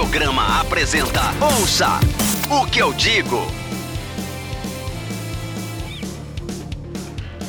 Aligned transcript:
Audiograma 0.00 0.58
apresenta 0.60 1.20
Ouça 1.44 2.00
o 2.48 2.64
que 2.64 2.78
eu 2.80 2.90
digo. 2.94 3.36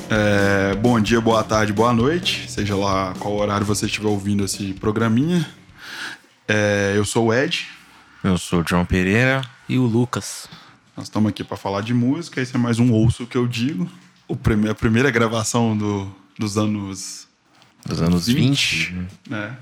É, 0.10 0.76
bom 0.76 1.00
dia, 1.00 1.22
boa 1.22 1.46
tarde, 1.46 1.72
boa 1.72 1.94
noite, 1.94 2.52
seja 2.52 2.76
lá 2.76 3.14
qual 3.20 3.36
horário 3.38 3.66
você 3.66 3.86
estiver 3.86 4.10
ouvindo 4.10 4.44
esse 4.44 4.74
programinha. 4.74 5.50
É, 6.46 6.92
eu 6.98 7.06
sou 7.06 7.28
o 7.28 7.34
Ed, 7.34 7.66
Eu 8.22 8.38
sou 8.38 8.60
o 8.62 8.68
João 8.68 8.84
Pereira. 8.84 9.42
E 9.70 9.78
o 9.78 9.84
Lucas. 9.86 10.50
nós 10.98 11.06
estamos 11.06 11.30
aqui 11.30 11.46
para 11.46 11.56
falar 11.56 11.80
de 11.80 11.94
música. 11.94 12.42
Esse 12.42 12.54
é 12.58 12.60
mais 12.60 12.80
um 12.80 12.92
Ouço 12.92 13.24
o 13.24 13.28
que 13.28 13.38
eu 13.38 13.48
digo. 13.48 13.90
O 14.28 14.36
prime 14.36 14.68
a 14.70 14.76
primeira 14.76 15.10
gravação 15.10 15.76
do- 15.78 16.14
dos 16.38 16.58
anos. 16.58 17.30
Dos 17.86 18.02
anos 18.02 18.28
20. 18.28 18.94
né? 19.30 19.56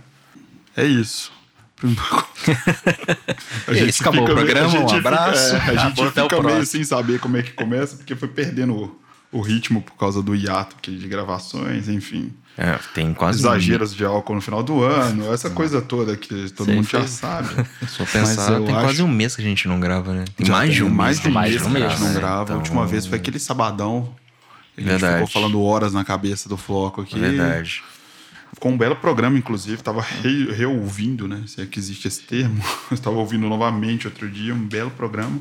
É 0.75 0.85
isso. 0.87 1.37
A 1.83 3.71
E 3.73 3.77
esse 3.79 4.01
acabou 4.01 4.21
o 4.21 4.25
meio- 4.25 4.37
programa, 4.37 4.69
gente 4.69 4.93
um 4.93 4.97
abraço. 4.97 5.55
Fica, 5.55 5.71
é, 5.71 5.75
a 5.77 5.77
gente 5.87 6.01
Acabou, 6.01 6.07
até 6.07 6.21
o 6.21 6.23
fica 6.25 6.35
meio 6.35 6.43
próximo. 6.55 6.65
sem 6.65 6.83
saber 6.83 7.19
como 7.19 7.37
é 7.37 7.43
que 7.43 7.51
começa, 7.53 7.95
porque 7.97 8.15
foi 8.15 8.27
perdendo 8.27 8.73
o, 8.75 8.99
o 9.31 9.41
ritmo 9.41 9.81
por 9.81 9.93
causa 9.95 10.21
do 10.21 10.35
hiato 10.35 10.75
de 10.91 11.07
gravações, 11.07 11.87
enfim. 11.87 12.33
É, 12.57 12.77
tem 12.93 13.13
quase 13.13 13.39
Exageros 13.39 13.95
de 13.95 14.03
álcool 14.03 14.35
no 14.35 14.41
final 14.41 14.61
do 14.61 14.83
ano, 14.83 15.31
essa 15.33 15.49
coisa 15.49 15.81
toda 15.81 16.17
que 16.17 16.49
todo 16.49 16.65
Sei, 16.65 16.75
mundo 16.75 16.87
já 16.89 17.07
sabe. 17.07 17.47
Um, 17.81 17.87
só 17.87 18.03
pensar, 18.05 18.57
tem 18.57 18.63
acho- 18.75 18.83
quase 18.85 19.01
um 19.03 19.07
mês 19.07 19.35
que 19.35 19.41
a 19.41 19.45
gente 19.45 19.65
não 19.67 19.79
grava, 19.79 20.13
né? 20.13 20.25
Tem 20.35 20.45
Já 20.45 20.53
mais 20.53 20.73
de 20.73 20.83
um 20.83 20.89
mais 20.89 21.17
mês. 21.17 21.21
de 21.21 21.27
um 21.29 21.31
mais 21.31 21.51
de 21.53 21.63
um 21.63 21.71
que 21.71 21.77
a 21.83 21.89
gente 21.89 22.01
não 22.01 22.13
grava. 22.13 22.43
Então- 22.43 22.55
A 22.55 22.59
última 22.59 22.85
vez 22.85 23.05
foi 23.05 23.17
aquele 23.17 23.39
sabadão. 23.39 24.13
A 24.77 24.81
gente 24.81 24.89
Verdade. 24.89 25.13
ficou 25.25 25.27
falando 25.27 25.61
horas 25.63 25.93
na 25.93 26.03
cabeça 26.03 26.49
do 26.49 26.57
Floco 26.57 27.01
aqui. 27.01 27.17
Verdade. 27.19 27.81
Ficou 28.53 28.71
um 28.71 28.77
belo 28.77 28.95
programa, 28.95 29.37
inclusive. 29.37 29.81
Tava 29.81 30.01
re- 30.01 30.51
reouvindo, 30.51 31.27
né? 31.27 31.43
Se 31.47 31.61
é 31.61 31.65
que 31.65 31.77
existe 31.79 32.07
esse 32.07 32.21
termo. 32.23 32.63
Estava 32.91 33.15
ouvindo 33.17 33.47
novamente 33.47 34.07
outro 34.07 34.29
dia. 34.29 34.53
Um 34.53 34.67
belo 34.67 34.91
programa. 34.91 35.39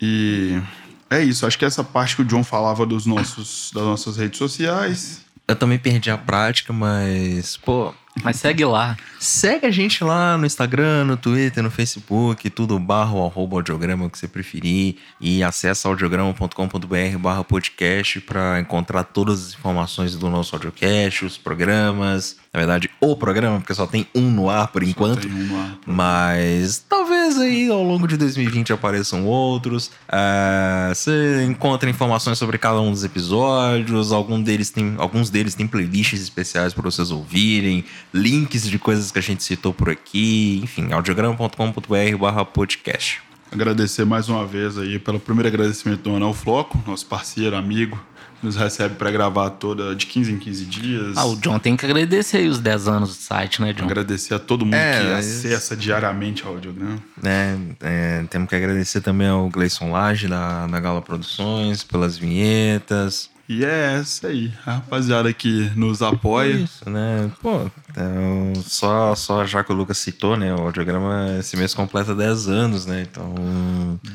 E 0.00 0.60
é 1.08 1.22
isso. 1.22 1.46
Acho 1.46 1.58
que 1.58 1.64
essa 1.64 1.84
parte 1.84 2.16
que 2.16 2.22
o 2.22 2.24
John 2.24 2.42
falava 2.44 2.84
dos 2.86 3.06
nossos, 3.06 3.70
das 3.74 3.84
nossas 3.84 4.16
redes 4.16 4.38
sociais. 4.38 5.22
Eu 5.46 5.56
também 5.56 5.78
perdi 5.78 6.10
a 6.10 6.18
prática, 6.18 6.72
mas, 6.72 7.56
pô, 7.56 7.92
Mas 8.22 8.36
segue 8.36 8.64
lá. 8.64 8.96
segue 9.18 9.66
a 9.66 9.70
gente 9.70 10.02
lá 10.02 10.36
no 10.36 10.44
Instagram, 10.44 11.04
no 11.04 11.16
Twitter, 11.16 11.62
no 11.62 11.70
Facebook, 11.70 12.50
tudo 12.50 12.78
barra 12.78 13.12
ou 13.12 13.26
arroba 13.26 13.56
audiograma, 13.56 14.10
que 14.10 14.18
você 14.18 14.28
preferir. 14.28 14.96
E 15.20 15.42
acessa 15.42 15.88
audiograma.com.br 15.88 17.18
barra 17.18 17.44
podcast 17.44 18.20
para 18.20 18.60
encontrar 18.60 19.04
todas 19.04 19.46
as 19.46 19.54
informações 19.54 20.16
do 20.16 20.28
nosso 20.28 20.54
audiocast, 20.54 21.24
os 21.24 21.38
programas. 21.38 22.36
Na 22.52 22.58
verdade, 22.58 22.90
o 23.00 23.14
programa, 23.14 23.58
porque 23.60 23.72
só 23.72 23.86
tem 23.86 24.08
um 24.12 24.28
no 24.28 24.50
ar 24.50 24.68
por 24.68 24.82
enquanto. 24.82 25.20
Tem 25.20 25.30
uma. 25.30 25.78
Mas 25.86 26.84
talvez 26.88 27.38
aí 27.38 27.70
ao 27.70 27.82
longo 27.84 28.08
de 28.08 28.16
2020 28.16 28.72
apareçam 28.72 29.24
outros. 29.24 29.92
Ah, 30.08 30.90
você 30.92 31.44
encontra 31.44 31.88
informações 31.88 32.38
sobre 32.38 32.58
cada 32.58 32.80
um 32.80 32.90
dos 32.90 33.04
episódios. 33.04 34.10
Algum 34.10 34.42
deles 34.42 34.70
tem, 34.70 34.96
alguns 34.98 35.30
deles 35.30 35.54
têm 35.54 35.68
playlists 35.68 36.20
especiais 36.20 36.74
para 36.74 36.82
vocês 36.82 37.12
ouvirem, 37.12 37.84
links 38.12 38.68
de 38.68 38.78
coisas 38.80 39.12
que 39.12 39.18
a 39.20 39.22
gente 39.22 39.44
citou 39.44 39.72
por 39.72 39.88
aqui. 39.88 40.60
Enfim, 40.60 40.92
audiograma.com.br 40.92 42.16
barra 42.18 42.44
podcast. 42.44 43.22
Agradecer 43.52 44.04
mais 44.04 44.28
uma 44.28 44.46
vez 44.46 44.78
aí 44.78 44.98
pelo 44.98 45.18
primeiro 45.18 45.48
agradecimento 45.48 46.02
do 46.02 46.24
ao 46.24 46.32
Floco, 46.32 46.80
nosso 46.86 47.04
parceiro, 47.06 47.56
amigo, 47.56 48.00
nos 48.42 48.56
recebe 48.56 48.94
para 48.94 49.10
gravar 49.10 49.50
toda 49.50 49.94
de 49.94 50.06
15 50.06 50.32
em 50.32 50.38
15 50.38 50.64
dias. 50.64 51.16
Ah, 51.16 51.24
o 51.26 51.36
John 51.36 51.58
tem 51.58 51.76
que 51.76 51.84
agradecer 51.84 52.38
aí 52.38 52.48
os 52.48 52.58
10 52.58 52.88
anos 52.88 53.10
do 53.10 53.14
site, 53.22 53.60
né, 53.60 53.72
John? 53.72 53.84
Agradecer 53.84 54.34
a 54.34 54.38
todo 54.38 54.64
mundo 54.64 54.74
É, 54.74 54.98
que 55.00 55.06
mas- 55.08 55.44
acessa 55.44 55.76
diariamente 55.76 56.44
ao 56.44 56.54
audiograma. 56.54 56.98
né? 57.22 57.58
É, 57.80 58.24
temos 58.30 58.48
que 58.48 58.54
agradecer 58.54 59.00
também 59.00 59.28
ao 59.28 59.48
Gleison 59.48 59.90
Lage 59.92 60.28
da, 60.28 60.66
da 60.66 60.80
Gala 60.80 61.02
Produções 61.02 61.82
pelas 61.82 62.16
vinhetas. 62.18 63.28
E 63.50 63.64
é 63.64 63.96
essa 63.98 64.28
aí, 64.28 64.52
a 64.64 64.74
rapaziada 64.74 65.32
que 65.32 65.72
nos 65.74 66.02
apoia. 66.02 66.52
Isso, 66.54 66.88
né? 66.88 67.28
Pô, 67.42 67.68
então, 67.90 68.52
só, 68.62 69.12
só 69.16 69.44
já 69.44 69.64
que 69.64 69.72
o 69.72 69.74
Lucas 69.74 69.98
citou, 69.98 70.36
né? 70.36 70.54
O 70.54 70.60
audiograma 70.60 71.36
esse 71.36 71.56
mês 71.56 71.74
completa 71.74 72.14
10 72.14 72.46
anos, 72.46 72.86
né? 72.86 73.04
Então, 73.10 73.34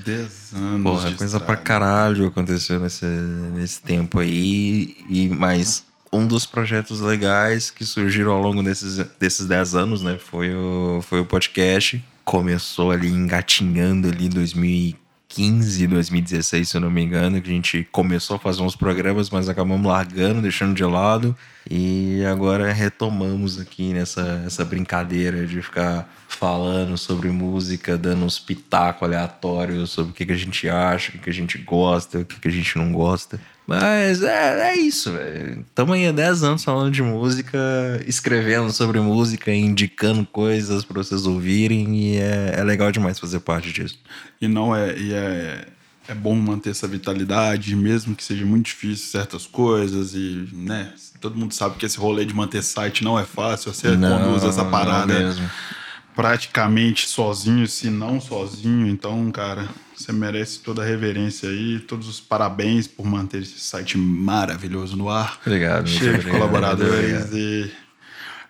10 0.05 0.53
anos. 0.55 0.83
porra, 0.83 1.11
coisa 1.11 1.37
pra 1.37 1.55
estrada. 1.55 1.61
caralho 1.61 2.27
aconteceu 2.27 2.79
nesse, 2.79 3.05
nesse 3.05 3.81
tempo 3.81 4.19
aí. 4.19 4.95
E, 5.09 5.27
mas 5.27 5.83
um 6.13 6.25
dos 6.25 6.45
projetos 6.45 7.01
legais 7.01 7.69
que 7.69 7.83
surgiram 7.83 8.31
ao 8.31 8.41
longo 8.41 8.63
desses, 8.63 9.05
desses 9.19 9.45
10 9.45 9.75
anos, 9.75 10.01
né? 10.01 10.17
Foi 10.17 10.55
o, 10.55 11.01
foi 11.01 11.19
o 11.19 11.25
podcast. 11.25 12.01
Começou 12.23 12.89
ali 12.89 13.09
engatinhando 13.09 14.07
ali 14.07 14.27
em 14.27 14.29
2015, 15.35 15.87
2016, 15.87 16.69
se 16.69 16.77
eu 16.77 16.81
não 16.81 16.89
me 16.89 17.03
engano, 17.03 17.41
que 17.41 17.49
a 17.49 17.53
gente 17.53 17.87
começou 17.91 18.37
a 18.37 18.39
fazer 18.39 18.61
uns 18.61 18.75
programas, 18.75 19.29
mas 19.29 19.49
acabamos 19.49 19.85
largando, 19.85 20.41
deixando 20.41 20.73
de 20.73 20.83
lado. 20.83 21.35
E 21.69 22.23
agora 22.25 22.71
retomamos 22.71 23.59
aqui 23.59 23.93
nessa 23.93 24.43
essa 24.45 24.63
brincadeira 24.63 25.45
de 25.45 25.61
ficar 25.61 26.09
falando 26.27 26.97
sobre 26.97 27.29
música, 27.29 27.97
dando 27.97 28.25
uns 28.25 28.39
pitacos 28.39 29.03
aleatórios 29.03 29.91
sobre 29.91 30.11
o 30.11 30.13
que, 30.13 30.25
que 30.25 30.31
a 30.33 30.37
gente 30.37 30.69
acha, 30.69 31.09
o 31.09 31.11
que, 31.13 31.19
que 31.19 31.29
a 31.29 31.33
gente 31.33 31.57
gosta, 31.57 32.19
o 32.19 32.25
que, 32.25 32.39
que 32.39 32.47
a 32.47 32.51
gente 32.51 32.77
não 32.77 32.91
gosta. 32.93 33.39
Mas 33.67 34.21
é, 34.21 34.69
é 34.69 34.77
isso, 34.77 35.11
velho. 35.11 35.65
Estamos 35.67 35.95
aí 35.95 36.07
há 36.07 36.11
10 36.11 36.43
anos 36.43 36.63
falando 36.63 36.91
de 36.91 37.01
música, 37.01 37.57
escrevendo 38.05 38.71
sobre 38.71 38.99
música, 38.99 39.51
indicando 39.51 40.25
coisas 40.25 40.85
para 40.85 41.01
vocês 41.01 41.25
ouvirem, 41.25 41.95
e 41.97 42.17
é, 42.17 42.55
é 42.57 42.63
legal 42.63 42.91
demais 42.91 43.17
fazer 43.17 43.39
parte 43.39 43.71
disso. 43.71 43.97
E 44.39 44.47
não 44.47 44.75
é. 44.75 44.95
E 44.97 45.13
é, 45.13 45.65
é 46.07 46.13
bom 46.13 46.35
manter 46.35 46.69
essa 46.69 46.87
vitalidade, 46.87 47.75
mesmo 47.75 48.15
que 48.15 48.23
seja 48.23 48.45
muito 48.45 48.67
difícil 48.67 49.07
certas 49.07 49.47
coisas. 49.47 50.13
E, 50.13 50.47
né? 50.53 50.93
Todo 51.19 51.35
mundo 51.35 51.53
sabe 51.53 51.75
que 51.77 51.85
esse 51.85 51.97
rolê 51.97 52.23
de 52.23 52.35
manter 52.35 52.61
site 52.61 53.03
não 53.03 53.17
é 53.17 53.25
fácil. 53.25 53.73
Você 53.73 53.89
conduz 53.89 54.43
essa 54.43 54.63
não 54.63 54.71
parada 54.71 55.11
mesmo. 55.11 55.49
Praticamente 56.15 57.07
sozinho, 57.07 57.67
se 57.67 57.89
não 57.89 58.21
sozinho. 58.21 58.87
Então, 58.87 59.29
cara, 59.31 59.67
você 59.95 60.11
merece 60.11 60.59
toda 60.59 60.81
a 60.81 60.85
reverência 60.85 61.49
aí, 61.49 61.79
todos 61.79 62.07
os 62.07 62.21
parabéns 62.21 62.87
por 62.87 63.05
manter 63.05 63.41
esse 63.41 63.59
site 63.59 63.97
maravilhoso 63.97 64.95
no 64.95 65.09
ar. 65.09 65.39
Obrigado, 65.45 65.87
Cheio 65.87 66.13
de 66.13 66.19
obrigado, 66.19 66.31
colaboradores 66.31 67.25
obrigado. 67.25 67.37
e, 67.37 67.71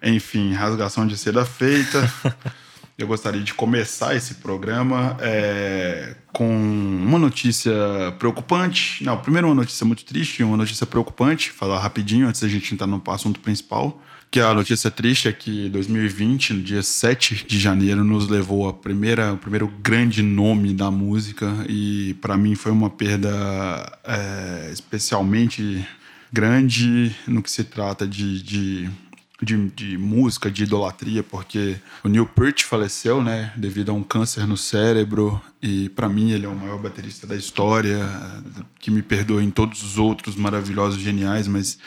enfim, 0.03 0.53
rasgação 0.53 1.07
de 1.07 1.17
seda 1.17 1.43
feita. 1.43 2.11
Eu 2.97 3.07
gostaria 3.07 3.41
de 3.41 3.53
começar 3.53 4.15
esse 4.15 4.35
programa 4.35 5.17
é, 5.19 6.15
com 6.31 6.47
uma 6.47 7.19
notícia 7.19 7.73
preocupante. 8.17 9.03
Não, 9.03 9.17
primeiro 9.17 9.49
uma 9.49 9.55
notícia 9.55 9.85
muito 9.85 10.05
triste 10.05 10.39
e 10.39 10.43
uma 10.45 10.55
notícia 10.55 10.85
preocupante. 10.85 11.51
Falar 11.51 11.79
rapidinho 11.79 12.25
antes 12.25 12.39
da 12.39 12.47
gente 12.47 12.73
entrar 12.73 12.87
no 12.87 13.03
assunto 13.07 13.41
principal. 13.41 14.01
Que 14.35 14.41
a 14.41 14.53
notícia 14.53 14.91
triste 14.91 15.29
é 15.29 15.31
que 15.31 15.69
2020, 15.69 16.55
no 16.55 16.61
dia 16.61 16.83
7 16.83 17.45
de 17.47 17.57
janeiro, 17.57 18.03
nos 18.03 18.27
levou 18.27 18.67
a 18.67 18.73
primeira, 18.73 19.31
o 19.31 19.37
primeiro 19.37 19.65
grande 19.81 20.21
nome 20.21 20.73
da 20.73 20.91
música. 20.91 21.49
E 21.69 22.15
para 22.15 22.35
mim 22.35 22.53
foi 22.53 22.73
uma 22.73 22.89
perda 22.89 23.29
é, 24.03 24.71
especialmente 24.73 25.87
grande 26.33 27.15
no 27.25 27.41
que 27.41 27.49
se 27.49 27.63
trata 27.63 28.05
de, 28.05 28.43
de 28.43 28.89
de, 29.41 29.69
de 29.69 29.97
música, 29.97 30.49
de 30.49 30.63
idolatria, 30.63 31.21
porque 31.21 31.75
o 32.03 32.07
Neil 32.07 32.25
Peart 32.25 32.63
faleceu, 32.63 33.21
né, 33.21 33.51
devido 33.55 33.91
a 33.91 33.93
um 33.93 34.01
câncer 34.01 34.47
no 34.47 34.55
cérebro, 34.55 35.41
e 35.61 35.89
para 35.89 36.07
mim 36.07 36.31
ele 36.31 36.45
é 36.45 36.49
o 36.49 36.55
maior 36.55 36.79
baterista 36.79 37.27
da 37.27 37.35
história, 37.35 37.99
que 38.79 38.89
me 38.89 39.01
perdoe 39.01 39.43
em 39.43 39.51
todos 39.51 39.83
os 39.83 39.97
outros 39.97 40.37
maravilhosos, 40.37 41.01
geniais, 41.01 41.49
mas 41.49 41.77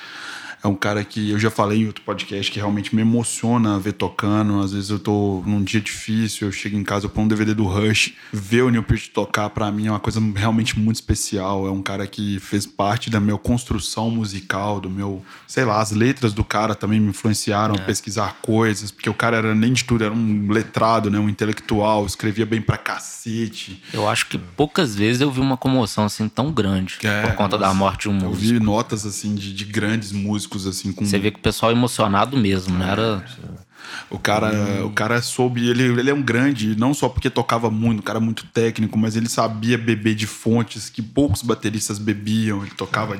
é 0.63 0.67
um 0.69 0.75
cara 0.75 1.05
que 1.05 1.31
eu 1.31 1.39
já 1.39 1.51
falei 1.51 1.83
em 1.83 1.87
outro 1.87 2.03
podcast 2.05 2.51
que 2.51 2.59
realmente 2.59 2.95
me 2.95 3.03
emociona 3.03 3.79
ver 3.79 3.93
tocando. 3.93 4.61
Às 4.61 4.73
vezes 4.73 4.91
eu 4.91 4.99
tô 4.99 5.43
num 5.47 5.63
dia 5.63 5.81
difícil, 5.81 6.49
eu 6.49 6.53
chego 6.53 6.77
em 6.77 6.83
casa, 6.85 7.07
eu 7.07 7.11
ponho 7.11 7.27
um 7.27 7.29
DVD 7.29 7.55
do 7.55 7.65
Rush, 7.65 8.13
ver 8.33 8.63
o 8.63 8.71
Neil 8.71 8.83
Peart 8.83 9.09
tocar 9.09 9.51
para 9.51 9.71
mim 9.71 9.87
é 9.87 9.91
uma 9.91 10.01
coisa 10.01 10.21
realmente 10.35 10.79
muito 10.79 10.97
especial. 10.97 11.67
É 11.67 11.71
um 11.71 11.81
cara 11.83 12.07
que 12.07 12.41
fez 12.41 12.67
parte 12.67 13.09
da 13.09 13.21
minha 13.21 13.39
construção 13.39 14.11
musical, 14.11 14.81
do 14.81 14.91
meu, 14.91 15.23
sei 15.47 15.65
lá, 15.65 15.81
as 15.81 15.93
letras 15.93 16.33
do 16.33 16.43
cara 16.43 16.75
também 16.75 16.99
me 16.99 17.11
influenciaram 17.11 17.75
a 17.77 17.79
pesquisar 17.79 18.39
coisas, 18.43 18.91
porque 18.91 19.09
o 19.09 19.15
cara 19.15 19.37
era 19.37 19.55
nem 19.55 19.73
de 19.73 19.85
tudo, 19.85 20.03
era 20.03 20.13
um 20.13 20.51
letrado, 20.51 21.09
né, 21.11 21.19
um 21.19 21.29
intelectual, 21.29 22.05
escrevia 22.05 22.45
bem 22.45 22.61
pra 22.61 22.77
cacete. 22.77 23.83
Eu 23.93 24.09
acho 24.09 24.27
que 24.27 24.37
poucas 24.39 24.95
vezes 24.97 25.21
eu 25.23 25.31
vi 25.31 25.41
uma 25.41 25.57
comoção 25.57 26.05
assim 26.05 26.29
tão 26.29 26.51
grande 26.53 26.99
É, 27.05 27.23
por 27.23 27.35
conta 27.35 27.57
da 27.57 27.67
nossa, 27.69 27.79
morte 27.79 28.03
de 28.03 28.09
um 28.09 28.19
Eu 28.19 28.31
músico. 28.31 28.55
vi 28.55 28.59
notas 28.61 29.07
assim 29.07 29.35
de, 29.35 29.53
de 29.55 29.65
grandes 29.65 30.11
músicos 30.13 30.48
assim 30.57 30.93
com 30.93 31.05
Você 31.05 31.19
vê 31.19 31.31
que 31.31 31.39
o 31.39 31.43
pessoal 31.43 31.71
é 31.71 31.75
emocionado 31.75 32.37
mesmo, 32.37 32.79
não 32.79 32.87
era. 32.87 33.25
O 34.11 34.19
cara, 34.19 34.85
o 34.85 34.91
cara 34.91 35.21
soube, 35.21 35.69
ele, 35.69 35.83
ele 35.83 36.11
é 36.11 36.15
um 36.15 36.23
grande, 36.23 36.77
não 36.77 36.93
só 36.93 37.09
porque 37.09 37.31
tocava 37.31 37.71
muito, 37.71 38.01
um 38.01 38.03
cara 38.03 38.21
muito 38.21 38.47
técnico, 38.47 38.99
mas 38.99 39.17
ele 39.17 39.29
sabia 39.29 39.77
beber 39.77 40.15
de 40.15 40.27
fontes 40.27 40.89
que 40.89 41.03
poucos 41.03 41.43
bateristas 41.43 41.99
bebiam. 41.99 42.63
Ele 42.63 42.75
tocava, 42.75 43.19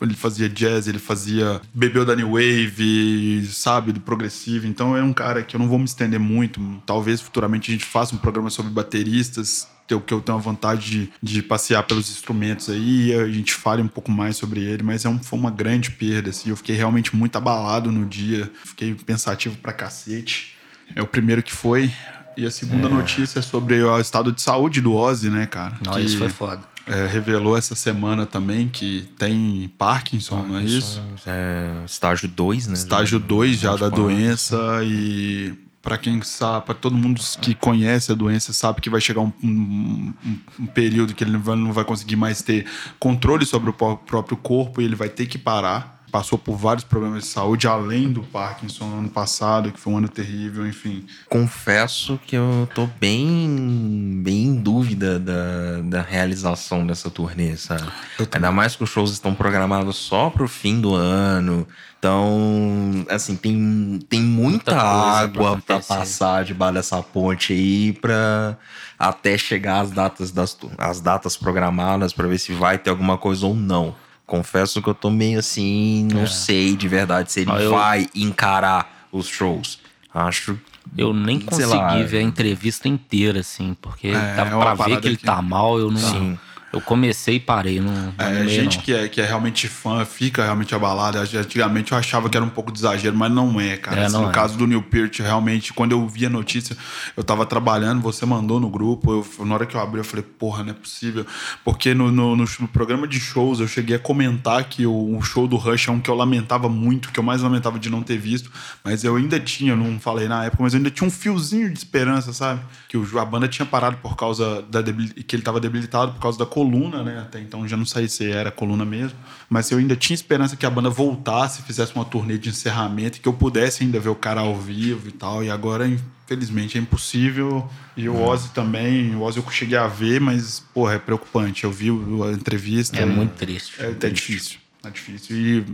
ele 0.00 0.14
fazia 0.14 0.48
jazz, 0.48 0.88
ele 0.88 0.98
fazia. 0.98 1.60
bebeu 1.72 2.04
da 2.04 2.14
New 2.14 2.32
Wave, 2.32 3.46
sabe, 3.46 3.92
do 3.92 4.00
progressivo. 4.00 4.66
Então 4.66 4.96
é 4.96 5.02
um 5.02 5.12
cara 5.12 5.42
que 5.42 5.56
eu 5.56 5.60
não 5.60 5.68
vou 5.68 5.78
me 5.78 5.84
estender 5.84 6.20
muito. 6.20 6.60
Talvez 6.86 7.20
futuramente 7.20 7.70
a 7.70 7.72
gente 7.72 7.84
faça 7.84 8.14
um 8.14 8.18
programa 8.18 8.50
sobre 8.50 8.72
bateristas 8.72 9.68
que 9.98 10.12
eu 10.12 10.20
tenho 10.20 10.36
a 10.36 10.40
vontade 10.40 10.90
de, 10.90 11.12
de, 11.22 11.42
passear 11.42 11.82
pelos 11.84 12.10
instrumentos 12.10 12.68
aí, 12.68 13.14
a 13.14 13.26
gente 13.28 13.54
fale 13.54 13.80
um 13.80 13.88
pouco 13.88 14.10
mais 14.10 14.36
sobre 14.36 14.60
ele, 14.60 14.82
mas 14.82 15.06
é 15.06 15.08
um, 15.08 15.18
foi 15.18 15.38
uma 15.38 15.50
grande 15.50 15.90
perda, 15.90 16.28
assim, 16.28 16.50
eu 16.50 16.56
fiquei 16.56 16.76
realmente 16.76 17.16
muito 17.16 17.34
abalado 17.36 17.90
no 17.90 18.04
dia, 18.04 18.50
fiquei 18.64 18.94
pensativo 18.94 19.56
pra 19.56 19.72
cacete. 19.72 20.54
É 20.94 21.00
o 21.00 21.06
primeiro 21.06 21.42
que 21.42 21.52
foi, 21.52 21.90
e 22.36 22.46
a 22.46 22.50
segunda 22.50 22.86
é. 22.86 22.90
notícia 22.90 23.38
é 23.38 23.42
sobre 23.42 23.82
o 23.82 23.98
estado 23.98 24.32
de 24.32 24.42
saúde 24.42 24.80
do 24.80 24.94
Ozzy, 24.94 25.30
né, 25.30 25.46
cara? 25.46 25.74
Não, 25.84 25.94
que, 25.94 26.00
isso 26.00 26.18
foi 26.18 26.28
foda. 26.28 26.60
É, 26.86 27.06
revelou 27.06 27.56
essa 27.56 27.74
semana 27.74 28.26
também 28.26 28.68
que 28.68 29.08
tem 29.18 29.70
Parkinson, 29.78 30.36
Parkinson 30.36 30.52
não 30.52 30.58
é 30.58 30.64
isso? 30.64 31.02
É, 31.26 31.84
estágio 31.86 32.28
2, 32.28 32.66
né? 32.68 32.74
Estágio 32.74 33.18
2 33.18 33.58
já 33.58 33.76
da 33.76 33.88
doença 33.88 34.80
e 34.82 35.54
para 35.82 35.96
quem 35.96 36.20
sabe, 36.22 36.66
para 36.66 36.74
todo 36.74 36.96
mundo 36.96 37.20
que 37.40 37.54
conhece 37.54 38.12
a 38.12 38.14
doença, 38.14 38.52
sabe 38.52 38.80
que 38.80 38.90
vai 38.90 39.00
chegar 39.00 39.22
um, 39.22 39.32
um, 39.42 40.12
um 40.58 40.66
período 40.66 41.14
que 41.14 41.24
ele 41.24 41.32
não 41.32 41.40
vai, 41.40 41.56
não 41.56 41.72
vai, 41.72 41.84
conseguir 41.84 42.16
mais 42.16 42.42
ter 42.42 42.66
controle 42.98 43.46
sobre 43.46 43.70
o 43.70 43.72
próprio 43.72 44.36
corpo 44.36 44.80
e 44.80 44.84
ele 44.84 44.94
vai 44.94 45.08
ter 45.08 45.26
que 45.26 45.38
parar. 45.38 45.98
Passou 46.10 46.36
por 46.36 46.56
vários 46.56 46.82
problemas 46.82 47.22
de 47.22 47.28
saúde, 47.28 47.68
além 47.68 48.12
do 48.12 48.20
Parkinson 48.20 48.88
no 48.88 48.98
ano 48.98 49.08
passado, 49.08 49.70
que 49.70 49.78
foi 49.78 49.92
um 49.92 49.98
ano 49.98 50.08
terrível, 50.08 50.66
enfim. 50.66 51.06
Confesso 51.28 52.18
que 52.26 52.36
eu 52.36 52.68
tô 52.74 52.88
bem, 52.98 54.20
bem 54.20 54.46
em 54.46 54.56
dúvida 54.56 55.20
da, 55.20 55.80
da 55.84 56.02
realização 56.02 56.84
dessa 56.84 57.08
turnê, 57.08 57.56
sabe? 57.56 57.88
Ainda 58.32 58.50
mais 58.50 58.74
que 58.74 58.82
os 58.82 58.90
shows 58.90 59.12
estão 59.12 59.36
programados 59.36 59.96
só 59.96 60.30
pro 60.30 60.48
fim 60.48 60.80
do 60.80 60.96
ano. 60.96 61.64
Então, 62.00 63.04
assim, 63.10 63.36
tem, 63.36 63.98
tem 64.08 64.22
muita, 64.22 64.72
muita 64.72 64.82
água 64.82 65.60
para 65.60 65.80
passar 65.80 66.42
debaixo 66.44 66.72
dessa 66.72 67.02
ponte 67.02 67.52
aí 67.52 67.92
para 67.92 68.56
até 68.98 69.36
chegar 69.36 69.80
às 69.80 69.90
datas 69.90 70.30
das 70.30 70.56
as 70.78 71.02
datas 71.02 71.36
programadas 71.36 72.14
para 72.14 72.26
ver 72.26 72.38
se 72.38 72.54
vai 72.54 72.78
ter 72.78 72.88
alguma 72.88 73.18
coisa 73.18 73.46
ou 73.46 73.54
não. 73.54 73.94
Confesso 74.26 74.80
que 74.80 74.88
eu 74.88 74.94
tô 74.94 75.10
meio 75.10 75.40
assim, 75.40 76.08
não 76.10 76.22
é. 76.22 76.26
sei 76.26 76.74
de 76.74 76.88
verdade 76.88 77.30
se 77.30 77.40
ele 77.40 77.50
ah, 77.50 77.60
eu... 77.60 77.70
vai 77.72 78.08
encarar 78.14 79.06
os 79.12 79.26
shows. 79.26 79.78
Acho 80.14 80.58
eu 80.96 81.12
nem 81.12 81.38
consegui 81.38 81.68
lá, 81.68 82.02
ver 82.02 82.18
a 82.18 82.22
entrevista 82.22 82.88
inteira, 82.88 83.40
assim, 83.40 83.76
porque 83.78 84.08
é, 84.08 84.34
dá 84.34 84.46
pra 84.46 84.74
ver 84.86 85.00
que 85.00 85.08
ele 85.08 85.16
tá 85.18 85.42
mal, 85.42 85.78
eu 85.78 85.90
não. 85.90 86.00
Sim. 86.00 86.38
Eu 86.72 86.80
comecei 86.80 87.36
e 87.36 87.40
parei. 87.40 87.80
Não, 87.80 87.92
não 87.92 88.14
é, 88.18 88.46
gente 88.46 88.78
que 88.78 88.94
é, 88.94 89.08
que 89.08 89.20
é 89.20 89.24
realmente 89.24 89.66
fã 89.66 90.04
fica 90.04 90.44
realmente 90.44 90.72
abalada. 90.72 91.20
Antigamente 91.20 91.90
eu 91.90 91.98
achava 91.98 92.28
que 92.30 92.36
era 92.36 92.46
um 92.46 92.50
pouco 92.50 92.70
de 92.70 92.78
exagero, 92.78 93.16
mas 93.16 93.32
não 93.32 93.60
é, 93.60 93.76
cara. 93.76 94.02
É, 94.02 94.04
assim, 94.04 94.14
não 94.14 94.22
no 94.22 94.30
é. 94.30 94.32
caso 94.32 94.56
do 94.56 94.68
Neil 94.68 94.82
Peart, 94.82 95.18
realmente, 95.18 95.72
quando 95.72 95.92
eu 95.92 96.06
vi 96.06 96.26
a 96.26 96.30
notícia, 96.30 96.76
eu 97.16 97.24
tava 97.24 97.44
trabalhando, 97.44 98.00
você 98.00 98.24
mandou 98.24 98.60
no 98.60 98.70
grupo. 98.70 99.24
Eu, 99.38 99.44
na 99.44 99.54
hora 99.54 99.66
que 99.66 99.74
eu 99.74 99.80
abri, 99.80 99.98
eu 99.98 100.04
falei, 100.04 100.24
porra, 100.24 100.62
não 100.62 100.70
é 100.70 100.74
possível. 100.74 101.26
Porque 101.64 101.92
no, 101.92 102.12
no, 102.12 102.36
no, 102.36 102.44
no 102.44 102.68
programa 102.68 103.08
de 103.08 103.18
shows 103.18 103.58
eu 103.58 103.66
cheguei 103.66 103.96
a 103.96 103.98
comentar 103.98 104.62
que 104.64 104.86
o, 104.86 105.16
o, 105.16 105.22
show 105.22 105.48
do 105.48 105.56
Rush 105.56 105.88
é 105.88 105.90
um 105.90 105.98
que 105.98 106.08
eu 106.08 106.14
lamentava 106.14 106.68
muito, 106.68 107.10
que 107.10 107.18
eu 107.18 107.24
mais 107.24 107.42
lamentava 107.42 107.80
de 107.80 107.90
não 107.90 108.02
ter 108.02 108.16
visto. 108.16 108.50
Mas 108.84 109.02
eu 109.02 109.16
ainda 109.16 109.40
tinha, 109.40 109.74
não 109.74 109.98
falei 109.98 110.28
na 110.28 110.44
época, 110.44 110.62
mas 110.62 110.72
eu 110.72 110.78
ainda 110.78 110.90
tinha 110.90 111.06
um 111.06 111.10
fiozinho 111.10 111.68
de 111.68 111.78
esperança, 111.78 112.32
sabe? 112.32 112.60
Que 112.88 112.96
o, 112.96 113.18
a 113.18 113.24
banda 113.24 113.48
tinha 113.48 113.66
parado 113.66 113.96
por 113.96 114.14
causa 114.14 114.62
da 114.62 114.80
que 115.26 115.36
ele 115.36 115.42
tava 115.42 115.60
debilitado 115.60 116.12
por 116.12 116.20
causa 116.20 116.38
da 116.38 116.46
coluna, 116.60 117.02
né? 117.02 117.20
Até 117.20 117.40
então 117.40 117.66
já 117.66 117.76
não 117.76 117.86
sei 117.86 118.06
se 118.06 118.30
era 118.30 118.50
coluna 118.50 118.84
mesmo. 118.84 119.18
Mas 119.48 119.70
eu 119.70 119.78
ainda 119.78 119.96
tinha 119.96 120.14
esperança 120.14 120.56
que 120.56 120.66
a 120.66 120.70
banda 120.70 120.90
voltasse, 120.90 121.62
fizesse 121.62 121.94
uma 121.94 122.04
turnê 122.04 122.36
de 122.36 122.50
encerramento, 122.50 123.20
que 123.20 123.26
eu 123.26 123.32
pudesse 123.32 123.82
ainda 123.82 123.98
ver 123.98 124.10
o 124.10 124.14
cara 124.14 124.42
ao 124.42 124.54
vivo 124.54 125.08
e 125.08 125.12
tal. 125.12 125.42
E 125.42 125.50
agora, 125.50 125.88
infelizmente, 125.88 126.76
é 126.76 126.80
impossível. 126.80 127.68
E 127.96 128.08
o 128.08 128.20
Ozzy 128.20 128.50
também, 128.50 129.14
o 129.14 129.22
Ozzy 129.22 129.38
eu 129.38 129.50
cheguei 129.50 129.78
a 129.78 129.86
ver, 129.86 130.20
mas, 130.20 130.60
porra, 130.74 130.94
é 130.94 130.98
preocupante. 130.98 131.64
Eu 131.64 131.72
vi 131.72 131.88
a 131.88 132.32
entrevista. 132.32 132.98
É 132.98 133.06
muito 133.06 133.32
triste. 133.32 133.80
É, 133.80 133.88
é 133.88 134.10
difícil. 134.10 134.58
É 134.84 134.90
difícil. 134.90 135.36
E 135.36 135.64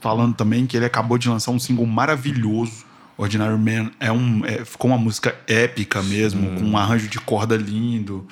falando 0.00 0.34
também 0.34 0.66
que 0.66 0.76
ele 0.76 0.86
acabou 0.86 1.16
de 1.16 1.28
lançar 1.28 1.52
um 1.52 1.58
single 1.58 1.86
maravilhoso. 1.86 2.86
Ordinary 3.16 3.58
Man 3.58 3.90
é 3.98 4.12
um, 4.12 4.44
é, 4.44 4.64
ficou 4.64 4.90
uma 4.90 4.98
música 4.98 5.34
épica 5.48 6.00
mesmo, 6.02 6.40
Sim. 6.40 6.54
com 6.56 6.64
um 6.66 6.78
arranjo 6.78 7.08
de 7.08 7.18
corda 7.18 7.56
lindo. 7.56 8.28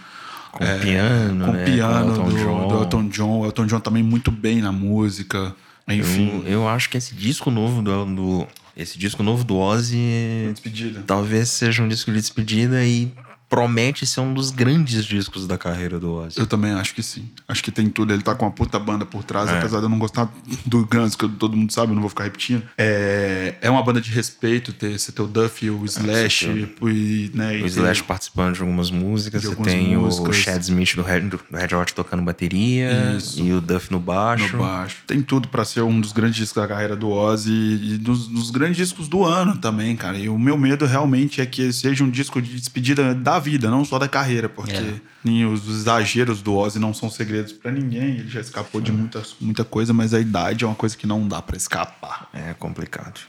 Com 0.56 0.64
é, 0.64 0.78
piano, 0.78 1.46
com 1.46 1.52
né? 1.52 1.64
piano 1.64 2.14
com 2.14 2.22
Elton 2.22 2.28
do, 2.28 2.38
John. 2.38 2.68
do 2.68 2.74
Elton 2.74 3.08
John. 3.08 3.40
O 3.40 3.44
Elton 3.44 3.66
John 3.66 3.80
também 3.80 4.02
muito 4.02 4.30
bem 4.30 4.60
na 4.60 4.72
música. 4.72 5.54
Enfim. 5.88 6.42
Eu, 6.44 6.52
eu 6.52 6.68
acho 6.68 6.90
que 6.90 6.96
esse 6.96 7.14
disco 7.14 7.50
novo 7.50 7.82
do, 7.82 8.04
do 8.06 8.46
esse 8.76 8.98
disco 8.98 9.22
novo 9.22 9.44
do 9.44 9.56
Ozzy 9.56 10.48
despedida. 10.50 11.02
talvez 11.06 11.48
seja 11.48 11.82
um 11.82 11.88
disco 11.88 12.10
de 12.10 12.18
despedida 12.18 12.84
e 12.84 13.12
promete 13.48 14.06
ser 14.06 14.20
um 14.20 14.34
dos 14.34 14.50
grandes 14.50 15.04
discos 15.04 15.46
da 15.46 15.56
carreira 15.56 16.00
do 16.00 16.12
Ozzy. 16.12 16.38
Eu 16.38 16.46
também 16.46 16.72
acho 16.72 16.94
que 16.94 17.02
sim. 17.02 17.31
Acho 17.46 17.62
que 17.62 17.70
tem 17.70 17.88
tudo. 17.88 18.12
Ele 18.12 18.22
tá 18.22 18.34
com 18.34 18.44
uma 18.44 18.50
puta 18.50 18.78
banda 18.78 19.06
por 19.06 19.22
trás, 19.22 19.48
é. 19.48 19.58
apesar 19.58 19.78
de 19.78 19.84
eu 19.84 19.88
não 19.88 19.98
gostar 19.98 20.28
do 20.66 20.84
Guns, 20.87 21.14
que 21.14 21.28
todo 21.28 21.56
mundo 21.56 21.72
sabe, 21.72 21.93
eu 21.93 21.94
não 21.94 22.02
vou 22.02 22.10
ficar 22.10 22.25
repetindo. 22.25 22.62
É, 22.76 23.54
é 23.60 23.70
uma 23.70 23.82
banda 23.82 24.00
de 24.00 24.10
respeito, 24.10 24.72
ter, 24.72 24.98
você 24.98 25.12
ter 25.12 25.22
o 25.22 25.26
Duff 25.26 25.64
e 25.64 25.70
o 25.70 25.82
é, 25.82 25.84
Slash. 25.84 26.46
É, 26.46 26.88
e, 26.88 27.31
né, 27.34 27.56
o 27.62 27.66
Slash 27.66 28.02
ter... 28.02 28.06
participando 28.06 28.54
de 28.54 28.60
algumas 28.60 28.90
músicas. 28.90 29.40
De 29.40 29.46
você 29.46 29.52
algumas 29.52 29.72
tem 29.72 29.96
músicas. 29.96 30.28
o 30.28 30.32
Chad 30.32 30.62
Smith 30.62 30.96
do 30.96 31.02
Red, 31.02 31.20
do 31.20 31.40
Red 31.52 31.75
Hot 31.76 31.94
tocando 31.94 32.22
bateria. 32.22 33.16
Isso. 33.16 33.40
E 33.40 33.52
o 33.52 33.60
Duff 33.60 33.92
no 33.92 34.00
baixo. 34.00 34.56
No 34.56 34.64
baixo. 34.64 34.96
Tem 35.06 35.22
tudo 35.22 35.49
para 35.49 35.64
ser 35.64 35.82
um 35.82 36.00
dos 36.00 36.12
grandes 36.12 36.37
discos 36.37 36.62
da 36.62 36.69
carreira 36.69 36.96
do 36.96 37.10
Ozzy 37.10 37.52
e 37.52 37.99
dos, 37.99 38.26
dos 38.26 38.50
grandes 38.50 38.76
discos 38.76 39.06
do 39.06 39.25
ano 39.25 39.56
também, 39.56 39.94
cara. 39.94 40.19
E 40.19 40.28
o 40.28 40.38
meu 40.38 40.58
medo 40.58 40.84
realmente 40.84 41.40
é 41.40 41.46
que 41.46 41.72
seja 41.72 42.02
um 42.02 42.10
disco 42.10 42.42
de 42.42 42.56
despedida 42.56 43.14
da 43.14 43.35
vida, 43.38 43.70
não 43.70 43.84
só 43.84 43.98
da 43.98 44.08
carreira, 44.08 44.48
porque 44.48 44.72
é. 44.72 45.44
os 45.44 45.68
exageros 45.68 46.42
do 46.42 46.54
Ozzy 46.54 46.78
não 46.78 46.94
são 46.94 47.10
segredos 47.10 47.52
para 47.52 47.70
ninguém. 47.70 48.18
Ele 48.18 48.28
já 48.28 48.40
escapou 48.40 48.80
Sim. 48.80 48.86
de 48.86 48.92
muita, 48.92 49.22
muita 49.40 49.64
coisa, 49.64 49.92
mas 49.92 50.12
a 50.14 50.20
idade 50.20 50.64
é 50.64 50.66
uma 50.66 50.76
coisa 50.76 50.96
que 50.96 51.06
não 51.06 51.26
dá 51.26 51.40
para 51.40 51.56
escapar. 51.56 52.28
É 52.32 52.54
complicado. 52.54 53.20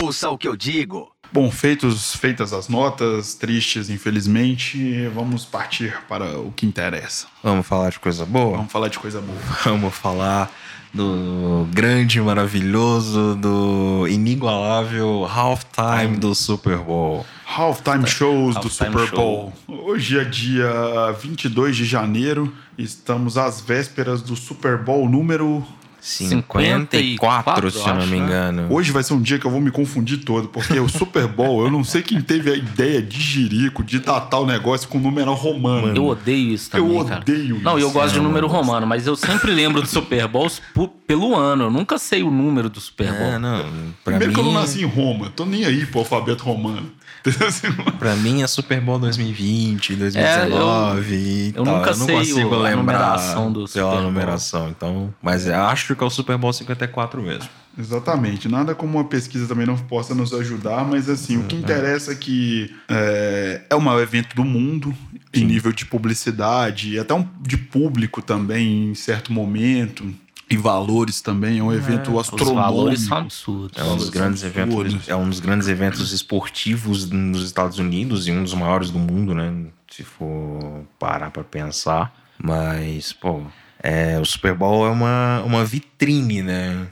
Ouça 0.00 0.30
o 0.30 0.38
que 0.38 0.48
eu 0.48 0.56
digo. 0.56 1.10
Bom, 1.32 1.50
feitos, 1.50 2.14
feitas 2.14 2.52
as 2.52 2.68
notas, 2.68 3.34
tristes, 3.34 3.90
infelizmente, 3.90 5.08
vamos 5.08 5.44
partir 5.44 6.00
para 6.08 6.38
o 6.38 6.52
que 6.52 6.64
interessa. 6.64 7.26
Vamos 7.42 7.66
falar 7.66 7.90
de 7.90 7.98
coisa 7.98 8.24
boa? 8.24 8.56
Vamos 8.56 8.70
falar 8.70 8.88
de 8.88 8.98
coisa 8.98 9.20
boa. 9.20 9.38
Vamos 9.64 9.94
falar 9.94 10.50
do 10.94 11.66
grande, 11.72 12.20
maravilhoso, 12.20 13.34
do 13.34 14.06
inigualável 14.08 15.24
halftime 15.24 16.16
do 16.16 16.34
Super 16.34 16.78
Bowl. 16.78 17.26
Halftime 17.44 18.06
shows 18.06 18.54
do 18.56 18.70
Super 18.70 19.10
Bowl. 19.10 19.52
Hoje 19.66 20.18
é 20.18 20.24
dia 20.24 21.12
22 21.20 21.76
de 21.76 21.84
janeiro, 21.84 22.52
estamos 22.78 23.36
às 23.36 23.60
vésperas 23.60 24.22
do 24.22 24.36
Super 24.36 24.78
Bowl 24.78 25.08
número 25.08 25.66
54, 26.04 27.70
se 27.70 27.78
eu 27.78 27.94
não 27.94 28.06
me 28.06 28.18
né? 28.20 28.26
engano. 28.26 28.66
Hoje 28.68 28.92
vai 28.92 29.02
ser 29.02 29.14
um 29.14 29.22
dia 29.22 29.38
que 29.38 29.46
eu 29.46 29.50
vou 29.50 29.60
me 29.60 29.70
confundir 29.70 30.18
todo, 30.18 30.48
porque 30.48 30.78
o 30.78 30.86
Super 30.86 31.26
Bowl, 31.26 31.64
eu 31.64 31.70
não 31.70 31.82
sei 31.82 32.02
quem 32.02 32.20
teve 32.20 32.50
a 32.50 32.54
ideia 32.54 33.00
de 33.00 33.18
jirico, 33.18 33.82
de 33.82 33.98
datar 34.00 34.40
o 34.40 34.46
negócio 34.46 34.86
com 34.86 34.98
número 34.98 35.32
romano. 35.32 35.96
Eu 35.96 36.04
odeio 36.06 36.52
isso 36.52 36.70
também, 36.70 36.94
Eu 36.94 37.04
cara. 37.06 37.20
odeio 37.22 37.58
Não, 37.62 37.78
isso. 37.78 37.86
eu 37.86 37.90
gosto 37.90 38.14
de 38.14 38.20
número 38.20 38.46
romano, 38.46 38.86
mas 38.86 39.06
eu 39.06 39.16
sempre 39.16 39.52
lembro 39.52 39.80
do 39.80 39.88
Super 39.88 40.28
Bowl 40.28 40.50
pelo 41.06 41.34
ano. 41.34 41.64
Eu 41.64 41.70
nunca 41.70 41.96
sei 41.96 42.22
o 42.22 42.30
número 42.30 42.68
do 42.68 42.80
Super 42.80 43.10
Bowl. 43.10 43.32
É, 43.32 43.38
não. 43.38 43.64
Primeiro 44.04 44.28
mim... 44.28 44.34
que 44.34 44.40
eu 44.40 44.44
não 44.44 44.52
nasci 44.52 44.82
em 44.82 44.86
Roma. 44.86 45.32
Tô 45.34 45.46
nem 45.46 45.64
aí 45.64 45.86
pro 45.86 46.00
alfabeto 46.00 46.44
romano. 46.44 46.92
pra 47.98 48.14
mim 48.16 48.42
é 48.42 48.46
Super 48.46 48.80
Bowl 48.80 48.98
2020, 48.98 49.96
2019 49.96 51.52
é, 51.54 51.58
eu, 51.58 51.64
eu 51.64 51.64
nunca 51.64 51.90
eu 51.90 51.96
não 51.96 52.06
sei 52.06 52.16
consigo 52.16 52.54
o, 52.54 52.58
lembrar 52.58 52.72
a 52.72 52.76
numeração 52.76 53.52
do 53.52 53.66
Super 53.66 53.82
Bowl. 53.82 54.02
numeração, 54.02 54.68
então, 54.68 55.14
mas 55.22 55.48
acho 55.48 55.94
que 55.94 56.02
é 56.02 56.06
o 56.06 56.10
Super 56.10 56.36
Bowl 56.36 56.52
54 56.52 57.22
mesmo. 57.22 57.48
Exatamente. 57.78 58.48
Nada 58.48 58.74
como 58.74 58.98
uma 58.98 59.04
pesquisa 59.04 59.48
também 59.48 59.66
não 59.66 59.76
possa 59.76 60.14
nos 60.14 60.32
ajudar, 60.32 60.84
mas 60.84 61.08
assim, 61.08 61.38
o 61.38 61.44
que 61.44 61.56
interessa 61.56 62.12
é 62.12 62.14
que 62.14 62.72
é, 62.88 63.62
é 63.68 63.74
o 63.74 63.80
maior 63.80 64.00
evento 64.00 64.34
do 64.36 64.44
mundo 64.44 64.94
Sim. 65.34 65.42
em 65.42 65.44
nível 65.44 65.72
de 65.72 65.84
publicidade, 65.84 66.98
até 66.98 67.14
um, 67.14 67.26
de 67.40 67.56
público 67.56 68.22
também 68.22 68.90
em 68.90 68.94
certo 68.94 69.32
momento 69.32 70.04
e 70.54 70.56
valores 70.56 71.20
também. 71.20 71.58
É 71.58 71.62
um 71.62 71.72
evento 71.72 72.16
é, 72.16 72.20
astronômico. 72.20 72.58
Os 72.58 72.64
valores 72.64 73.00
são 73.00 73.18
absurdos. 73.18 73.78
É 73.78 73.84
um 73.84 73.96
dos 73.96 74.08
grandes 74.08 74.42
eventos, 74.42 75.08
é 75.08 75.16
um 75.16 75.28
dos 75.28 75.40
grandes 75.40 75.68
eventos 75.68 76.12
esportivos 76.12 77.10
nos 77.10 77.44
Estados 77.44 77.78
Unidos 77.78 78.26
e 78.28 78.32
um 78.32 78.42
dos 78.42 78.54
maiores 78.54 78.90
do 78.90 78.98
mundo, 78.98 79.34
né? 79.34 79.52
Se 79.90 80.02
for 80.02 80.84
parar 80.98 81.30
para 81.30 81.44
pensar. 81.44 82.14
Mas, 82.38 83.12
pô, 83.12 83.42
é, 83.82 84.18
o 84.20 84.24
Super 84.24 84.54
Bowl 84.54 84.86
é 84.86 84.90
uma, 84.90 85.42
uma 85.42 85.64
vitrine, 85.64 86.42
né? 86.42 86.86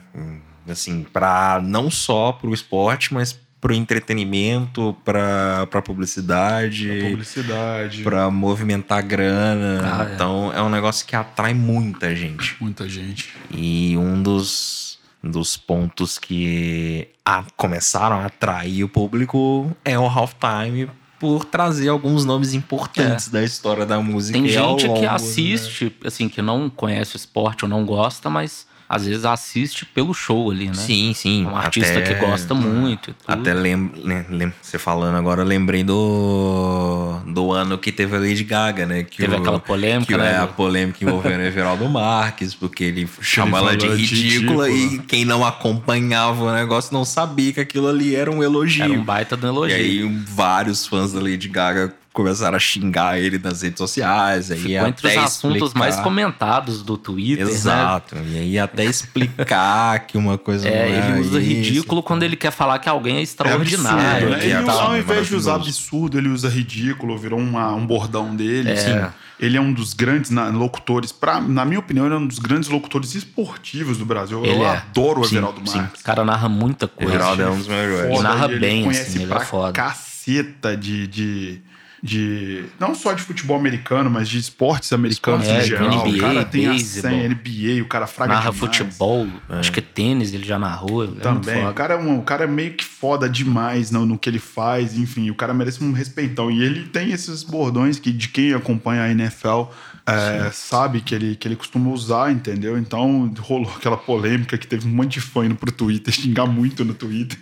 Assim, 0.67 1.03
para 1.03 1.61
não 1.63 1.89
só 1.89 2.31
para 2.31 2.49
o 2.49 2.53
esporte, 2.53 3.13
mas 3.13 3.39
pro 3.63 3.73
entretenimento, 3.73 4.93
pra, 5.05 5.65
pra 5.67 5.81
publicidade. 5.81 6.85
Pra 6.85 7.09
publicidade. 7.09 8.03
Pra 8.03 8.29
movimentar 8.29 9.01
grana. 9.01 9.79
Ah, 9.81 10.09
é. 10.09 10.13
então 10.13 10.51
é 10.53 10.61
um 10.61 10.69
negócio 10.69 11.05
que 11.07 11.15
atrai 11.15 11.53
muita 11.53 12.13
gente. 12.13 12.57
Muita 12.59 12.89
gente. 12.89 13.33
E 13.49 13.95
um 13.97 14.21
dos, 14.21 14.99
dos 15.23 15.55
pontos 15.55 16.19
que 16.19 17.07
a, 17.23 17.45
começaram 17.55 18.17
a 18.17 18.25
atrair 18.25 18.83
o 18.83 18.89
público 18.89 19.71
é 19.85 19.97
o 19.97 20.07
halftime 20.07 20.89
por 21.17 21.45
trazer 21.45 21.87
alguns 21.87 22.25
nomes 22.25 22.53
importantes 22.53 23.29
é. 23.29 23.31
da 23.31 23.43
história 23.45 23.85
da 23.85 23.97
música. 24.01 24.37
Tem 24.37 24.49
gente 24.49 24.87
longo, 24.87 24.99
que 24.99 25.05
assiste, 25.05 25.85
né? 25.85 25.91
assim, 26.03 26.27
que 26.27 26.41
não 26.41 26.69
conhece 26.69 27.15
o 27.15 27.17
esporte 27.17 27.63
ou 27.63 27.69
não 27.69 27.85
gosta, 27.85 28.29
mas 28.29 28.67
às 28.93 29.07
vezes 29.07 29.25
assiste 29.25 29.85
pelo 29.85 30.13
show 30.13 30.51
ali, 30.51 30.67
né? 30.67 30.75
Sim, 30.75 31.13
sim. 31.15 31.45
Um 31.45 31.57
artista 31.57 31.97
até, 31.97 32.13
que 32.13 32.19
gosta 32.19 32.53
muito. 32.53 33.15
Até 33.27 33.51
lembro, 33.51 33.99
lem, 34.29 34.53
você 34.61 34.77
falando 34.77 35.15
agora, 35.15 35.43
lembrei 35.43 35.83
do, 35.83 37.19
do 37.25 37.51
ano 37.51 37.75
que 37.79 37.91
teve 37.91 38.15
a 38.15 38.19
Lady 38.19 38.43
Gaga, 38.43 38.85
né? 38.85 39.03
Que 39.03 39.17
teve 39.17 39.33
o, 39.33 39.39
aquela 39.39 39.59
polêmica, 39.59 40.13
que 40.13 40.17
né? 40.17 40.33
É 40.33 40.37
a 40.37 40.45
polêmica 40.45 41.03
envolvendo 41.03 41.39
o 41.39 41.45
Everaldo 41.45 41.89
Marques, 41.89 42.53
porque 42.53 42.83
ele 42.83 43.09
chamou 43.19 43.59
ela 43.59 43.75
de 43.75 43.87
ridícula, 43.87 44.69
e 44.69 44.99
quem 44.99 45.25
não 45.25 45.43
acompanhava 45.43 46.43
o 46.43 46.53
negócio 46.53 46.93
não 46.93 47.03
sabia 47.03 47.51
que 47.51 47.59
aquilo 47.59 47.87
ali 47.87 48.15
era 48.15 48.29
um 48.29 48.43
elogio. 48.43 48.83
Era 48.83 48.93
um 48.93 49.03
baita 49.03 49.35
do 49.35 49.47
elogio. 49.47 49.75
E 49.75 49.81
aí 49.81 50.23
vários 50.27 50.85
fãs 50.85 51.13
da 51.13 51.19
Lady 51.19 51.47
Gaga 51.47 51.91
começaram 52.13 52.55
a 52.55 52.59
xingar 52.59 53.19
ele 53.19 53.39
nas 53.39 53.63
redes 53.63 53.79
sociais. 53.79 54.51
Aí 54.51 54.59
Ficou 54.59 54.87
entre 54.87 55.07
os 55.07 55.17
assuntos 55.17 55.55
explicar... 55.55 55.79
mais 55.79 55.99
comentados 55.99 56.83
do 56.83 56.95
Twitter. 56.95 57.45
Né? 57.45 57.51
Exato. 57.51 58.15
Né? 58.15 58.23
E 58.27 58.37
aí 58.37 58.59
até 58.59 58.85
explicar 58.85 59.99
que 60.01 60.17
uma 60.17 60.37
coisa. 60.37 60.63
É, 60.73 60.87
não 60.87 60.95
é 60.95 61.09
ele 61.09 61.21
usa 61.21 61.39
isso. 61.39 61.49
ridículo 61.49 62.03
quando 62.03 62.23
ele 62.23 62.35
quer 62.35 62.51
falar 62.51 62.77
que 62.79 62.87
alguém 62.87 63.17
é 63.17 63.21
extraordinário. 63.21 64.29
É 64.29 64.35
absurdo, 64.35 64.37
né? 64.37 64.45
Ele, 64.45 64.69
ao 64.69 64.97
invés 64.97 65.27
de 65.27 65.35
usar 65.35 65.55
absurdo, 65.55 66.17
ele 66.17 66.29
usa 66.29 66.47
ridículo, 66.47 67.17
virou 67.17 67.39
uma, 67.39 67.73
um 67.73 67.85
bordão 67.85 68.35
dele. 68.35 68.69
É. 68.69 68.73
Assim. 68.73 69.13
Ele 69.39 69.57
é 69.57 69.61
um 69.61 69.73
dos 69.73 69.93
grandes 69.93 70.31
locutores, 70.31 71.11
pra, 71.11 71.41
na 71.41 71.65
minha 71.65 71.79
opinião, 71.79 72.05
ele 72.05 72.15
é 72.15 72.17
um 72.17 72.25
dos 72.27 72.39
grandes 72.39 72.69
locutores 72.69 73.15
esportivos 73.15 73.97
do 73.97 74.05
Brasil. 74.05 74.45
Eu, 74.45 74.53
eu 74.53 74.65
é. 74.65 74.77
adoro 74.77 75.21
o 75.21 75.25
Everaldo 75.25 75.61
Marques. 75.61 76.01
O 76.01 76.03
cara 76.03 76.23
narra 76.23 76.47
muita 76.47 76.87
coisa. 76.87 77.11
Everaldo 77.11 77.41
é 77.41 77.49
um 77.49 77.57
dos 77.57 77.67
melhores. 77.67 78.11
Ele 78.11 78.21
narra 78.21 78.47
bem, 78.47 78.89
assim, 78.89 79.23
ele 79.23 79.33
é 79.33 79.39
foda. 79.41 79.73
caceta 79.73 80.77
de... 80.77 81.07
de 81.07 81.72
de 82.03 82.65
não 82.77 82.93
só 82.93 83.13
de 83.13 83.21
futebol 83.21 83.55
americano, 83.55 84.09
mas 84.09 84.27
de 84.27 84.37
esportes 84.37 84.91
americanos 84.91 85.47
é, 85.47 85.59
em 85.59 85.63
geral. 85.63 86.05
NBA, 86.05 86.09
o 86.09 86.19
cara 86.19 86.43
tem 86.43 86.67
baseball. 86.67 87.11
a 87.13 87.29
NBA, 87.29 87.81
o 87.81 87.85
cara 87.85 88.07
fraga 88.07 88.33
Narra 88.33 88.51
demais. 88.51 88.59
futebol, 88.59 89.27
é. 89.49 89.59
acho 89.59 89.71
que 89.71 89.81
tênis 89.81 90.33
ele 90.33 90.43
já 90.43 90.59
narrou. 90.59 91.07
Também. 91.07 91.65
o, 91.65 91.73
cara 91.73 91.93
é 91.93 91.97
um, 91.97 92.19
o 92.19 92.21
cara 92.21 92.43
é 92.43 92.47
meio 92.47 92.73
que 92.73 92.83
foda 92.83 93.29
demais 93.29 93.89
no, 93.89 94.05
no 94.05 94.19
que 94.19 94.29
ele 94.29 94.39
faz, 94.39 94.97
enfim, 94.97 95.29
o 95.29 95.35
cara 95.35 95.53
merece 95.53 95.81
um 95.81 95.93
respeitão. 95.93 96.51
E 96.51 96.61
ele 96.61 96.87
tem 96.87 97.11
esses 97.11 97.41
bordões 97.41 97.97
que 97.99 98.11
de 98.11 98.27
quem 98.27 98.53
acompanha 98.53 99.03
a 99.03 99.09
NFL 99.09 99.71
é, 100.05 100.51
sabe 100.51 100.99
que 100.99 101.15
ele, 101.15 101.35
que 101.35 101.47
ele 101.47 101.55
costuma 101.55 101.89
usar, 101.89 102.31
entendeu? 102.31 102.77
Então 102.77 103.33
rolou 103.39 103.71
aquela 103.75 103.95
polêmica 103.95 104.57
que 104.57 104.67
teve 104.67 104.85
um 104.85 104.91
monte 104.91 105.13
de 105.13 105.21
fã 105.21 105.45
indo 105.45 105.55
pro 105.55 105.71
Twitter, 105.71 106.13
xingar 106.13 106.45
muito 106.45 106.83
no 106.83 106.93
Twitter. 106.93 107.39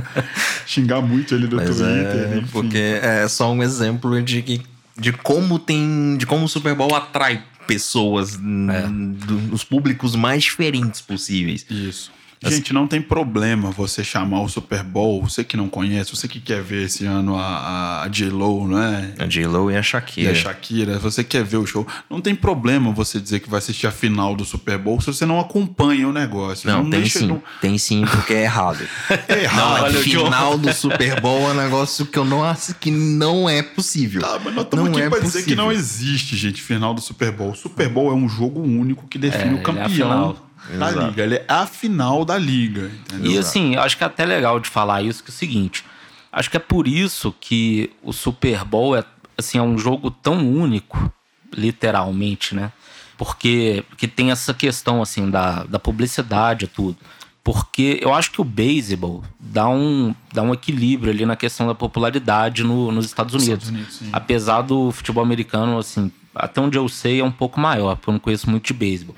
xingar 0.66 1.00
muito 1.00 1.34
ele 1.34 1.46
no 1.46 1.56
Mas 1.56 1.68
Twitter. 1.68 1.84
É, 1.84 2.44
porque 2.52 3.00
é 3.02 3.26
só 3.26 3.50
um 3.50 3.62
exemplo 3.62 4.20
de, 4.22 4.42
que, 4.42 4.60
de 4.98 5.12
como 5.12 5.58
tem. 5.58 6.16
de 6.18 6.26
como 6.26 6.44
o 6.44 6.48
Super 6.48 6.74
Bowl 6.74 6.94
atrai 6.94 7.42
pessoas, 7.66 8.34
é. 8.34 8.86
dos 9.26 9.64
públicos 9.64 10.14
mais 10.14 10.44
diferentes 10.44 11.00
possíveis. 11.00 11.64
Isso. 11.70 12.12
Gente, 12.50 12.72
não 12.72 12.86
tem 12.86 13.00
problema 13.00 13.70
você 13.70 14.04
chamar 14.04 14.42
o 14.42 14.48
Super 14.48 14.82
Bowl, 14.82 15.22
você 15.22 15.42
que 15.42 15.56
não 15.56 15.68
conhece, 15.68 16.14
você 16.14 16.28
que 16.28 16.40
quer 16.40 16.62
ver 16.62 16.84
esse 16.84 17.04
ano 17.04 17.36
a, 17.36 18.02
a 18.02 18.08
J-Lo, 18.08 18.68
não 18.68 18.82
é? 18.82 19.14
A 19.18 19.26
J-Lo 19.26 19.70
e 19.70 19.76
a 19.76 19.82
Shakira. 19.82 20.30
E 20.30 20.32
a 20.32 20.34
Shakira, 20.34 20.98
você 20.98 21.24
quer 21.24 21.44
ver 21.44 21.56
o 21.56 21.66
show. 21.66 21.86
Não 22.08 22.20
tem 22.20 22.34
problema 22.34 22.92
você 22.92 23.20
dizer 23.20 23.40
que 23.40 23.48
vai 23.48 23.58
assistir 23.58 23.86
a 23.86 23.90
final 23.90 24.34
do 24.34 24.44
Super 24.44 24.78
Bowl 24.78 25.00
se 25.00 25.06
você 25.06 25.24
não 25.24 25.40
acompanha 25.40 26.08
o 26.08 26.12
negócio. 26.12 26.68
Não, 26.68 26.82
não 26.82 26.90
tem 26.90 27.06
sim. 27.06 27.26
No... 27.26 27.42
Tem 27.60 27.78
sim, 27.78 28.04
porque 28.04 28.34
é 28.34 28.42
errado. 28.42 28.86
é 29.28 29.42
errado. 29.42 29.92
Não, 29.92 30.00
a 30.00 30.02
final 30.02 30.58
do 30.58 30.72
Super 30.72 31.20
Bowl 31.20 31.48
é 31.48 31.52
um 31.52 31.56
negócio 31.56 32.06
que 32.06 32.18
eu 32.18 32.24
não 32.24 32.44
acho 32.44 32.74
que 32.74 32.90
não 32.90 33.48
é 33.48 33.62
possível. 33.62 34.20
Tá, 34.20 34.40
mas 34.44 34.54
nós 34.54 34.64
estamos 34.64 34.88
aqui 34.88 35.00
é 35.00 35.08
pra 35.08 35.20
possível. 35.20 35.40
dizer 35.40 35.44
que 35.44 35.54
não 35.54 35.72
existe, 35.72 36.36
gente, 36.36 36.62
final 36.62 36.94
do 36.94 37.00
Super 37.00 37.32
Bowl. 37.32 37.54
Super 37.54 37.88
Bowl 37.88 38.10
é 38.10 38.14
um 38.14 38.28
jogo 38.28 38.60
único 38.60 39.06
que 39.06 39.18
define 39.18 39.56
é, 39.56 39.60
o 39.60 39.62
campeão. 39.62 40.36
Da 40.78 40.90
liga. 40.90 41.22
Ele 41.22 41.34
é 41.36 41.44
a 41.48 41.66
final 41.66 42.24
da 42.24 42.38
liga. 42.38 42.90
Entendeu? 43.06 43.32
E 43.32 43.38
assim, 43.38 43.76
acho 43.76 43.96
que 43.96 44.04
é 44.04 44.06
até 44.06 44.24
legal 44.24 44.58
de 44.58 44.68
falar 44.68 45.02
isso, 45.02 45.22
que 45.22 45.30
é 45.30 45.34
o 45.34 45.36
seguinte. 45.36 45.84
Acho 46.32 46.50
que 46.50 46.56
é 46.56 46.60
por 46.60 46.88
isso 46.88 47.34
que 47.38 47.90
o 48.02 48.12
Super 48.12 48.64
Bowl 48.64 48.96
é, 48.96 49.04
assim, 49.36 49.58
é 49.58 49.62
um 49.62 49.78
jogo 49.78 50.10
tão 50.10 50.48
único, 50.48 51.12
literalmente, 51.52 52.54
né? 52.54 52.72
Porque, 53.16 53.84
porque 53.88 54.08
tem 54.08 54.32
essa 54.32 54.52
questão 54.52 55.00
assim 55.00 55.30
da, 55.30 55.62
da 55.64 55.78
publicidade 55.78 56.64
e 56.64 56.68
tudo. 56.68 56.96
Porque 57.44 58.00
eu 58.00 58.12
acho 58.12 58.30
que 58.30 58.40
o 58.40 58.44
beisebol 58.44 59.22
dá 59.38 59.68
um, 59.68 60.14
dá 60.32 60.42
um 60.42 60.54
equilíbrio 60.54 61.12
ali 61.12 61.26
na 61.26 61.36
questão 61.36 61.66
da 61.66 61.74
popularidade 61.74 62.64
no, 62.64 62.90
nos 62.90 63.04
Estados 63.04 63.34
Unidos. 63.34 63.68
Estados 63.68 64.00
Unidos 64.00 64.14
Apesar 64.14 64.62
do 64.62 64.90
futebol 64.90 65.22
americano, 65.22 65.78
assim, 65.78 66.10
até 66.34 66.60
onde 66.60 66.78
eu 66.78 66.88
sei, 66.88 67.20
é 67.20 67.24
um 67.24 67.30
pouco 67.30 67.60
maior, 67.60 67.96
porque 67.96 68.08
eu 68.08 68.12
não 68.12 68.18
conheço 68.18 68.48
muito 68.50 68.66
de 68.66 68.72
beisebol. 68.72 69.14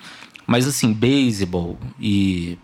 Mas 0.46 0.66
assim, 0.66 0.92
beisebol 0.92 1.78
e 2.00 2.58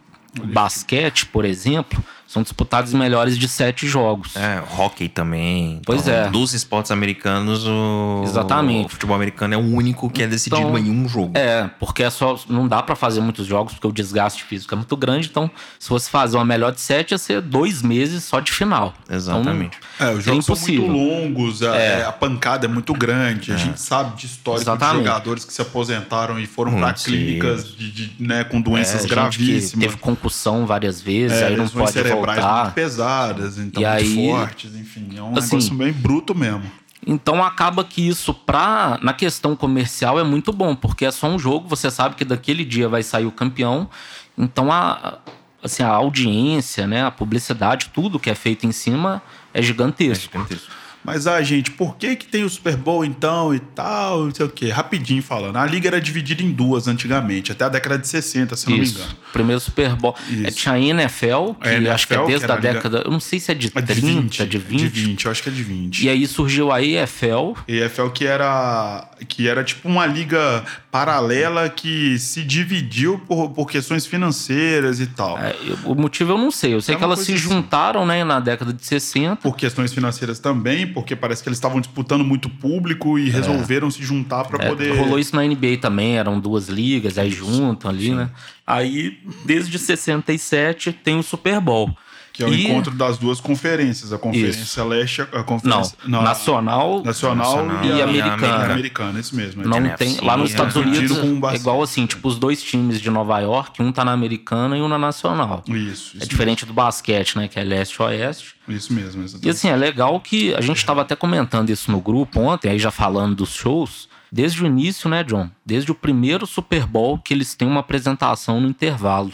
basquete, 0.44 1.26
por 1.26 1.44
exemplo, 1.44 2.02
são 2.32 2.42
disputados 2.42 2.94
melhores 2.94 3.36
de 3.36 3.46
sete 3.46 3.86
jogos. 3.86 4.34
É, 4.36 4.62
hockey 4.78 5.06
também. 5.06 5.82
Pois 5.84 6.00
então, 6.00 6.14
é. 6.14 6.30
Dos 6.30 6.54
esportes 6.54 6.90
americanos, 6.90 7.66
o, 7.66 8.22
Exatamente. 8.24 8.86
o 8.86 8.88
futebol 8.88 9.14
americano 9.14 9.52
é 9.52 9.56
o 9.58 9.60
único 9.60 10.08
que 10.08 10.22
é 10.22 10.26
decidido 10.26 10.62
então, 10.62 10.78
em 10.78 10.90
um 10.90 11.06
jogo. 11.06 11.36
É, 11.36 11.68
porque 11.78 12.02
é 12.02 12.08
só 12.08 12.40
não 12.48 12.66
dá 12.66 12.82
para 12.82 12.96
fazer 12.96 13.20
muitos 13.20 13.46
jogos 13.46 13.74
porque 13.74 13.86
o 13.86 13.92
desgaste 13.92 14.44
físico 14.44 14.72
é 14.74 14.76
muito 14.78 14.96
grande. 14.96 15.28
Então, 15.30 15.50
se 15.78 15.86
fosse 15.86 16.08
fazer 16.08 16.38
uma 16.38 16.44
melhor 16.44 16.72
de 16.72 16.80
sete, 16.80 17.10
ia 17.10 17.18
ser 17.18 17.42
dois 17.42 17.82
meses 17.82 18.24
só 18.24 18.40
de 18.40 18.50
final. 18.50 18.94
Exatamente. 19.10 19.78
Então, 19.96 20.08
é, 20.08 20.14
os 20.14 20.24
jogos 20.24 20.46
são 20.46 20.56
muito 20.56 20.86
longos, 20.86 21.62
a, 21.62 21.76
é. 21.76 22.06
a 22.06 22.12
pancada 22.12 22.64
é 22.64 22.68
muito 22.68 22.94
grande. 22.94 23.52
A 23.52 23.56
é. 23.56 23.58
gente 23.58 23.78
sabe 23.78 24.16
de 24.16 24.24
histórias 24.24 24.64
de 24.64 24.92
jogadores 24.94 25.44
que 25.44 25.52
se 25.52 25.60
aposentaram 25.60 26.40
e 26.40 26.46
foram 26.46 26.80
para 26.80 26.94
clínicas 26.94 27.76
de, 27.76 27.90
de, 27.90 28.10
né, 28.18 28.42
com 28.42 28.58
doenças 28.58 29.04
é, 29.04 29.08
gravíssimas. 29.08 29.86
teve 29.86 29.98
concussão 29.98 30.64
várias 30.64 30.98
vezes, 30.98 31.36
é, 31.36 31.48
aí 31.48 31.56
não 31.56 31.68
pode 31.68 31.92
voltar 32.02 32.21
voltar. 32.26 32.62
muito 32.62 32.74
pesadas, 32.74 33.58
então 33.58 33.82
e 33.82 33.86
muito 33.86 33.98
aí, 33.98 34.30
fortes, 34.30 34.74
enfim. 34.74 35.10
É 35.16 35.22
um 35.22 35.36
assim, 35.36 35.56
negócio 35.56 35.74
bem 35.74 35.92
bruto 35.92 36.34
mesmo. 36.34 36.62
Então 37.06 37.42
acaba 37.42 37.84
que 37.84 38.06
isso, 38.06 38.32
pra, 38.32 38.98
na 39.02 39.12
questão 39.12 39.56
comercial, 39.56 40.20
é 40.20 40.24
muito 40.24 40.52
bom, 40.52 40.74
porque 40.74 41.04
é 41.04 41.10
só 41.10 41.28
um 41.28 41.38
jogo, 41.38 41.68
você 41.68 41.90
sabe 41.90 42.14
que 42.14 42.24
daquele 42.24 42.64
dia 42.64 42.88
vai 42.88 43.02
sair 43.02 43.26
o 43.26 43.32
campeão. 43.32 43.90
Então 44.38 44.70
a, 44.70 45.18
assim, 45.62 45.82
a 45.82 45.88
audiência, 45.88 46.86
né, 46.86 47.04
a 47.04 47.10
publicidade, 47.10 47.90
tudo 47.92 48.20
que 48.20 48.30
é 48.30 48.34
feito 48.34 48.66
em 48.66 48.72
cima 48.72 49.20
é 49.52 49.60
gigantesco. 49.60 50.36
É 50.36 50.40
gigantesco. 50.40 50.81
Mas, 51.04 51.26
ah, 51.26 51.42
gente, 51.42 51.70
por 51.70 51.96
que 51.96 52.14
que 52.16 52.26
tem 52.26 52.44
o 52.44 52.48
Super 52.48 52.76
Bowl 52.76 53.04
então 53.04 53.54
e 53.54 53.58
tal, 53.58 54.26
não 54.26 54.34
sei 54.34 54.46
o 54.46 54.48
quê? 54.48 54.70
Rapidinho 54.70 55.22
falando. 55.22 55.56
A 55.56 55.66
liga 55.66 55.88
era 55.88 56.00
dividida 56.00 56.42
em 56.42 56.50
duas 56.50 56.86
antigamente, 56.86 57.50
até 57.50 57.64
a 57.64 57.68
década 57.68 57.98
de 57.98 58.06
60, 58.06 58.56
se 58.56 58.70
não 58.70 58.76
Isso. 58.76 58.94
me 58.94 59.00
engano. 59.00 59.16
Primeiro 59.32 59.60
Super 59.60 59.96
Bowl. 59.96 60.14
É, 60.44 60.50
tinha 60.50 60.74
a 60.74 60.80
NFL, 60.80 61.54
que 61.60 61.68
a 61.68 61.74
NFL, 61.74 61.90
acho 61.92 62.06
que 62.06 62.14
é 62.14 62.26
desde 62.26 62.50
a, 62.50 62.54
a 62.54 62.56
década. 62.56 63.02
Eu 63.04 63.10
não 63.10 63.20
sei 63.20 63.40
se 63.40 63.50
é 63.50 63.54
de 63.54 63.70
30, 63.70 63.94
de 63.94 64.00
20, 64.00 64.46
de 64.46 64.58
20. 64.58 64.80
De 64.80 64.88
20, 64.88 65.24
eu 65.24 65.30
acho 65.30 65.42
que 65.42 65.48
é 65.48 65.52
de 65.52 65.62
20. 65.62 66.04
E 66.04 66.08
aí 66.08 66.26
surgiu 66.26 66.70
a 66.70 66.82
EFL. 66.82 67.54
EFL 67.66 68.08
que 68.08 68.26
era, 68.26 69.08
que 69.26 69.48
era 69.48 69.64
tipo 69.64 69.88
uma 69.88 70.06
liga 70.06 70.64
paralela 70.90 71.68
que 71.68 72.18
se 72.18 72.42
dividiu 72.42 73.18
por, 73.26 73.50
por 73.50 73.66
questões 73.70 74.06
financeiras 74.06 75.00
e 75.00 75.06
tal. 75.06 75.38
É, 75.38 75.54
o 75.84 75.94
motivo 75.94 76.32
eu 76.32 76.38
não 76.38 76.50
sei. 76.50 76.74
Eu 76.74 76.80
sei 76.80 76.94
é 76.94 76.98
que 76.98 77.02
elas 77.02 77.20
se 77.20 77.32
assim. 77.32 77.36
juntaram 77.36 78.04
né, 78.06 78.22
na 78.24 78.38
década 78.38 78.72
de 78.72 78.84
60. 78.84 79.36
Por 79.36 79.56
questões 79.56 79.92
financeiras 79.92 80.38
também 80.38 80.91
porque 80.92 81.16
parece 81.16 81.42
que 81.42 81.48
eles 81.48 81.58
estavam 81.58 81.80
disputando 81.80 82.24
muito 82.24 82.48
público 82.48 83.18
e 83.18 83.28
é. 83.28 83.32
resolveram 83.32 83.90
se 83.90 84.02
juntar 84.02 84.44
para 84.44 84.64
é, 84.64 84.68
poder. 84.68 84.96
Rolou 84.96 85.18
isso 85.18 85.34
na 85.34 85.42
NBA 85.42 85.78
também, 85.80 86.16
eram 86.18 86.38
duas 86.38 86.68
ligas, 86.68 87.18
aí 87.18 87.30
juntam 87.30 87.90
ali, 87.90 88.06
Sim. 88.06 88.14
né? 88.14 88.30
Aí, 88.66 89.18
desde 89.44 89.78
67, 89.78 90.92
tem 90.92 91.18
o 91.18 91.22
Super 91.22 91.60
Bowl. 91.60 91.94
Que 92.32 92.42
é 92.42 92.46
o 92.46 92.54
e... 92.54 92.66
encontro 92.66 92.94
das 92.94 93.18
duas 93.18 93.40
conferências, 93.40 94.12
a 94.12 94.18
Conferência 94.18 94.62
Isso. 94.62 94.84
Leste, 94.84 95.20
a 95.20 95.42
Conferência 95.42 95.96
não, 96.04 96.18
não, 96.18 96.22
Nacional, 96.22 97.02
Nacional, 97.02 97.66
Nacional 97.66 97.84
e, 97.84 97.98
e 97.98 98.02
Americana. 98.02 98.72
Americana, 98.72 99.20
isso 99.20 99.36
mesmo. 99.36 99.62
Não 99.62 99.96
tem, 99.96 100.18
lá 100.22 100.36
nos 100.36 100.50
Estados 100.50 100.74
Unidos 100.74 101.18
é 101.18 101.54
igual 101.56 101.82
assim, 101.82 102.06
tipo 102.06 102.26
os 102.26 102.38
dois 102.38 102.62
times 102.62 103.00
de 103.00 103.10
Nova 103.10 103.38
York, 103.40 103.82
um 103.82 103.92
tá 103.92 104.04
na 104.04 104.12
Americana 104.12 104.76
e 104.78 104.80
um 104.80 104.88
na 104.88 104.98
Nacional. 104.98 105.62
Isso. 105.68 106.16
isso 106.16 106.22
é 106.22 106.26
diferente 106.26 106.64
mesmo. 106.64 106.74
do 106.74 106.76
basquete, 106.76 107.36
né, 107.36 107.48
que 107.48 107.58
é 107.58 107.64
leste 107.64 108.00
oeste. 108.00 108.54
Isso 108.68 108.92
mesmo, 108.92 109.22
exatamente. 109.22 109.46
E 109.46 109.50
assim, 109.50 109.68
é 109.68 109.76
legal 109.76 110.18
que 110.20 110.54
a 110.54 110.60
gente 110.60 110.78
estava 110.78 111.02
até 111.02 111.14
comentando 111.14 111.70
isso 111.70 111.90
no 111.90 112.00
grupo 112.00 112.40
ontem, 112.40 112.70
aí 112.70 112.78
já 112.78 112.90
falando 112.90 113.36
dos 113.36 113.50
shows, 113.50 114.08
desde 114.30 114.62
o 114.62 114.66
início, 114.66 115.10
né, 115.10 115.22
John? 115.22 115.50
Desde 115.66 115.90
o 115.90 115.94
primeiro 115.94 116.46
Super 116.46 116.86
Bowl 116.86 117.18
que 117.18 117.34
eles 117.34 117.54
têm 117.54 117.68
uma 117.68 117.80
apresentação 117.80 118.60
no 118.60 118.68
intervalo. 118.68 119.32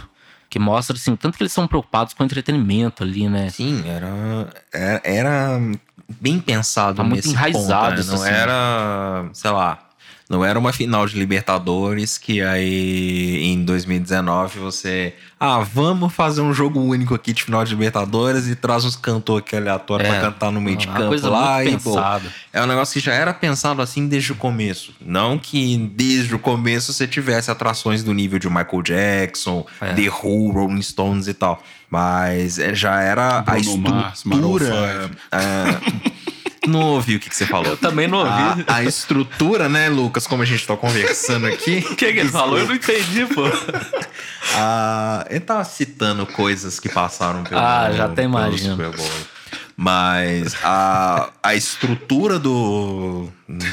Que 0.51 0.59
mostra, 0.59 0.97
assim, 0.97 1.15
tanto 1.15 1.37
que 1.37 1.43
eles 1.43 1.53
são 1.53 1.67
preocupados 1.67 2.15
com 2.15 2.23
o 2.23 2.27
entretenimento 2.27 3.03
ali, 3.03 3.29
né? 3.29 3.51
Sim, 3.51 3.83
era, 3.87 4.49
era, 4.73 5.01
era 5.05 5.61
bem 6.21 6.41
pensado 6.41 6.97
Tá 6.97 7.05
muito 7.05 7.29
enraizado 7.29 7.97
ponto, 7.97 8.07
né? 8.07 8.17
Não 8.17 8.23
assim. 8.23 8.33
era, 8.33 9.29
sei 9.35 9.51
lá, 9.51 9.88
não 10.29 10.45
era 10.45 10.59
uma 10.59 10.73
final 10.73 11.07
de 11.07 11.19
Libertadores 11.19 12.19
que 12.19 12.43
aí 12.43 13.43
em 13.45 13.65
2019 13.65 14.59
você, 14.59 15.15
ah, 15.41 15.61
vamos 15.61 16.13
fazer 16.13 16.41
um 16.41 16.53
jogo 16.53 16.81
único 16.81 17.15
aqui 17.15 17.33
de 17.33 17.43
final 17.45 17.65
de 17.65 17.71
Libertadores 17.71 18.47
e 18.47 18.55
traz 18.55 18.85
uns 18.85 18.95
cantores 18.97 19.45
aqui 19.45 19.57
aleatórios 19.57 20.09
É, 20.09 20.13
pra 20.13 20.31
cantar 20.31 20.51
no 20.53 20.61
meio 20.61 20.77
de 20.77 20.87
campo 20.87 21.09
coisa 21.09 21.31
lá 21.31 21.63
muito 21.63 21.81
e 21.81 21.83
pô, 21.83 21.97
é 22.53 22.63
um 22.63 22.67
negócio 22.67 22.93
que 22.93 23.01
já 23.01 23.15
era 23.15 23.33
pensado 23.33 23.81
assim 23.81 24.07
desde 24.07 24.33
o 24.33 24.37
começo. 24.37 24.93
Não 25.01 25.39
que 25.39 25.77
desde 25.95 26.35
o 26.35 26.39
começo 26.39 26.93
você 26.93 27.07
tivesse 27.07 27.51
atrações 27.51 28.03
do 28.03 28.13
nível 28.13 28.39
de 28.39 28.49
Michael 28.49 28.83
Jackson, 28.83 29.65
É. 29.81 29.95
The 29.95 30.11
Who, 30.11 30.53
Rolling 30.53 30.83
Stones 30.83 31.27
e 31.27 31.35
tal. 31.35 31.63
Mas 31.91 32.59
é, 32.59 32.75
já 32.75 33.01
era 33.01 33.39
a 33.39 33.41
Bruno 33.41 33.79
Mars, 33.79 34.25
Maroon 34.25 34.57
estrutura. 34.59 35.11
é, 35.33 36.18
não 36.67 36.81
ouvi 36.81 37.17
o 37.17 37.21
que, 37.21 37.29
que 37.31 37.37
você 37.37 37.47
falou. 37.47 37.69
Eu 37.69 37.77
também 37.77 38.09
não 38.09 38.19
ouvi. 38.19 38.65
A, 38.67 38.77
a 38.77 38.85
estrutura, 38.85 39.69
né, 39.69 39.89
Lucas, 39.89 40.27
como 40.27 40.43
a 40.43 40.47
gente 40.47 40.67
tá 40.67 40.77
conversando 40.77 41.47
aqui. 41.47 41.85
O 41.91 41.97
que, 41.97 42.13
que 42.13 42.19
ele 42.21 42.29
falou? 42.29 42.59
Eu 42.59 42.67
não 42.67 42.75
entendi, 42.75 43.27
pô. 43.27 43.43
Ah, 44.55 45.25
ele 45.31 45.41
tava 45.41 45.65
citando 45.65 46.27
coisas 46.27 46.81
que 46.81 46.89
passaram 46.89 47.45
pelo, 47.45 47.61
Ah, 47.61 47.91
já 47.93 48.05
até 48.07 48.23
pelo 48.23 48.29
imagino. 48.29 48.73
Super 48.77 48.97
Bowl. 48.97 49.11
Mas 49.77 50.57
a, 50.65 51.31
a 51.43 51.55
estrutura 51.55 52.39
do, 52.39 53.29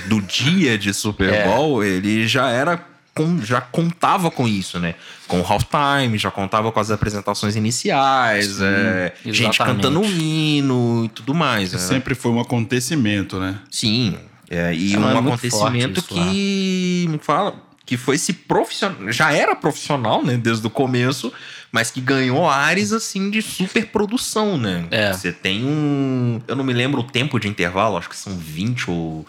do 0.07 0.21
dia 0.21 0.77
de 0.77 0.93
Super 0.93 1.33
É. 1.33 1.47
Bowl, 1.47 1.83
ele 1.83 2.27
já 2.27 2.49
era. 2.49 2.79
Com- 3.15 3.41
já 3.41 3.61
contava 3.61 4.29
com 4.29 4.47
isso, 4.47 4.79
né? 4.79 4.95
Com 5.27 5.39
o 5.39 5.43
halftime, 5.45 6.17
já 6.17 6.29
contava 6.29 6.71
com 6.71 6.79
as 6.79 6.91
apresentações 6.91 7.55
iniciais, 7.55 8.59
é, 8.61 9.13
gente 9.25 9.57
cantando 9.57 10.01
um 10.01 10.05
hino 10.05 11.03
e 11.05 11.09
tudo 11.09 11.33
mais. 11.33 11.71
né? 11.73 11.79
Sempre 11.79 12.13
foi 12.13 12.31
um 12.31 12.39
acontecimento, 12.39 13.39
né? 13.39 13.57
Sim. 13.71 14.17
é, 14.49 14.73
e 14.75 14.93
É, 14.93 14.99
um 14.99 15.09
é 15.09 15.17
acontecimento 15.17 15.99
isso 15.99 16.07
que 16.09 17.07
me 17.09 17.17
fala 17.17 17.55
que 17.85 17.97
foi 17.97 18.17
se 18.17 18.33
profissional, 18.33 19.11
já 19.11 19.31
era 19.31 19.55
profissional, 19.55 20.23
né, 20.23 20.37
desde 20.37 20.65
o 20.65 20.71
começo, 20.71 21.31
mas 21.71 21.91
que 21.91 22.01
ganhou 22.01 22.49
ares 22.49 22.91
assim 22.91 23.29
de 23.29 23.43
superprodução, 23.43 24.57
né? 24.57 24.85
É. 24.89 25.13
Você 25.13 25.31
tem 25.31 25.63
um, 25.63 26.41
eu 26.47 26.55
não 26.55 26.63
me 26.63 26.73
lembro 26.73 27.01
o 27.01 27.03
tempo 27.03 27.39
de 27.39 27.47
intervalo, 27.47 27.95
acho 27.97 28.09
que 28.09 28.17
são 28.17 28.35
20 28.35 28.89
ou 28.89 29.25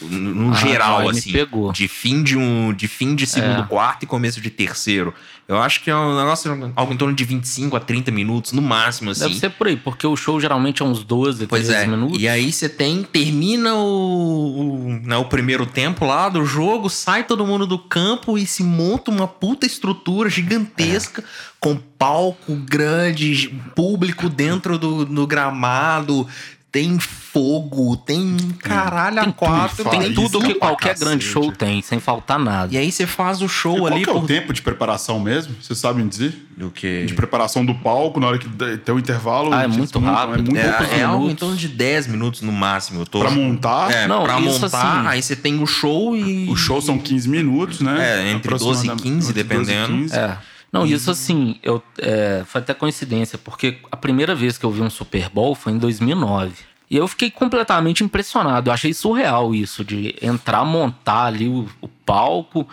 no 0.00 0.50
Ah, 0.52 0.54
geral 0.56 1.02
não, 1.02 1.08
assim, 1.10 1.32
de 1.72 1.88
fim 1.88 2.22
de 2.22 2.36
um, 2.36 2.72
de 2.72 2.86
fim 2.88 3.14
de 3.14 3.26
segundo 3.26 3.62
É. 3.62 3.66
quarto 3.66 4.02
e 4.02 4.06
começo 4.06 4.40
de 4.40 4.50
terceiro. 4.50 5.14
Eu 5.48 5.58
acho 5.58 5.82
que 5.82 5.90
é 5.90 5.96
um 5.96 6.16
negócio 6.16 6.72
algo 6.76 6.92
em 6.92 6.96
torno 6.96 7.12
de 7.14 7.24
25 7.24 7.76
a 7.76 7.80
30 7.80 8.12
minutos 8.12 8.52
no 8.52 8.62
máximo 8.62 9.10
assim. 9.10 9.22
Deve 9.22 9.34
ser 9.34 9.50
por 9.50 9.66
aí, 9.66 9.76
porque 9.76 10.06
o 10.06 10.14
show 10.14 10.40
geralmente 10.40 10.80
é 10.80 10.84
uns 10.84 11.02
12, 11.02 11.46
Pois 11.48 11.66
13 11.66 11.82
é. 11.82 11.86
minutos. 11.88 12.20
E 12.22 12.28
aí 12.28 12.52
você 12.52 12.68
tem, 12.68 13.02
termina 13.02 13.74
o, 13.74 14.86
o, 14.86 15.00
né, 15.02 15.16
o 15.16 15.24
primeiro 15.24 15.66
tempo 15.66 16.04
lá 16.06 16.28
do 16.28 16.44
jogo, 16.44 16.88
sai 16.88 17.24
todo 17.24 17.44
mundo 17.44 17.66
do 17.66 17.78
campo 17.78 18.38
e 18.38 18.46
se 18.46 18.62
monta 18.62 19.10
uma 19.10 19.26
puta 19.26 19.66
estrutura 19.66 20.30
gigantesca 20.30 21.24
com 21.58 21.76
palco 21.76 22.54
grande, 22.54 23.48
público 23.74 24.28
dentro 24.28 24.78
do, 24.78 25.04
do 25.04 25.26
gramado. 25.26 26.26
Tem 26.72 27.00
fogo, 27.00 27.96
tem 27.96 28.36
caralho 28.60 29.18
a 29.20 29.24
tem 29.24 29.32
quatro, 29.32 29.76
tudo, 29.78 29.90
tem 29.90 30.14
tudo 30.14 30.38
isso 30.38 30.46
que 30.46 30.54
qualquer 30.54 30.90
cacete. 30.90 31.04
grande 31.04 31.24
show 31.24 31.50
tem, 31.50 31.82
sem 31.82 31.98
faltar 31.98 32.38
nada. 32.38 32.72
E 32.72 32.78
aí 32.78 32.92
você 32.92 33.08
faz 33.08 33.42
o 33.42 33.46
E 33.46 33.48
show 33.48 33.76
qual 33.78 33.92
ali 33.92 34.04
que 34.04 34.10
é 34.10 34.12
o 34.12 34.20
por... 34.20 34.26
tempo 34.28 34.52
de 34.52 34.62
preparação 34.62 35.18
mesmo? 35.18 35.54
Vocês 35.60 35.78
sabem 35.80 36.06
dizer? 36.06 36.46
Do 36.56 36.70
que... 36.70 37.06
De 37.06 37.14
preparação 37.14 37.64
do 37.66 37.74
palco, 37.74 38.20
na 38.20 38.28
hora 38.28 38.38
que 38.38 38.48
tem 38.78 38.94
o 38.94 38.98
intervalo. 39.00 39.52
Ah, 39.52 39.64
é 39.64 39.66
muito 39.66 39.98
rápido. 39.98 40.56
É 40.56 40.70
muito 40.72 40.94
É, 40.94 41.00
é 41.00 41.02
algo 41.02 41.18
em 41.22 41.26
minutos. 41.28 41.40
torno 41.40 41.56
de 41.56 41.66
10 41.68 42.06
minutos 42.06 42.42
no 42.42 42.52
máximo. 42.52 43.00
Eu 43.00 43.06
tô... 43.06 43.18
Pra 43.18 43.30
montar. 43.32 43.90
É, 43.90 44.06
Não, 44.06 44.22
pra 44.22 44.38
montar, 44.38 44.66
assim- 44.66 45.08
aí 45.08 45.22
você 45.22 45.34
tem 45.34 45.60
o 45.60 45.66
show 45.66 46.16
e... 46.16 46.48
O 46.48 46.54
show 46.54 46.80
são 46.80 46.98
15 46.98 47.28
minutos, 47.28 47.80
né? 47.80 47.96
É, 48.28 48.30
entre 48.30 48.50
12 48.56 48.86
e 48.86 48.90
Aproximadamente- 48.90 49.02
15, 49.02 49.30
entre 49.30 49.42
12 49.42 49.70
e 49.70 49.74
dependendo. 49.74 50.02
15. 50.02 50.14
É. 50.16 50.38
Não, 50.72 50.86
isso 50.86 51.10
assim, 51.10 51.58
eu, 51.62 51.82
é, 51.98 52.44
foi 52.46 52.60
até 52.60 52.72
coincidência, 52.72 53.36
porque 53.36 53.78
a 53.90 53.96
primeira 53.96 54.34
vez 54.34 54.56
que 54.56 54.64
eu 54.64 54.70
vi 54.70 54.80
um 54.82 54.90
Super 54.90 55.28
Bowl 55.28 55.54
foi 55.54 55.72
em 55.72 55.78
2009. 55.78 56.52
E 56.88 56.96
eu 56.96 57.06
fiquei 57.08 57.30
completamente 57.30 58.02
impressionado. 58.04 58.68
Eu 58.70 58.74
achei 58.74 58.92
surreal 58.94 59.54
isso, 59.54 59.84
de 59.84 60.14
entrar, 60.22 60.64
montar 60.64 61.24
ali 61.24 61.48
o, 61.48 61.68
o 61.80 61.88
palco 61.88 62.68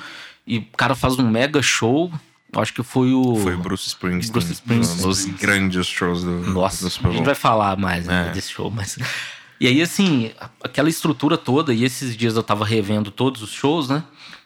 e 0.46 0.58
o 0.60 0.66
cara 0.78 0.96
faz 0.96 1.18
um 1.20 1.28
mega 1.30 1.62
show. 1.62 2.12
Eu 2.54 2.62
acho 2.62 2.74
que 2.74 2.82
foi 2.82 3.12
o. 3.14 3.36
Foi 3.36 3.54
o 3.56 3.58
Bruce 3.58 3.88
Springsteen. 3.88 4.32
Bruce 4.32 4.52
Springsteen. 4.54 5.00
Um 5.06 5.08
dos 5.10 5.26
grandes 5.26 5.86
shows 5.88 6.24
do, 6.24 6.32
Nossa, 6.52 6.84
do 6.86 6.90
Super 6.90 7.08
a 7.08 7.12
gente 7.12 7.18
Bowl. 7.20 7.26
vai 7.26 7.36
falar 7.36 7.78
mais 7.78 8.06
né, 8.08 8.28
É. 8.30 8.32
desse 8.34 8.52
show, 8.52 8.70
mas. 8.72 8.98
E 9.60 9.66
aí, 9.66 9.82
assim, 9.82 10.32
aquela 10.64 10.88
estrutura 10.88 11.36
toda, 11.36 11.74
e 11.74 11.84
esses 11.84 12.16
dias 12.16 12.36
eu 12.36 12.44
tava 12.44 12.64
revendo 12.64 13.10
todos 13.10 13.42
os 13.42 13.52
shows, 13.52 13.90
né? 13.90 14.04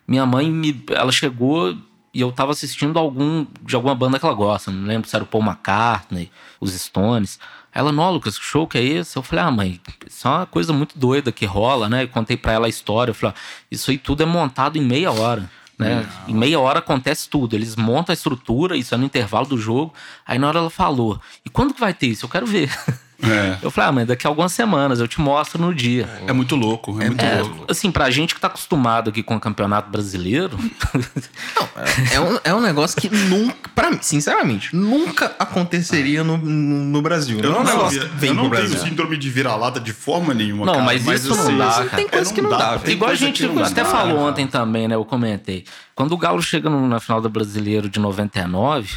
Minha 0.07 0.25
mãe 0.25 0.49
me. 0.49 0.81
Ela 0.89 1.11
chegou 1.11 1.75
e 2.13 2.21
eu 2.21 2.31
tava 2.31 2.51
assistindo 2.51 2.99
algum 2.99 3.45
de 3.61 3.75
alguma 3.75 3.95
banda 3.95 4.19
que 4.19 4.25
ela 4.25 4.35
gosta. 4.35 4.69
Não 4.71 4.87
lembro 4.87 5.09
se 5.09 5.15
era 5.15 5.23
o 5.23 5.27
Paul 5.27 5.43
McCartney, 5.43 6.31
os 6.59 6.73
Stones. 6.73 7.39
Ela, 7.73 7.91
não, 7.91 8.11
Lucas, 8.11 8.37
que 8.37 8.43
show 8.43 8.67
que 8.67 8.77
é 8.77 8.83
esse? 8.83 9.15
Eu 9.17 9.23
falei, 9.23 9.45
ah, 9.45 9.51
mãe, 9.51 9.81
isso 10.05 10.27
é 10.27 10.31
uma 10.31 10.45
coisa 10.45 10.73
muito 10.73 10.99
doida 10.99 11.31
que 11.31 11.45
rola, 11.45 11.87
né? 11.87 12.03
E 12.03 12.07
contei 12.07 12.35
pra 12.35 12.51
ela 12.51 12.65
a 12.65 12.69
história. 12.69 13.11
Eu 13.11 13.15
falei, 13.15 13.33
ó, 13.35 13.39
isso 13.71 13.91
aí 13.91 13.97
tudo 13.97 14.23
é 14.23 14.25
montado 14.25 14.77
em 14.77 14.81
meia 14.81 15.11
hora. 15.11 15.49
Né? 15.81 16.07
Em 16.27 16.35
meia 16.35 16.59
hora 16.59 16.79
acontece 16.79 17.27
tudo. 17.27 17.55
Eles 17.55 17.75
montam 17.75 18.11
a 18.11 18.13
estrutura, 18.13 18.77
isso 18.77 18.93
é 18.93 18.97
no 18.97 19.05
intervalo 19.05 19.47
do 19.47 19.57
jogo. 19.57 19.93
Aí 20.27 20.37
na 20.37 20.47
hora 20.47 20.59
ela 20.59 20.69
falou: 20.69 21.19
E 21.43 21.49
quando 21.49 21.73
que 21.73 21.79
vai 21.79 21.93
ter 21.93 22.07
isso? 22.07 22.25
Eu 22.25 22.29
quero 22.29 22.45
ver. 22.45 22.69
É. 23.23 23.57
Eu 23.61 23.69
falei, 23.71 23.89
ah, 23.89 23.91
mãe, 23.91 24.05
daqui 24.05 24.25
a 24.25 24.29
algumas 24.29 24.51
semanas 24.53 24.99
eu 24.99 25.07
te 25.07 25.19
mostro 25.21 25.61
no 25.61 25.73
dia. 25.73 26.07
É 26.27 26.33
muito 26.33 26.55
louco, 26.55 26.91
é, 27.01 27.05
muito 27.07 27.23
É, 27.23 27.41
louco. 27.41 27.65
assim, 27.69 27.91
pra 27.91 28.09
gente 28.09 28.33
que 28.35 28.41
tá 28.41 28.47
acostumado 28.47 29.09
aqui 29.09 29.21
com 29.23 29.35
o 29.35 29.39
campeonato 29.39 29.89
brasileiro, 29.89 30.57
É 32.13 32.19
um, 32.19 32.39
é 32.43 32.53
um 32.53 32.61
negócio 32.61 32.99
que 32.99 33.09
nunca, 33.09 33.69
pra 33.73 33.91
mim, 33.91 33.99
sinceramente, 34.01 34.75
nunca 34.75 35.33
aconteceria 35.39 36.23
no, 36.23 36.37
no, 36.37 37.01
Brasil. 37.01 37.39
Eu 37.39 37.51
não 37.51 37.57
é 37.57 37.61
um 37.61 37.63
não, 37.63 37.71
negócio 37.73 37.99
sabia- 38.01 38.13
que 38.13 38.19
vem 38.19 38.29
eu 38.29 38.35
não 38.35 38.49
tenho 38.49 38.79
síndrome 38.79 39.17
de 39.17 39.29
vira-lata 39.29 39.79
de 39.79 39.93
forma 39.93 40.33
nenhuma, 40.33 40.65
Não, 40.65 40.73
cara, 40.73 40.85
mas 40.85 41.05
isso 41.07 41.29
não 41.35 41.43
assim, 41.43 41.57
dá, 41.57 41.67
isso- 41.69 41.77
cara. 41.85 41.89
Tem 41.95 42.07
coisa 42.07 42.31
é, 42.31 42.33
que 42.33 42.41
não 42.41 42.49
dá, 42.49 42.79
tem 42.79 42.93
igual 42.93 43.11
a 43.11 43.15
gente 43.15 43.47
que 43.47 43.53
não 43.53 43.63
até 43.63 43.83
dá, 43.83 43.85
falou 43.89 44.15
cara. 44.17 44.27
ontem 44.29 44.47
também, 44.47 44.87
né? 44.87 44.95
Eu 44.95 45.05
comentei. 45.05 45.65
Quando 45.95 46.11
o 46.13 46.17
Galo 46.17 46.41
chega 46.41 46.69
no- 46.69 46.87
na 46.87 46.99
final 46.99 47.21
do 47.21 47.29
Brasileiro 47.29 47.89
de 47.89 47.99
99, 47.99 48.89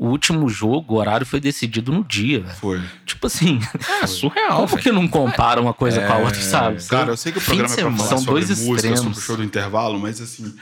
o 0.00 0.06
último 0.10 0.48
jogo, 0.48 0.94
o 0.94 0.96
horário 0.98 1.26
foi 1.26 1.40
decidido 1.40 1.90
no 1.90 2.04
dia. 2.04 2.44
Foi. 2.60 2.80
Tipo 3.04 3.26
assim, 3.26 3.58
É 4.00 4.06
surreal, 4.06 4.66
como 4.68 4.80
que 4.80 4.92
não 4.92 5.08
compara 5.08 5.60
uma 5.60 5.74
coisa 5.74 6.06
com 6.06 6.12
a 6.12 6.18
outra, 6.18 6.40
sabe? 6.40 6.80
Cara, 6.84 7.10
eu 7.10 7.16
sei 7.16 7.32
que 7.32 7.38
o 7.38 7.42
programa 7.42 7.74
é 7.74 7.76
pra 7.76 7.90
falar 7.92 8.08
São 8.08 8.18
sobre 8.18 8.32
dois 8.44 8.48
música, 8.60 8.74
extremos. 8.76 9.00
sobre 9.00 9.18
o 9.18 9.20
show 9.20 9.36
do 9.36 9.42
intervalo, 9.44 9.98
mas 9.98 10.20
assim, 10.20 10.54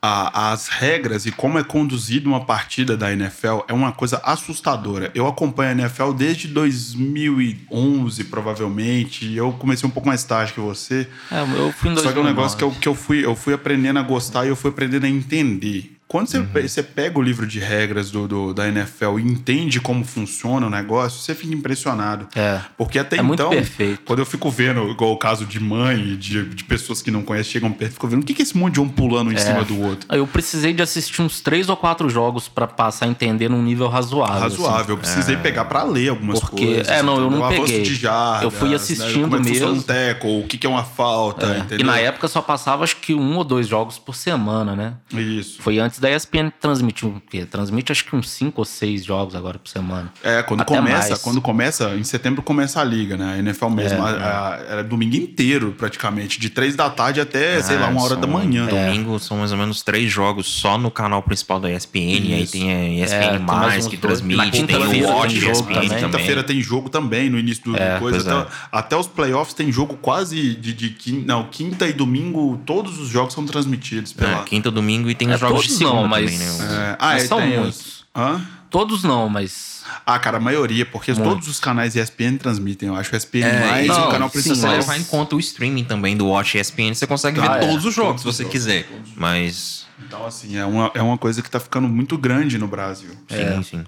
a- 0.00 0.52
as 0.52 0.68
regras 0.68 1.26
e 1.26 1.32
como 1.32 1.58
é 1.58 1.64
conduzida 1.64 2.26
uma 2.28 2.46
partida 2.46 2.96
da 2.96 3.12
NFL 3.12 3.58
é 3.68 3.74
uma 3.74 3.92
coisa 3.92 4.22
assustadora. 4.24 5.10
Eu 5.14 5.26
acompanho 5.26 5.70
a 5.70 5.72
NFL 5.72 6.12
desde 6.12 6.48
2011, 6.48 8.24
provavelmente, 8.24 9.26
e 9.26 9.36
eu 9.36 9.52
comecei 9.52 9.86
um 9.86 9.90
pouco 9.92 10.08
mais 10.08 10.24
tarde 10.24 10.52
que 10.54 10.60
você. 10.60 11.06
É, 11.30 11.42
eu 11.42 11.72
fui 11.72 11.90
em 11.90 11.96
Só 11.96 12.02
que 12.02 12.08
é 12.08 12.20
um 12.20 12.24
2009. 12.24 12.28
negócio 12.28 12.56
que 12.58 12.64
eu, 12.64 12.70
que 12.70 12.88
eu, 12.88 12.94
fui, 12.94 13.24
eu 13.24 13.36
fui 13.36 13.52
aprendendo 13.54 13.98
a 13.98 14.02
gostar 14.02 14.46
e 14.46 14.48
eu 14.48 14.56
fui 14.56 14.70
aprendendo 14.70 15.04
a 15.04 15.08
entender. 15.08 15.97
Quando 16.08 16.26
você, 16.26 16.40
pe- 16.40 16.66
você 16.66 16.82
pega 16.82 17.18
o 17.18 17.22
livro 17.22 17.46
de 17.46 17.58
regras 17.60 18.10
do, 18.10 18.26
do- 18.26 18.54
da 18.54 18.66
NFL 18.66 19.18
e 19.18 19.22
entende 19.22 19.78
como 19.78 20.02
funciona 20.06 20.66
o 20.66 20.70
negócio, 20.70 21.20
você 21.20 21.34
fica 21.34 21.54
impressionado. 21.54 22.26
É. 22.34 22.60
Porque 22.78 22.98
até 22.98 23.18
É 23.18 23.22
muito 23.22 23.40
então, 23.40 23.50
perfeito. 23.50 24.00
quando 24.06 24.20
eu 24.20 24.24
fico 24.26 24.50
vendo, 24.50 24.88
igual 24.90 25.12
o 25.12 25.18
caso 25.18 25.44
de 25.44 25.60
mãe, 25.60 26.16
de, 26.16 26.46
de 26.46 26.64
pessoas 26.64 27.02
que 27.02 27.10
não 27.10 27.22
conhecem, 27.22 27.52
chegam 27.52 27.70
perto, 27.70 27.92
fico 27.92 28.08
vendo 28.08 28.22
o 28.22 28.24
que, 28.24 28.32
que 28.32 28.40
é 28.40 28.44
esse 28.44 28.56
monte 28.56 28.74
de 28.74 28.80
um 28.80 28.88
pulando 28.88 29.30
em 29.30 29.34
É. 29.34 29.38
cima 29.38 29.62
do 29.64 29.78
outro. 29.82 30.08
Eu 30.10 30.26
precisei 30.26 30.72
de 30.72 30.82
assistir 30.82 31.20
uns 31.20 31.42
três 31.42 31.68
ou 31.68 31.76
quatro 31.76 32.08
jogos 32.08 32.48
pra 32.48 32.66
passar 32.66 33.04
a 33.04 33.08
entender 33.08 33.50
num 33.50 33.62
nível 33.62 33.86
razoável. 33.88 34.46
assim. 34.46 34.62
Razoável. 34.62 34.94
Eu 34.94 34.98
precisei 34.98 35.36
pegar 35.36 35.66
pra 35.66 35.82
ler 35.82 36.08
algumas 36.08 36.40
Porque- 36.40 36.64
coisas. 36.64 36.88
é, 36.88 37.02
não, 37.02 37.18
eu 37.18 37.30
não? 37.30 37.44
Avanço 37.44 37.64
peguei. 37.64 37.82
de 37.82 37.94
jardas, 37.94 38.42
Eu 38.44 38.50
fui 38.50 38.70
né? 38.70 38.76
assistindo 38.76 39.36
é 39.36 39.38
funciona 39.38 39.44
mesmo. 39.44 39.72
um 39.74 39.82
tackle, 39.82 40.40
o 40.42 40.46
que, 40.46 40.56
que 40.56 40.66
é 40.66 40.70
uma 40.70 40.84
falta, 40.84 41.46
É. 41.54 41.58
entendeu? 41.58 41.80
E 41.80 41.82
na 41.84 41.98
época 41.98 42.26
só 42.28 42.40
passava 42.40 42.82
acho 42.82 42.96
que 42.96 43.12
um 43.14 43.36
ou 43.36 43.44
dois 43.44 43.68
jogos 43.68 43.98
por 43.98 44.14
semana, 44.16 44.74
né? 44.74 44.94
Isso. 45.12 45.60
Foi 45.60 45.78
antes 45.78 45.97
da 45.98 46.10
ESPN 46.10 46.50
transmitir 46.60 47.08
o 47.08 47.20
quê? 47.30 47.44
Transmite 47.44 47.92
acho 47.92 48.04
que 48.04 48.14
uns 48.16 48.28
cinco 48.28 48.60
ou 48.60 48.64
seis 48.64 49.04
jogos 49.04 49.34
agora 49.34 49.58
por 49.58 49.68
semana. 49.68 50.12
É, 50.22 50.42
quando 50.42 50.60
Até 50.62 50.76
começa, 50.76 51.08
mais. 51.10 51.22
quando 51.22 51.40
começa, 51.40 51.94
em 51.96 52.04
setembro 52.04 52.42
começa 52.42 52.80
a 52.80 52.84
liga, 52.84 53.16
né? 53.16 53.34
A 53.34 53.38
NFL 53.38 53.68
mesmo. 53.70 53.98
É, 54.06 54.10
a- 54.10 54.48
a- 54.54 54.56
era 54.68 54.84
domingo 54.84 55.16
inteiro, 55.16 55.74
praticamente. 55.76 56.38
De 56.40 56.50
três 56.50 56.74
da 56.76 56.88
tarde 56.90 57.20
até, 57.20 57.60
sei 57.62 57.76
É, 57.76 57.78
lá, 57.80 57.88
uma 57.88 58.00
hora 58.02 58.12
são- 58.14 58.20
da 58.20 58.26
manhã. 58.26 58.66
Domingo 58.66 59.18
são 59.18 59.38
mais 59.38 59.52
ou 59.52 59.58
menos 59.58 59.82
três 59.82 60.10
jogos 60.10 60.46
só 60.46 60.76
no 60.78 60.90
canal 60.90 61.22
principal 61.22 61.60
da 61.60 61.70
ESPN. 61.70 62.34
Aí 62.34 62.42
Isso. 62.42 62.52
tem 62.52 62.70
a 62.70 62.74
É, 62.78 62.88
ESPN+, 63.04 63.28
tem 63.38 63.38
mais 63.46 63.84
uns 63.86 63.90
que 63.90 63.96
transmite. 63.96 64.36
Na 64.36 64.42
Tem 64.44 64.52
quinta-feira 64.66 65.08
o 65.08 65.10
Watch 65.16 65.40
tem 65.40 65.50
ESPN 65.50 65.74
também. 65.88 65.98
Quinta-feira 66.04 66.42
tem 66.44 66.60
jogo 66.60 66.88
também, 66.88 67.28
no 67.30 67.38
início 67.38 67.64
do 67.64 67.76
É, 67.76 67.98
coisa. 67.98 68.18
é. 68.30 68.34
Até, 68.38 68.50
até 68.72 68.96
os 68.96 69.06
playoffs 69.06 69.54
tem 69.54 69.70
jogo 69.72 69.96
quase 70.00 70.54
de, 70.54 70.72
de 70.72 70.90
quin- 70.90 71.24
não, 71.26 71.44
quinta 71.44 71.86
e 71.86 71.92
domingo, 71.92 72.60
todos 72.64 72.98
os 72.98 73.08
jogos 73.08 73.34
são 73.34 73.44
transmitidos 73.46 74.12
pela. 74.12 74.40
É, 74.40 74.44
quinta, 74.44 74.70
domingo 74.70 75.08
e 75.10 75.14
tem 75.14 75.30
É, 75.30 75.34
os 75.34 75.40
jogos 75.40 75.64
de 75.66 75.72
segunda 75.72 75.87
não, 75.94 76.08
mas- 76.08 76.30
também, 76.32 76.38
né? 76.38 76.74
É, 76.74 76.96
ah, 76.98 77.06
Mas 77.08 77.24
é, 77.24 77.26
são 77.26 77.40
muitos. 77.40 77.76
os- 77.80 78.04
Hã? 78.16 78.40
Todos 78.70 79.02
não, 79.02 79.28
mas. 79.28 79.82
Ah, 80.04 80.18
cara, 80.18 80.36
a 80.36 80.40
maioria, 80.40 80.84
porque 80.84 81.14
todos 81.14 81.48
os 81.48 81.58
canais 81.58 81.96
ESPN 81.96 82.36
transmitem. 82.36 82.88
Eu 82.88 82.96
acho 82.96 83.08
que 83.08 83.16
o 83.16 83.18
ESPN 83.18 83.44
mais 83.66 83.86
não, 83.88 84.08
o 84.08 84.10
canal 84.10 84.28
sim, 84.28 84.32
principal. 84.34 84.54
Se 84.56 84.60
você 84.60 84.66
mas- 84.66 84.78
levar 84.86 84.98
em 84.98 85.04
conta 85.04 85.36
o 85.36 85.40
streaming 85.40 85.84
também 85.84 86.16
do 86.16 86.26
Watch 86.26 86.58
ESPN, 86.58 86.94
você 86.94 87.06
consegue 87.06 87.40
ver 87.40 87.48
Ah, 87.50 87.56
é. 87.56 87.60
todos 87.66 87.84
os 87.86 87.94
jogos 87.94 88.22
Todos 88.22 88.36
se 88.36 88.42
você 88.42 88.42
jogos, 88.42 88.52
quiser. 88.52 88.86
Mas. 89.16 89.86
Então, 90.04 90.26
assim, 90.26 90.56
é 90.58 90.64
uma, 90.66 90.90
é 90.94 91.00
uma 91.02 91.16
coisa 91.16 91.40
que 91.42 91.50
tá 91.50 91.58
ficando 91.58 91.88
muito 91.88 92.18
grande 92.18 92.58
no 92.58 92.68
Brasil. 92.68 93.10
Sim, 93.28 93.62
sim. 93.62 93.84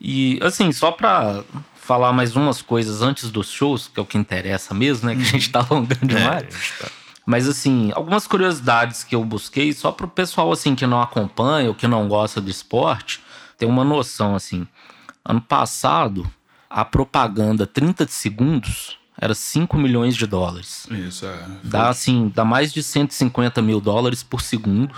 E, 0.00 0.38
assim, 0.42 0.72
só 0.72 0.90
pra 0.92 1.42
falar 1.80 2.12
mais 2.12 2.34
umas 2.34 2.62
coisas 2.62 3.02
antes 3.02 3.30
dos 3.30 3.50
shows, 3.50 3.90
que 3.92 4.00
é 4.00 4.02
o 4.02 4.06
que 4.06 4.16
interessa 4.16 4.72
mesmo, 4.72 5.08
né? 5.08 5.14
Que 5.14 5.22
a 5.22 5.24
gente 5.26 5.50
tá 5.50 5.66
alongando 5.68 6.06
demais. 6.06 6.46
Mas, 7.32 7.48
assim, 7.48 7.90
algumas 7.94 8.26
curiosidades 8.26 9.02
que 9.02 9.14
eu 9.14 9.24
busquei, 9.24 9.72
só 9.72 9.90
pro 9.90 10.06
pessoal, 10.06 10.52
assim, 10.52 10.74
que 10.74 10.86
não 10.86 11.00
acompanha 11.00 11.70
ou 11.70 11.74
que 11.74 11.88
não 11.88 12.06
gosta 12.06 12.42
do 12.42 12.50
esporte, 12.50 13.22
ter 13.56 13.64
uma 13.64 13.82
noção, 13.82 14.34
assim. 14.34 14.68
Ano 15.24 15.40
passado, 15.40 16.30
a 16.68 16.84
propaganda 16.84 17.66
30 17.66 18.06
segundos 18.08 18.98
era 19.18 19.34
5 19.34 19.78
milhões 19.78 20.14
de 20.14 20.26
dólares. 20.26 20.86
Isso, 20.90 21.24
é. 21.24 21.38
Dá 21.64 21.88
assim, 21.88 22.30
dá 22.34 22.44
mais 22.44 22.70
de 22.70 22.82
150 22.82 23.62
mil 23.62 23.80
dólares 23.80 24.22
por 24.22 24.42
segundo. 24.42 24.94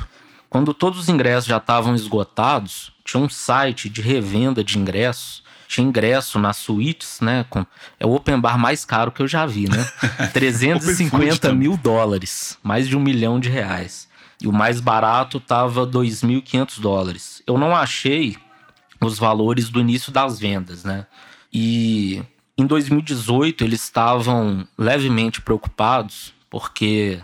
Quando 0.50 0.74
todos 0.74 0.98
os 0.98 1.08
ingressos 1.08 1.46
já 1.46 1.58
estavam 1.58 1.94
esgotados, 1.94 2.92
tinha 3.04 3.22
um 3.22 3.28
site 3.28 3.88
de 3.88 4.02
revenda 4.02 4.64
de 4.64 4.76
ingressos. 4.76 5.43
Tinha 5.66 5.86
ingresso 5.86 6.38
nas 6.38 6.56
suítes, 6.56 7.20
né? 7.20 7.44
Com, 7.48 7.64
é 7.98 8.06
o 8.06 8.14
open 8.14 8.38
bar 8.38 8.58
mais 8.58 8.84
caro 8.84 9.10
que 9.10 9.22
eu 9.22 9.28
já 9.28 9.46
vi, 9.46 9.68
né? 9.68 9.80
Open 9.96 10.10
food 10.10 10.32
350 10.32 11.38
também. 11.38 11.58
mil 11.58 11.76
dólares, 11.76 12.58
mais 12.62 12.88
de 12.88 12.96
um 12.96 13.00
milhão 13.00 13.40
de 13.40 13.48
reais. 13.48 14.08
E 14.40 14.46
o 14.46 14.52
mais 14.52 14.80
barato 14.80 15.40
tava 15.40 15.86
2.500 15.86 16.80
dólares. 16.80 17.42
Eu 17.46 17.56
não 17.56 17.74
achei 17.74 18.36
os 19.00 19.18
valores 19.18 19.68
do 19.68 19.80
início 19.80 20.12
das 20.12 20.38
vendas, 20.38 20.84
né? 20.84 21.06
E 21.52 22.22
em 22.56 22.66
2018 22.66 23.64
eles 23.64 23.82
estavam 23.82 24.66
levemente 24.76 25.40
preocupados 25.40 26.32
porque 26.50 27.20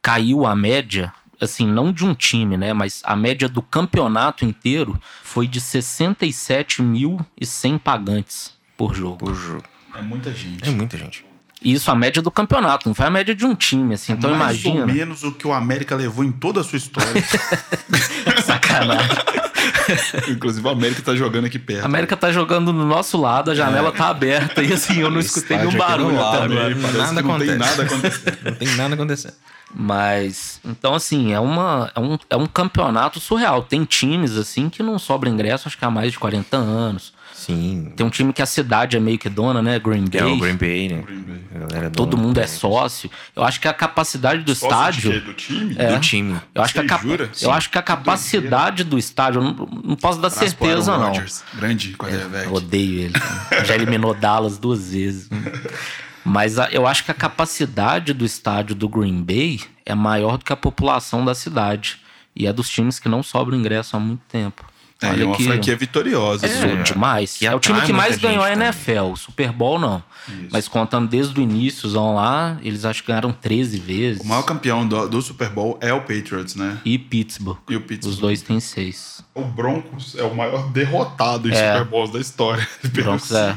caiu 0.00 0.46
a 0.46 0.54
média, 0.54 1.12
assim, 1.44 1.66
não 1.66 1.92
de 1.92 2.04
um 2.04 2.14
time, 2.14 2.56
né? 2.56 2.72
Mas 2.72 3.02
a 3.04 3.16
média 3.16 3.48
do 3.48 3.60
campeonato 3.60 4.44
inteiro 4.44 4.96
foi 5.22 5.48
de 5.48 5.60
67.100 5.60 7.78
pagantes 7.78 8.52
por 8.76 8.94
jogo. 8.94 9.30
O 9.30 9.34
jogo. 9.34 9.64
É 9.94 10.02
muita 10.02 10.32
gente. 10.32 10.68
É 10.68 10.70
muita 10.70 10.96
gente. 10.96 11.31
E 11.64 11.72
Isso 11.72 11.90
a 11.90 11.94
média 11.94 12.20
do 12.22 12.30
campeonato, 12.30 12.88
não 12.88 12.94
foi 12.94 13.06
a 13.06 13.10
média 13.10 13.34
de 13.34 13.44
um 13.44 13.54
time, 13.54 13.94
assim. 13.94 14.12
Então 14.12 14.30
Mais 14.34 14.64
ou 14.64 14.72
imagina. 14.72 14.86
menos 14.92 15.22
o 15.22 15.32
que 15.32 15.46
o 15.46 15.52
América 15.52 15.94
levou 15.94 16.24
em 16.24 16.32
toda 16.32 16.60
a 16.60 16.64
sua 16.64 16.76
história. 16.76 17.12
Sacanagem. 18.44 19.08
Inclusive, 20.28 20.66
o 20.66 20.70
América 20.70 21.02
tá 21.02 21.14
jogando 21.14 21.46
aqui 21.46 21.58
perto. 21.58 21.82
A 21.82 21.86
América 21.86 22.16
tá 22.16 22.30
jogando 22.32 22.72
no 22.72 22.84
nosso 22.84 23.20
lado, 23.20 23.50
a 23.50 23.54
janela 23.54 23.92
tá 23.92 24.08
aberta 24.08 24.62
e 24.62 24.72
assim, 24.72 24.98
eu 25.00 25.10
não 25.10 25.20
escutei 25.20 25.56
nenhum 25.56 25.70
do 25.70 25.76
barulho 25.78 26.20
até 26.20 26.38
lado, 26.38 26.52
agora. 26.52 26.66
aí, 26.68 26.74
Parece 26.74 26.98
Nada 26.98 27.22
que 27.22 27.28
não 27.28 27.38
tem 27.38 27.50
acontece. 27.50 27.58
nada 27.58 27.82
acontecendo. 27.82 28.38
Não 28.44 28.54
tem 28.54 28.68
nada 28.76 28.94
acontecendo. 28.94 29.34
Mas, 29.74 30.60
então, 30.64 30.94
assim, 30.94 31.32
é, 31.32 31.40
uma, 31.40 31.90
é, 31.94 32.00
um, 32.00 32.18
é 32.28 32.36
um 32.36 32.46
campeonato 32.46 33.18
surreal. 33.18 33.62
Tem 33.62 33.84
times, 33.84 34.36
assim, 34.36 34.68
que 34.68 34.82
não 34.82 34.98
sobra 34.98 35.30
ingresso, 35.30 35.66
acho 35.66 35.78
que 35.78 35.84
há 35.84 35.90
mais 35.90 36.12
de 36.12 36.18
40 36.18 36.56
anos. 36.56 37.12
Sim. 37.46 37.92
Tem 37.96 38.06
um 38.06 38.10
time 38.10 38.32
que 38.32 38.40
a 38.40 38.46
cidade 38.46 38.96
é 38.96 39.00
meio 39.00 39.18
que 39.18 39.28
dona, 39.28 39.60
né? 39.60 39.78
Green 39.78 40.04
Bay. 40.04 40.20
é 40.20 40.24
o 40.24 40.38
Green 40.38 40.56
Bay, 40.56 40.88
né? 40.88 41.04
A 41.54 41.58
galera 41.58 41.90
Todo 41.90 42.10
dona 42.10 42.22
mundo 42.22 42.38
é 42.38 42.46
sócio. 42.46 43.10
Eu 43.34 43.42
acho 43.42 43.60
que 43.60 43.66
a 43.66 43.72
capacidade 43.74 44.42
do 44.42 44.54
Sócio 44.54 44.68
estádio. 44.68 45.20
Do 45.22 45.34
time? 45.34 45.74
É. 45.78 45.92
Do 45.94 46.00
time. 46.00 46.36
Eu 46.54 46.62
acho, 46.62 46.74
que 46.74 46.80
a 46.80 46.98
jura? 46.98 47.30
eu 47.40 47.50
acho 47.50 47.70
que 47.70 47.78
a 47.78 47.82
capacidade 47.82 48.84
do 48.84 48.96
estádio, 48.98 49.40
eu 49.40 49.44
não, 49.44 49.52
não 49.84 49.96
posso 49.96 50.20
dar 50.20 50.30
pro 50.30 50.38
certeza, 50.38 50.96
não. 50.96 51.06
Rodgers. 51.08 51.42
Grande 51.54 51.92
quarterback. 51.96 52.46
Eu 52.46 52.54
odeio 52.54 53.00
ele. 53.00 53.14
Já 53.64 53.74
eliminou 53.74 54.14
Dallas 54.14 54.58
duas 54.58 54.92
vezes. 54.92 55.28
Mas 56.24 56.58
a- 56.58 56.68
eu 56.70 56.86
acho 56.86 57.04
que 57.04 57.10
a 57.10 57.14
capacidade 57.14 58.12
do 58.12 58.24
estádio 58.24 58.74
do 58.76 58.88
Green 58.88 59.22
Bay 59.22 59.60
é 59.84 59.94
maior 59.94 60.38
do 60.38 60.44
que 60.44 60.52
a 60.52 60.56
população 60.56 61.24
da 61.24 61.34
cidade. 61.34 61.98
E 62.34 62.46
é 62.46 62.52
dos 62.52 62.68
times 62.68 62.98
que 62.98 63.08
não 63.08 63.22
sobram 63.22 63.58
ingresso 63.58 63.96
há 63.96 64.00
muito 64.00 64.22
tempo. 64.28 64.64
É, 65.06 65.20
é 65.20 65.24
uma 65.24 65.34
franquia 65.38 65.76
vitoriosa. 65.76 66.46
Isso 66.46 66.64
é 66.64 66.82
demais. 66.82 67.36
que 67.36 67.46
é 67.46 67.54
o 67.54 67.58
time 67.60 67.80
que 67.82 67.92
mais 67.92 68.16
ganhou 68.18 68.42
a. 68.44 68.52
NFL. 68.52 69.12
O 69.12 69.16
Super 69.16 69.50
Bowl 69.52 69.78
não. 69.78 70.02
Mas 70.50 70.68
contando 70.68 71.08
desde 71.08 71.38
o 71.38 71.42
início 71.42 71.88
lá, 72.14 72.56
eles 72.62 72.84
acho 72.84 73.02
que 73.02 73.08
ganharam 73.08 73.32
13 73.32 73.78
vezes. 73.78 74.22
O 74.22 74.26
maior 74.26 74.42
campeão 74.42 74.86
do, 74.86 75.08
do 75.08 75.20
Super 75.22 75.48
Bowl 75.48 75.78
é 75.80 75.92
o 75.92 76.00
Patriots, 76.00 76.54
né? 76.54 76.78
E 76.84 76.96
Pittsburgh. 76.98 77.58
E 77.68 77.74
o 77.76 77.80
Pittsburgh. 77.80 78.12
Os 78.14 78.18
dois 78.20 78.40
têm 78.42 78.60
seis. 78.60 79.22
O 79.34 79.42
Broncos 79.42 80.14
é 80.16 80.22
o 80.22 80.34
maior 80.34 80.70
derrotado 80.70 81.48
em 81.48 81.52
É. 81.52 81.72
Super 81.78 81.90
Bowls 81.90 82.12
da 82.12 82.20
história. 82.20 82.68
Broncos 82.92 83.32
é. 83.32 83.56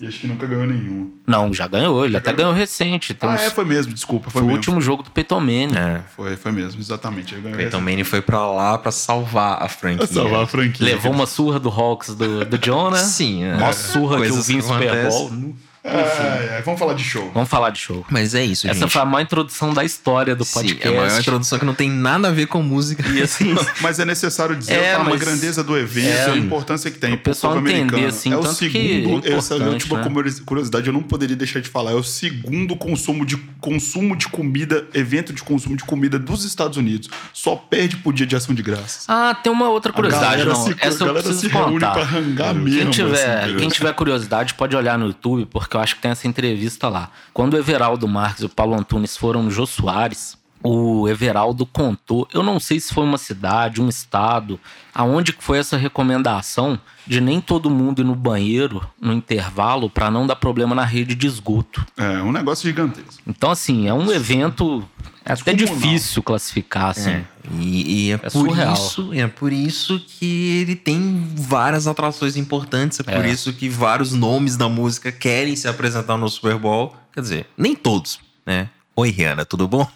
E 0.00 0.06
acho 0.06 0.20
que 0.20 0.26
nunca 0.26 0.46
ganhou 0.46 0.66
nenhum. 0.66 1.10
Não, 1.26 1.52
já 1.52 1.66
ganhou. 1.66 2.04
Ele 2.04 2.16
até 2.16 2.32
ganhou 2.32 2.52
recente. 2.52 3.14
Tem 3.14 3.28
Ah, 3.28 3.32
uns- 3.34 3.40
é, 3.42 3.50
foi 3.50 3.64
mesmo, 3.64 3.92
desculpa. 3.92 4.30
Foi, 4.30 4.42
Foi 4.42 4.50
o 4.50 4.54
último 4.54 4.80
jogo 4.80 5.02
do 5.02 5.10
Peyton 5.10 5.40
Manning. 5.40 5.74
É. 5.76 6.02
Foi, 6.14 6.36
foi 6.36 6.52
mesmo, 6.52 6.80
exatamente. 6.80 7.34
Ganhou 7.34 7.56
Peyton 7.56 7.80
Manning 7.80 8.04
foi 8.04 8.20
pra 8.22 8.46
lá 8.46 8.76
pra 8.78 8.92
salvar 8.92 9.62
a 9.62 9.68
franquia. 9.68 10.06
Pra 10.06 10.06
salvar 10.06 10.42
a 10.42 10.46
franquia. 10.46 10.59
Levou 10.80 11.12
uma 11.12 11.26
surra 11.26 11.58
do 11.58 11.68
Hawks 11.68 12.14
do, 12.14 12.44
do 12.44 12.58
John, 12.58 12.90
né? 12.90 12.98
Sim, 12.98 13.44
é. 13.44 13.56
Mó 13.56 13.72
surra 13.72 14.16
que 14.16 14.24
eu 14.24 14.28
Coisas 14.28 14.46
vi 14.46 14.54
em 14.54 14.60
que 14.60 14.62
Super. 14.62 15.08
Bowl. 15.08 15.54
Ai, 15.82 16.56
ai, 16.56 16.62
vamos 16.62 16.78
falar 16.78 16.92
de 16.92 17.02
show. 17.02 17.30
Vamos 17.32 17.48
falar 17.48 17.70
de 17.70 17.78
show. 17.78 18.04
Mas 18.10 18.34
é 18.34 18.44
isso, 18.44 18.68
Essa 18.68 18.80
gente. 18.80 18.90
foi 18.92 19.00
a 19.00 19.04
maior 19.06 19.22
introdução 19.24 19.72
da 19.72 19.82
história 19.82 20.36
do 20.36 20.44
Sim, 20.44 20.52
podcast. 20.52 20.86
é 20.86 20.90
a 20.90 21.00
maior 21.06 21.20
introdução 21.20 21.58
que 21.58 21.64
não 21.64 21.74
tem 21.74 21.88
nada 21.90 22.28
a 22.28 22.30
ver 22.30 22.46
com 22.46 22.62
música. 22.62 23.02
E 23.08 23.22
assim, 23.22 23.54
Mas 23.80 23.98
é 23.98 24.04
necessário 24.04 24.54
dizer 24.54 24.74
É, 24.74 24.94
a 24.94 24.98
mas- 25.04 25.18
grandeza 25.18 25.64
do 25.64 25.76
evento 25.78 26.06
é, 26.08 26.28
e 26.28 26.32
a 26.32 26.36
importância 26.36 26.90
que 26.90 26.98
tem. 26.98 27.14
o 27.14 27.18
pessoal 27.18 27.58
entender, 27.58 28.04
assim, 28.06 28.30
é 28.32 28.36
o 28.36 28.44
segundo. 28.44 29.26
é 29.26 29.32
essa 29.32 29.54
é 29.54 29.62
a 29.62 29.68
última 29.68 29.98
né? 30.02 30.10
curiosi- 30.10 30.42
curiosidade, 30.42 30.86
eu 30.86 30.92
não 30.92 31.02
poderia 31.02 31.36
deixar 31.36 31.60
de 31.60 31.68
falar. 31.70 31.92
É 31.92 31.94
o 31.94 32.02
segundo 32.02 32.76
consumo 32.76 33.24
de, 33.24 33.38
consumo 33.58 34.14
de 34.14 34.28
comida, 34.28 34.86
evento 34.92 35.32
de 35.32 35.42
consumo 35.42 35.76
de 35.76 35.84
comida 35.84 36.18
dos 36.18 36.44
Estados 36.44 36.76
Unidos. 36.76 37.08
Só 37.32 37.56
perde 37.56 37.96
pro 37.96 38.12
dia 38.12 38.26
de 38.26 38.36
ação 38.36 38.54
de 38.54 38.62
graças. 38.62 39.04
Ah, 39.08 39.34
tem 39.34 39.50
uma 39.50 39.70
outra 39.70 39.92
curiosidade, 39.94 40.44
galera 40.44 40.50
não. 40.52 40.56
se- 40.66 40.76
Essa 40.78 40.88
a 40.88 40.90
eu 40.90 41.06
galera 41.06 41.22
preciso 41.24 41.40
se 41.40 41.48
reúne 41.48 41.72
contar. 41.72 41.92
pra 41.92 42.02
rangar 42.02 42.54
mesmo, 42.54 42.80
Quem 42.82 42.90
tiver, 42.90 43.44
assim, 43.44 43.56
quem 43.56 43.68
tiver 43.70 43.92
curiosidade 43.94 44.52
pode 44.54 44.76
olhar 44.76 44.98
no 44.98 45.06
YouTube, 45.06 45.46
porque 45.46 45.69
eu 45.76 45.80
acho 45.80 45.96
que 45.96 46.02
tem 46.02 46.10
essa 46.10 46.26
entrevista 46.26 46.88
lá. 46.88 47.10
Quando 47.32 47.54
o 47.54 47.58
Everaldo 47.58 48.06
Marques 48.08 48.42
e 48.42 48.46
o 48.46 48.48
Paulo 48.48 48.74
Antunes 48.74 49.16
foram 49.16 49.42
no 49.42 49.50
Jô 49.50 49.66
Soares, 49.66 50.38
o 50.62 51.08
Everaldo 51.08 51.64
contou, 51.64 52.28
eu 52.32 52.42
não 52.42 52.60
sei 52.60 52.78
se 52.78 52.92
foi 52.92 53.04
uma 53.04 53.16
cidade, 53.16 53.80
um 53.80 53.88
estado, 53.88 54.60
aonde 54.94 55.32
que 55.32 55.42
foi 55.42 55.58
essa 55.58 55.76
recomendação 55.76 56.78
de 57.06 57.20
nem 57.20 57.40
todo 57.40 57.70
mundo 57.70 58.02
ir 58.02 58.04
no 58.04 58.14
banheiro 58.14 58.86
no 59.00 59.12
intervalo 59.12 59.88
para 59.88 60.10
não 60.10 60.26
dar 60.26 60.36
problema 60.36 60.74
na 60.74 60.84
rede 60.84 61.14
de 61.14 61.26
esgoto. 61.26 61.84
É 61.96 62.22
um 62.22 62.30
negócio 62.30 62.68
gigantesco. 62.68 63.22
Então, 63.26 63.50
assim, 63.50 63.88
é 63.88 63.94
um 63.94 64.12
evento 64.12 64.86
é 65.30 65.40
até 65.40 65.52
difícil 65.54 66.22
classificar, 66.22 66.90
assim. 66.90 67.10
É. 67.10 67.24
E, 67.58 68.08
e 68.08 68.12
é, 68.12 68.16
por 68.18 68.30
surreal. 68.30 68.72
isso, 68.74 69.12
é 69.14 69.26
por 69.26 69.52
isso 69.52 69.98
que 70.00 70.60
ele 70.60 70.76
tem 70.76 71.26
várias 71.34 71.86
atrações 71.86 72.36
importantes, 72.36 73.00
é 73.00 73.02
por 73.02 73.24
É. 73.24 73.30
isso 73.30 73.52
que 73.52 73.68
vários 73.68 74.12
nomes 74.12 74.56
da 74.56 74.68
música 74.68 75.10
querem 75.10 75.56
se 75.56 75.66
apresentar 75.68 76.16
no 76.16 76.28
Super 76.28 76.56
Bowl. 76.58 76.94
Quer 77.12 77.20
dizer, 77.20 77.46
nem 77.56 77.74
todos, 77.74 78.20
né? 78.46 78.68
Oi, 78.96 79.10
Rihanna, 79.10 79.44
tudo 79.44 79.66
bom? 79.66 79.88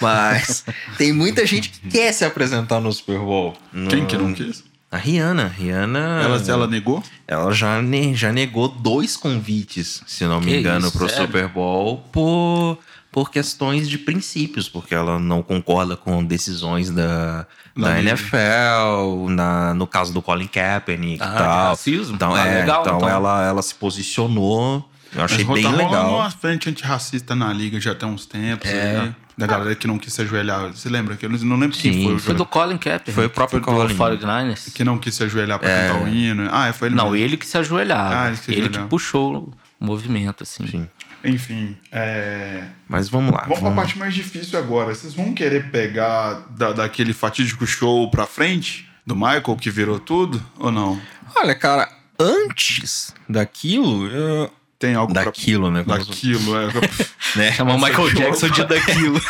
Mas 0.00 0.64
tem 0.98 1.12
muita 1.12 1.46
gente 1.46 1.70
que 1.70 1.88
quer 1.88 2.12
se 2.12 2.24
apresentar 2.24 2.80
no 2.80 2.92
Super 2.92 3.18
Bowl. 3.18 3.56
Quem 3.88 4.00
No- 4.00 4.06
que 4.06 4.16
não 4.16 4.32
quis? 4.34 4.64
A 4.90 4.96
Rihanna. 4.96 5.48
Rihanna. 5.48 6.22
Ela, 6.24 6.42
ela 6.48 6.66
negou? 6.66 7.02
Ela 7.26 7.52
já, 7.52 7.82
ne- 7.82 8.14
já 8.14 8.32
negou 8.32 8.68
dois 8.68 9.18
convites, 9.18 10.02
se 10.06 10.24
não 10.24 10.40
me 10.40 10.46
Que 10.46 10.56
engano, 10.60 10.88
isso, 10.88 10.96
pro 10.96 11.06
sério? 11.08 11.26
Super 11.26 11.46
Bowl 11.48 11.98
por, 12.10 12.78
por 13.10 13.30
questões 13.30 13.88
de 13.88 13.98
princípios, 13.98 14.68
porque 14.68 14.94
ela 14.94 15.18
não 15.18 15.42
concorda 15.42 15.96
com 15.96 16.22
decisões 16.24 16.90
da, 16.90 17.46
Da. 17.76 17.98
NFL, 18.00 19.28
na, 19.30 19.74
no 19.74 19.86
caso 19.86 20.12
do 20.12 20.20
Colin 20.22 20.46
Kaepernick 20.46 21.22
Ah, 21.22 21.26
e 21.34 21.38
tal. 21.38 21.68
racismo? 21.70 22.14
Então, 22.14 22.34
Ah, 22.34 22.46
é, 22.46 22.60
legal, 22.60 22.82
então, 22.82 22.96
então. 22.98 23.08
Ela, 23.08 23.44
ela 23.46 23.62
se 23.62 23.74
posicionou. 23.74 24.88
Eu 25.14 25.24
achei 25.24 25.42
Mas 25.44 25.54
bem 25.54 25.62
tá 25.62 25.70
legal. 25.70 26.14
uma 26.16 26.30
frente 26.30 26.68
antirracista 26.68 27.34
na 27.34 27.50
liga 27.52 27.80
já 27.80 27.94
tem 27.94 28.06
uns 28.08 28.26
tempos. 28.26 28.68
É. 28.68 29.00
aí, 29.00 29.14
da 29.38 29.46
galera 29.46 29.74
que 29.76 29.86
não 29.86 29.98
quis 29.98 30.12
se 30.12 30.20
ajoelhar. 30.20 30.72
Você 30.72 30.88
lembra? 30.88 31.16
Que 31.16 31.24
eu 31.24 31.30
não- 31.30 31.56
lembro 31.56 31.76
Sim, 31.76 31.92
quem 31.92 32.04
foi 32.04 32.14
o 32.14 32.18
Foi 32.18 32.34
do 32.34 32.44
Colin 32.44 32.76
Kaepernick. 32.76 33.12
Foi 33.12 33.26
o 33.26 33.30
próprio 33.30 33.60
do 33.60 33.64
Colin. 33.64 33.94
49ers. 33.94 34.72
que 34.74 34.82
não 34.84 34.98
quis 34.98 35.14
se 35.14 35.22
ajoelhar 35.22 35.58
pra 35.60 35.68
cantar 35.68 36.02
o 36.02 36.08
hino. 36.08 36.48
Ah, 36.52 36.72
foi 36.72 36.88
ele 36.88 36.96
Não, 36.96 37.04
mesmo. 37.10 37.16
ele 37.24 37.36
que 37.36 37.46
se 37.46 37.56
ajoelhava. 37.56 38.20
Ah, 38.22 38.28
ele 38.28 38.36
que 38.36 38.44
se 38.44 38.50
ele 38.50 38.60
que 38.62 38.66
ajoelhava. 38.66 38.88
puxou 38.88 39.54
o 39.80 39.84
movimento, 39.84 40.42
assim. 40.42 40.66
Sim. 40.66 40.88
Enfim, 41.24 41.76
é... 41.90 42.62
Mas 42.88 43.08
vamos 43.08 43.32
lá. 43.32 43.42
Vamos 43.42 43.60
pra 43.60 43.70
parte 43.72 43.98
mais 43.98 44.14
difícil 44.14 44.58
agora. 44.58 44.94
Vocês 44.94 45.14
vão 45.14 45.34
querer 45.34 45.70
pegar 45.70 46.46
da, 46.50 46.72
daquele 46.72 47.12
fatídico 47.12 47.66
show 47.66 48.10
pra 48.10 48.26
frente? 48.26 48.88
Do 49.04 49.16
Michael 49.16 49.56
que 49.60 49.70
virou 49.70 49.98
tudo? 49.98 50.40
Ou 50.58 50.70
não? 50.70 51.00
Olha, 51.36 51.54
cara, 51.54 51.88
antes 52.18 53.14
daquilo, 53.28 54.06
eu- 54.08 54.52
Tem 54.78 54.94
algo 54.94 55.12
Daquilo, 55.12 55.70
né? 55.72 55.82
pra... 55.82 55.96
Daquilo, 55.98 56.56
é. 56.56 56.68
né? 57.36 57.52
Chamar 57.52 57.74
o 57.74 57.78
Michael 57.80 58.10
Jackson 58.14 58.48
de 58.50 58.64
daquilo. 58.64 59.20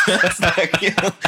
daquilo. 0.40 1.14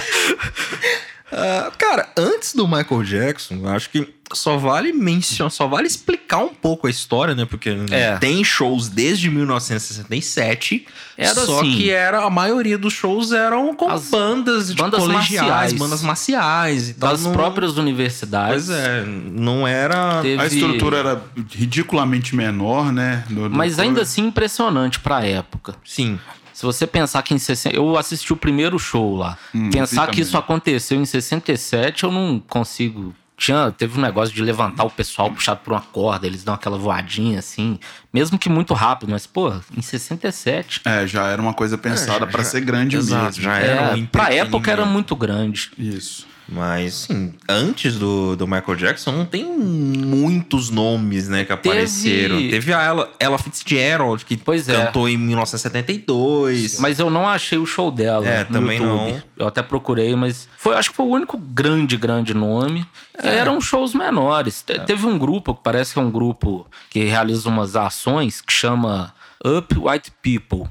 Ah, 1.32 1.70
cara, 1.78 2.08
antes 2.16 2.54
do 2.54 2.66
Michael 2.66 3.02
Jackson, 3.04 3.54
eu 3.62 3.68
acho 3.68 3.88
que 3.90 4.08
só 4.32 4.56
vale 4.56 4.92
mencionar, 4.92 5.50
só 5.50 5.66
vale 5.66 5.86
explicar 5.88 6.38
um 6.38 6.54
pouco 6.54 6.86
a 6.86 6.90
história, 6.90 7.34
né? 7.34 7.44
Porque 7.44 7.76
É. 7.90 8.16
tem 8.18 8.42
shows 8.44 8.88
desde 8.88 9.28
1967. 9.30 10.86
Era 11.16 11.34
só 11.34 11.60
assim. 11.60 11.76
que 11.76 11.90
era 11.90 12.24
a 12.24 12.30
maioria 12.30 12.78
dos 12.78 12.92
shows 12.92 13.32
eram 13.32 13.74
com 13.74 13.88
As 13.88 14.08
bandas 14.08 14.68
de 14.68 14.74
bandas 14.80 15.00
colegiais, 15.00 15.40
marciais. 15.48 15.72
bandas 15.74 16.02
marciais 16.02 16.88
e 16.90 16.94
tal. 16.94 17.10
Das 17.10 17.22
não- 17.22 17.32
próprias 17.32 17.76
universidades. 17.76 18.66
Pois 18.66 18.70
é, 18.78 19.04
não 19.04 19.66
era. 19.66 20.22
Teve- 20.22 20.42
A 20.42 20.46
estrutura 20.46 20.98
era 20.98 21.22
ridiculamente 21.50 22.34
menor, 22.34 22.92
né? 22.92 23.24
do- 23.28 23.48
do 23.48 23.56
Mas 23.56 23.78
ainda 23.78 24.02
assim 24.02 24.26
impressionante 24.28 24.98
pra 25.00 25.24
época. 25.24 25.74
Sim. 25.84 26.18
Se 26.60 26.66
você 26.66 26.86
pensar 26.86 27.22
que 27.22 27.32
em 27.32 27.38
60. 27.38 27.74
Eu 27.74 27.96
assisti 27.96 28.34
o 28.34 28.36
primeiro 28.36 28.78
show 28.78 29.16
lá. 29.16 29.38
Hum, 29.54 29.70
pensar 29.70 30.10
que 30.10 30.20
isso 30.20 30.36
aconteceu 30.36 31.00
em 31.00 31.06
67, 31.06 32.04
eu 32.04 32.12
não 32.12 32.38
consigo. 32.38 33.14
Tinha, 33.34 33.70
teve 33.70 33.98
um 33.98 34.02
negócio 34.02 34.34
de 34.34 34.42
levantar 34.42 34.84
o 34.84 34.90
pessoal 34.90 35.30
puxado 35.30 35.60
por 35.64 35.72
uma 35.72 35.80
corda, 35.80 36.26
eles 36.26 36.44
dão 36.44 36.52
aquela 36.52 36.76
voadinha 36.76 37.38
assim, 37.38 37.78
mesmo 38.12 38.38
que 38.38 38.50
muito 38.50 38.74
rápido, 38.74 39.08
mas, 39.08 39.26
pô, 39.26 39.50
em 39.74 39.80
67. 39.80 40.82
É, 40.84 41.06
já 41.06 41.28
era 41.28 41.40
uma 41.40 41.54
coisa 41.54 41.78
pensada 41.78 42.26
É, 42.26 42.30
já- 42.30 42.44
ser 42.44 42.60
grande 42.60 42.96
Exato, 42.98 43.24
mesmo. 43.24 43.42
já 43.42 43.58
É, 43.58 43.66
era 43.66 43.96
um 43.96 44.04
pra 44.04 44.30
época 44.34 44.70
era 44.70 44.84
muito 44.84 45.16
grande. 45.16 45.70
Isso. 45.78 46.26
Mas, 46.50 46.94
sim, 46.94 47.32
antes 47.48 47.94
do, 47.96 48.34
do 48.34 48.46
Michael 48.46 48.74
Jackson, 48.76 49.12
não 49.12 49.24
tem 49.24 49.44
muitos 49.44 50.68
nomes, 50.70 51.28
né, 51.28 51.44
que 51.44 51.52
apareceram. 51.52 52.36
Teve 52.38 52.72
a 52.72 52.82
Ella, 52.82 53.08
Ella 53.20 53.38
Fitzgerald, 53.38 54.24
que 54.24 54.36
Pois 54.36 54.68
é. 54.68 54.86
cantou 54.86 55.08
em 55.08 55.16
1972. 55.16 56.78
Mas 56.80 56.98
eu 56.98 57.10
não 57.10 57.28
achei 57.28 57.58
o 57.58 57.66
show 57.66 57.90
dela. 57.90 58.26
É, 58.26 58.40
no 58.44 58.52
também 58.60 58.78
YouTube. 58.78 59.12
não. 59.12 59.22
Eu 59.38 59.46
até 59.46 59.62
procurei, 59.62 60.14
mas 60.16 60.48
foi, 60.56 60.74
acho 60.76 60.90
que 60.90 60.96
foi 60.96 61.06
o 61.06 61.10
único 61.10 61.38
grande, 61.38 61.96
grande 61.96 62.34
nome. 62.34 62.86
É. 63.22 63.36
Eram 63.36 63.60
shows 63.60 63.94
menores. 63.94 64.62
Te- 64.62 64.78
Teve 64.80 65.06
um 65.06 65.18
grupo, 65.18 65.54
que 65.54 65.62
parece 65.62 65.92
que 65.92 65.98
é 65.98 66.02
um 66.02 66.10
grupo 66.10 66.66
que 66.88 67.04
realiza 67.04 67.48
umas 67.48 67.76
ações 67.76 68.40
que 68.40 68.52
chama 68.52 69.14
Up 69.44 69.74
White 69.78 70.12
People. 70.22 70.68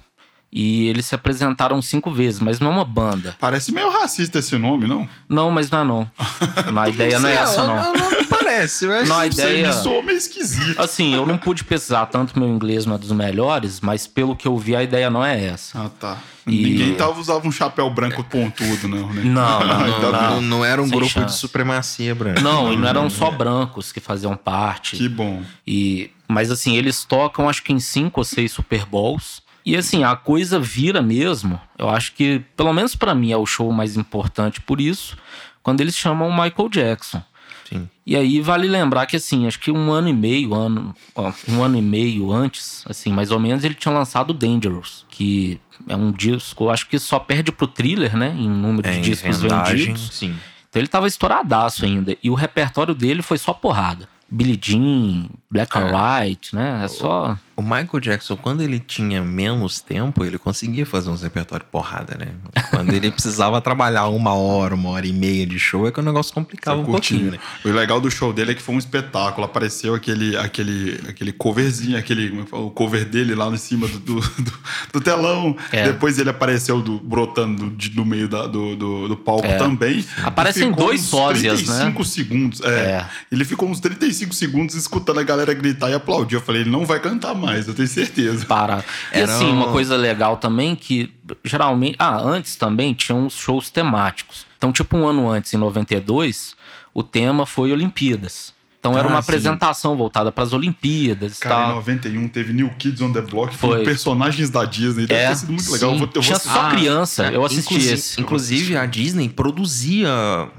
E 0.51 0.87
eles 0.87 1.05
se 1.05 1.13
apresentaram 1.13 1.79
cinco 1.81 2.09
vezes, 2.11 2.39
mas 2.39 2.59
não 2.59 2.71
é 2.71 2.73
uma 2.75 2.85
banda. 2.85 3.35
Parece 3.39 3.71
meio 3.71 3.89
racista 3.91 4.39
esse 4.39 4.57
nome, 4.57 4.87
não? 4.87 5.07
Não, 5.27 5.51
mas 5.51 5.69
não 5.69 5.79
é 5.79 5.83
não. 5.83 6.11
A 6.81 6.89
ideia 6.89 7.19
não 7.19 7.29
é 7.29 7.35
essa, 7.35 7.67
não. 7.67 7.75
Não, 7.75 7.93
não 7.93 8.25
parece, 8.25 8.87
mas... 8.87 9.07
Não, 9.07 9.19
a 9.19 9.25
Você 9.27 9.41
ideia. 9.41 9.67
me 9.67 9.73
soa 9.73 10.01
meio 10.01 10.17
esquisito. 10.17 10.79
Assim, 10.81 11.13
eu 11.13 11.25
não 11.27 11.37
pude 11.39 11.63
pesquisar 11.63 12.07
tanto, 12.07 12.37
meu 12.39 12.47
inglês 12.49 12.85
não 12.87 12.95
é 12.95 12.97
dos 12.97 13.11
melhores, 13.11 13.79
mas 13.79 14.07
pelo 14.07 14.35
que 14.35 14.47
eu 14.47 14.57
vi, 14.57 14.75
a 14.75 14.81
ideia 14.81 15.09
não 15.11 15.23
é 15.23 15.45
essa. 15.45 15.83
Ah, 15.85 15.89
tá. 15.99 16.17
E- 16.47 16.63
Ninguém 16.63 16.95
tava, 16.95 17.19
usava 17.19 17.47
um 17.47 17.51
chapéu 17.51 17.87
branco 17.91 18.23
pontudo, 18.23 18.87
não, 18.87 19.13
né? 19.13 19.21
Não, 19.23 19.59
não, 19.67 19.79
Ainda 19.85 19.99
não, 20.11 20.11
bem. 20.11 20.29
Não, 20.29 20.41
não 20.41 20.65
era 20.65 20.81
um 20.81 20.85
Sem 20.87 20.97
grupo 20.97 21.05
de 21.13 21.13
chance. 21.13 21.37
supremacia 21.37 22.15
branca. 22.15 22.41
Não, 22.41 22.73
e 22.73 22.75
não 22.75 22.87
eram 22.87 23.07
só 23.07 23.29
brancos 23.29 23.91
que 23.91 23.99
faziam 23.99 24.35
parte. 24.35 24.97
Que 24.97 25.07
bom. 25.07 25.43
E, 25.67 26.09
mas 26.27 26.49
assim, 26.49 26.75
eles 26.75 27.03
tocam 27.03 27.47
acho 27.47 27.61
que 27.61 27.71
em 27.71 27.79
cinco 27.79 28.19
ou 28.21 28.23
seis 28.23 28.51
Super 28.51 28.83
Bowls. 28.87 29.47
E 29.69 29.77
assim, 29.77 30.03
a 30.03 30.15
coisa 30.15 30.59
vira 30.59 31.01
mesmo. 31.01 31.59
Eu 31.77 31.89
acho 31.89 32.13
que, 32.13 32.41
pelo 32.57 32.73
menos 32.73 32.95
pra 32.95 33.13
mim, 33.15 33.31
é 33.31 33.37
o 33.37 33.45
show 33.45 33.71
mais 33.71 33.95
importante 33.97 34.59
por 34.61 34.79
isso, 34.81 35.17
quando 35.61 35.81
eles 35.81 35.95
chamam 35.95 36.27
o 36.27 36.31
Michael 36.31 36.69
Jackson. 36.69 37.21
Sim. 37.67 37.87
E 38.05 38.15
aí 38.15 38.41
vale 38.41 38.67
lembrar 38.67 39.05
que 39.05 39.15
assim, 39.15 39.45
acho 39.45 39.59
que 39.59 39.69
um 39.71 39.91
ano 39.91 40.09
e 40.09 40.13
meio, 40.13 40.55
ano, 40.55 40.95
ó, 41.13 41.31
um 41.47 41.63
ano 41.63 41.77
e 41.77 41.81
meio 41.83 42.31
antes, 42.31 42.83
assim, 42.89 43.11
mais 43.13 43.29
ou 43.29 43.39
menos, 43.39 43.63
ele 43.63 43.75
tinha 43.75 43.93
lançado 43.93 44.33
Dangerous, 44.33 45.05
que 45.07 45.61
é 45.87 45.95
um 45.95 46.11
disco, 46.11 46.69
acho 46.69 46.87
que 46.87 46.97
só 46.97 47.19
perde 47.19 47.51
pro 47.51 47.67
thriller, 47.67 48.17
né? 48.17 48.35
Em 48.35 48.49
número 48.49 48.87
É, 48.87 48.93
de 48.93 49.01
discos 49.01 49.39
vendagem, 49.39 49.77
vendidos. 49.77 50.09
sim. 50.17 50.35
Então 50.67 50.79
ele 50.81 50.87
tava 50.87 51.07
estouradaço 51.07 51.85
ainda. 51.85 52.15
E 52.23 52.29
o 52.29 52.33
repertório 52.33 52.95
dele 52.95 53.21
foi 53.21 53.37
só 53.37 53.53
porrada. 53.53 54.07
Billie 54.31 54.59
Jean, 54.61 55.27
Black 55.49 55.75
and 55.77 55.91
White, 55.91 56.55
né? 56.55 56.81
É 56.83 56.87
só. 56.87 57.35
O 57.59 57.61
Michael 57.61 57.99
Jackson, 57.99 58.37
quando 58.37 58.61
ele 58.61 58.79
tinha 58.79 59.21
menos 59.21 59.81
tempo, 59.81 60.23
ele 60.23 60.37
conseguia 60.37 60.85
fazer 60.85 61.09
uns 61.09 61.21
repertório 61.23 61.65
porrada, 61.69 62.15
né? 62.17 62.27
Quando 62.69 62.93
ele 62.93 63.11
precisava 63.11 63.59
trabalhar 63.61 64.07
uma 64.07 64.33
hora, 64.33 64.73
uma 64.73 64.91
hora 64.91 65.05
e 65.05 65.11
meia 65.11 65.45
de 65.45 65.59
show, 65.59 65.85
é 65.85 65.91
que 65.91 65.99
o 65.99 66.03
negócio 66.03 66.33
complicava 66.33 66.79
um 66.79 66.85
pouquinho, 66.85 67.31
né? 67.31 67.39
O 67.65 67.69
legal 67.69 67.99
do 67.99 68.09
show 68.09 68.31
dele 68.31 68.51
é 68.51 68.55
que 68.55 68.61
foi 68.61 68.75
um 68.75 68.79
espetáculo. 68.79 69.43
Apareceu 69.45 69.93
aquele, 69.93 70.37
aquele, 70.37 71.01
aquele 71.09 71.33
coverzinho, 71.33 71.97
aquele 71.97 72.45
é 72.49 72.55
o 72.55 72.69
cover 72.69 73.03
dele 73.03 73.35
lá 73.35 73.47
em 73.49 73.57
cima 73.57 73.87
do, 73.89 73.99
do, 73.99 74.19
do- 74.21 74.59
do 74.93 75.01
telão. 75.01 75.57
É. 75.73 75.83
Depois 75.83 76.17
ele 76.17 76.29
apareceu 76.29 76.81
do, 76.81 76.97
brotando 76.99 77.65
do, 77.65 77.75
de- 77.75 77.89
do 77.89 78.05
meio 78.05 78.29
da- 78.29 78.47
do, 78.47 78.75
do, 78.77 79.07
do 79.09 79.17
palco 79.17 79.45
É. 79.45 79.57
também. 79.57 80.05
Aparecem 80.23 80.71
dois 80.71 81.01
sósias, 81.01 81.59
né? 81.67 81.75
35 81.75 82.05
segundos. 82.05 82.61
É. 82.61 82.69
É. 82.69 83.05
Ele 83.29 83.43
ficou 83.43 83.67
uns 83.67 83.81
35 83.81 84.33
segundos 84.33 84.75
escutando 84.75 85.19
a 85.19 85.23
galera 85.23 85.53
gritar 85.53 85.89
e 85.89 85.93
aplaudir. 85.93 86.35
Eu 86.35 86.41
falei, 86.41 86.61
ele 86.61 86.69
não 86.69 86.85
vai 86.85 86.99
cantar 87.01 87.35
mais, 87.35 87.48
eu 87.67 87.73
tenho 87.73 87.87
certeza. 87.87 88.45
Para. 88.45 88.83
E 89.13 89.19
Era 89.19 89.33
assim, 89.35 89.45
um- 89.45 89.51
uma 89.53 89.71
coisa 89.71 89.95
legal 89.95 90.37
também 90.37 90.75
que 90.75 91.11
geralmente. 91.43 91.95
Ah, 91.99 92.17
antes 92.21 92.55
também 92.55 92.93
tinham 92.93 93.25
uns 93.25 93.33
shows 93.35 93.69
temáticos. 93.69 94.45
Então, 94.57 94.71
tipo, 94.71 94.97
um 94.97 95.07
ano 95.07 95.29
antes, 95.29 95.53
em 95.53 95.57
92, 95.57 96.55
o 96.93 97.01
tema 97.03 97.45
foi 97.45 97.71
Olimpíadas. 97.71 98.53
Então 98.79 98.97
era 98.97 99.07
Ah, 99.09 99.11
uma 99.11 99.21
sim. 99.21 99.29
apresentação 99.29 99.97
voltada 99.97 100.31
para 100.31 100.43
as 100.45 100.53
Olimpíadas 100.53 101.37
Cara, 101.37 101.55
em 101.55 101.67
tal. 101.67 101.75
91 101.75 102.29
teve 102.29 102.53
New 102.53 102.69
Kids 102.79 103.01
on 103.01 103.11
the 103.11 103.19
Block, 103.21 103.53
Foi. 103.57 103.83
personagens 103.83 104.49
da 104.49 104.63
Disney. 104.63 105.05
Deve 105.05 105.19
É, 105.21 105.27
ter 105.29 105.35
sido 105.35 105.51
muito 105.51 105.69
legal. 105.69 105.91
Eu 105.91 105.97
vou, 105.97 106.09
eu 106.15 106.21
Tinha 106.21 106.37
vou 106.37 106.53
só 106.53 106.69
criança. 106.69 107.25
eu 107.29 107.43
assisti 107.43 107.73
inclusive, 107.73 107.93
esse. 107.93 108.21
Inclusive, 108.21 108.77
a 108.77 108.85
Disney 108.85 109.27
produzia 109.27 110.09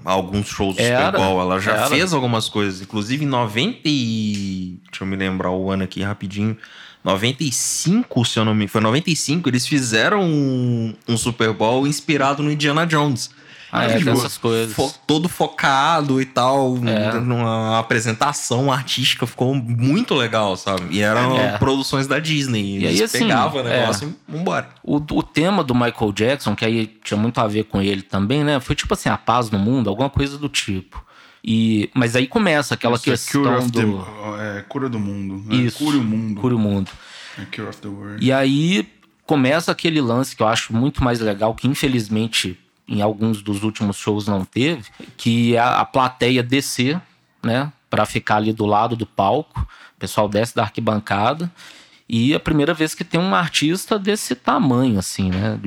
alguns 0.04 0.48
shows 0.48 0.76
do 0.76 0.82
Era, 0.82 1.06
Super 1.06 1.18
Bowl. 1.18 1.40
Ela 1.40 1.58
já 1.60 1.72
era. 1.72 1.86
fez 1.88 2.12
algumas 2.12 2.46
coisas. 2.48 2.82
Inclusive, 2.82 3.24
em 3.24 3.28
90 3.28 3.78
e... 3.86 4.78
Deixa 4.90 5.02
eu 5.04 5.06
me 5.08 5.16
lembrar 5.16 5.50
o 5.52 5.70
ano 5.70 5.84
aqui 5.84 6.02
rapidinho. 6.02 6.56
95, 7.02 8.24
se 8.26 8.38
eu 8.38 8.44
não 8.44 8.54
me... 8.54 8.68
Foi 8.68 8.80
95, 8.80 9.48
eles 9.48 9.66
fizeram 9.66 10.22
um, 10.22 10.94
um 11.08 11.16
Super 11.16 11.52
Bowl 11.52 11.86
inspirado 11.86 12.42
no 12.42 12.50
Indiana 12.50 12.86
Jones. 12.86 13.30
Ah, 13.72 13.84
é, 13.84 13.94
tem 13.94 14.04
boa. 14.04 14.16
essas 14.16 14.36
coisas. 14.36 14.74
Fo- 14.74 14.92
todo 15.06 15.28
focado 15.28 16.20
e 16.20 16.24
tal, 16.24 16.76
É. 16.86 17.12
numa 17.20 17.78
apresentação 17.78 18.72
artística, 18.72 19.26
ficou 19.26 19.54
muito 19.54 20.14
legal, 20.14 20.56
sabe? 20.56 20.86
E 20.96 21.00
eram 21.02 21.36
É. 21.38 21.56
produções 21.58 22.06
da 22.06 22.18
Disney. 22.18 22.78
E 22.80 22.86
aí, 22.86 22.96
Eles 22.96 23.02
assim, 23.02 23.20
pegavam 23.20 23.62
o 23.62 23.68
é. 23.68 23.80
negócio 23.80 24.08
e 24.28 24.32
vambora. 24.36 24.68
O, 24.82 24.96
o 24.96 25.22
tema 25.22 25.62
do 25.62 25.74
Michael 25.74 26.12
Jackson, 26.12 26.54
que 26.56 26.64
aí 26.64 26.86
tinha 27.04 27.18
muito 27.18 27.38
a 27.40 27.46
ver 27.46 27.64
com 27.64 27.80
ele 27.80 28.02
também, 28.02 28.42
né? 28.42 28.58
Foi 28.60 28.74
tipo 28.74 28.92
assim, 28.94 29.08
a 29.08 29.16
paz 29.16 29.50
no 29.50 29.58
mundo, 29.58 29.88
alguma 29.88 30.10
coisa 30.10 30.36
do 30.36 30.48
tipo. 30.48 31.04
E, 31.44 31.88
mas 31.94 32.16
aí 32.16 32.26
começa 32.26 32.74
aquela 32.74 32.96
Isso 32.96 33.08
é 33.08 33.12
questão 33.12 33.42
Cure 33.42 33.54
of 33.56 33.70
do. 33.70 33.98
the, 34.04 34.58
é, 34.58 34.62
cura 34.68 34.88
do 34.88 34.98
mundo. 35.00 35.42
né? 35.46 35.54
Isso. 35.62 35.78
Cure 35.78 35.96
o 35.96 36.02
mundo. 36.02 36.40
Cure 36.40 36.54
o 36.54 36.58
mundo. 36.58 36.90
É 37.38 37.44
Cure 37.46 37.68
of 37.68 37.78
the 37.80 37.88
World. 37.88 38.22
E 38.24 38.30
aí 38.32 38.86
começa 39.24 39.70
aquele 39.72 40.00
lance 40.00 40.34
que 40.36 40.42
eu 40.42 40.48
acho 40.48 40.74
muito 40.74 41.02
mais 41.02 41.20
legal, 41.20 41.54
que 41.54 41.66
infelizmente 41.68 42.58
em 42.90 43.00
alguns 43.00 43.40
dos 43.40 43.62
últimos 43.62 43.96
shows 43.96 44.26
não 44.26 44.44
teve, 44.44 44.84
que 45.16 45.54
é 45.54 45.58
a, 45.60 45.80
a 45.80 45.84
plateia 45.84 46.42
descer, 46.42 47.00
né, 47.42 47.72
Pra 47.88 48.06
ficar 48.06 48.36
ali 48.36 48.52
do 48.52 48.66
lado 48.66 48.94
do 48.94 49.04
palco. 49.04 49.66
O 49.96 49.98
pessoal 49.98 50.28
desce 50.28 50.54
da 50.54 50.62
arquibancada 50.62 51.50
e 52.08 52.32
é 52.32 52.36
a 52.36 52.40
primeira 52.40 52.72
vez 52.74 52.94
que 52.94 53.04
tem 53.04 53.20
um 53.20 53.34
artista 53.34 53.98
desse 53.98 54.34
tamanho 54.34 54.98
assim, 54.98 55.28
né? 55.30 55.58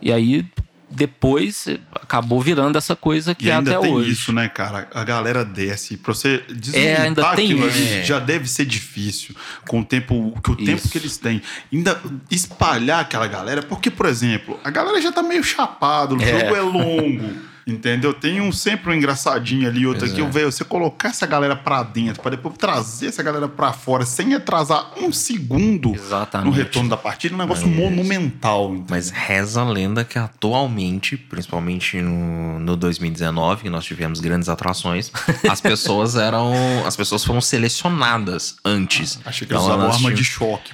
E 0.00 0.12
aí 0.12 0.46
depois 0.94 1.66
acabou 1.94 2.40
virando 2.40 2.78
essa 2.78 2.94
coisa 2.96 3.34
que 3.34 3.46
E 3.46 3.50
é 3.50 3.56
ainda 3.56 3.72
até 3.72 3.80
tem 3.86 3.92
hoje. 3.94 4.10
isso, 4.12 4.32
né, 4.32 4.48
cara? 4.48 4.88
A 4.94 5.04
galera 5.04 5.44
desce. 5.44 5.96
Pra 5.96 6.14
você 6.14 6.42
É, 6.72 6.96
ainda 7.02 7.34
tem 7.34 7.52
aquilo 7.52 7.68
isso. 7.68 7.78
ali, 7.78 8.04
já 8.04 8.18
deve 8.18 8.48
ser 8.48 8.64
difícil 8.64 9.34
com 9.68 9.80
o 9.80 9.84
tempo, 9.84 10.38
que 10.42 10.50
o 10.50 10.56
tempo 10.56 10.72
Isso. 10.78 10.88
que 10.90 10.98
eles 10.98 11.16
têm. 11.16 11.42
Ainda 11.72 12.00
espalhar 12.30 13.00
aquela 13.00 13.26
galera, 13.26 13.62
porque, 13.62 13.90
por 13.90 14.06
exemplo, 14.06 14.58
a 14.64 14.70
galera 14.70 15.00
já 15.00 15.10
tá 15.12 15.22
meio 15.22 15.42
chapada, 15.42 16.14
o 16.14 16.22
É. 16.22 16.26
jogo 16.40 16.56
é 16.56 16.60
longo. 16.60 17.30
Entendeu? 17.66 18.12
Tem 18.12 18.40
um 18.42 18.52
sempre 18.52 18.90
um 18.90 18.94
engraçadinho 18.94 19.66
ali, 19.68 19.86
outro 19.86 20.00
Pois 20.00 20.12
aqui. 20.12 20.20
é. 20.20 20.24
Eu 20.24 20.30
vejo 20.30 20.52
você 20.52 20.64
colocar 20.64 21.08
essa 21.08 21.26
galera 21.26 21.56
pra 21.56 21.82
dentro, 21.82 22.20
pra 22.20 22.30
depois 22.30 22.56
trazer 22.58 23.06
essa 23.06 23.22
galera 23.22 23.48
pra 23.48 23.72
fora, 23.72 24.04
sem 24.04 24.34
atrasar 24.34 24.92
um 24.98 25.10
segundo 25.12 25.94
Exatamente. 25.94 26.46
no 26.50 26.52
retorno 26.52 26.90
da 26.90 26.96
partida, 26.96 27.34
é 27.34 27.36
um 27.36 27.38
negócio 27.40 27.66
monumental. 27.66 28.66
entendeu? 28.66 28.86
Mas 28.90 29.08
reza 29.10 29.62
a 29.62 29.64
lenda 29.64 30.04
que 30.04 30.18
atualmente, 30.18 31.16
principalmente 31.16 32.00
no, 32.02 32.58
no 32.60 32.76
2019, 32.76 33.62
que 33.62 33.70
nós 33.70 33.84
tivemos 33.84 34.20
grandes 34.20 34.48
atrações, 34.48 35.10
as 35.48 35.60
pessoas 35.60 36.16
eram. 36.16 36.52
As 36.86 36.96
pessoas 36.96 37.24
foram 37.24 37.40
selecionadas 37.40 38.56
antes. 38.64 39.18
Achei 39.24 39.46
que 39.46 39.52
eles 39.54 39.62
Então, 39.62 39.74
usavam 39.74 39.84
elas 39.86 39.96
arma 39.96 40.12
de 40.12 40.24
choque. 40.24 40.72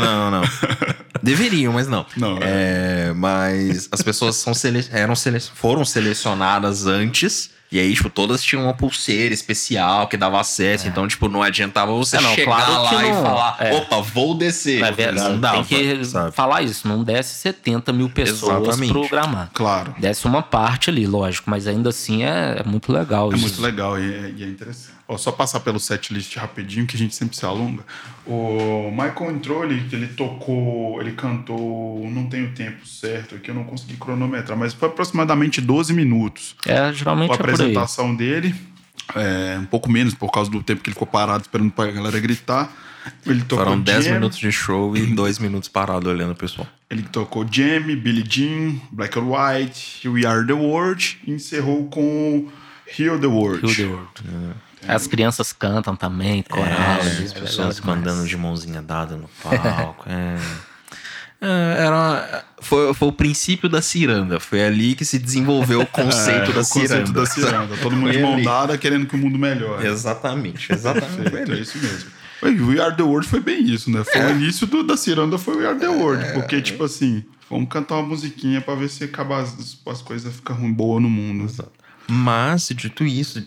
Não, 0.00 0.30
não. 0.30 0.42
Deveriam, 1.22 1.72
mas 1.74 1.86
não. 1.86 2.06
Não, 2.16 2.38
É, 2.40 3.12
mas 3.14 3.88
as 3.92 4.00
pessoas 4.00 4.36
são 4.36 4.54
sele... 4.54 4.86
eram 4.90 5.14
sele... 5.14 5.38
foram 5.40 5.84
selecionadas 5.90 6.86
antes 6.86 7.50
E 7.72 7.78
aí, 7.78 7.94
tipo, 7.94 8.10
todas 8.10 8.42
tinham 8.42 8.64
uma 8.64 8.74
pulseira 8.74 9.32
especial 9.32 10.08
que 10.08 10.16
dava 10.16 10.40
acesso. 10.40 10.88
Então, 10.88 11.06
tipo, 11.06 11.28
não 11.28 11.40
adiantava 11.40 11.92
você 11.92 12.16
É, 12.16 12.20
não, 12.20 12.34
chegar 12.34 12.66
claro 12.66 12.88
que 12.88 12.94
lá 12.96 13.04
e 13.06 13.12
falar, 13.12 13.56
É. 13.60 13.74
opa, 13.76 14.00
vou 14.00 14.34
descer. 14.34 14.82
É 14.82 14.90
verdade, 14.90 15.28
Não 15.28 15.38
dava, 15.38 15.62
tem 15.62 15.64
que 15.98 16.04
sabe? 16.04 16.32
falar 16.32 16.62
isso. 16.62 16.88
Não 16.88 17.04
desce 17.04 17.32
70 17.36 17.92
mil 17.92 18.10
pessoas 18.10 18.60
Exatamente. 18.60 18.92
programar. 18.92 19.50
Claro. 19.54 19.94
Desce 19.98 20.26
uma 20.26 20.42
parte 20.42 20.90
ali, 20.90 21.06
lógico, 21.06 21.48
mas 21.48 21.68
ainda 21.68 21.90
assim 21.90 22.24
é, 22.24 22.56
é 22.58 22.64
muito 22.68 22.92
legal 22.92 23.30
É 23.32 23.36
isso. 23.36 23.42
muito 23.46 23.62
legal 23.62 23.96
e 24.00 24.14
é, 24.14 24.34
e 24.36 24.42
é 24.42 24.46
interessante. 24.48 24.98
Ó, 25.10 25.18
só 25.18 25.32
passar 25.32 25.58
pelo 25.58 25.80
setlist 25.80 26.36
rapidinho, 26.36 26.86
que 26.86 26.94
a 26.94 26.98
gente 26.98 27.16
sempre 27.16 27.36
se 27.36 27.44
alonga. 27.44 27.82
O 28.24 28.92
Michael 28.92 29.32
entrou, 29.32 29.64
ele, 29.64 29.84
ele 29.92 30.06
tocou, 30.06 31.00
ele 31.00 31.10
cantou, 31.12 32.08
não 32.08 32.26
tenho 32.26 32.52
tempo 32.52 32.86
certo 32.86 33.34
aqui, 33.34 33.50
eu 33.50 33.54
não 33.56 33.64
consegui 33.64 33.96
cronometrar, 33.96 34.56
mas 34.56 34.72
foi 34.72 34.86
aproximadamente 34.86 35.60
12 35.60 35.92
minutos. 35.92 36.54
É, 36.64 36.92
geralmente 36.92 37.32
a 37.32 37.34
é 37.34 37.36
por 37.38 37.48
aí. 37.48 37.54
apresentação 37.54 38.14
dele, 38.14 38.54
é, 39.16 39.58
um 39.58 39.64
pouco 39.64 39.90
menos 39.90 40.14
por 40.14 40.30
causa 40.30 40.48
do 40.48 40.62
tempo 40.62 40.80
que 40.80 40.90
ele 40.90 40.94
ficou 40.94 41.08
parado 41.08 41.42
esperando 41.42 41.72
pra 41.72 41.90
galera 41.90 42.20
gritar. 42.20 42.72
Ele 43.26 43.42
tocou 43.42 43.64
Foram 43.64 43.80
10 43.80 44.04
Jam, 44.04 44.14
minutos 44.14 44.38
de 44.38 44.52
show 44.52 44.96
e 44.96 45.06
2 45.06 45.40
minutos 45.40 45.68
parado 45.68 46.08
olhando 46.08 46.34
o 46.34 46.36
pessoal. 46.36 46.68
Ele 46.88 47.02
tocou 47.02 47.44
Jamie, 47.50 47.96
Billie 47.96 48.24
Jean, 48.28 48.78
Black 48.92 49.18
or 49.18 49.24
White, 49.24 50.08
We 50.08 50.24
Are 50.24 50.46
the 50.46 50.52
World 50.52 51.18
e 51.26 51.32
encerrou 51.32 51.88
com 51.88 52.48
Heal 52.96 53.18
the 53.18 53.26
World. 53.26 53.66
Heal 53.66 53.74
the 53.74 53.84
World. 53.86 54.60
As 54.88 55.06
crianças 55.06 55.52
cantam 55.52 55.94
também, 55.94 56.42
coral. 56.42 56.66
É, 56.68 57.04
isso 57.22 57.22
as 57.22 57.36
é 57.36 57.40
pessoas 57.40 57.76
demais. 57.76 57.98
andando 58.00 58.26
de 58.26 58.36
mãozinha 58.36 58.80
dada 58.82 59.16
no 59.16 59.28
palco. 59.42 60.04
é. 60.08 60.36
É, 61.42 61.84
era 61.86 62.44
foi, 62.60 62.92
foi 62.92 63.08
o 63.08 63.12
princípio 63.12 63.66
da 63.68 63.80
ciranda. 63.80 64.38
Foi 64.38 64.62
ali 64.62 64.94
que 64.94 65.06
se 65.06 65.18
desenvolveu 65.18 65.80
o 65.80 65.86
conceito 65.88 66.50
É, 66.50 66.52
da 66.54 66.60
o 66.60 66.64
conceito 66.66 66.88
ciranda. 66.88 67.12
da 67.12 67.26
ciranda. 67.26 67.76
Todo 67.78 67.96
mundo 67.96 68.12
de 68.12 68.18
mão 68.18 68.42
dada 68.42 68.76
querendo 68.76 69.06
que 69.06 69.14
o 69.14 69.18
mundo 69.18 69.38
melhore. 69.38 69.86
Exatamente, 69.86 70.70
exatamente. 70.70 71.50
É 71.52 71.54
isso 71.58 71.78
mesmo. 71.78 72.10
We 72.42 72.80
Are 72.80 72.94
the 72.94 73.02
World 73.02 73.26
foi 73.26 73.40
bem 73.40 73.62
isso, 73.64 73.90
né? 73.90 74.02
Foi 74.04 74.20
o 74.20 74.30
início 74.32 74.66
do- 74.66 74.82
da 74.82 74.96
ciranda, 74.98 75.38
foi 75.38 75.56
We 75.56 75.66
Are 75.66 75.78
the 75.78 75.88
World. 75.88 76.32
Porque, 76.34 76.60
tipo 76.60 76.84
assim, 76.84 77.24
vamos 77.50 77.68
cantar 77.70 77.96
uma 77.96 78.08
musiquinha 78.08 78.60
pra 78.60 78.74
ver 78.74 78.88
se 78.90 79.04
acaba 79.04 79.40
as, 79.40 79.78
as 79.86 80.02
coisas 80.02 80.34
ficam 80.34 80.70
boas 80.72 81.02
no 81.02 81.08
mundo. 81.08 81.50
Mas, 82.10 82.68
dito 82.74 83.04
isso, 83.04 83.40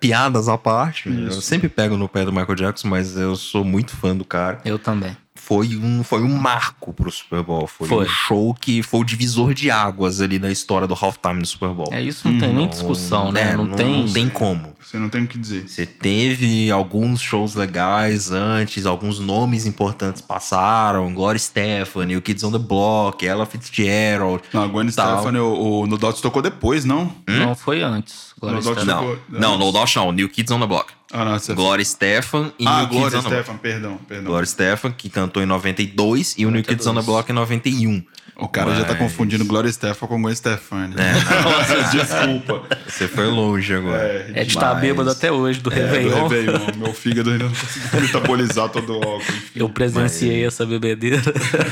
piadas 0.00 0.48
à 0.48 0.58
parte, 0.58 1.08
eu 1.08 1.28
Isso. 1.28 1.40
sempre 1.40 1.68
pego 1.68 1.96
no 1.96 2.08
pé 2.08 2.24
do 2.24 2.32
Michael 2.32 2.56
Jackson, 2.56 2.88
mas 2.88 3.16
eu 3.16 3.36
sou 3.36 3.64
muito 3.64 3.94
fã 3.96 4.16
do 4.16 4.24
cara. 4.24 4.60
Eu 4.64 4.78
também. 4.78 5.16
Foi 5.54 5.76
um, 5.76 6.02
foi 6.02 6.22
um 6.22 6.34
marco 6.34 6.92
pro 6.92 7.10
Super 7.10 7.42
Bowl. 7.42 7.66
Foi, 7.66 7.86
Foi. 7.86 8.04
um 8.04 8.08
show 8.08 8.54
que 8.54 8.82
foi 8.82 9.00
o 9.00 9.04
divisor 9.04 9.52
de 9.52 9.70
águas 9.70 10.20
ali 10.20 10.38
na 10.38 10.50
história 10.50 10.86
do 10.86 10.94
halftime 10.94 11.40
do 11.40 11.46
Super 11.46 11.70
Bowl. 11.70 11.88
É 11.90 12.00
isso, 12.00 12.28
não 12.28 12.38
tem 12.38 12.54
nem 12.54 12.68
discussão, 12.68 13.30
né? 13.30 13.52
É, 13.52 13.56
Não, 13.56 13.68
tem. 13.70 14.04
Não 14.04 14.12
tem 14.12 14.28
como. 14.28 14.72
Você 14.80 14.98
não 14.98 15.08
tem 15.08 15.24
o 15.24 15.26
que 15.26 15.38
dizer. 15.38 15.68
Você 15.68 15.86
teve 15.86 16.70
alguns 16.70 17.20
shows 17.20 17.54
legais 17.54 18.30
antes, 18.30 18.84
alguns 18.84 19.18
nomes 19.20 19.64
importantes 19.64 20.20
passaram, 20.20 21.12
Gloria 21.14 21.38
Stefani, 21.38 22.16
o 22.16 22.22
Kids 22.22 22.42
on 22.44 22.52
the 22.52 22.58
Block, 22.58 23.24
Ella 23.24 23.46
Fitzgerald. 23.46 24.42
Não, 24.52 24.62
a 24.64 24.66
Gwen 24.66 24.90
Tal. 24.90 25.16
Stefani, 25.18 25.38
o, 25.38 25.80
o 25.80 25.86
No 25.86 25.96
Dots 25.96 26.20
tocou 26.20 26.42
depois, 26.42 26.84
não? 26.84 27.14
Não 27.26 27.54
foi 27.54 27.82
antes. 27.82 28.31
Glória. 28.42 28.84
Não, 28.84 29.16
não, 29.28 29.58
no 29.58 29.72
Dash 29.72 29.94
não, 29.94 30.10
New 30.10 30.28
Kids 30.28 30.50
on 30.50 30.58
the 30.58 30.66
Block. 30.66 30.92
Ah, 31.12 31.24
não, 31.24 31.38
você... 31.38 31.54
Gloria 31.54 31.84
Stefan 31.84 32.52
e 32.58 32.66
Ah, 32.66 32.80
New 32.80 32.88
Kids 32.88 32.98
Glória 32.98 33.18
on 33.18 33.22
the 33.22 33.28
Block. 33.28 33.44
Stefan, 33.44 33.58
perdão, 33.58 33.96
perdão. 34.08 34.24
Gloria 34.24 34.46
Stefan, 34.46 34.92
que 34.92 35.08
cantou 35.08 35.42
em 35.42 35.46
92, 35.46 36.34
e 36.36 36.46
o 36.46 36.50
New 36.50 36.62
Kids 36.64 36.86
on 36.86 36.94
the 36.94 37.02
Block 37.02 37.30
em 37.30 37.34
91. 37.34 38.02
O 38.42 38.48
cara 38.48 38.74
já 38.74 38.84
tá 38.84 38.90
Mas- 38.94 38.98
confundindo 38.98 39.44
Glória 39.44 39.70
Stefan 39.72 40.06
com 40.06 40.20
Gwen 40.20 40.34
Stefani. 40.34 40.94
É. 40.98 41.12
Nossa, 41.42 41.96
desculpa. 41.96 42.62
Você 42.86 43.06
foi 43.08 43.26
longe 43.26 43.74
agora. 43.74 44.26
É 44.34 44.42
de 44.44 44.48
estar 44.50 44.72
Mas- 44.74 44.80
bêbado 44.82 45.10
até 45.10 45.30
hoje 45.30 45.60
do 45.60 45.72
É, 45.72 45.76
Réveillon. 45.76 46.10
do 46.10 46.28
Réveillon. 46.28 46.66
Meu 46.76 46.92
fígado 46.92 47.30
ainda 47.30 47.44
não 47.44 47.50
conseguiu 47.52 48.00
metabolizar 48.00 48.68
todo 48.68 48.92
o 48.98 49.02
álcool. 49.02 49.32
Eu 49.54 49.68
presenciei 49.68 50.44
essa 50.44 50.66
bebedeira. 50.66 51.22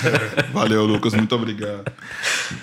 Valeu, 0.53 0.85
Lucas. 0.87 1.13
Muito 1.15 1.35
obrigado. 1.35 1.85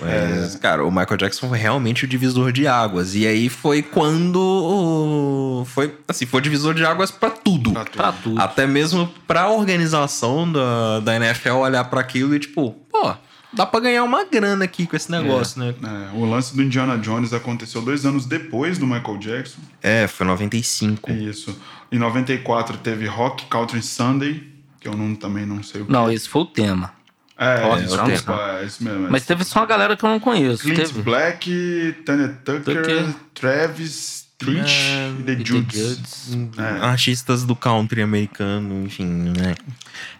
Mas, 0.00 0.54
cara, 0.56 0.84
o 0.84 0.90
Michael 0.90 1.16
Jackson 1.16 1.48
foi 1.48 1.58
realmente 1.58 2.04
o 2.04 2.08
divisor 2.08 2.50
de 2.52 2.66
águas. 2.66 3.14
E 3.14 3.26
aí 3.26 3.48
foi 3.48 3.82
quando. 3.82 5.64
Foi, 5.66 5.94
assim, 6.06 6.26
foi 6.26 6.40
o 6.40 6.42
divisor 6.42 6.74
de 6.74 6.84
águas 6.84 7.10
pra 7.10 7.30
tudo. 7.30 7.72
Pra 7.72 7.84
tudo. 7.84 7.96
pra 7.96 8.12
tudo. 8.12 8.40
Até 8.40 8.66
mesmo 8.66 9.12
pra 9.26 9.48
organização 9.48 10.50
da, 10.50 11.00
da 11.00 11.16
NFL 11.16 11.54
olhar 11.56 11.84
pra 11.84 12.00
aquilo 12.00 12.34
e, 12.34 12.38
tipo, 12.38 12.72
pô, 12.90 13.14
dá 13.52 13.66
pra 13.66 13.80
ganhar 13.80 14.04
uma 14.04 14.24
grana 14.24 14.64
aqui 14.64 14.86
com 14.86 14.96
esse 14.96 15.10
negócio, 15.10 15.60
né? 15.60 15.74
É, 15.82 16.16
o 16.16 16.24
lance 16.24 16.54
do 16.54 16.62
Indiana 16.62 16.98
Jones 16.98 17.32
aconteceu 17.32 17.82
dois 17.82 18.04
anos 18.04 18.26
depois 18.26 18.78
do 18.78 18.86
Michael 18.86 19.18
Jackson. 19.18 19.60
É, 19.82 20.06
foi 20.06 20.26
95. 20.26 21.10
Isso. 21.10 21.58
Em 21.90 21.98
94 21.98 22.78
teve 22.78 23.06
Rock 23.06 23.46
Country 23.46 23.82
Sunday, 23.82 24.42
que 24.80 24.88
eu 24.88 24.94
não, 24.94 25.14
também 25.14 25.46
não 25.46 25.62
sei 25.62 25.82
o 25.82 25.86
que. 25.86 25.92
Não, 25.92 26.10
esse 26.10 26.28
foi 26.28 26.42
o 26.42 26.46
tema. 26.46 26.92
É, 27.38 27.62
Rock 27.62 27.82
desculpa, 27.82 28.36
Country. 28.36 28.62
é 28.62 28.64
isso 28.66 28.84
mesmo. 28.84 29.08
Mas 29.10 29.24
teve 29.24 29.44
só 29.44 29.60
uma 29.60 29.66
galera 29.66 29.96
que 29.96 30.04
eu 30.04 30.08
não 30.10 30.18
conheço. 30.18 30.62
Clint 30.64 30.76
teve. 30.76 31.02
Black, 31.02 32.02
Tanya 32.04 32.36
Tucker, 32.44 32.82
Tucker. 32.82 33.14
Travis, 33.32 34.17
E 34.40 35.22
The 35.24 35.32
E 35.32 35.36
The. 35.36 35.44
Judes. 35.44 36.30
É. 36.56 36.84
Artistas 36.84 37.44
do 37.44 37.56
country 37.56 38.02
americano, 38.02 38.84
enfim, 38.84 39.04
né? 39.04 39.56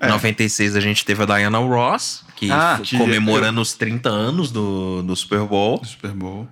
Em 0.02 0.08
96 0.08 0.74
a 0.74 0.80
gente 0.80 1.04
teve 1.04 1.22
a 1.22 1.26
Diana 1.26 1.58
Ross, 1.58 2.24
que 2.34 2.50
Ah, 2.50 2.80
foi 2.84 2.98
comemorando 2.98 3.60
os 3.60 3.74
30 3.74 4.08
anos 4.08 4.50
do, 4.50 5.02
do 5.02 5.14
Super 5.14 5.40
Bowl. 5.42 5.78
Do 5.78 5.86
Super 5.86 6.10
Bowl. 6.10 6.48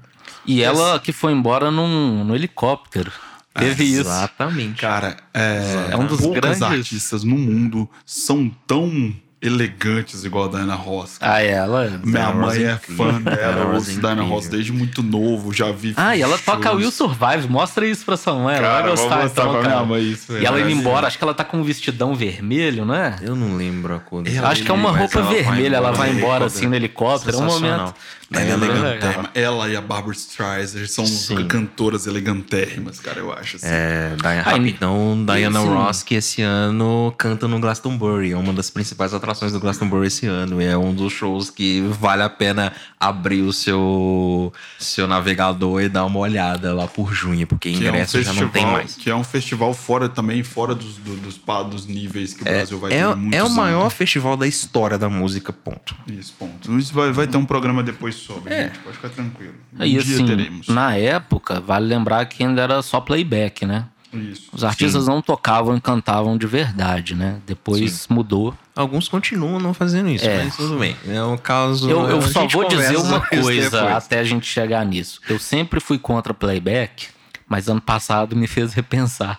E 0.47 0.63
ela 0.63 1.01
que 1.01 1.13
foi 1.13 1.33
embora 1.33 1.71
num, 1.71 2.25
num 2.25 2.35
helicóptero. 2.37 3.11
Teve 3.53 3.85
isso. 3.85 4.01
Exatamente. 4.03 4.81
Cara, 4.81 5.17
é, 5.35 5.89
É 5.91 5.97
um 5.97 6.07
dos 6.07 6.21
poucas 6.21 6.41
grandes- 6.41 6.63
artistas 6.63 7.25
no 7.25 7.37
mundo 7.37 7.89
são 8.05 8.49
tão 8.67 9.13
elegantes 9.47 10.25
igual 10.25 10.47
a 10.47 10.49
Diana 10.49 10.75
Ross. 10.75 11.19
cara. 11.19 11.35
Ah, 11.35 11.43
ela. 11.43 12.01
Minha 12.05 12.25
Diana 12.27 12.35
mãe 12.35 12.65
é 12.65 12.67
é 12.71 12.77
fã 12.77 13.21
dela, 13.21 13.63
eu 13.63 13.75
ouço 13.75 13.91
é 13.91 13.95
Diana. 13.95 14.23
Ross 14.23 14.49
desde 14.49 14.73
muito 14.73 15.03
novo, 15.03 15.53
já 15.53 15.71
vi. 15.73 15.95
Ah, 15.97 16.17
e 16.17 16.23
ela 16.23 16.39
toca. 16.39 16.73
Will 16.73 16.91
Survive. 16.91 17.49
Mostra 17.49 17.87
isso 17.87 18.05
pra 18.05 18.17
sua 18.17 18.35
mãe. 18.35 18.57
Ela 18.57 18.67
Cara, 18.67 18.83
vai 18.83 18.91
gostar, 18.91 19.27
então, 19.27 19.53
pra 19.53 19.63
cara. 19.63 19.75
minha 19.77 19.87
mãe 19.87 20.03
isso, 20.03 20.33
E 20.37 20.45
ela 20.45 20.61
indo 20.61 20.71
embora, 20.71 21.07
acho 21.07 21.19
que 21.19 21.25
ela 21.25 21.35
tá 21.35 21.45
com 21.45 21.59
um 21.59 21.63
vestidão 21.63 22.15
vermelho, 22.15 22.85
não 22.85 22.95
é? 22.95 23.17
Eu 23.23 23.35
não 23.37 23.57
lembro 23.57 23.95
a 23.95 24.01
cor 24.01 24.23
acho 24.45 24.63
que 24.63 24.71
é 24.71 24.75
uma 24.75 24.91
roupa 24.91 25.23
vermelha. 25.23 25.77
Ela 25.77 25.93
vai 25.93 26.11
embora 26.11 26.47
assim 26.47 26.67
no 26.67 26.75
helicóptero. 26.75 27.37
É 27.37 27.41
um 27.41 27.45
momento. 27.45 27.95
É, 28.35 28.49
ela 28.49 28.57
legal. 28.57 28.77
elegante. 28.79 29.31
Ela 29.35 29.69
e 29.69 29.77
a 29.77 29.81
Barbara 29.81 30.13
Streisand 30.15 30.87
são 30.89 31.07
Sim. 31.07 31.47
cantoras 31.47 32.07
elegantérrimas, 32.07 32.99
cara, 32.99 33.21
eu 33.21 33.33
acho. 33.33 33.57
Assim. 33.57 33.67
É, 33.69 34.17
Diana, 34.21 34.43
Ah, 34.45 34.57
e- 34.57 34.59
rapidão, 34.59 35.25
Diana. 35.25 35.61
Ross, 35.61 36.03
que 36.03 36.15
esse 36.17 36.43
ano 36.43 37.15
canta 37.17 37.47
no 37.47 37.61
Glastonbury. 37.61 38.33
É 38.33 38.37
uma 38.37 38.53
das 38.53 38.69
principais 38.69 39.15
atrações 39.15 39.53
do 39.53 39.61
Glastonbury 39.61 40.09
esse 40.09 40.27
ano. 40.27 40.61
E 40.61 40.65
é 40.65 40.77
um 40.77 40.93
dos 40.93 41.13
shows 41.13 41.51
que 41.51 41.81
vale 42.01 42.23
a 42.23 42.29
pena 42.29 42.73
abrir 42.99 43.43
o 43.43 43.53
seu, 43.53 44.53
seu 44.79 45.07
navegador 45.07 45.83
e 45.83 45.89
dar 45.89 46.05
uma 46.05 46.19
olhada 46.19 46.75
lá 46.75 46.87
por 46.89 47.13
junho, 47.13 47.47
porque 47.47 47.71
Que 47.73 47.77
é, 47.87 47.87
um 47.87 47.95
ingresso 47.95 48.23
já 48.23 48.33
não 48.33 48.41
tem 48.41 48.49
festival, 48.51 48.73
mais. 48.73 48.95
que 48.97 49.11
é 49.11 49.15
um 49.15 49.25
festival 49.25 49.73
fora 49.75 50.09
também, 50.09 50.43
fora 50.43 50.75
dos, 50.75 50.97
do- 50.97 51.17
dos, 51.17 51.39
pa- 51.39 51.63
dos 51.63 51.87
níveis 51.87 52.35
que 52.35 52.43
o 52.43 52.45
Brasil 52.45 52.79
vai 52.81 52.93
É, 52.93 52.97
ter. 52.97 53.03
é 53.37 53.43
o 53.43 53.47
anos. 53.47 53.53
maior 53.55 53.91
festival 53.91 54.37
da 54.37 54.47
história 54.49 54.99
da 54.99 55.09
música, 55.09 55.53
ponto. 55.53 55.95
Isso, 56.09 56.35
ponto. 56.39 56.77
Isso 56.79 56.93
vai, 56.93 57.13
vai 57.13 57.27
ter 57.27 57.37
um 57.37 57.45
programa 57.45 57.83
depois 57.83 58.16
sobre, 58.17 58.53
É. 58.53 58.65
gente. 58.65 58.79
Pode 58.81 58.97
ficar 58.97 59.09
tranquilo. 59.11 59.55
Um 59.79 59.85
dia 59.85 60.01
assim, 60.01 60.27
teremos. 60.27 60.69
na 60.69 60.95
época, 60.97 61.61
vale 61.61 61.87
lembrar 61.87 62.25
que 62.27 62.43
ainda 62.43 62.63
era 62.63 62.83
só 62.83 63.01
playback, 63.01 63.65
né? 63.67 63.85
Isso. 64.13 64.49
Os 64.53 64.65
artistas 64.65 65.07
não 65.07 65.21
tocavam 65.21 65.77
e 65.77 65.81
cantavam 65.81 66.39
de 66.39 66.47
verdade, 66.47 67.15
né? 67.15 67.39
Depois 67.47 68.07
mudou. 68.09 68.55
Alguns 68.75 69.09
continuam 69.09 69.59
não 69.61 69.75
fazendo 69.75 70.09
isso, 70.09 70.25
É. 70.25 70.45
mas 70.45 70.57
tudo 70.57 70.79
bem. 70.79 70.97
É 71.07 71.23
um 71.23 71.37
caso. 71.37 71.91
Eu, 71.91 72.09
eu 72.09 72.23
só 72.23 72.47
vou 72.47 72.67
dizer 72.67 72.97
uma 72.97 73.21
coisa 73.27 73.71
depois. 73.71 73.93
até 73.95 74.19
a 74.21 74.25
gente 74.25 74.47
chegar 74.47 74.87
nisso. 74.87 75.21
Eu 75.29 75.39
sempre 75.39 75.81
fui 75.81 75.99
contra 75.99 76.33
playback, 76.33 77.09
mas 77.47 77.69
ano 77.69 77.81
passado 77.81 78.35
me 78.35 78.47
fez 78.47 78.73
repensar. 78.73 79.39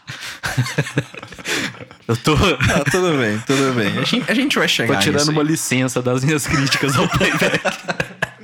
eu 2.08 2.16
tô, 2.18 2.34
Ah, 2.36 2.84
tudo 2.92 3.18
bem, 3.18 3.40
tudo 3.48 3.74
bem. 3.74 3.98
A 3.98 4.04
gente, 4.04 4.32
a 4.32 4.34
gente 4.34 4.60
vai 4.60 4.68
chegar 4.68 4.96
tô 4.96 5.00
tirando 5.02 5.20
nisso 5.20 5.32
uma 5.32 5.42
aí. 5.42 5.48
licença 5.48 6.02
das 6.02 6.24
minhas 6.24 6.46
críticas 6.46 6.96
ao 6.96 7.08
playback. 7.08 7.62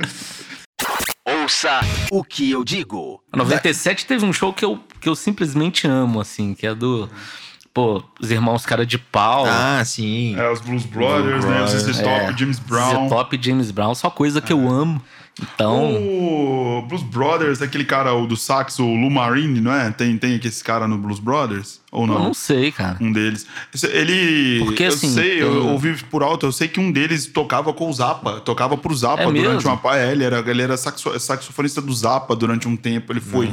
Ouça 1.44 1.82
o 2.10 2.24
que 2.24 2.52
eu 2.52 2.64
digo. 2.64 3.22
A 3.30 3.36
97 3.36 4.06
teve 4.06 4.24
um 4.24 4.32
show 4.32 4.54
que 4.54 4.64
eu, 4.64 4.80
que 5.02 5.10
eu 5.10 5.16
simplesmente 5.16 5.86
amo, 5.86 6.22
assim, 6.22 6.54
que 6.54 6.66
é 6.66 6.74
do. 6.74 7.10
Pô, 7.74 8.02
os 8.18 8.32
irmãos 8.32 8.66
cara 8.66 8.86
de 8.86 8.98
pau. 8.98 9.46
Ah, 9.46 9.84
sim. 9.84 10.40
É, 10.40 10.50
os 10.50 10.62
Blues 10.62 10.86
Brothers, 10.86 11.44
né? 11.44 11.64
Os 11.64 11.72
Brothers, 11.74 11.98
ZZ 11.98 12.02
Top, 12.02 12.40
James 12.40 12.60
Brown. 12.60 13.10
The 13.10 13.10
Top 13.10 13.40
James 13.42 13.72
Brown, 13.72 13.94
só 13.94 14.10
coisa 14.10 14.40
que 14.40 14.54
eu 14.54 14.70
amo. 14.70 15.02
Então. 15.42 15.96
O 15.96 16.84
Blues 16.88 17.02
Brothers, 17.04 17.62
aquele 17.62 17.84
cara 17.86 18.14
o 18.14 18.28
do 18.28 18.38
sax, 18.38 18.78
o 18.80 18.86
Lou 18.86 19.10
Marine, 19.10 19.60
não 19.60 19.74
é? 19.74 19.90
Tem, 19.92 20.16
tem 20.18 20.40
esse 20.44 20.64
cara 20.64 20.88
no 20.88 20.98
Blues 20.98 21.20
Brothers? 21.20 21.82
Ou 21.92 22.04
Eu 22.04 22.08
não? 22.08 22.24
não 22.26 22.34
sei, 22.34 22.72
cara. 22.72 22.98
Um 23.02 23.12
deles. 23.12 23.46
Ele. 23.92 24.64
Porque, 24.66 24.84
eu 24.84 24.88
assim, 24.90 25.10
sei, 25.10 25.42
eu 25.42 25.62
tem- 25.62 25.72
ouvi 25.72 25.96
por 26.10 26.22
alto, 26.24 26.46
eu 26.46 26.52
sei 26.52 26.68
que 26.68 26.80
um 26.80 26.92
deles 26.92 27.26
tocava 27.26 27.74
com 27.74 27.90
o 27.90 27.94
Zappa, 27.94 28.40
tocava 28.42 28.78
pro 28.78 28.96
Zappa 28.96 29.24
É 29.24 29.26
durante 29.26 29.66
mesmo? 29.66 29.80
uma. 29.84 29.98
É, 29.98 30.12
ele 30.12 30.24
era, 30.24 30.40
ele 30.50 30.62
era 30.62 30.78
saxo- 30.78 31.20
saxofonista 31.20 31.82
do 31.82 31.94
Zappa 31.94 32.36
durante 32.36 32.68
um 32.68 32.76
tempo. 32.76 33.12
Ele 33.12 33.20
foi. 33.22 33.52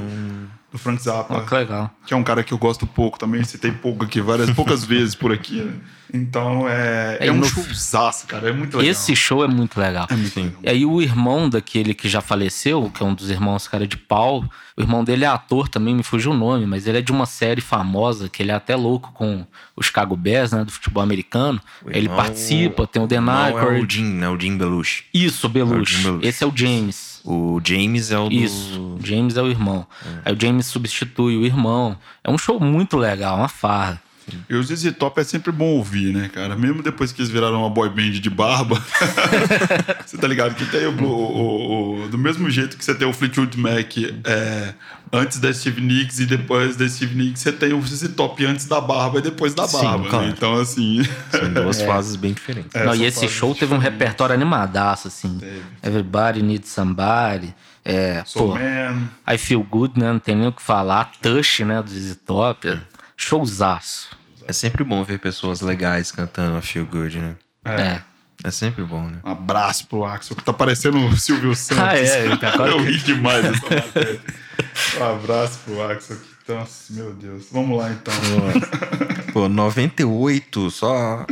Do 0.72 0.78
Frank 0.78 1.02
Zappa. 1.02 1.34
Ó, 1.34 1.40
que 1.40 1.54
legal. 1.54 1.90
que 2.06 2.14
é 2.14 2.16
um 2.16 2.22
cara 2.22 2.42
que 2.44 2.52
eu 2.52 2.58
gosto 2.58 2.86
pouco 2.86 3.18
também, 3.18 3.42
citei 3.44 3.72
pouco 3.72 4.04
aqui, 4.04 4.20
várias 4.20 4.50
poucas 4.50 4.84
vezes 4.86 5.14
por 5.14 5.32
aqui. 5.32 5.60
né? 5.62 5.72
Então 6.12 6.68
é, 6.68 7.18
É, 7.20 7.26
é, 7.28 7.32
um 7.32 7.36
no- 7.36 7.44
showzaço, 7.44 8.26
cara. 8.26 8.48
É 8.48 8.52
muito 8.52 8.76
legal. 8.76 8.90
Esse 8.90 9.14
show 9.14 9.44
é 9.44 9.48
muito 9.48 9.78
legal. 9.78 10.06
é 10.10 10.14
muito 10.16 10.34
legal. 10.36 10.52
E 10.62 10.68
aí 10.68 10.84
o 10.84 11.00
irmão 11.00 11.48
daquele 11.48 11.94
que 11.94 12.08
já 12.08 12.20
faleceu, 12.20 12.90
que 12.92 13.00
é 13.02 13.06
um 13.06 13.14
dos 13.14 13.30
irmãos 13.30 13.68
cara 13.68 13.86
de 13.86 13.96
pau, 13.96 14.44
o 14.76 14.80
irmão 14.80 15.04
dele 15.04 15.24
é 15.24 15.28
ator 15.28 15.68
também, 15.68 15.94
me 15.94 16.02
fugiu 16.02 16.32
o 16.32 16.36
nome, 16.36 16.66
mas 16.66 16.86
ele 16.88 16.98
é 16.98 17.02
de 17.02 17.12
uma 17.12 17.26
série 17.26 17.60
famosa, 17.60 18.28
que 18.28 18.42
ele 18.42 18.50
é 18.50 18.54
até 18.54 18.74
louco 18.74 19.12
com 19.12 19.46
os 19.76 19.86
Chicago 19.86 20.16
Bears, 20.16 20.50
né, 20.52 20.64
do 20.64 20.72
futebol 20.72 21.02
americano. 21.02 21.60
O 21.84 21.90
ele 21.90 22.00
irmão- 22.06 22.16
participa, 22.16 22.86
tem 22.88 23.00
o 23.02 23.06
The 23.06 23.20
Não 23.20 23.32
é 23.32 23.80
o. 23.80 23.88
Jim, 23.88 24.04
né? 24.04 24.28
O 24.28 24.38
Jim 24.40 24.56
Belushi. 24.58 25.04
Isso, 25.14 25.48
Belushi. 25.48 25.78
É 25.78 25.80
o 25.80 25.84
Jim 25.84 26.02
Belushi. 26.02 26.26
Esse 26.28 26.42
é 26.44 26.46
o 26.46 26.52
James. 26.54 27.09
O 27.24 27.60
James 27.62 28.10
é 28.10 28.18
o 28.18 28.28
do... 28.28 28.34
Isso, 28.34 28.98
James 29.02 29.36
é 29.36 29.42
o 29.42 29.48
irmão. 29.48 29.86
Aí 30.24 30.32
o 30.32 30.40
James 30.40 30.66
substitui 30.66 31.36
o 31.36 31.44
irmão. 31.44 31.96
É 32.24 32.30
um 32.30 32.38
show 32.38 32.58
muito 32.58 32.96
legal, 32.96 33.36
uma 33.36 33.48
farra. 33.48 34.00
E 34.48 34.54
o 34.54 34.62
ZZ 34.62 34.92
Top 34.98 35.20
é 35.20 35.24
sempre 35.24 35.50
bom 35.52 35.66
ouvir, 35.76 36.12
né, 36.12 36.28
cara? 36.32 36.56
Mesmo 36.56 36.82
depois 36.82 37.12
que 37.12 37.20
eles 37.20 37.30
viraram 37.30 37.60
uma 37.60 37.70
boy 37.70 37.88
band 37.88 38.10
de 38.12 38.30
barba. 38.30 38.82
você 40.04 40.16
tá 40.18 40.26
ligado? 40.28 40.54
Que 40.54 40.64
tem 40.66 40.86
o, 40.86 41.02
o- 41.02 41.06
o- 41.06 42.04
o- 42.04 42.08
Do 42.08 42.18
mesmo 42.18 42.48
jeito 42.50 42.76
que 42.76 42.84
você 42.84 42.94
tem 42.94 43.06
o 43.08 43.12
Fleetwood 43.12 43.58
Mac 43.58 43.96
é, 44.24 44.74
antes 45.12 45.38
da 45.38 45.52
Steve 45.52 45.80
Nicks 45.80 46.18
e 46.20 46.26
depois 46.26 46.76
da 46.76 46.88
Steve 46.88 47.14
Nicks, 47.14 47.40
você 47.42 47.52
tem 47.52 47.72
o 47.72 47.82
ZZ 47.82 48.08
Top 48.14 48.44
antes 48.44 48.66
da 48.66 48.80
barba 48.80 49.18
e 49.18 49.22
depois 49.22 49.54
da 49.54 49.66
Sim, 49.66 49.82
barba. 49.82 50.02
né? 50.04 50.08
claro. 50.10 50.26
Então, 50.28 50.54
assim. 50.60 51.02
São 51.30 51.52
duas 51.52 51.80
fases 51.82 52.16
bem 52.16 52.32
diferentes. 52.32 52.74
É, 52.74 52.84
Não, 52.84 52.94
e 52.94 53.04
esse 53.04 53.28
show 53.28 53.54
teve 53.54 53.72
um 53.74 53.78
repertório 53.78 54.34
animadaço, 54.34 55.08
assim. 55.08 55.38
Teve. 55.38 55.62
Everybody 55.82 56.42
Needs 56.42 56.70
Somebody. 56.70 57.54
É, 57.84 58.22
Soul 58.26 58.48
pô, 58.50 58.54
Man. 58.58 59.08
I 59.32 59.38
Feel 59.38 59.62
Good, 59.62 59.98
né? 59.98 60.12
Não 60.12 60.18
tem 60.18 60.36
nem 60.36 60.48
o 60.48 60.52
que 60.52 60.60
falar. 60.62 61.12
Touch, 61.22 61.64
né? 61.64 61.82
Do 61.82 61.88
ZZ 61.90 62.16
Top. 62.26 62.68
é 62.68 62.78
Showzaço. 63.16 64.10
É 64.46 64.52
sempre 64.52 64.82
bom 64.84 65.02
ver 65.04 65.18
pessoas 65.18 65.60
legais 65.60 66.10
cantando 66.12 66.56
a 66.56 66.62
Feel 66.62 66.86
Good, 66.86 67.18
né? 67.18 67.34
É. 67.64 68.00
É 68.42 68.50
sempre 68.50 68.82
bom, 68.84 69.02
né? 69.04 69.18
Um 69.22 69.30
abraço 69.32 69.86
pro 69.86 70.02
Axel, 70.04 70.34
que 70.34 70.42
tá 70.42 70.52
parecendo 70.52 70.96
o 70.98 71.16
Silvio 71.16 71.54
Santos. 71.56 71.82
Ah, 71.84 71.96
é, 71.98 72.26
agora- 72.32 72.70
Eu 72.72 72.82
ri 72.82 72.96
demais 72.98 73.42
dessa 73.44 73.62
matéria. 73.74 74.20
Um 74.98 75.04
abraço 75.04 75.58
pro 75.64 75.82
Axel. 75.90 76.16
que- 76.16 76.52
Nossa, 76.52 76.92
meu 76.92 77.12
Deus. 77.12 77.44
Vamos 77.52 77.78
lá, 77.78 77.90
então. 77.92 78.12
Pô, 79.32 79.48
98, 79.48 80.70
só 80.70 81.24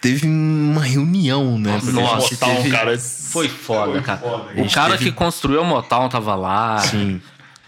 teve 0.00 0.26
uma 0.26 0.82
reunião, 0.82 1.58
né? 1.58 1.80
Nossa, 1.92 2.34
Motown, 2.34 2.56
teve- 2.56 2.70
cara, 2.70 2.94
é- 2.94 2.98
Foi 2.98 3.48
foda, 3.48 3.92
foi 3.92 4.02
cara. 4.02 4.18
foda, 4.18 4.60
o 4.60 4.70
cara 4.72 4.98
que 4.98 5.12
construiu 5.12 5.62
o 5.62 5.64
Motown 5.64 6.08
tava 6.08 6.34
lá. 6.34 6.78
Sim. 6.80 7.20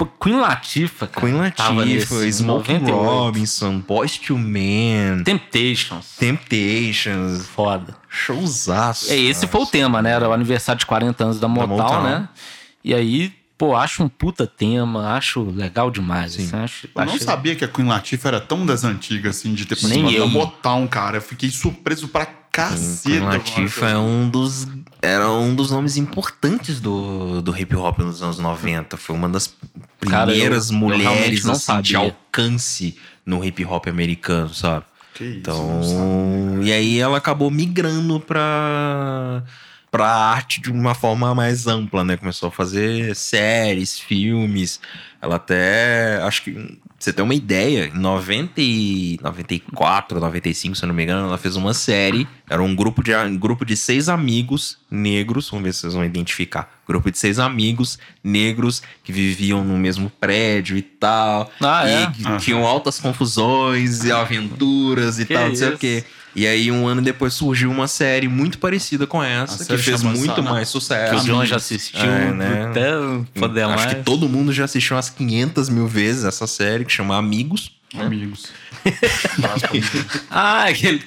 Queen 0.07 0.37
Latifah, 0.41 1.07
cara. 1.07 1.27
Queen 1.27 1.51
tava 1.51 1.81
Latifah, 1.81 2.43
98. 2.43 2.91
Robinson, 2.93 3.79
Boys 3.81 4.19
to 4.19 4.37
Men, 4.39 5.23
Temptations. 5.25 6.17
Temptations, 6.19 7.47
Foda. 7.47 7.97
showzaço. 8.09 9.13
É, 9.13 9.17
esse 9.19 9.47
foi 9.47 9.61
o 9.63 9.67
tema, 9.67 10.03
né? 10.03 10.13
Era 10.13 10.29
o 10.29 10.33
aniversário 10.33 10.79
de 10.79 10.87
40 10.87 11.25
anos 11.25 11.41
da 11.41 11.49
Motown, 11.49 11.69
Motown. 11.79 12.03
né? 12.03 12.29
E 12.83 12.95
aí, 12.95 13.33
pô, 13.59 13.77
acho 13.77 14.03
um 14.03 14.09
puta 14.09 14.47
tema, 14.47 15.15
acho 15.15 15.43
legal 15.43 15.91
demais. 15.91 16.35
assim, 16.35 16.51
acho, 16.57 16.87
Eu 16.95 17.05
não 17.05 17.13
achei- 17.15 17.27
sabia 17.27 17.55
que 17.55 17.65
a 17.65 17.69
Queen 17.69 17.87
Latifah 17.87 18.29
era 18.29 18.41
tão 18.41 18.65
das 18.65 18.85
antigas, 18.85 19.37
assim, 19.37 19.55
de 19.55 19.65
ter 19.67 19.75
Nem 19.83 20.03
participado 20.03 20.17
eu. 20.17 20.27
da 20.27 20.33
Motown, 20.33 20.87
cara. 20.87 21.19
Eu 21.19 21.23
fiquei 21.23 21.51
surpreso 21.51 22.09
pra 22.09 22.27
caceta. 22.53 23.25
Latifah 23.25 23.91
é 23.91 23.99
um 23.99 24.29
dos 24.29 24.67
era 25.03 25.31
um 25.31 25.55
dos 25.55 25.71
nomes 25.71 25.97
importantes 25.97 26.79
do, 26.81 27.41
do 27.41 27.57
hip 27.59 27.75
hop 27.75 27.99
nos 28.01 28.23
anos 28.23 28.39
90. 28.39 28.97
Foi 28.99 29.17
uma 29.17 29.29
das 29.29 29.55
Cara, 30.09 30.27
primeiras 30.33 30.69
eu- 30.71 30.75
eu 30.77 30.81
mulheres 30.81 31.45
não 31.45 31.53
assim, 31.55 31.81
de 31.81 31.97
alcance 31.97 32.97
no 33.25 33.43
hip 33.45 33.65
hop 33.65 33.87
americano, 33.87 34.53
sabe? 34.53 34.85
Que 35.15 35.25
isso, 35.25 35.39
Então, 35.39 36.59
e 36.63 36.73
aí 36.73 36.99
ela 36.99 37.19
acabou 37.19 37.51
migrando 37.51 38.21
pra 38.21 39.43
para 39.91 40.07
arte 40.07 40.61
de 40.61 40.71
uma 40.71 40.95
forma 40.95 41.35
mais 41.35 41.67
ampla, 41.67 42.05
né? 42.05 42.17
Começou 42.17 42.49
a 42.49 42.53
fazer 42.53 43.17
séries, 43.17 43.99
filmes. 43.99 44.79
Ela 45.21 45.35
até, 45.35 46.21
acho 46.23 46.45
que, 46.45 46.79
você 47.01 47.15
ter 47.15 47.23
uma 47.23 47.35
ideia, 47.35 47.87
em 47.95 47.99
90 47.99 48.53
e 48.59 49.19
94, 49.23 50.21
95, 50.21 50.77
se 50.77 50.85
eu 50.85 50.87
não 50.89 50.95
me 50.95 51.03
engano, 51.03 51.29
ela 51.29 51.39
fez 51.39 51.57
uma 51.57 51.73
série. 51.73 52.29
Era 52.49 52.63
um 52.63 52.75
grupo 52.77 53.03
de, 53.03 53.17
um 53.17 53.39
grupo 53.39 53.65
de 53.65 53.75
seis 53.75 54.09
amigos 54.11 54.77
negros, 54.91 55.49
vamos 55.49 55.65
ver 55.65 55.73
se 55.73 55.81
vocês 55.81 55.95
vão 55.95 56.05
identificar. 56.05 56.71
Grupo 56.87 57.11
de 57.11 57.19
seis 57.19 57.39
amigos 57.39 57.99
negros 58.23 58.83
que 59.03 59.13
viviam 59.13 59.65
no 59.65 59.79
mesmo 59.79 60.11
prédio 60.21 60.77
e 60.77 60.83
tal. 60.83 61.51
Ah, 61.63 61.89
e 61.89 61.93
é? 62.35 62.37
tinham 62.39 62.67
altas 62.67 62.99
confusões 63.01 64.05
e 64.05 64.13
aventuras 64.13 65.19
e 65.19 65.25
Que 65.25 65.35
tal, 65.35 65.49
não 65.49 65.55
sei 65.55 65.69
o 65.69 65.71
isso. 65.71 65.79
quê. 65.79 66.05
E 66.35 66.47
aí, 66.47 66.71
um 66.71 66.87
ano 66.87 67.03
depois, 67.03 67.35
surgiu 67.35 67.71
uma 67.71 67.89
série 67.89 68.29
muito 68.29 68.59
parecida 68.59 69.07
com 69.07 69.23
essa, 69.23 69.65
que 69.65 69.77
fez 69.83 70.03
muito 70.03 70.37
Sana. 70.37 70.51
mais 70.51 70.69
Que 70.69 70.73
sucesso. 70.73 71.15
o 71.25 71.27
John 71.27 71.45
já 71.45 71.57
assistiu 71.57 72.01
É, 72.01 72.33
né? 72.33 72.67
até 72.71 72.93
poder 73.39 73.63
Acho 73.65 73.75
mais. 73.85 73.95
que 73.95 74.03
todo 74.05 74.29
mundo 74.29 74.53
já 74.53 74.65
assistiu 74.65 74.97
umas 74.97 75.11
500 75.11 75.69
mil 75.69 75.89
vezes 75.89 76.25
essa 76.25 76.47
série, 76.47 76.85
que 76.85 76.93
chama 76.93 77.17
Amigos. 77.17 77.73
Amigos. 77.99 78.45
Pra 78.85 79.57
mim. 79.73 79.83
Ah, 80.31 80.65
aquele. 80.69 81.03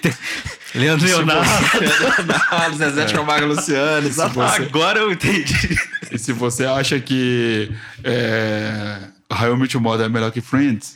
Leandro 0.76 1.06
Leonardo. 1.08 1.50
Leonardo, 1.80 2.76
Zezé 2.78 3.06
de 3.06 3.14
Camargo 3.14 3.46
Luciano. 3.48 4.10
você- 4.10 4.22
Agora 4.64 5.00
eu 5.00 5.12
entendi. 5.12 5.78
E 6.12 6.18
se 6.20 6.34
você 6.34 6.66
acha 6.66 7.00
que 7.00 7.72
é, 8.04 8.98
How 9.32 9.54
I 9.54 9.58
Met 9.58 9.74
Your 9.76 9.82
Mother 9.82 10.08
é 10.08 10.10
melhor 10.10 10.32
que 10.32 10.42
Friends, 10.42 10.96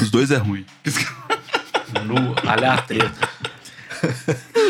os 0.00 0.10
dois 0.10 0.30
é 0.30 0.36
ruim. 0.38 0.64
No 2.04 2.34
Alhar 2.48 2.86
Treta. 2.86 3.28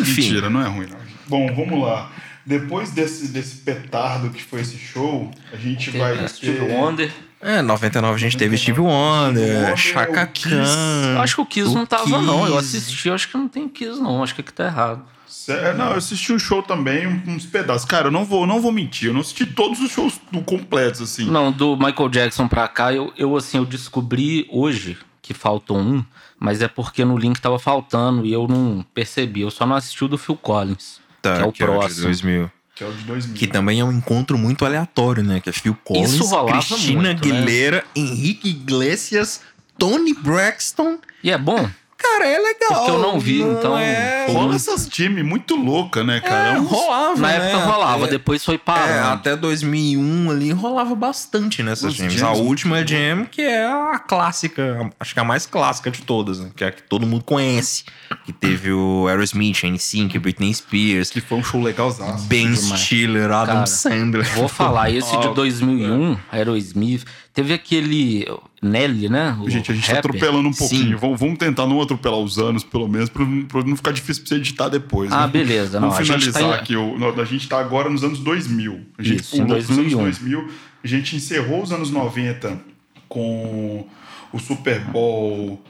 Mentira, 0.01 0.49
não 0.51 0.61
é 0.63 0.69
ruim, 0.69 0.87
não. 0.87 0.99
Bom, 1.29 1.55
vamos 1.55 1.83
lá. 1.83 2.11
Depois 2.45 2.91
desse, 2.93 3.29
desse 3.29 3.57
petardo 3.59 4.31
que 4.31 4.43
foi 4.43 4.61
esse 4.61 4.79
show, 4.79 5.31
a 5.53 5.57
gente 5.57 5.91
vai 5.91 6.17
ter... 6.17 6.29
Steve 6.29 6.61
Wonder. 6.61 7.11
É, 7.41 7.61
99 7.61 8.15
a 8.15 8.19
gente 8.19 8.37
teve 8.37 8.57
Steve 8.57 8.81
Wonder, 8.81 9.77
Chaka 9.77 10.23
o 10.23 10.27
Kiss. 10.29 10.49
Khan. 10.49 11.13
Eu 11.17 11.21
acho 11.21 11.35
que 11.35 11.41
o 11.41 11.47
Kiss 11.47 11.69
o 11.71 11.75
não 11.75 11.85
tava, 11.87 12.09
não. 12.23 12.47
Eu 12.47 12.57
Kiss. 12.59 12.77
assisti, 12.77 13.11
acho 13.11 13.29
que 13.29 13.37
não 13.37 13.49
tem 13.49 13.69
Kiss, 13.69 14.01
não. 14.01 14.23
Acho 14.23 14.35
que 14.35 14.41
aqui 14.43 14.53
tá 14.53 14.65
errado. 14.67 15.03
Sé- 15.27 15.75
Não, 15.75 15.91
eu 15.91 15.97
assisti 15.99 16.33
o 16.33 16.39
show 16.39 16.63
também, 16.63 17.07
um- 17.07 17.23
uns 17.29 17.45
pedaços. 17.47 17.85
Cara, 17.85 18.07
eu 18.09 18.11
não 18.11 18.25
vou, 18.25 18.47
não 18.47 18.61
vou 18.61 18.73
mentir, 18.73 19.09
eu 19.09 19.13
não 19.15 19.21
assisti 19.21 19.45
todos 19.45 19.81
os 19.81 19.91
shows 19.93 20.21
do- 20.31 20.41
completos, 20.41 21.01
assim. 21.03 21.25
Não, 21.27 21.53
do 21.53 21.77
Michael 21.77 22.09
Jackson 22.09 22.49
pra 22.49 22.67
cá, 22.69 22.93
eu, 22.93 23.13
eu 23.19 23.37
assim, 23.37 23.59
eu 23.59 23.65
descobri 23.65 24.47
hoje 24.51 24.97
que 25.27 25.35
faltou 25.35 25.77
um, 25.79 26.05
mas 26.39 26.63
é 26.63 26.69
porque 26.69 27.05
no 27.05 27.19
link 27.19 27.41
tava 27.41 27.59
faltando 27.59 28.25
e 28.25 28.33
eu 28.33 28.47
não 28.47 28.85
percebi. 28.95 29.41
Eu 29.41 29.51
só 29.51 29.67
não 29.67 29.75
assisti 29.75 30.05
o 30.05 30.09
do 30.09 30.17
Phil 30.17 30.37
Collins, 30.37 31.01
Tá, 31.21 31.37
que 31.37 31.43
é 31.43 31.47
o 31.47 31.53
que 31.53 31.63
é 31.63 31.67
o 31.67 31.71
de 31.71 31.79
próximo. 31.79 32.03
2000. 32.05 32.51
Que 32.75 32.85
é 32.85 32.87
o 32.87 32.93
de 32.93 33.03
2000. 33.05 33.35
Que 33.37 33.47
também 33.47 33.81
é 33.81 33.85
um 33.85 33.91
encontro 33.91 34.39
muito 34.39 34.65
aleatório, 34.65 35.25
né? 35.25 35.41
Que 35.41 35.51
é 35.51 35.53
Phil 35.53 35.77
Collins, 35.83 36.19
Cristina 36.51 37.03
muito, 37.03 37.03
né? 37.03 37.11
Aguilera, 37.11 37.85
Henrique 37.97 38.51
Iglesias, 38.51 39.41
Tony 39.77 40.15
Braxton. 40.15 40.99
E 41.25 41.31
é 41.31 41.39
bom? 41.39 41.69
Cara, 41.99 42.27
é 42.27 42.39
legal. 42.39 42.69
Porque 42.75 42.91
eu 42.91 42.99
não 42.99 43.19
vi, 43.19 43.41
então 43.41 43.77
É, 43.79 44.27
Rola 44.31 44.55
essas 44.55 44.87
time 44.87 45.23
muito 45.23 45.57
louca, 45.57 46.05
né, 46.05 46.21
cara? 46.21 46.51
é, 46.51 46.53
É 46.53 46.59
rolava, 46.59 47.17
Na 47.21 47.29
né? 47.29 47.37
época 47.51 47.65
rolava, 47.65 48.05
Até- 48.05 48.11
depois 48.13 48.45
foi 48.45 48.57
É, 48.57 48.59
parando. 48.59 49.09
até 49.15 49.35
2001 49.37 50.31
ali 50.31 50.53
rolava 50.53 50.95
bastante 50.95 51.63
nessas 51.63 51.99
Os 51.99 52.23
A 52.23 52.33
última 52.33 52.87
jam, 52.87 53.25
que 53.31 53.41
é 53.43 53.65
a 53.67 53.99
clássica, 53.99 54.91
acho 55.01 55.15
que 55.15 55.21
a 55.21 55.25
mais 55.25 55.47
clássica 55.47 55.91
de 55.91 56.03
todas, 56.03 56.39
né? 56.41 56.51
Que 56.55 56.65
é 56.65 56.69
a 56.69 56.73
que 56.73 56.83
todo 56.83 57.07
mundo 57.07 57.25
conhece. 57.25 57.85
Que 58.25 58.33
teve 58.33 58.73
o 58.73 59.07
Aerosmith, 59.09 59.63
NSYNC, 59.65 60.19
Britney 60.19 60.53
Spears, 60.55 61.11
Que 61.11 61.21
foi 61.21 61.39
um 61.39 61.45
show 61.45 61.63
legalzaço. 61.63 62.25
Ben. 62.27 62.55
Stiller, 62.55 63.31
Adam 63.31 63.55
Cara, 63.55 63.67
Sandler. 63.67 64.25
Vou 64.35 64.49
falar, 64.49 64.91
esse 64.91 65.11
de 65.19 65.27
Ó, 65.29 65.33
2001, 65.33 66.17
Aerosmith, 66.31 67.05
teve 67.37 67.53
aquele 67.53 68.27
Nelly, 68.63 69.11
né? 69.11 69.39
O 69.43 69.51
Gente, 69.51 69.71
a 69.71 69.75
gente 69.75 69.87
tá 69.87 69.97
rapper. 69.97 70.11
atropelando 70.11 70.49
um 70.49 70.53
pouquinho. 70.55 70.97
Vamos, 70.99 71.21
vamos 71.21 71.39
tentar 71.39 71.67
não 71.67 71.81
atropelar 71.83 72.19
os 72.19 72.39
anos, 72.39 72.65
pelo 72.65 72.89
menos, 72.89 73.11
pra, 73.11 73.25
pra 73.47 73.63
não 73.63 73.77
ficar 73.77 73.93
difícil 73.93 74.23
pra 74.23 74.31
você 74.31 74.35
editar 74.37 74.69
depois. 74.71 75.13
Ah, 75.13 75.27
né? 75.27 75.33
beleza. 75.33 75.79
Não, 75.79 75.91
Vamos 75.91 75.97
a 76.01 76.03
gente 76.03 76.25
finalizar 76.31 76.43
tá 76.43 76.49
em- 76.49 76.61
aqui. 76.61 77.21
A 77.21 77.25
gente 77.25 77.47
tá 77.47 77.61
agora 77.61 77.91
nos 77.91 78.03
anos 78.03 78.19
2000. 78.21 78.81
A 78.97 79.03
gente 79.03 79.21
Isso, 79.21 79.33
pulou 79.33 79.49
2001. 79.49 80.01
anos 80.01 80.19
2000. 80.19 80.49
A 80.83 80.87
gente 80.89 81.15
encerrou 81.15 81.63
os 81.63 81.71
anos 81.71 81.91
90 81.91 82.59
com 83.07 83.87
o 84.33 84.39
Super 84.39 84.81
Bowl. 84.81 85.63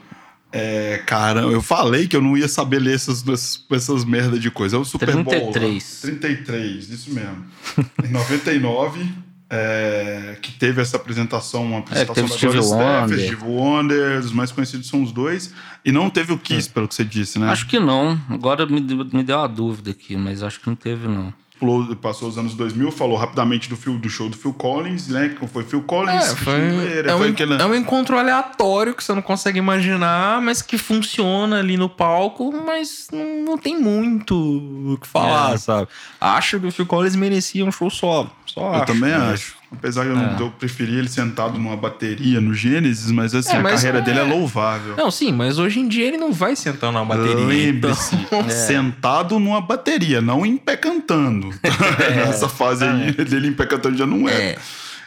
É, 0.53 1.03
caramba, 1.05 1.53
eu 1.53 1.61
falei 1.61 2.07
que 2.07 2.15
eu 2.17 2.23
não 2.23 2.37
ia 2.37 2.47
saber 2.49 2.79
ler 2.79 2.95
essas, 2.95 3.27
essas, 3.27 3.65
essas 3.71 4.05
merda 4.05 4.39
de 4.39 4.51
coisa. 4.53 4.77
É 4.77 4.79
o 4.79 4.85
Super 4.85 5.13
Bowl. 5.17 5.25
33. 5.25 6.01
lá. 6.05 6.11
33, 6.11 6.91
isso 6.91 7.13
mesmo. 7.13 7.45
em 8.05 8.13
99, 8.13 9.07
é, 9.49 10.37
que 10.43 10.53
teve 10.53 10.83
essa 10.83 10.97
apresentação, 10.97 11.65
uma 11.65 11.79
apresentação 11.79 12.15
teve 12.15 12.29
da 12.29 12.41
Gloria 12.41 12.63
Stefan, 12.63 13.01
Wonder. 13.01 13.19
Steve 13.19 13.45
Wonder, 13.45 14.19
os 14.19 14.33
mais 14.33 14.53
conhecidos 14.53 14.89
são 14.89 15.03
os 15.03 15.13
dois. 15.13 15.53
E 15.85 15.93
não 15.93 16.11
teve 16.11 16.33
o 16.33 16.39
Kiss, 16.39 16.69
pelo 16.69 16.89
que 16.89 16.95
você 16.95 17.05
disse, 17.05 17.39
né? 17.39 17.49
Acho 17.49 17.67
que 17.67 17.79
não. 17.79 18.21
Agora 18.29 18.67
me, 18.67 18.81
me 18.81 19.23
deu 19.23 19.39
uma 19.39 19.49
dúvida 19.49 19.93
aqui, 19.93 20.17
mas 20.17 20.43
acho 20.43 20.61
que 20.61 20.67
não 20.67 20.77
teve, 20.77 21.07
não. 21.07 21.33
Passou 22.03 22.29
os 22.29 22.37
anos 22.37 22.55
2000, 22.55 22.93
falou 22.93 23.17
rapidamente 23.17 23.69
do, 23.69 23.77
Phil- 23.77 23.99
do 23.99 24.09
show 24.11 24.29
do 24.29 24.37
Phil 24.37 24.53
Collins, 24.53 25.09
né? 25.09 25.31
Que 25.39 25.47
foi 25.47 25.65
Phil 25.65 25.83
Collins. 25.83 26.33
É, 26.33 26.37
foi, 26.37 26.55
é, 27.07 27.15
um, 27.15 27.19
foi 27.19 27.31
aquele- 27.31 27.55
é 27.61 27.65
um 27.65 27.75
encontro 27.75 28.19
aleatório 28.19 28.95
que 28.95 29.03
você 29.03 29.15
não 29.15 29.23
consegue 29.23 29.59
imaginar, 29.59 30.41
mas 30.43 30.61
que 30.63 30.77
funciona 30.77 31.59
ali 31.59 31.77
no 31.77 31.89
palco, 31.89 32.53
mas 32.65 33.09
não, 33.13 33.43
não 33.45 33.59
tem 33.59 33.81
muito 33.81 34.35
o 34.37 34.99
que 35.01 35.07
falar, 35.07 35.55
É. 35.55 35.57
sabe? 35.57 35.89
Acho 36.21 36.61
que 36.61 36.67
o 36.67 36.73
Phil 36.73 36.87
Collins 36.87 37.17
merecia 37.17 37.65
um 37.65 37.73
show 37.73 37.89
solo. 37.91 38.31
Só 38.45 38.61
Eu 38.61 38.75
acho. 38.75 38.87
também 38.87 39.11
né? 39.11 39.33
acho. 39.33 39.56
Apesar 39.73 40.05
que 40.05 40.11
eu, 40.11 40.17
não, 40.17 40.39
eu 40.39 40.51
preferi 40.53 40.95
ele 40.95 41.09
sentado 41.09 41.59
numa 41.59 41.77
bateria 41.77 42.41
no 42.41 42.55
Gênesis, 42.55 43.11
mas 43.11 43.35
assim, 43.35 43.53
É, 43.53 43.57
a 43.57 43.63
mas 43.63 43.75
carreira 43.81 43.99
é- 43.99 44.01
dele 44.03 44.19
é 44.21 44.23
louvável. 44.23 44.95
Não, 44.97 45.11
sim, 45.11 45.33
mas 45.33 45.59
hoje 45.59 45.81
em 45.81 45.89
dia 45.89 46.07
ele 46.07 46.17
não 46.17 46.33
vai 46.33 46.55
sentar 46.55 46.93
numa 46.93 47.05
bateria. 47.05 47.35
Lembre-se, 47.45 48.15
então- 48.15 48.49
sentado 48.51 49.39
numa 49.41 49.61
bateria, 49.61 50.21
não 50.21 50.47
em 50.47 50.57
pé 50.57 50.77
cantando. 50.77 51.51
Nessa 52.15 52.49
fase 52.49 52.85
aí, 52.85 53.13
dele 53.13 53.49
em 53.49 53.53
pé 53.53 53.67
cantando 53.67 53.97
já 53.99 54.07
não 54.07 54.29
é. 54.29 54.51
É. 54.53 54.59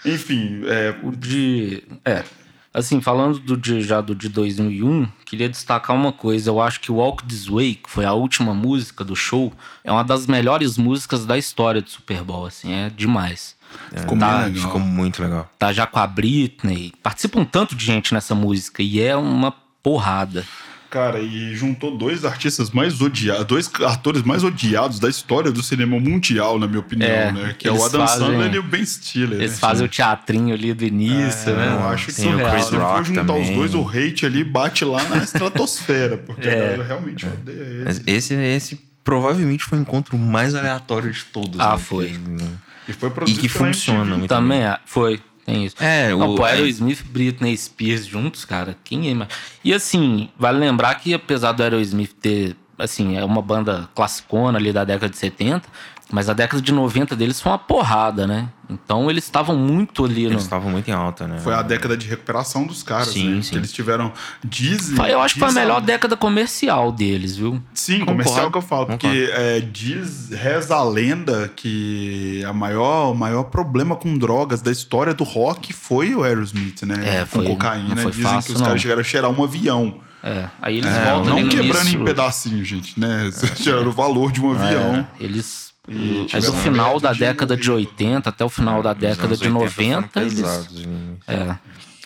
Enfim, 0.05 0.61
é, 0.65 0.95
O 1.03 1.11
de. 1.15 1.83
É. 2.03 2.23
Assim, 2.71 3.01
falando 3.01 3.39
do 3.39 3.57
de, 3.57 3.81
já 3.81 3.99
do 3.99 4.13
de 4.13 4.29
2001, 4.29 5.07
queria 5.25 5.49
destacar 5.49 5.95
uma 5.95 6.11
coisa. 6.13 6.51
Eu 6.51 6.61
acho 6.61 6.79
que 6.79 6.91
Walk 6.91 7.25
This 7.25 7.47
Way, 7.47 7.75
que 7.83 7.89
foi 7.89 8.05
a 8.05 8.13
última 8.13 8.53
música 8.53 9.03
do 9.03 9.15
show, 9.15 9.51
é 9.83 9.91
uma 9.91 10.03
das 10.03 10.27
melhores 10.27 10.77
músicas 10.77 11.25
da 11.25 11.35
história 11.37 11.81
do 11.81 11.89
Super 11.89 12.23
Bowl, 12.23 12.45
assim, 12.45 12.71
é 12.71 12.89
demais. 12.95 13.55
Ficou 13.95 14.17
Tá, 14.17 14.25
muito 14.39 14.45
legal. 14.55 14.63
Ficou 14.67 14.79
muito 14.81 15.21
legal. 15.23 15.51
Tá 15.57 15.73
já 15.73 15.85
com 15.87 15.99
a 15.99 16.07
Britney, 16.07 16.93
participa 17.03 17.39
um 17.39 17.45
tanto 17.45 17.75
de 17.75 17.85
gente 17.85 18.13
nessa 18.13 18.33
música 18.35 18.81
e 18.83 19.01
é 19.01 19.15
uma 19.15 19.51
porrada. 19.83 20.45
Cara, 20.89 21.19
e 21.19 21.53
juntou 21.55 21.95
dois 21.95 22.25
artistas 22.25 22.71
mais 22.71 22.99
odiados, 22.99 23.45
dois 23.45 23.69
atores 23.85 24.23
mais 24.23 24.43
odiados 24.43 24.97
da 24.99 25.07
história 25.07 25.51
do 25.51 25.61
cinema 25.61 25.99
mundial, 25.99 26.57
na 26.57 26.65
minha 26.65 26.79
opinião, 26.79 27.07
É, 27.07 27.31
né? 27.31 27.55
Que 27.59 27.67
é 27.67 27.71
o 27.71 27.85
Adam 27.85 28.07
fazem- 28.07 28.25
Sandler 28.25 28.55
e 28.55 28.57
o 28.57 28.63
Ben 28.63 28.83
Stiller. 28.83 29.37
Eles 29.39 29.51
né? 29.51 29.57
fazem 29.57 29.85
o 29.85 29.89
teatrinho 29.89 30.51
ali 30.51 30.73
do 30.73 30.83
início, 30.83 31.55
né? 31.55 31.77
Eu 31.79 31.87
acho 31.89 32.07
que 32.07 32.13
Tem 32.13 32.25
o 32.29 32.31
surreal. 32.31 32.51
Chris 32.51 32.65
Se 32.65 32.71
for 32.71 32.79
Rock 32.81 33.03
juntar 33.07 33.21
os 33.21 33.27
também. 33.27 33.55
dois, 33.55 33.75
o 33.75 33.87
hate 33.87 34.25
ali 34.25 34.43
bate 34.43 34.83
lá 34.83 35.03
na 35.03 35.17
estratosfera, 35.17 36.17
porque 36.17 36.47
É. 36.47 36.53
a 36.53 36.55
galera 36.55 36.83
realmente 36.83 37.23
odeia 37.27 37.55
ele. 37.61 37.83
Mas 37.85 38.01
esse, 38.07 38.33
esse 38.33 38.81
provavelmente 39.03 39.63
foi 39.65 39.77
o 39.77 39.81
encontro 39.81 40.17
mais 40.17 40.55
aleatório 40.55 41.11
de 41.11 41.23
todos. 41.25 41.59
Ah, 41.59 41.73
né? 41.73 41.77
foi. 41.77 42.07
Que- 42.07 42.68
E 42.89 42.93
foi 42.93 43.09
E 43.27 43.33
que 43.35 43.47
pela 43.49 43.65
funciona 43.65 43.99
MTV. 44.01 44.17
muito 44.17 44.29
Também 44.29 44.63
é, 44.63 44.77
foi. 44.85 45.21
Tem 45.45 45.65
isso. 45.65 45.75
É, 45.79 46.09
Não, 46.09 46.31
o- 46.31 46.35
pô, 46.35 46.45
é- 46.45 46.51
Aerosmith 46.53 46.99
e 46.99 47.03
Britney 47.03 47.57
Spears 47.57 48.05
juntos, 48.05 48.45
cara. 48.45 48.75
Quem 48.83 49.09
é? 49.09 49.13
mais? 49.13 49.29
E 49.63 49.73
assim, 49.73 50.29
vale 50.37 50.59
lembrar 50.59 50.93
que 50.95 51.13
apesar 51.13 51.51
do 51.53 51.63
Aerosmith 51.63 52.13
ter, 52.21 52.55
assim, 52.77 53.17
é 53.17 53.23
uma 53.25 53.41
banda 53.41 53.89
classicona 53.95 54.57
ali 54.59 54.71
da 54.71 54.83
década 54.83 55.09
de 55.09 55.17
70, 55.17 55.67
mas 56.11 56.27
a 56.29 56.33
década 56.33 56.61
de 56.61 56.71
90 56.71 57.15
deles 57.15 57.39
foi 57.39 57.51
uma 57.51 57.57
porrada, 57.59 58.25
né? 58.25 58.49
Então 58.69 59.09
eles 59.09 59.23
estavam 59.23 59.55
muito 59.57 60.05
ali 60.05 60.25
no. 60.25 60.31
Eles 60.33 60.43
estavam 60.43 60.69
muito 60.69 60.87
em 60.87 60.93
alta, 60.93 61.27
né? 61.27 61.39
Foi 61.39 61.53
a 61.55 61.61
década 61.63 61.97
de 61.97 62.07
recuperação 62.07 62.65
dos 62.67 62.83
caras, 62.83 63.07
Sim, 63.09 63.35
né? 63.35 63.41
sim. 63.41 63.49
Que 63.51 63.57
eles 63.57 63.71
tiveram. 63.73 64.11
Dizem. 64.43 64.95
Eu 65.07 65.21
acho 65.21 65.33
que 65.35 65.39
foi 65.39 65.49
a 65.49 65.51
melhor 65.51 65.81
década 65.81 66.15
comercial 66.15 66.91
deles, 66.91 67.35
viu? 67.35 67.59
Sim, 67.73 67.99
Concordo, 67.99 68.11
comercial 68.23 68.51
que 68.51 68.57
eu 68.57 68.61
falo, 68.61 68.85
concordo. 68.85 69.07
porque 69.07 69.31
é, 69.33 69.59
diz, 69.59 70.29
reza 70.29 70.75
a 70.75 70.83
lenda 70.83 71.51
que 71.55 72.43
a 72.45 72.53
maior, 72.53 73.11
o 73.11 73.15
maior 73.15 73.43
problema 73.45 73.95
com 73.95 74.17
drogas 74.17 74.61
da 74.61 74.71
história 74.71 75.13
do 75.13 75.23
rock 75.23 75.73
foi 75.73 76.13
o 76.13 76.23
Aerosmith, 76.23 76.83
né? 76.83 76.95
É, 77.03 77.19
com 77.21 77.25
foi- 77.39 77.45
cocaína. 77.47 77.95
não 77.95 78.03
foi 78.03 78.11
Dizem 78.11 78.23
fácil, 78.25 78.47
que 78.49 78.53
os 78.55 78.59
não. 78.61 78.67
caras 78.67 78.81
chegaram 78.81 79.01
a 79.01 79.03
cheirar 79.03 79.31
um 79.31 79.43
avião. 79.43 79.99
É. 80.21 80.47
Aí 80.61 80.77
eles 80.79 80.91
É, 80.91 81.05
voltam 81.05 81.25
não 81.25 81.37
ali 81.37 81.43
no 81.45 81.49
quebrando 81.49 81.81
início, 81.87 82.01
em 82.01 82.05
pedacinhos, 82.05 82.67
gente, 82.67 82.99
né? 82.99 83.31
Cheiraram 83.55 83.87
o 83.87 83.91
valor 83.91 84.31
de 84.31 84.41
um 84.41 84.51
avião. 84.51 85.07
Eles. 85.19 85.68
E 85.89 86.27
Mas 86.31 86.45
tiveram 86.45 86.53
o 86.53 86.57
final 86.57 86.99
da 86.99 87.11
de 87.13 87.19
década 87.19 87.57
de 87.57 87.71
80 87.71 88.29
até 88.29 88.45
o 88.45 88.49
final 88.49 88.81
da 88.83 88.93
década 88.93 89.35
de 89.35 89.43
80 89.49 89.69
foram 89.71 89.91
90, 90.01 90.21
eles. 90.21 90.33
pesados, 90.35 90.85
né? 90.85 90.97
É. 91.27 91.55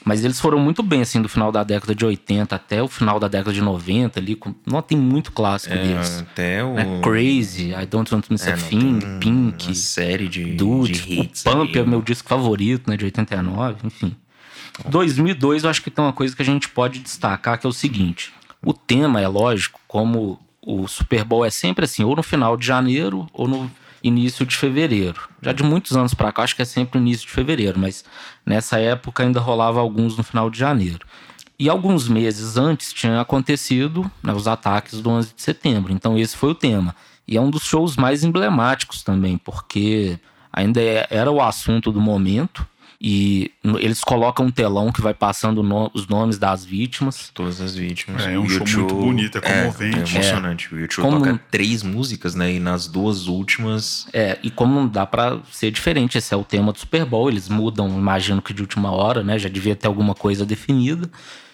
Mas 0.05 0.25
eles 0.25 0.38
foram 0.39 0.59
muito 0.59 0.84
bem, 0.84 1.01
assim, 1.01 1.21
do 1.21 1.29
final 1.29 1.49
da 1.49 1.63
década 1.63 1.95
de 1.95 2.05
80 2.05 2.53
até 2.53 2.84
o 2.84 2.89
final 2.89 3.19
da 3.21 3.29
década 3.29 3.53
de 3.53 3.61
90 3.61 4.19
ali. 4.19 4.36
Com... 4.36 4.53
Não, 4.65 4.81
tem 4.81 4.97
muito 4.97 5.31
clássico 5.31 5.73
É, 5.73 5.77
deles. 5.77 6.19
até 6.19 6.61
o. 6.63 6.73
Né? 6.73 6.99
Crazy, 7.01 7.71
I 7.73 7.86
Don't 7.86 8.13
Want 8.13 8.25
to 8.25 8.34
Miss 8.34 8.45
É, 8.45 8.51
a 8.51 8.57
Thing, 8.57 8.99
tem 8.99 9.19
Pink, 9.19 9.65
Uma 9.67 9.75
série 9.75 10.27
de, 10.27 10.43
Dude, 10.55 10.91
de 10.91 11.13
hits. 11.21 11.41
o 11.45 11.51
Pump 11.51 11.71
aí. 11.73 11.79
é 11.79 11.81
o 11.84 11.88
meu 11.88 12.01
disco 12.01 12.27
favorito, 12.27 12.89
né, 12.89 12.97
de 12.97 13.05
89, 13.05 13.77
enfim. 13.86 14.13
2002 14.89 15.63
eu 15.63 15.69
acho 15.69 15.81
que 15.81 15.89
tem 15.91 16.03
uma 16.03 16.13
coisa 16.13 16.36
que 16.36 16.41
a 16.41 16.45
gente 16.45 16.67
pode 16.67 16.99
destacar 16.99 17.57
que 17.59 17.65
é 17.65 17.69
o 17.69 17.73
seguinte. 17.73 18.34
O 18.65 18.73
tema 18.73 19.21
é 19.21 19.27
lógico, 19.27 19.79
como 19.88 20.39
o 20.66 20.88
Super 20.88 21.24
Bowl 21.24 21.45
é 21.45 21.49
sempre 21.49 21.86
assim, 21.86 22.03
ou 22.03 22.16
no 22.16 22.24
final 22.24 22.55
de 22.57 22.66
janeiro 22.66 23.28
ou 23.34 23.47
no 23.47 23.70
início 24.03 24.45
de 24.45 24.55
fevereiro. 24.55 25.22
Já 25.41 25.53
de 25.53 25.64
muitos 25.64 25.95
anos 25.95 26.14
pra 26.14 26.32
cá, 26.32 26.43
acho 26.43 26.55
que 26.55 26.61
é 26.61 26.66
sempre 26.66 26.99
início 26.99 27.26
de 27.28 27.34
fevereiro, 27.34 27.80
mas 27.80 28.03
nessa 28.45 28.78
época 28.80 29.24
ainda 29.24 29.39
rolava 29.39 29.80
alguns 29.80 30.18
no 30.18 30.24
final 30.24 30.49
de 30.49 30.59
janeiro. 30.59 31.05
E 31.57 31.70
alguns 31.70 32.07
meses 32.09 32.57
antes 32.57 32.91
tinha 32.91 33.22
acontecido 33.22 34.09
né, 34.22 34.34
os 34.34 34.47
ataques 34.47 35.01
do 35.01 35.09
11 35.09 35.34
de 35.36 35.41
setembro. 35.41 35.93
Então 35.93 36.18
esse 36.18 36.36
foi 36.36 36.49
o 36.49 36.55
tema. 36.55 36.95
E 37.28 37.38
é 37.38 37.41
um 37.41 37.49
dos 37.49 37.64
shows 37.64 37.95
mais 37.95 38.24
emblemáticos 38.24 39.01
também, 39.03 39.38
porque 39.38 40.20
ainda 40.51 40.82
é- 40.82 41.07
era 41.09 41.32
o 41.32 41.41
assunto 41.41 41.91
do 41.91 42.01
momento. 42.01 42.66
E 43.06 43.51
eles 43.82 44.01
colocam 44.01 44.45
um 44.45 44.51
telão 44.51 44.89
que 44.89 45.01
vai 45.01 45.14
passando 45.14 45.62
no- 45.62 45.91
os 45.93 46.08
nomes 46.08 46.38
das 46.38 46.64
vítimas. 46.64 47.30
Todas 47.34 47.60
as 47.60 47.76
vítimas. 47.76 48.24
É, 48.26 48.36
é 48.36 48.39
um 48.39 48.45
O 48.45 48.49
show 48.49 48.62
U2 48.66 48.76
muito 48.78 48.95
bonito, 48.95 49.38
é 49.39 49.41
comovente. 49.41 50.14
É, 50.16 50.20
emocionante. 50.22 50.74
O 50.74 50.80
YouTube 50.80 51.01
Como- 51.04 51.20
toca 51.20 51.41
três 51.51 51.84
músicas, 51.84 52.34
né? 52.34 52.54
E 52.54 52.60
nas 52.62 52.88
duas 52.88 53.28
últimas. 53.28 54.08
É, 54.14 54.39
e 54.41 54.49
como 54.49 54.74
não 54.74 54.88
dá 54.88 55.06
pra 55.06 55.39
ser 55.51 55.70
diferente, 55.70 56.18
esse 56.18 56.34
é 56.34 56.38
o 56.38 56.45
tema 56.45 56.72
do 56.72 56.80
Super 56.80 57.04
Bowl, 57.04 57.30
eles 57.30 57.49
mudam, 57.49 57.89
imagino 57.89 58.41
que 58.41 58.54
de 58.54 58.62
última 58.62 58.89
hora, 58.91 59.22
né? 59.22 59.38
Já 59.38 59.49
devia 59.49 59.76
ter 59.76 59.88
alguma 59.88 60.16
coisa 60.16 60.45
definida. 60.45 61.12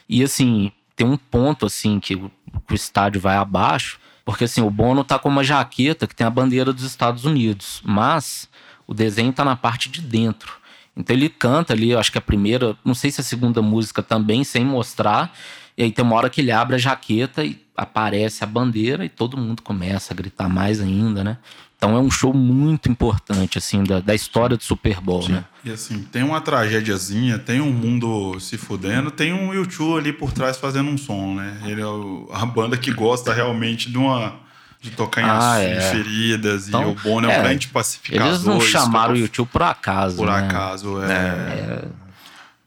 E 0.07 0.21
assim, 0.21 0.71
tem 0.95 1.07
um 1.07 1.17
ponto 1.17 1.65
assim 1.65 1.99
que 1.99 2.13
o, 2.13 2.29
que 2.67 2.73
o 2.73 2.75
estádio 2.75 3.19
vai 3.19 3.37
abaixo, 3.37 3.97
porque 4.23 4.43
assim, 4.43 4.61
o 4.61 4.69
Bono 4.69 5.03
tá 5.03 5.17
com 5.17 5.29
uma 5.29 5.43
jaqueta 5.43 6.05
que 6.05 6.15
tem 6.15 6.27
a 6.27 6.29
bandeira 6.29 6.71
dos 6.71 6.83
Estados 6.83 7.25
Unidos, 7.25 7.81
mas 7.83 8.47
o 8.85 8.93
desenho 8.93 9.33
tá 9.33 9.43
na 9.43 9.55
parte 9.55 9.89
de 9.89 9.99
dentro. 10.01 10.58
Então 10.95 11.15
ele 11.15 11.29
canta 11.29 11.73
ali, 11.73 11.91
eu 11.91 11.99
acho 11.99 12.11
que 12.11 12.17
a 12.17 12.21
primeira, 12.21 12.77
não 12.83 12.93
sei 12.93 13.11
se 13.11 13.21
a 13.21 13.23
segunda 13.23 13.61
música 13.61 14.03
também, 14.03 14.43
sem 14.43 14.65
mostrar. 14.65 15.33
E 15.77 15.83
aí 15.83 15.91
tem 15.91 16.03
uma 16.03 16.15
hora 16.15 16.29
que 16.29 16.41
ele 16.41 16.51
abre 16.51 16.75
a 16.75 16.79
jaqueta 16.79 17.43
e 17.43 17.63
aparece 17.75 18.43
a 18.43 18.47
bandeira 18.47 19.05
e 19.05 19.09
todo 19.09 19.37
mundo 19.37 19.61
começa 19.61 20.13
a 20.13 20.15
gritar 20.15 20.49
mais 20.49 20.81
ainda, 20.81 21.23
né? 21.23 21.37
Então 21.79 21.95
é 21.95 21.99
um 21.99 22.11
show 22.11 22.33
muito 22.33 22.91
importante, 22.91 23.57
assim, 23.57 23.85
da, 23.85 24.01
da 24.01 24.13
história 24.13 24.57
do 24.57 24.63
Super 24.63 24.99
Bowl, 24.99 25.29
né? 25.29 25.45
E 25.63 25.71
assim, 25.71 26.03
tem 26.03 26.23
uma 26.23 26.41
tragédiazinha, 26.41 27.39
tem 27.39 27.61
um 27.61 27.71
mundo 27.71 28.37
se 28.41 28.57
fudendo, 28.57 29.09
tem 29.09 29.31
um 29.31 29.53
YouTube 29.53 29.97
ali 29.97 30.11
por 30.11 30.33
trás 30.33 30.57
fazendo 30.57 30.89
um 30.89 30.97
som, 30.97 31.35
né? 31.35 31.57
Ele 31.65 31.81
é 31.81 31.85
a 32.33 32.45
banda 32.45 32.75
que 32.75 32.91
gosta 32.91 33.33
realmente 33.33 33.89
de 33.89 33.97
uma. 33.97 34.35
De 34.81 34.91
tocar 34.91 35.21
em 35.21 35.25
Ah, 35.29 35.59
é. 35.59 35.81
feridas, 35.91 36.67
Então, 36.69 36.83
e 36.83 36.85
o 36.91 36.95
Bono 36.95 37.27
é 37.27 37.29
um 37.29 37.33
é, 37.33 37.41
grande 37.41 37.67
pacificador. 37.67 38.27
Eles 38.27 38.43
não 38.43 38.61
chamaram 38.61 39.13
o 39.13 39.17
YouTube 39.17 39.49
por 39.51 39.63
acaso, 39.63 40.15
Por 40.15 40.27
né? 40.27 40.37
acaso, 40.37 41.01
é. 41.03 41.83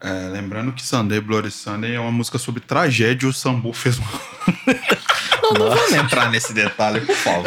É, 0.04 0.28
lembrando 0.32 0.72
que 0.72 0.82
Sunday 0.84 1.20
Bloody 1.20 1.50
Sunday 1.50 1.94
é 1.94 2.00
uma 2.00 2.10
música 2.10 2.36
sobre 2.36 2.60
tragédia 2.60 3.24
e 3.26 3.28
o 3.28 3.32
Sambu 3.32 3.72
fez 3.72 3.98
uma. 3.98 4.08
Não, 5.42 5.52
não 5.52 5.70
vamos 5.76 5.92
entrar 5.92 6.30
nesse 6.30 6.52
detalhe, 6.52 7.00
por 7.02 7.14
favor. 7.14 7.44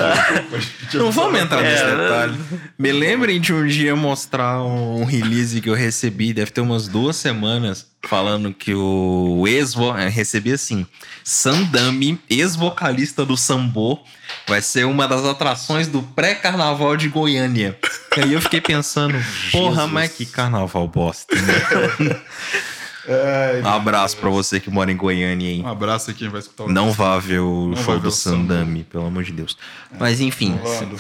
Não 0.94 1.12
vamos 1.12 1.40
entrar 1.42 1.62
nesse 1.62 1.84
É, 1.84 1.96
detalhe. 1.96 2.38
Me 2.78 2.92
lembrem 2.94 3.42
de 3.42 3.52
um 3.54 3.66
dia 3.68 3.94
mostrar 3.96 4.62
um 4.64 5.04
release 5.04 5.60
que 5.60 5.70
eu 5.70 5.74
recebi, 5.74 6.34
deve 6.34 6.52
ter 6.52 6.62
umas 6.62 6.88
duas 6.88 7.16
semanas, 7.18 7.88
falando 8.08 8.54
que 8.54 8.74
o 8.74 9.46
ex 9.48 9.74
recebi 10.10 10.52
assim: 10.54 10.86
Sandami, 11.24 12.20
ex-vocalista 12.30 13.26
do 13.26 13.36
Sambô, 13.36 14.00
vai 14.48 14.62
ser 14.62 14.86
uma 14.86 15.08
das 15.08 15.26
atrações 15.26 15.88
do 15.88 16.02
pré-carnaval 16.02 16.96
de 16.96 17.08
Goiânia. 17.10 17.78
E 18.18 18.22
aí 18.22 18.34
eu 18.34 18.42
fiquei 18.42 18.62
pensando, 18.62 19.14
porra, 19.52 19.76
Jesus. 19.76 19.92
mas 19.92 20.12
que 20.14 20.26
carnaval 20.26 20.88
bosta. 20.88 21.36
né? 21.36 22.22
É, 23.08 23.62
Um 23.64 23.68
abraço 23.70 24.18
pra 24.18 24.30
você 24.30 24.60
que 24.60 24.70
mora 24.70 24.92
em 24.92 24.98
Goiânia 24.98 25.50
aí. 25.50 25.62
um 25.62 25.68
abraço 25.68 26.10
aqui, 26.12 26.28
vai 26.28 26.40
escutar 26.40 26.64
o 26.66 26.72
Não 26.72 26.92
vá 26.92 27.18
ver 27.20 27.40
o 27.40 27.68
Não 27.70 27.76
show 27.76 27.86
vá 27.86 27.94
ver 27.96 28.02
do 28.02 28.08
o 28.08 28.12
Sandami. 28.12 28.48
Sandami, 28.48 28.84
pelo 28.84 29.06
amor 29.08 29.24
de 29.24 29.32
Deus. 29.32 29.58
Mas 30.00 30.20
enfim, 30.22 30.58
Rolando. 30.62 30.98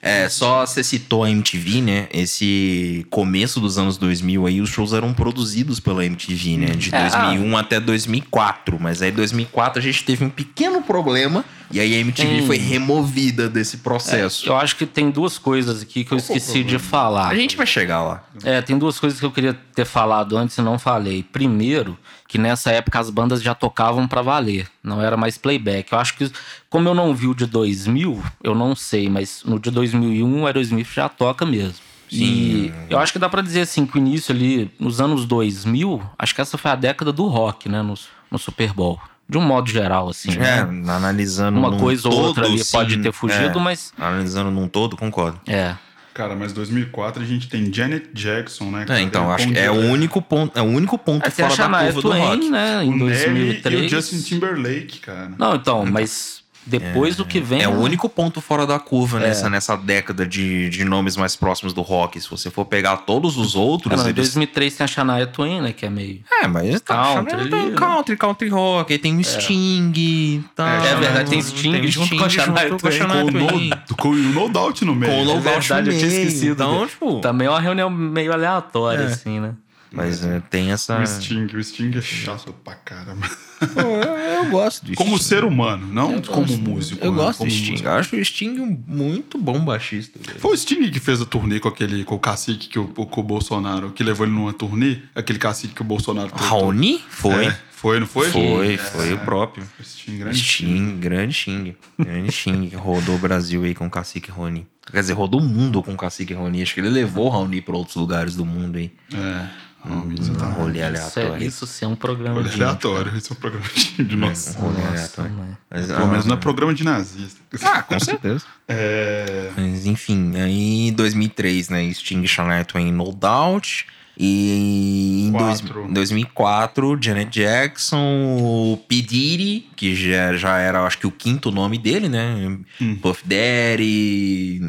É, 0.00 0.28
só 0.28 0.64
você 0.64 0.84
citou 0.84 1.24
a 1.24 1.30
MTV, 1.30 1.82
né? 1.82 2.08
Esse 2.12 3.04
começo 3.10 3.60
dos 3.60 3.78
anos 3.78 3.96
2000 3.98 4.46
aí, 4.46 4.60
os 4.60 4.70
shows 4.70 4.92
eram 4.92 5.12
produzidos 5.12 5.80
pela 5.80 6.04
MTV, 6.04 6.56
né? 6.56 6.66
De 6.66 6.94
É, 6.94 7.00
2001 7.08 7.56
até 7.56 7.80
2004. 7.80 8.78
Mas 8.80 9.02
aí, 9.02 9.10
2004, 9.10 9.80
a 9.80 9.82
gente 9.82 10.04
teve 10.04 10.24
um 10.24 10.30
pequeno 10.30 10.82
problema 10.82 11.44
E 11.70 11.78
aí 11.80 11.94
a 11.94 11.98
MTV 11.98 12.28
Tem- 12.28 12.46
foi 12.46 12.56
removida 12.56 13.48
desse 13.48 13.78
processo. 13.78 14.48
Eu 14.48 14.56
acho 14.56 14.74
que 14.76 14.86
tem 14.86 15.10
duas 15.10 15.36
coisas 15.38 15.82
aqui 15.82 16.04
que 16.04 16.12
eu 16.12 16.18
esqueci 16.18 16.64
de 16.64 16.78
falar. 16.78 17.28
A 17.28 17.34
gente 17.34 17.56
vai 17.56 17.66
chegar 17.66 18.02
lá. 18.02 18.24
É, 18.42 18.62
tem 18.62 18.78
duas 18.78 18.98
coisas 18.98 19.20
que 19.20 19.26
eu 19.26 19.30
queria 19.30 19.52
ter 19.74 19.84
falado 19.84 20.36
antes 20.36 20.56
e 20.56 20.62
não 20.62 20.78
falei. 20.78 21.22
Primeiro, 21.22 21.98
que 22.26 22.38
nessa 22.38 22.70
época 22.70 22.98
as 22.98 23.10
bandas 23.10 23.42
já 23.42 23.54
tocavam 23.54 24.08
pra 24.08 24.22
valer, 24.22 24.66
não 24.82 25.02
era 25.02 25.16
mais 25.16 25.36
playback. 25.36 25.92
Eu 25.92 25.98
acho 25.98 26.14
que, 26.16 26.30
como 26.70 26.88
eu 26.88 26.94
não 26.94 27.14
vi 27.14 27.26
o 27.26 27.34
de 27.34 27.44
2000, 27.46 28.22
eu 28.42 28.54
não 28.54 28.74
sei, 28.74 29.08
mas 29.10 29.42
no 29.44 29.58
de 29.58 29.70
2001 29.70 30.42
o 30.42 30.46
Aerosmith 30.46 30.88
já 30.94 31.08
toca 31.08 31.44
mesmo. 31.44 31.76
E 32.10 32.72
eu 32.88 32.98
acho 32.98 33.12
que 33.12 33.18
dá 33.18 33.28
pra 33.28 33.42
dizer 33.42 33.60
assim 33.60 33.84
que 33.84 33.96
o 33.96 33.98
início 33.98 34.34
ali, 34.34 34.70
nos 34.80 34.98
anos 35.00 35.26
2000, 35.26 36.02
acho 36.18 36.34
que 36.34 36.40
essa 36.40 36.56
foi 36.56 36.70
a 36.70 36.74
década 36.74 37.12
do 37.12 37.26
rock, 37.26 37.68
né, 37.68 37.82
no, 37.82 37.92
no 38.30 38.38
Super 38.38 38.72
Bowl. 38.72 38.98
De 39.28 39.36
um 39.36 39.42
modo 39.42 39.68
geral, 39.70 40.08
assim. 40.08 40.30
É, 40.32 40.64
né? 40.64 40.92
analisando 40.92 41.58
Uma 41.58 41.70
num 41.70 41.78
coisa 41.78 42.08
ou 42.08 42.14
todo, 42.14 42.26
outra 42.28 42.46
ali 42.46 42.64
sim, 42.64 42.72
pode 42.72 42.96
ter 42.98 43.12
fugido, 43.12 43.58
é. 43.58 43.62
mas. 43.62 43.92
Analisando 43.98 44.50
num 44.50 44.66
todo, 44.66 44.96
concordo. 44.96 45.38
É. 45.46 45.74
Cara, 46.14 46.34
mas 46.34 46.52
2004 46.52 47.22
a 47.22 47.26
gente 47.26 47.48
tem 47.48 47.72
Janet 47.72 48.08
Jackson, 48.12 48.70
né? 48.70 48.82
É, 48.82 48.86
cara? 48.86 49.00
então, 49.00 49.30
acho 49.30 49.46
que 49.48 49.58
é 49.58 49.70
o 49.70 49.74
único 49.74 50.20
ponto, 50.20 50.58
é 50.58 50.62
o 50.62 50.64
único 50.64 50.98
ponto 50.98 51.24
Aí 51.24 51.30
fora 51.30 51.68
da 51.68 51.84
curva 51.84 52.02
do 52.02 52.10
rock. 52.10 52.50
Né, 52.50 52.84
em 52.84 52.88
O 52.88 53.04
Nelly 53.04 53.62
2003. 53.62 53.82
e 53.82 53.86
o 53.86 53.88
Justin 53.88 54.22
Timberlake, 54.22 54.98
cara. 54.98 55.30
Não, 55.38 55.54
então, 55.54 55.86
mas 55.86 56.42
depois 56.68 57.16
do 57.16 57.24
que 57.24 57.40
vem. 57.40 57.62
É 57.62 57.68
o 57.68 57.72
né? 57.72 57.78
único 57.78 58.08
ponto 58.08 58.40
fora 58.40 58.66
da 58.66 58.78
curva 58.78 59.18
É. 59.18 59.28
nessa, 59.28 59.48
nessa 59.50 59.76
década 59.76 60.26
de, 60.26 60.68
de 60.68 60.84
nomes 60.84 61.16
mais 61.16 61.34
próximos 61.34 61.72
do 61.72 61.82
rock. 61.82 62.20
Se 62.20 62.30
você 62.30 62.50
for 62.50 62.64
pegar 62.64 62.98
todos 62.98 63.36
os 63.36 63.54
outros, 63.56 63.92
É, 63.92 63.96
não, 63.96 64.04
em 64.04 64.08
eles 64.08 64.14
2003 64.34 64.74
tem 64.76 64.84
a 64.84 64.86
Shania 64.86 65.26
Twain, 65.26 65.60
né? 65.62 65.72
Que 65.72 65.86
é 65.86 65.90
meio. 65.90 66.20
É, 66.42 66.46
mas 66.46 66.80
tá 66.80 67.14
Country 67.14 67.34
ali, 67.40 67.50
né? 67.50 67.74
country, 67.76 68.16
country 68.16 68.48
rock, 68.48 68.92
aí 68.92 68.98
tem 68.98 69.16
o 69.18 69.24
Sting, 69.24 70.44
tá? 70.54 70.84
É, 70.84 70.92
é 70.92 70.94
verdade, 70.96 71.30
tem 71.30 71.40
Sting 71.42 71.86
junto 71.88 72.16
com 72.16 72.24
a 72.24 72.28
Shania 72.28 72.68
junto 72.68 72.82
com 72.82 72.88
a 72.88 72.90
Twain, 72.90 72.92
Shania 72.98 73.32
Twain. 73.32 73.70
no, 73.88 73.96
com 73.96 74.08
o 74.10 74.14
No 74.14 74.48
Doubt 74.48 74.84
no 74.84 74.94
meio. 74.94 75.12
Com 75.12 75.22
o 75.22 75.24
No 75.24 75.30
É 75.30 75.40
Doubt 75.40 75.68
verdade, 75.68 75.90
eu 75.90 75.98
tinha 75.98 76.10
meio. 76.10 76.22
esquecido. 76.28 76.52
Então, 76.62 76.86
tipo... 76.86 77.20
Também 77.20 77.46
é 77.46 77.50
uma 77.50 77.60
reunião 77.60 77.88
meio 77.90 78.32
aleatória, 78.32 79.02
É. 79.02 79.06
assim, 79.06 79.40
né? 79.40 79.52
Mas 79.90 80.22
é, 80.24 80.40
tem 80.50 80.70
essa... 80.70 81.00
O 81.00 81.06
Sting, 81.06 81.46
o 81.56 81.62
Sting 81.64 81.92
é 81.96 82.00
chato 82.02 82.52
pra 82.52 82.74
caramba. 82.74 83.26
Pô, 83.74 83.80
eu, 83.80 84.16
eu 84.44 84.50
gosto 84.50 84.84
do 84.84 84.94
Como 84.94 85.16
Sting. 85.16 85.24
ser 85.28 85.44
humano, 85.44 85.86
não 85.86 86.12
Eu 86.14 86.22
como 86.22 86.46
gosto- 86.46 86.58
músico. 86.60 87.04
Eu 87.04 87.10
né? 87.12 87.16
gosto 87.18 87.38
Como 87.38 87.50
do 87.50 87.54
Sting. 87.56 87.70
músico. 87.72 87.88
Eu 87.88 87.92
acho 87.94 88.16
o 88.16 88.24
Sting 88.24 88.60
um 88.60 88.84
muito 88.86 89.38
bom 89.38 89.58
baixista. 89.64 90.18
velho. 90.22 90.38
Foi 90.40 90.52
o 90.52 90.56
Sting 90.56 90.90
que 90.90 91.00
fez 91.00 91.20
a 91.20 91.24
turnê 91.24 91.58
com 91.58 91.68
aquele 91.68 92.04
com 92.04 92.14
o 92.14 92.18
cacique 92.18 92.68
que 92.68 92.78
o, 92.78 92.86
com 92.88 93.20
o 93.20 93.24
Bolsonaro, 93.24 93.90
que 93.90 94.04
levou 94.04 94.26
ele 94.26 94.34
numa 94.34 94.52
turnê, 94.52 94.98
aquele 95.14 95.38
cacique 95.38 95.74
que 95.74 95.80
o 95.82 95.84
Bolsonaro. 95.84 96.30
Raoni? 96.34 97.02
Foi. 97.08 97.46
É, 97.46 97.58
foi, 97.72 97.98
não 98.00 98.06
foi? 98.06 98.28
Foi, 98.30 98.74
É, 98.74 98.76
foi 98.76 99.12
o 99.14 99.18
próprio. 99.18 99.64
Sting, 99.82 100.18
grande 100.18 100.38
Sting, 100.38 100.96
grande 101.00 101.34
Sting. 101.34 101.76
Grande 101.98 102.30
Sting, 102.32 102.68
rodou 102.76 103.16
o 103.16 103.18
Brasil 103.18 103.64
aí 103.64 103.74
com 103.74 103.86
o 103.86 103.90
Cacique 103.90 104.30
Rony. 104.30 104.66
Quer 104.90 105.00
dizer, 105.00 105.12
rodou 105.12 105.40
o 105.40 105.44
mundo 105.44 105.82
com 105.82 105.92
o 105.92 105.96
Cacique 105.96 106.32
Rony. 106.32 106.62
Acho 106.62 106.72
que 106.74 106.80
ele 106.80 106.88
levou 106.88 107.26
o 107.26 107.28
Raoni 107.28 107.60
pra 107.60 107.76
outros 107.76 107.96
lugares 107.96 108.34
do 108.36 108.44
mundo 108.46 108.78
aí. 108.78 108.90
É. 109.12 109.46
Não, 109.88 110.12
isso 110.12 110.32
Um 110.32 110.34
tá 110.34 110.46
rolê 110.46 110.72
Isso, 110.72 110.80
é, 110.80 110.86
aleatório. 110.86 111.46
isso 111.46 111.66
sim 111.66 111.84
é 111.84 111.88
um 111.88 111.96
programa 111.96 112.40
Olha, 112.40 112.48
de. 112.48 112.62
aleatório. 112.62 113.16
Esse 113.16 113.30
é 113.32 113.34
um 113.34 113.36
programa 113.38 113.66
de, 113.74 114.04
de 114.04 114.16
nossa. 114.16 114.58
Um 114.58 114.62
rolê 114.62 114.74
Nossa, 114.78 114.88
aleatório. 114.88 115.32
mãe. 115.32 115.56
Mas, 115.70 115.86
Pelo 115.86 116.06
menos 116.08 116.26
não 116.26 116.34
é 116.34 116.38
programa 116.38 116.74
de 116.74 116.84
nazista. 116.84 117.40
Ah, 117.62 117.82
com 117.82 117.98
certeza. 118.00 118.44
É, 118.66 119.50
Mas 119.56 119.86
enfim, 119.86 120.36
aí 120.36 120.88
em 120.88 120.92
2003, 120.92 121.68
né? 121.70 121.90
Sting 121.92 122.22
e 122.22 122.28
Shania 122.28 122.64
Twain 122.64 122.92
No 122.92 123.12
Doubt. 123.12 123.86
E 124.20 125.28
em 125.28 125.30
dois, 125.30 125.60
Quatro. 125.60 125.88
2004, 125.92 126.98
Janet 127.00 127.30
Jackson, 127.30 128.36
o 128.72 128.76
P. 128.88 129.00
Diddy, 129.00 129.68
que 129.76 129.94
já, 129.94 130.36
já 130.36 130.58
era, 130.58 130.84
acho 130.84 130.98
que 130.98 131.06
o 131.06 131.10
quinto 131.12 131.52
nome 131.52 131.78
dele, 131.78 132.08
né? 132.08 132.58
Puff 133.00 133.22
Daddy. 133.24 134.60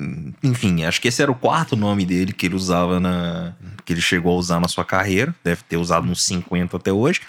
Enfim, 0.43 0.83
acho 0.83 1.01
que 1.01 1.07
esse 1.07 1.21
era 1.21 1.31
o 1.31 1.35
quarto 1.35 1.75
nome 1.75 2.05
dele 2.05 2.31
que 2.31 2.45
ele 2.45 2.55
usava 2.55 2.99
na. 2.99 3.55
que 3.83 3.93
ele 3.93 4.01
chegou 4.01 4.35
a 4.35 4.37
usar 4.37 4.59
na 4.59 4.67
sua 4.67 4.85
carreira. 4.85 5.33
Deve 5.43 5.63
ter 5.67 5.77
usado 5.77 6.07
uns 6.07 6.21
50 6.21 6.77
até 6.77 6.93
hoje. 6.93 7.21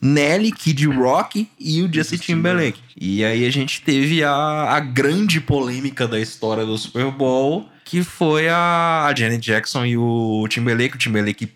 Nelly, 0.00 0.52
Kid 0.52 0.86
Rock 0.86 1.48
e 1.58 1.82
o 1.82 1.92
Justin 1.92 2.16
Timberlake. 2.16 2.80
E 2.96 3.24
aí 3.24 3.44
a 3.44 3.50
gente 3.50 3.82
teve 3.82 4.24
a, 4.24 4.32
a 4.70 4.80
grande 4.80 5.40
polêmica 5.40 6.08
da 6.08 6.18
história 6.18 6.64
do 6.64 6.78
Super 6.78 7.10
Bowl, 7.10 7.68
que 7.90 8.04
foi 8.04 8.48
a, 8.48 9.12
Janet 9.16 9.44
Jackson 9.44 9.84
e 9.84 9.96
o 9.96 10.46
Timberlake. 10.48 10.94
O 10.94 10.98
Timberlake 10.98 11.52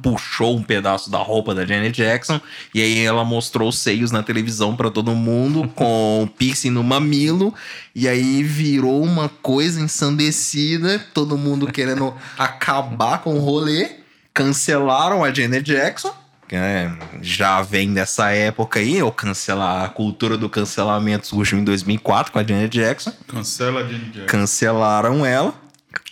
puxou 0.00 0.56
um 0.56 0.62
pedaço 0.62 1.10
da 1.10 1.18
roupa 1.18 1.52
da 1.52 1.66
Janet 1.66 1.90
Jackson 1.90 2.40
e 2.72 2.80
aí 2.80 3.04
ela 3.04 3.24
mostrou 3.24 3.68
os 3.68 3.78
seios 3.80 4.12
na 4.12 4.22
televisão 4.22 4.76
pra 4.76 4.92
todo 4.92 5.10
mundo 5.10 5.68
com 5.74 6.28
piercing 6.38 6.70
no 6.70 6.84
mamilo 6.84 7.52
e 7.96 8.06
aí 8.06 8.44
virou 8.44 9.02
uma 9.02 9.28
coisa 9.28 9.80
ensandecida, 9.80 11.04
todo 11.12 11.36
mundo 11.36 11.66
querendo 11.66 12.14
acabar 12.38 13.18
com 13.18 13.34
o 13.34 13.40
rolê. 13.40 13.90
Cancelaram 14.32 15.24
a 15.24 15.34
Janet 15.34 15.64
Jackson 15.64 16.14
né, 16.56 16.96
já 17.22 17.62
vem 17.62 17.92
dessa 17.92 18.30
época 18.30 18.80
aí, 18.80 19.02
ou 19.02 19.12
cancelar 19.12 19.84
a 19.84 19.88
cultura 19.88 20.36
do 20.36 20.48
cancelamento 20.48 21.26
surgiu 21.26 21.58
em 21.58 21.64
2004 21.64 22.32
com 22.32 22.38
a 22.38 22.42
Janet 22.42 22.76
Jackson, 22.76 23.12
cancela 23.26 23.80
a 23.80 23.84
Jenny 23.84 24.06
Jackson. 24.06 24.26
cancelaram 24.26 25.24
ela 25.24 25.54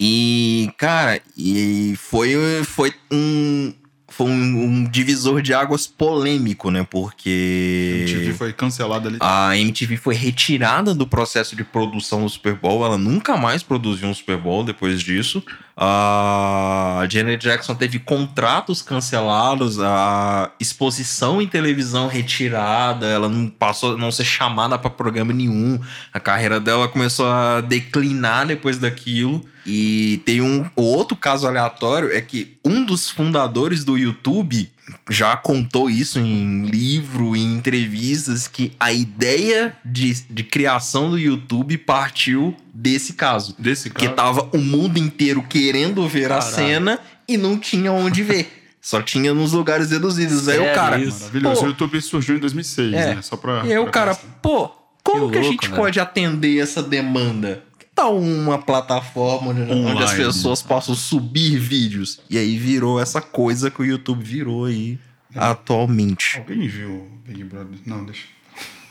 e 0.00 0.70
cara, 0.76 1.20
e 1.36 1.94
foi 1.96 2.62
foi 2.64 2.92
um 3.10 3.72
foi 4.18 4.26
um, 4.26 4.64
um 4.64 4.84
divisor 4.84 5.40
de 5.40 5.54
águas 5.54 5.86
polêmico, 5.86 6.72
né? 6.72 6.80
A 6.80 6.84
Porque 6.84 8.04
MTV 8.08 8.32
foi 8.32 8.52
cancelada 8.52 9.08
ali. 9.08 9.18
a 9.20 9.56
MTV 9.56 9.96
foi 9.96 10.16
retirada 10.16 10.92
do 10.92 11.06
processo 11.06 11.54
de 11.54 11.62
produção 11.62 12.24
do 12.24 12.28
Super 12.28 12.56
Bowl. 12.56 12.84
Ela 12.84 12.98
nunca 12.98 13.36
mais 13.36 13.62
produziu 13.62 14.08
um 14.08 14.14
Super 14.14 14.36
Bowl 14.36 14.64
depois 14.64 15.00
disso. 15.00 15.40
A 15.76 17.06
Janet 17.08 17.40
Jackson 17.40 17.76
teve 17.76 18.00
contratos 18.00 18.82
cancelados, 18.82 19.78
a 19.78 20.50
exposição 20.58 21.40
em 21.40 21.46
televisão 21.46 22.08
retirada. 22.08 23.06
Ela 23.06 23.28
não 23.28 23.48
passou 23.48 23.94
a 23.94 23.96
não 23.96 24.10
ser 24.10 24.24
chamada 24.24 24.76
para 24.76 24.90
programa 24.90 25.32
nenhum. 25.32 25.78
A 26.12 26.18
carreira 26.18 26.58
dela 26.58 26.88
começou 26.88 27.26
a 27.26 27.60
declinar 27.60 28.48
depois 28.48 28.78
daquilo. 28.78 29.44
E 29.66 30.22
tem 30.24 30.40
um 30.40 30.64
o 30.76 30.82
outro 30.82 31.16
caso 31.16 31.46
aleatório 31.46 32.10
é 32.12 32.20
que 32.20 32.56
um 32.64 32.84
dos 32.84 33.10
fundadores 33.10 33.84
do 33.84 33.96
YouTube 33.98 34.70
já 35.10 35.36
contou 35.36 35.90
isso 35.90 36.18
em 36.18 36.64
livro, 36.66 37.36
em 37.36 37.54
entrevistas, 37.54 38.48
que 38.48 38.72
a 38.80 38.90
ideia 38.92 39.76
de, 39.84 40.14
de 40.30 40.42
criação 40.42 41.10
do 41.10 41.18
YouTube 41.18 41.76
partiu 41.78 42.56
desse 42.72 43.12
caso. 43.12 43.54
Desse 43.58 43.90
Que 43.90 44.06
cara. 44.06 44.12
tava 44.16 44.48
o 44.54 44.58
mundo 44.58 44.98
inteiro 44.98 45.42
querendo 45.42 46.06
ver 46.08 46.26
a 46.32 46.38
Caralho. 46.38 46.54
cena 46.54 46.98
e 47.28 47.36
não 47.36 47.58
tinha 47.58 47.92
onde 47.92 48.22
ver. 48.22 48.54
Só 48.80 49.02
tinha 49.02 49.34
nos 49.34 49.52
lugares 49.52 49.90
reduzidos. 49.90 50.48
Aí 50.48 50.56
o 50.58 50.62
Sério 50.62 50.74
cara. 50.74 50.98
isso? 50.98 51.18
Maravilhoso. 51.20 51.60
Pô. 51.60 51.66
O 51.66 51.68
YouTube 51.68 52.00
surgiu 52.00 52.36
em 52.36 52.38
2006, 52.38 52.94
É. 52.94 53.14
né? 53.16 53.22
Só 53.22 53.36
pra. 53.36 53.66
E 53.66 53.72
aí 53.72 53.78
o 53.78 53.86
cara, 53.90 54.14
pensar. 54.14 54.38
pô, 54.40 54.70
como 55.04 55.26
Que 55.26 55.32
que, 55.32 55.38
a 55.38 55.40
louco, 55.42 55.52
gente 55.52 55.66
velho. 55.68 55.76
pode 55.82 56.00
atender 56.00 56.58
essa 56.62 56.82
demanda? 56.82 57.62
Uma 58.06 58.58
plataforma 58.58 59.50
onde, 59.50 59.62
onde 59.72 60.02
as 60.02 60.12
pessoas 60.14 60.62
possam 60.62 60.94
subir 60.94 61.58
vídeos? 61.58 62.20
E 62.30 62.38
aí 62.38 62.56
virou 62.56 63.00
essa 63.00 63.20
coisa 63.20 63.70
que 63.70 63.80
o 63.82 63.84
YouTube 63.84 64.22
virou 64.24 64.64
aí 64.66 64.98
atualmente. 65.34 66.38
Alguém 66.38 66.66
viu 66.68 66.88
o 66.90 67.10
Big 67.26 67.44
Brother? 67.44 67.78
Não, 67.84 68.04
deixa. 68.04 68.22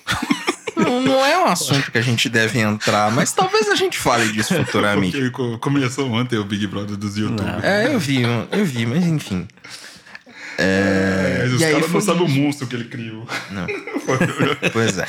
Não, 0.77 1.01
não 1.01 1.25
é 1.25 1.39
um 1.39 1.45
assunto 1.47 1.91
que 1.91 1.97
a 1.97 2.01
gente 2.03 2.29
deve 2.29 2.59
entrar, 2.59 3.11
mas 3.11 3.31
talvez 3.33 3.67
a 3.67 3.73
gente 3.73 3.97
fale 3.97 4.31
disso 4.31 4.53
futuramente. 4.53 5.11
Porque 5.17 5.31
co- 5.31 5.57
começou 5.57 6.07
ontem 6.11 6.37
o 6.37 6.43
Big 6.45 6.67
Brother 6.67 6.95
dos 6.95 7.17
YouTube. 7.17 7.49
É, 7.63 7.87
eu 7.91 7.99
vi, 7.99 8.21
eu 8.21 8.63
vi, 8.63 8.85
mas 8.85 9.03
enfim. 9.03 9.47
É, 10.55 11.39
mas 11.41 11.53
os 11.53 11.61
e 11.61 11.65
caras 11.65 11.81
não 11.81 11.89
foi 11.89 12.01
sabem 12.01 12.21
o 12.23 12.29
monstro 12.29 12.67
que 12.67 12.75
ele 12.75 12.85
criou. 12.85 13.27
Pois 14.71 14.97
é. 14.99 15.07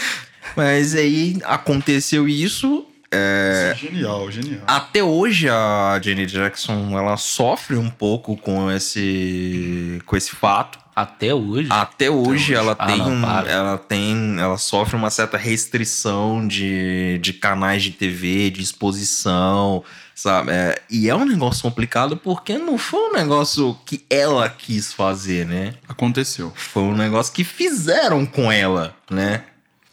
Mas 0.57 0.95
aí 0.95 1.39
aconteceu 1.45 2.27
isso. 2.27 2.87
É, 3.11 3.75
Genial, 3.77 4.31
genial. 4.31 4.61
Até 4.67 5.03
hoje 5.03 5.49
a 5.49 5.99
Jenny 6.03 6.27
Jackson 6.27 6.97
ela 6.99 7.17
sofre 7.17 7.77
um 7.77 7.89
pouco 7.91 8.37
com 8.37 8.71
esse 8.71 10.01
com 10.07 10.17
esse 10.17 10.31
fato. 10.37 10.79
Até 10.95 11.33
hoje. 11.33 11.69
Até 11.71 12.11
hoje 12.11 12.55
ela 12.55 12.75
Ah, 12.77 12.87
tem 12.87 12.99
não, 12.99 13.09
um- 13.13 13.47
ela 13.47 13.79
tem 13.79 14.37
ela 14.41 14.59
sofre 14.59 14.97
uma 14.97 15.11
certa 15.11 15.37
restrição 15.39 16.47
de, 16.47 17.19
de 17.23 17.33
canais 17.33 17.85
de 17.85 17.93
TV, 17.93 18.51
de 18.51 18.61
exposição, 18.63 19.85
sabe? 20.13 20.51
É, 20.51 20.83
e 20.91 21.09
é 21.09 21.15
um 21.15 21.25
negócio 21.25 21.63
complicado 21.63 22.17
porque 22.17 22.59
não 22.59 22.77
foi 22.77 23.11
um 23.11 23.13
negócio 23.13 23.79
que 23.87 24.05
ela 24.11 24.49
quis 24.49 24.93
fazer, 24.93 25.47
né? 25.47 25.75
Aconteceu. 25.89 26.53
Foi 26.57 26.83
um 26.83 26.97
negócio 26.97 27.33
que 27.33 27.45
fizeram 27.45 28.27
com 28.27 28.51
ela, 28.51 28.93
né? 29.09 29.45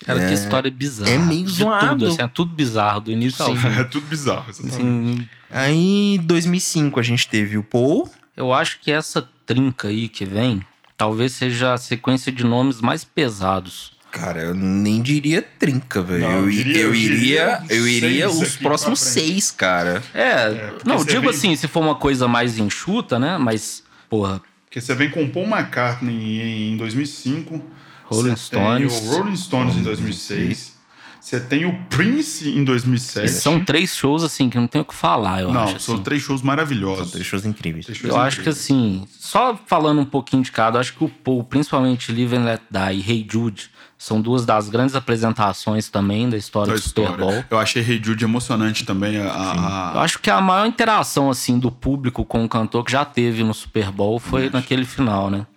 Cara, 0.06 0.22
É. 0.22 0.28
que 0.28 0.34
história 0.34 0.70
bizarra. 0.72 1.10
É 1.12 1.18
meio 1.18 1.46
De 1.46 1.52
zoado. 1.52 1.88
Tudo, 1.90 2.08
assim, 2.08 2.22
é 2.22 2.28
tudo 2.28 2.54
bizarro, 2.54 3.02
do 3.02 3.12
início 3.12 3.44
ao 3.44 3.52
Sim. 3.56 3.58
fim. 3.58 3.68
É 3.80 3.84
tudo 3.84 4.06
bizarro. 4.08 4.46
Assim, 4.50 5.28
Aí 5.50 6.16
em 6.16 6.20
2005 6.20 7.00
a 7.00 7.04
gente 7.04 7.28
teve 7.28 7.58
o 7.58 7.64
Paul, 7.64 8.10
eu 8.36 8.54
acho 8.54 8.80
que 8.82 8.92
essa 8.92 9.28
trinca 9.46 9.88
aí 9.88 10.08
que 10.10 10.26
vem, 10.26 10.62
talvez 10.98 11.32
seja 11.34 11.74
a 11.74 11.78
sequência 11.78 12.32
de 12.32 12.44
nomes 12.44 12.82
mais 12.82 13.04
pesados. 13.04 13.94
Cara, 14.12 14.42
eu 14.42 14.54
nem 14.56 15.02
diria 15.02 15.42
trinca, 15.42 16.02
velho. 16.02 16.24
Eu, 16.24 16.30
eu 16.44 16.50
i- 16.50 16.56
diria- 16.56 16.82
eu 16.82 16.96
iria, 16.96 17.64
eu 17.70 17.88
iria 17.88 18.30
os 18.30 18.56
próximos 18.56 19.00
seis, 19.02 19.52
cara. 19.52 20.02
É, 20.14 20.50
porque 20.70 20.88
não, 20.88 21.04
digo 21.04 21.22
vem- 21.22 21.30
assim, 21.32 21.56
se 21.56 21.68
for 21.68 21.82
uma 21.82 21.96
coisa 21.96 22.26
mais 22.28 22.58
enxuta, 22.58 23.20
né? 23.20 23.38
Mas, 23.38 23.84
porra, 24.10 24.42
Porque 24.66 24.80
você 24.80 24.94
vem 24.96 25.10
com 25.10 25.28
Paul 25.30 25.46
McCartney 25.48 26.72
em 26.72 26.78
2005. 26.78 27.62
Rolling 28.06 28.36
você 28.36 28.56
tem 28.56 28.90
Stones. 28.90 29.02
o 29.02 29.12
Rolling 29.18 29.36
Stones 29.36 29.76
em 29.78 29.84
2006. 29.84 30.76
Você 31.20 31.40
tem 31.40 31.66
o 31.66 31.74
Prince 31.90 32.48
em 32.50 32.64
2007. 32.64 33.32
são 33.32 33.66
três 33.66 33.96
shows 33.96 34.24
assim 34.24 34.48
que 34.48 34.58
não 34.58 34.68
tem 34.68 34.82
o 34.82 34.86
que 34.86 34.94
falar, 34.94 35.42
eu 35.42 35.52
Não, 35.52 35.64
acho. 35.64 35.80
são 35.80 35.96
assim. 35.96 36.04
três 36.04 36.22
shows 36.22 36.44
maravilhosos. 36.44 37.12
Três 37.12 37.26
shows 37.26 37.46
incríveis. 37.48 37.86
Três 37.86 37.98
shows 37.98 38.14
Eu 38.14 38.22
acho 38.22 38.36
que 38.38 38.42
incríveis. 38.50 38.64
assim, 38.64 39.08
só 39.10 39.58
falando 39.66 40.02
um 40.02 40.06
pouquinho 40.06 40.44
de 40.44 40.52
cada, 40.52 40.78
eu 40.78 40.82
acho 40.82 40.94
que 40.94 41.04
o 41.04 41.10
Paul, 41.10 41.44
principalmente 41.44 42.12
Live 42.12 42.36
and 42.36 42.44
Let 42.44 42.62
Die 42.70 42.94
e 42.94 43.12
Hey 43.12 43.28
Jude, 43.28 43.72
são 43.98 44.22
duas 44.22 44.46
das 44.46 44.70
grandes 44.70 44.94
apresentações 44.96 45.90
também 45.90 46.30
da 46.30 46.38
história 46.38 46.74
Da 46.74 46.78
do 46.80 46.84
Super 46.84 47.06
história. 47.10 47.26
Bowl. 47.26 47.44
Eu 47.50 47.58
achei 47.58 47.82
Hey 47.82 48.00
Jude 48.04 48.24
emocionante 48.24 48.86
também. 48.86 49.18
A, 49.18 49.32
a- 49.32 49.92
Eu 49.96 50.02
acho 50.02 50.20
que 50.20 50.30
a 50.30 50.40
maior 50.40 50.68
interação 50.68 51.32
assim 51.32 51.58
do 51.58 51.72
público 51.72 52.24
com 52.24 52.46
o 52.46 52.48
cantor 52.48 52.84
que 52.86 52.92
já 52.92 53.04
teve 53.04 53.44
no 53.44 53.54
Super 53.56 53.92
Bowl 53.92 54.20
foi 54.20 54.52
naquele 54.52 54.86
final, 54.86 55.32
né? 55.32 55.48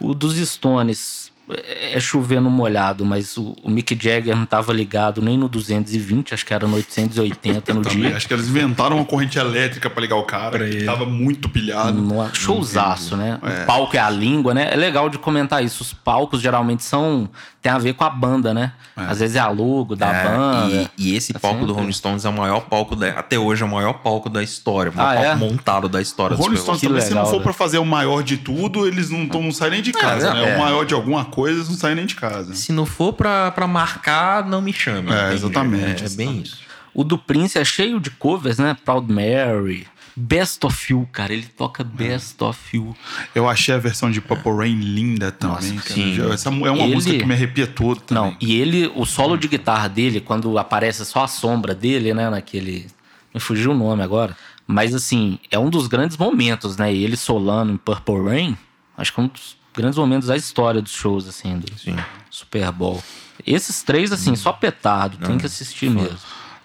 O 0.00 0.14
dos 0.14 0.36
Stones 0.48 1.21
é 1.50 1.82
é 1.94 2.00
chover 2.00 2.40
no 2.40 2.48
molhado, 2.50 3.04
mas 3.04 3.36
o, 3.36 3.54
o 3.62 3.70
Mick 3.70 3.98
Jagger 4.00 4.34
não 4.34 4.46
tava 4.46 4.72
ligado 4.72 5.20
nem 5.20 5.36
no 5.36 5.46
220, 5.48 6.32
acho 6.32 6.46
que 6.46 6.54
era 6.54 6.66
no 6.66 6.74
880 6.76 7.74
no 7.74 7.82
também. 7.82 7.98
dia. 8.00 8.16
Acho 8.16 8.26
que 8.26 8.32
eles 8.32 8.48
inventaram 8.48 8.96
uma 8.96 9.04
corrente 9.04 9.38
elétrica 9.38 9.90
pra 9.90 10.00
ligar 10.00 10.16
o 10.16 10.22
cara. 10.24 10.66
que 10.68 10.84
tava 10.84 11.04
muito 11.04 11.48
pilhado. 11.50 11.92
No 12.00 12.34
showzaço, 12.34 13.16
né? 13.16 13.38
O 13.42 13.66
palco 13.66 13.94
é 13.96 14.00
a 14.00 14.08
língua, 14.08 14.54
né? 14.54 14.68
É 14.72 14.76
legal 14.76 15.08
de 15.10 15.18
comentar 15.18 15.62
isso. 15.62 15.82
Os 15.82 15.92
palcos 15.92 16.40
geralmente 16.40 16.82
são. 16.82 17.28
tem 17.60 17.70
a 17.70 17.78
ver 17.78 17.92
com 17.94 18.04
a 18.04 18.10
banda, 18.10 18.54
né? 18.54 18.72
Às 18.96 19.20
vezes 19.20 19.36
é 19.36 19.40
a 19.40 19.48
logo 19.48 19.94
da 19.96 20.10
É, 20.12 20.24
banda. 20.28 20.90
e, 20.98 21.12
e 21.12 21.16
esse 21.16 21.32
palco 21.34 21.58
Assim, 21.58 21.66
do 21.66 21.72
é. 21.72 21.76
Rolling 21.76 21.92
Stones 21.92 22.24
é 22.24 22.28
o 22.28 22.32
maior 22.32 22.60
palco 22.62 22.94
da, 22.96 23.08
até 23.10 23.38
hoje 23.38 23.62
é 23.62 23.66
o 23.66 23.68
maior 23.68 23.94
palco 23.94 24.28
da 24.30 24.42
história, 24.42 24.90
o 24.92 24.96
maior 24.96 25.10
Ah, 25.10 25.14
palco 25.14 25.30
é? 25.30 25.34
montado 25.50 25.88
da 25.88 25.98
O 25.98 26.02
história 26.02 26.36
do 26.36 26.42
Rolling. 26.42 26.56
Stones 26.56 26.80
também, 26.80 27.00
se 27.00 27.10
não 27.10 27.16
legal, 27.18 27.30
for 27.30 27.38
né? 27.38 27.42
pra 27.42 27.52
fazer 27.52 27.78
o 27.78 27.84
maior 27.84 28.22
de 28.22 28.36
tudo, 28.38 28.86
eles 28.86 29.10
não, 29.10 29.26
tão- 29.28 29.42
não 29.42 29.52
saem 29.52 29.72
nem 29.72 29.82
de 29.82 29.92
casa, 29.92 30.28
é, 30.28 30.34
né? 30.34 30.52
é. 30.52 30.56
O 30.56 30.58
maior 30.60 30.84
de 30.84 30.94
alguma 30.94 31.24
coisa, 31.32 31.58
eles 31.58 31.68
não 31.68 31.76
saem 31.76 31.96
nem 31.96 32.06
de 32.06 32.14
casa. 32.14 32.54
Se 32.54 32.72
não 32.72 32.86
for 32.86 33.12
pra, 33.12 33.50
pra 33.50 33.66
marcar, 33.66 34.46
não 34.46 34.60
me 34.62 34.72
chame. 34.72 35.10
É, 35.10 35.14
entende? 35.26 35.34
exatamente, 35.34 36.02
É, 36.04 36.06
é 36.06 36.10
bem 36.10 36.40
isso. 36.42 36.58
O 36.94 37.02
do 37.02 37.16
Prince 37.16 37.58
é 37.58 37.64
cheio 37.64 37.98
de 37.98 38.10
covers, 38.10 38.58
né? 38.58 38.76
Proud 38.84 39.10
Mary. 39.12 39.86
Best 40.14 40.62
of 40.66 40.92
You, 40.92 41.08
cara. 41.10 41.32
Ele 41.32 41.46
toca 41.46 41.82
Best 41.82 42.42
of 42.44 42.76
You. 42.76 42.94
Eu 43.34 43.48
achei 43.48 43.74
a 43.74 43.78
versão 43.78 44.10
de 44.10 44.20
Purple 44.20 44.52
Rain 44.52 44.74
linda 44.78 45.32
também. 45.32 45.72
Nossa, 45.72 45.88
sim. 45.94 46.18
Essa 46.30 46.50
é 46.50 46.52
uma 46.52 46.68
Ele- 46.68 46.94
música 46.94 47.18
que 47.18 47.24
me 47.24 47.32
arrepia 47.32 47.66
todo 47.66 47.98
também. 48.02 48.22
Não, 48.24 48.36
e 48.38 48.60
ele, 48.60 48.92
o 48.94 49.06
solo 49.06 49.38
de 49.38 49.48
guitarra 49.48 49.88
dele, 49.88 50.20
quando 50.20 50.58
aparece 50.58 51.02
só 51.06 51.24
a 51.24 51.28
sombra 51.28 51.74
dele, 51.74 52.12
né? 52.12 52.28
Naquele. 52.28 52.88
Me 53.32 53.40
fugiu 53.40 53.70
o 53.70 53.74
nome 53.74 54.02
agora. 54.02 54.36
Mas 54.66 54.94
assim, 54.94 55.38
é 55.50 55.58
um 55.58 55.70
dos 55.70 55.86
grandes 55.86 56.18
momentos, 56.18 56.76
né? 56.76 56.92
E 56.92 57.02
ele 57.02 57.16
solando 57.16 57.72
em 57.72 57.76
Purple 57.78 58.22
Rain, 58.22 58.56
acho 58.98 59.14
que 59.14 59.18
é 59.18 59.22
um 59.22 59.28
dos 59.28 59.56
grandes 59.74 59.98
momentos 59.98 60.28
da 60.28 60.36
história 60.36 60.80
dos 60.82 60.92
shows, 60.92 61.28
assim, 61.28 61.58
do 61.58 61.78
Sim. 61.78 61.96
Super 62.30 62.70
Bowl. 62.72 63.02
Esses 63.46 63.82
três, 63.82 64.12
assim, 64.12 64.36
só 64.36 64.52
petardo, 64.52 65.16
tem 65.18 65.38
que 65.38 65.46
assistir 65.46 65.90
mesmo. 65.90 66.18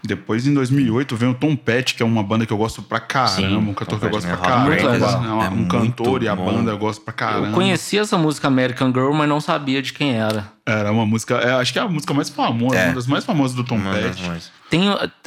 Depois, 0.03 0.45
em 0.45 0.53
2008, 0.53 1.15
vem 1.17 1.29
o 1.29 1.33
Tom 1.33 1.55
Petty, 1.55 1.95
que 1.95 2.03
é 2.03 2.05
uma 2.05 2.21
banda 2.21 2.45
que 2.45 2.53
eu 2.53 2.57
gosto 2.57 2.83
pra 2.83 2.99
caramba. 2.99 3.35
Sim, 3.35 3.57
um 3.57 3.73
cantor 3.73 3.95
Tom 3.95 3.99
que 3.99 4.05
eu 4.05 4.09
gosto 4.11 4.27
pra 4.27 4.35
né? 4.37 4.41
caramba. 4.43 4.67
Muito 4.69 4.87
legal. 4.87 5.23
É 5.41 5.45
É 5.45 5.49
um 5.49 5.55
muito 5.55 5.71
cantor 5.71 6.23
e 6.23 6.27
a 6.29 6.35
bom. 6.35 6.45
banda 6.45 6.71
eu 6.71 6.77
gosto 6.77 7.01
pra 7.01 7.11
caramba. 7.13 7.47
Eu 7.47 7.53
conheci 7.53 7.97
essa 7.97 8.17
música 8.17 8.47
American 8.47 8.89
Girl, 8.93 9.11
mas 9.11 9.27
não 9.27 9.41
sabia 9.41 9.81
de 9.81 9.91
quem 9.93 10.11
era. 10.15 10.51
Era 10.65 10.91
uma 10.91 11.05
música, 11.05 11.35
é, 11.37 11.51
acho 11.53 11.73
que 11.73 11.79
é 11.79 11.81
a 11.81 11.87
música 11.87 12.13
mais 12.13 12.29
famosa, 12.29 12.77
É. 12.77 12.85
uma 12.85 12.93
das 12.93 13.07
mais 13.07 13.25
famosas 13.25 13.55
do 13.55 13.63
Tom 13.63 13.79
Petty. 13.81 14.21
Tem, 14.69 14.83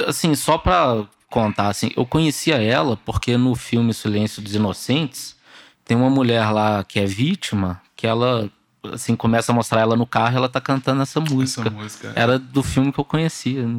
assim, 0.07 0.35
só 0.37 0.57
pra 0.57 1.03
contar, 1.29 1.69
assim, 1.69 1.91
eu 1.97 2.07
conhecia 2.07 2.63
ela 2.63 2.97
porque 3.05 3.37
no 3.37 3.55
filme 3.57 3.93
Silêncio 3.93 4.41
dos 4.41 4.55
Inocentes 4.55 5.35
tem 5.91 5.97
uma 5.97 6.09
mulher 6.09 6.49
lá 6.53 6.85
que 6.85 7.01
é 7.01 7.05
vítima, 7.05 7.81
que 7.97 8.07
ela, 8.07 8.49
assim, 8.93 9.17
começa 9.17 9.51
a 9.51 9.55
mostrar 9.55 9.81
ela 9.81 9.97
no 9.97 10.07
carro 10.07 10.35
e 10.35 10.37
ela 10.37 10.49
tá 10.49 10.61
cantando 10.61 11.03
essa 11.03 11.19
música. 11.21 11.63
Essa 11.63 11.71
música. 11.71 12.13
Era 12.15 12.39
do 12.39 12.63
filme 12.63 12.93
que 12.93 13.01
eu 13.01 13.05
conhecia. 13.05 13.67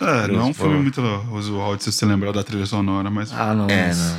É, 0.00 0.26
não 0.26 0.40
é 0.40 0.44
um 0.44 0.52
filme 0.52 0.80
muito 0.80 1.00
usual 1.32 1.76
de 1.76 1.84
você 1.84 1.92
se 1.92 2.04
lembrar 2.04 2.32
da 2.32 2.42
trilha 2.42 2.66
sonora, 2.66 3.08
mas 3.08 3.32
Ah, 3.32 3.54
não. 3.54 3.68
É, 3.70 3.86
mas- 3.86 4.16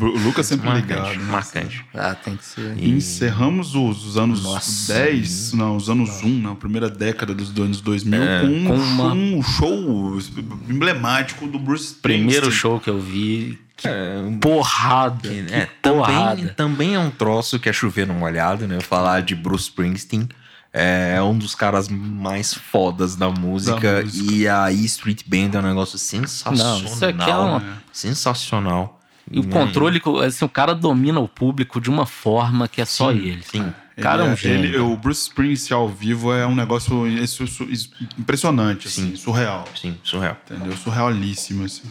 não. 0.00 0.08
o 0.08 0.18
Lucas 0.18 0.46
sempre 0.46 0.66
Marcante, 0.66 0.88
ligado. 0.94 1.18
né? 1.18 1.30
marcante. 1.30 1.84
Ah, 1.94 2.14
tem 2.14 2.36
que 2.36 2.44
ser. 2.44 2.74
E 2.78 2.88
Encerramos 2.90 3.74
os, 3.74 4.04
os 4.06 4.16
anos 4.16 4.42
Nossa. 4.44 4.94
10, 4.94 5.52
não, 5.52 5.76
os 5.76 5.90
anos 5.90 6.22
1, 6.24 6.40
na 6.40 6.54
primeira 6.54 6.88
década 6.88 7.34
dos 7.34 7.50
anos 7.60 7.82
2000, 7.82 8.22
É, 8.22 8.40
com, 8.40 8.46
um, 8.46 8.64
com 8.66 8.74
uma- 8.76 9.42
show, 9.42 9.76
um 9.78 10.20
show 10.20 10.34
emblemático 10.70 11.46
do 11.46 11.58
Bruce 11.58 11.84
Springsteen. 11.92 12.24
Primeiro 12.26 12.50
show 12.50 12.80
que 12.80 12.88
eu 12.88 12.98
vi, 12.98 13.58
É, 13.86 14.22
porrada. 14.40 15.28
É, 15.28 15.66
que 15.66 15.72
também, 15.82 16.04
porrada. 16.04 16.54
também 16.56 16.94
é 16.94 16.98
um 16.98 17.10
troço 17.10 17.58
que 17.58 17.68
é 17.68 17.72
chover 17.72 18.06
no 18.06 18.14
molhado, 18.14 18.66
né? 18.66 18.80
Falar 18.80 19.20
de 19.22 19.34
Bruce 19.34 19.64
Springsteen. 19.64 20.28
É 20.72 21.20
um 21.22 21.36
dos 21.36 21.54
caras 21.54 21.88
mais 21.88 22.52
fodas 22.54 23.16
da 23.16 23.30
música. 23.30 23.98
Da 23.98 24.02
música. 24.02 24.32
E 24.32 24.46
a 24.48 24.70
E 24.70 24.84
Street 24.84 25.22
Band 25.26 25.56
é 25.56 25.58
um 25.60 25.68
negócio 25.68 25.98
sensacional. 25.98 26.78
Não, 26.80 26.84
isso 26.84 27.04
aqui 27.04 27.30
é 27.30 27.36
uma- 27.36 27.62
Sensacional. 27.92 29.00
E 29.30 29.40
o 29.40 29.48
controle, 29.48 30.00
que- 30.00 30.08
assim, 30.24 30.44
o 30.44 30.48
cara 30.48 30.74
domina 30.74 31.20
o 31.20 31.28
público 31.28 31.80
de 31.80 31.90
uma 31.90 32.06
forma 32.06 32.66
que 32.66 32.80
é 32.80 32.84
só 32.84 33.12
Sim, 33.12 33.18
ele. 33.18 33.42
sim. 33.42 33.72
O 33.96 34.00
cara 34.00 34.22
é 34.22 34.24
um 34.26 34.28
ele, 34.28 34.36
gênio. 34.36 34.64
ele- 34.66 34.78
o 34.78 34.96
Bruce 34.96 35.22
Springsteen 35.22 35.76
ao 35.76 35.88
vivo 35.88 36.32
é 36.32 36.46
um 36.46 36.54
negócio 36.54 37.06
isso- 37.06 37.44
isso- 37.44 37.64
isso- 37.64 37.90
impressionante, 38.18 38.86
assim, 38.88 39.16
surreal. 39.16 39.64
Sim, 39.74 39.96
surreal. 40.04 40.36
Entendeu? 40.50 40.76
Surrealíssimo, 40.76 41.64
assim. 41.64 41.82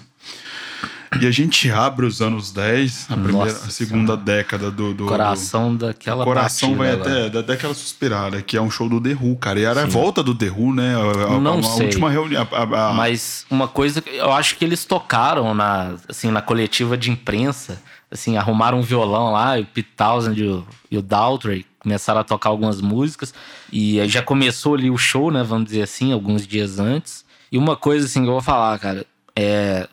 E 1.21 1.25
a 1.25 1.31
gente 1.31 1.71
abre 1.71 2.05
os 2.05 2.21
anos 2.21 2.51
10, 2.51 3.07
a, 3.09 3.13
primeira, 3.15 3.37
Nossa 3.53 3.67
a 3.67 3.69
segunda 3.71 4.15
década 4.17 4.69
do. 4.69 4.93
do 4.93 5.05
coração 5.07 5.73
do- 5.75 5.87
daquela 5.87 6.23
coração 6.23 6.75
vai 6.75 6.93
lá. 6.95 7.01
até 7.01 7.29
da- 7.29 7.41
daquela 7.41 7.73
suspirada, 7.73 8.41
que 8.41 8.57
é 8.57 8.61
um 8.61 8.69
show 8.69 8.87
do 8.89 8.99
The 9.01 9.13
Who, 9.19 9.35
cara. 9.37 9.59
E 9.59 9.63
era 9.63 9.83
a 9.83 9.85
volta 9.85 10.21
do 10.21 10.35
The 10.35 10.49
Who, 10.49 10.73
né? 10.75 10.95
A, 10.95 11.35
a- 11.35 11.39
Não 11.39 11.59
a 11.59 11.63
sei. 11.63 11.85
última 11.85 12.09
reunião. 12.09 12.45
a- 12.51 12.89
a- 12.89 12.93
Mas 12.93 13.45
uma 13.49 13.67
coisa 13.69 14.01
que 14.01 14.15
eu 14.15 14.31
acho 14.33 14.57
que 14.57 14.65
eles 14.65 14.83
tocaram 14.85 15.53
na, 15.55 15.95
assim, 16.09 16.29
na 16.29 16.41
coletiva 16.41 16.97
de 16.97 17.09
imprensa, 17.09 17.81
assim, 18.11 18.35
arrumaram 18.37 18.79
um 18.79 18.83
violão 18.83 19.31
lá, 19.31 19.57
e 19.57 19.63
o 19.63 19.65
Pete 19.65 19.89
Townsend 19.95 20.39
e 20.39 20.45
o, 20.47 20.67
e 20.91 20.97
o 20.97 21.01
Daltrey 21.01 21.65
começaram 21.79 22.19
a 22.19 22.23
tocar 22.23 22.49
algumas 22.49 22.81
músicas 22.81 23.33
e 23.71 23.99
aí 23.99 24.09
já 24.09 24.21
começou 24.21 24.75
ali 24.75 24.89
o 24.91 24.97
show, 24.97 25.31
né, 25.31 25.41
vamos 25.41 25.65
dizer 25.67 25.83
assim, 25.83 26.11
alguns 26.11 26.45
dias 26.45 26.79
antes. 26.79 27.23
E 27.49 27.57
uma 27.57 27.77
coisa 27.77 28.05
assim 28.05 28.21
que 28.23 28.27
eu 28.27 28.33
vou 28.33 28.41
falar, 28.41 28.77
cara, 28.77 29.05
é 29.35 29.87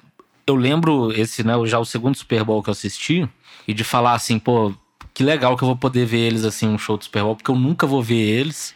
eu 0.47 0.55
lembro 0.55 1.13
esse, 1.13 1.45
né, 1.45 1.55
já 1.67 1.79
o 1.79 1.85
segundo 1.85 2.17
Super 2.17 2.45
Bowl 2.45 2.63
que 2.63 2.69
eu 2.69 2.73
assisti 2.73 3.29
e 3.67 3.73
de 3.73 3.85
falar 3.85 4.15
assim, 4.15 4.39
pô, 4.39 4.75
que 5.15 5.23
legal 5.23 5.57
que 5.57 5.63
eu 5.63 5.67
vou 5.69 5.77
poder 5.77 6.05
ver 6.05 6.19
eles 6.27 6.45
assim, 6.45 6.67
um 6.67 6.77
show 6.77 6.97
do 6.99 7.05
Super 7.05 7.23
Bowl, 7.23 7.37
porque 7.37 7.49
eu 7.51 7.55
nunca 7.55 7.87
vou 7.87 8.03
ver 8.03 8.17
eles. 8.17 8.75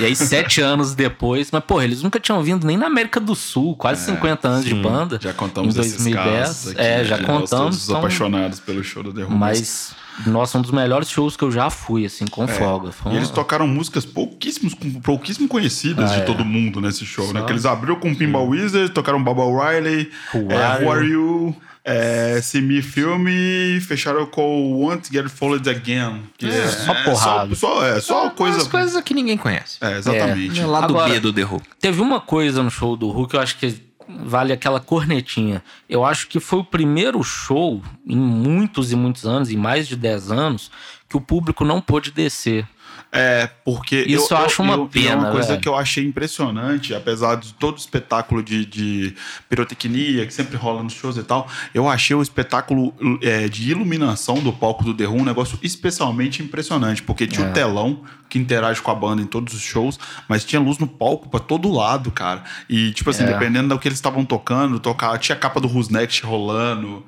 e 0.00 0.04
aí, 0.06 0.16
sete 0.16 0.60
anos 0.62 0.94
depois, 0.94 1.50
mas, 1.52 1.62
porra, 1.64 1.84
eles 1.84 2.02
nunca 2.02 2.18
tinham 2.18 2.42
vindo 2.42 2.66
nem 2.66 2.78
na 2.78 2.86
América 2.86 3.20
do 3.20 3.34
Sul, 3.34 3.76
quase 3.76 4.06
50 4.06 4.48
anos 4.48 4.64
de 4.64 4.74
banda. 4.74 5.18
já 5.22 5.34
contamos 5.34 5.76
em 5.76 5.80
esses 5.80 6.02
2010. 6.04 6.24
casos 6.46 6.68
aqui, 6.72 6.80
é, 6.80 6.96
né? 6.98 7.04
já 7.04 7.18
contamos. 7.18 7.50
Todos 7.50 7.84
então- 7.84 7.98
apaixonados 7.98 8.58
pelo 8.58 8.82
show 8.82 9.02
do 9.02 9.12
The 9.12 9.24
Who. 9.24 9.30
mas, 9.32 9.94
nossa, 10.26 10.56
um 10.56 10.62
dos 10.62 10.70
melhores 10.70 11.10
shows 11.10 11.36
que 11.36 11.44
eu 11.44 11.52
já 11.52 11.68
fui, 11.68 12.06
assim, 12.06 12.24
com 12.26 12.48
folga. 12.48 12.90
Foi 12.90 13.12
É. 13.12 13.14
E 13.14 13.18
eles 13.18 13.28
tocaram 13.28 13.68
músicas 13.68 14.06
pouquíssimos, 14.06 14.72
pouquíssimo 15.04 15.46
conhecidas 15.46 16.10
Ah, 16.10 16.14
de 16.14 16.20
é. 16.22 16.24
todo 16.24 16.42
mundo 16.42 16.80
nesse 16.80 17.04
show, 17.04 17.30
né? 17.34 17.40
Só- 17.40 17.46
Que 17.46 17.52
eles 17.52 17.66
abriram 17.66 17.96
com 18.00 18.14
Pinball 18.14 18.48
Wizard, 18.48 18.90
tocaram 18.92 19.22
Baba 19.22 19.42
Riley, 19.44 20.10
Who 20.34 20.50
é, 20.50 20.56
Are 20.56 20.84
Who 20.86 20.90
Are 20.90 21.06
You, 21.06 21.56
é, 21.88 22.40
See 22.42 22.60
Me 22.60 22.82
Filme, 22.82 23.80
fecharam 23.80 24.26
com 24.26 24.72
Want 24.82 25.06
to 25.06 25.12
Get 25.12 25.28
Followed 25.28 25.70
Again. 25.70 26.24
Que 26.36 26.46
é, 26.46 26.66
só 26.66 26.92
é 26.92 27.04
porrada. 27.04 27.54
Só, 27.54 27.76
só, 27.76 27.86
é, 27.86 28.00
só 28.00 28.30
coisa... 28.30 28.58
As 28.58 28.66
coisas 28.66 29.00
que 29.04 29.14
ninguém 29.14 29.36
conhece. 29.38 29.78
É, 29.80 29.96
exatamente. 29.96 30.60
É 30.60 30.66
lá 30.66 30.80
do 30.80 30.94
Agora- 30.94 31.12
B 31.12 31.20
do 31.20 31.32
The 31.32 31.44
Who. 31.44 31.62
Teve 31.80 32.00
uma 32.00 32.20
coisa 32.20 32.60
no 32.60 32.70
show 32.72 32.96
do 32.96 33.08
Hulk 33.10 33.30
que 33.30 33.36
eu 33.36 33.40
acho 33.40 33.56
que 33.56 33.80
vale 34.08 34.52
aquela 34.52 34.80
cornetinha. 34.80 35.62
Eu 35.88 36.04
acho 36.04 36.26
que 36.26 36.40
foi 36.40 36.58
o 36.58 36.64
primeiro 36.64 37.22
show 37.22 37.80
em 38.04 38.16
muitos 38.16 38.90
e 38.90 38.96
muitos 38.96 39.24
anos, 39.24 39.48
em 39.50 39.56
mais 39.56 39.86
de 39.86 39.94
10 39.94 40.32
anos, 40.32 40.70
que 41.08 41.16
o 41.16 41.20
público 41.20 41.64
não 41.64 41.80
pôde 41.80 42.10
descer. 42.10 42.66
É, 43.12 43.48
porque. 43.64 44.04
Isso 44.06 44.34
eu 44.34 44.38
acho 44.38 44.62
uma 44.62 44.76
e 44.76 44.82
é 44.82 44.86
pena, 44.88 45.16
uma 45.22 45.30
coisa 45.30 45.48
velho. 45.48 45.60
que 45.60 45.68
eu 45.68 45.74
achei 45.74 46.04
impressionante, 46.04 46.94
apesar 46.94 47.36
de 47.36 47.54
todo 47.54 47.74
o 47.76 47.78
espetáculo 47.78 48.42
de, 48.42 48.66
de 48.66 49.14
pirotecnia 49.48 50.26
que 50.26 50.34
sempre 50.34 50.56
rola 50.56 50.82
nos 50.82 50.92
shows 50.92 51.16
e 51.16 51.22
tal, 51.22 51.48
eu 51.72 51.88
achei 51.88 52.14
o 52.14 52.20
espetáculo 52.20 52.92
é, 53.22 53.48
de 53.48 53.70
iluminação 53.70 54.36
do 54.40 54.52
palco 54.52 54.84
do 54.84 54.92
The 54.92 55.06
um 55.08 55.24
negócio 55.24 55.58
especialmente 55.62 56.42
impressionante, 56.42 57.02
porque 57.02 57.26
tinha 57.26 57.46
o 57.46 57.50
É. 57.50 57.52
telão 57.52 58.02
que 58.28 58.38
interage 58.38 58.82
com 58.82 58.90
a 58.90 58.94
banda 58.94 59.22
em 59.22 59.26
todos 59.26 59.54
os 59.54 59.62
shows, 59.62 59.98
mas 60.28 60.44
tinha 60.44 60.60
luz 60.60 60.78
no 60.78 60.86
palco 60.88 61.28
pra 61.28 61.38
todo 61.40 61.70
lado, 61.72 62.10
cara. 62.10 62.42
E, 62.68 62.90
tipo 62.92 63.08
assim, 63.08 63.22
É. 63.22 63.26
dependendo 63.26 63.68
do 63.68 63.78
que 63.78 63.86
eles 63.88 63.98
estavam 63.98 64.24
tocando, 64.24 64.78
tocar, 64.80 65.16
tinha 65.18 65.36
a 65.36 65.38
capa 65.38 65.60
do 65.60 65.68
Who's 65.68 65.88
Next 65.88 66.22
rolando. 66.26 67.04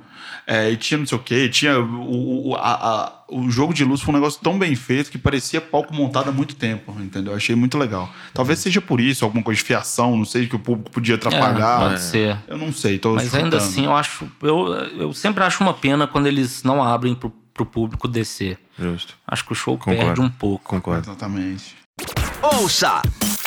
É, 0.51 0.71
e 0.71 0.79
tinha 0.79 0.97
não 0.97 1.07
sei 1.07 1.19
o 1.19 1.21
quê, 1.21 1.47
tinha. 1.51 1.79
O, 1.79 2.49
o, 2.49 2.55
a- 2.57 2.61
a- 2.73 3.13
o 3.29 3.51
jogo 3.51 3.75
de 3.75 3.85
luz 3.85 4.01
foi 4.01 4.15
um 4.15 4.17
negócio 4.17 4.41
tão 4.43 4.59
bem 4.59 4.75
feito 4.75 5.11
que 5.11 5.19
parecia 5.19 5.61
palco 5.61 5.93
montado 5.95 6.31
há 6.31 6.33
muito 6.33 6.57
tempo, 6.57 6.97
entendeu? 6.99 7.35
Achei 7.35 7.55
muito 7.55 7.77
legal. 7.77 8.09
Talvez 8.33 8.59
seja 8.59 8.81
por 8.81 8.99
isso, 8.99 9.27
alguma 9.27 9.43
coisa 9.45 9.59
de 9.59 9.65
fiação, 9.67 10.17
não 10.17 10.25
sei, 10.25 10.47
que 10.47 10.57
o 10.57 10.59
público 10.59 10.91
podia 10.91 11.17
atrapalhar. 11.17 11.83
É, 11.83 11.89
pode 11.91 12.01
ser. 12.01 12.39
Eu 12.49 12.57
não 12.57 12.73
sei, 12.73 12.99
tô 12.99 13.13
Mas 13.17 13.35
ainda 13.35 13.59
assim, 13.59 13.85
eu 13.85 13.95
acho. 13.95 14.27
Eu, 14.41 14.69
eu 14.99 15.13
sempre 15.13 15.45
acho 15.45 15.63
uma 15.63 15.75
pena 15.75 16.07
quando 16.07 16.27
eles 16.27 16.63
não 16.63 16.83
abrem 16.83 17.15
pro, 17.15 17.29
pro 17.53 17.67
público 17.67 18.09
descer. 18.09 18.59
Justo. 18.79 19.15
Acho 19.27 19.45
que 19.45 19.53
o 19.53 19.55
show 19.55 19.77
Concordo. 19.77 20.03
perde 20.03 20.21
um 20.23 20.31
pouco. 20.31 20.65
Concordo. 20.65 21.03
Exatamente. 21.11 21.77
Ouça 22.43 23.03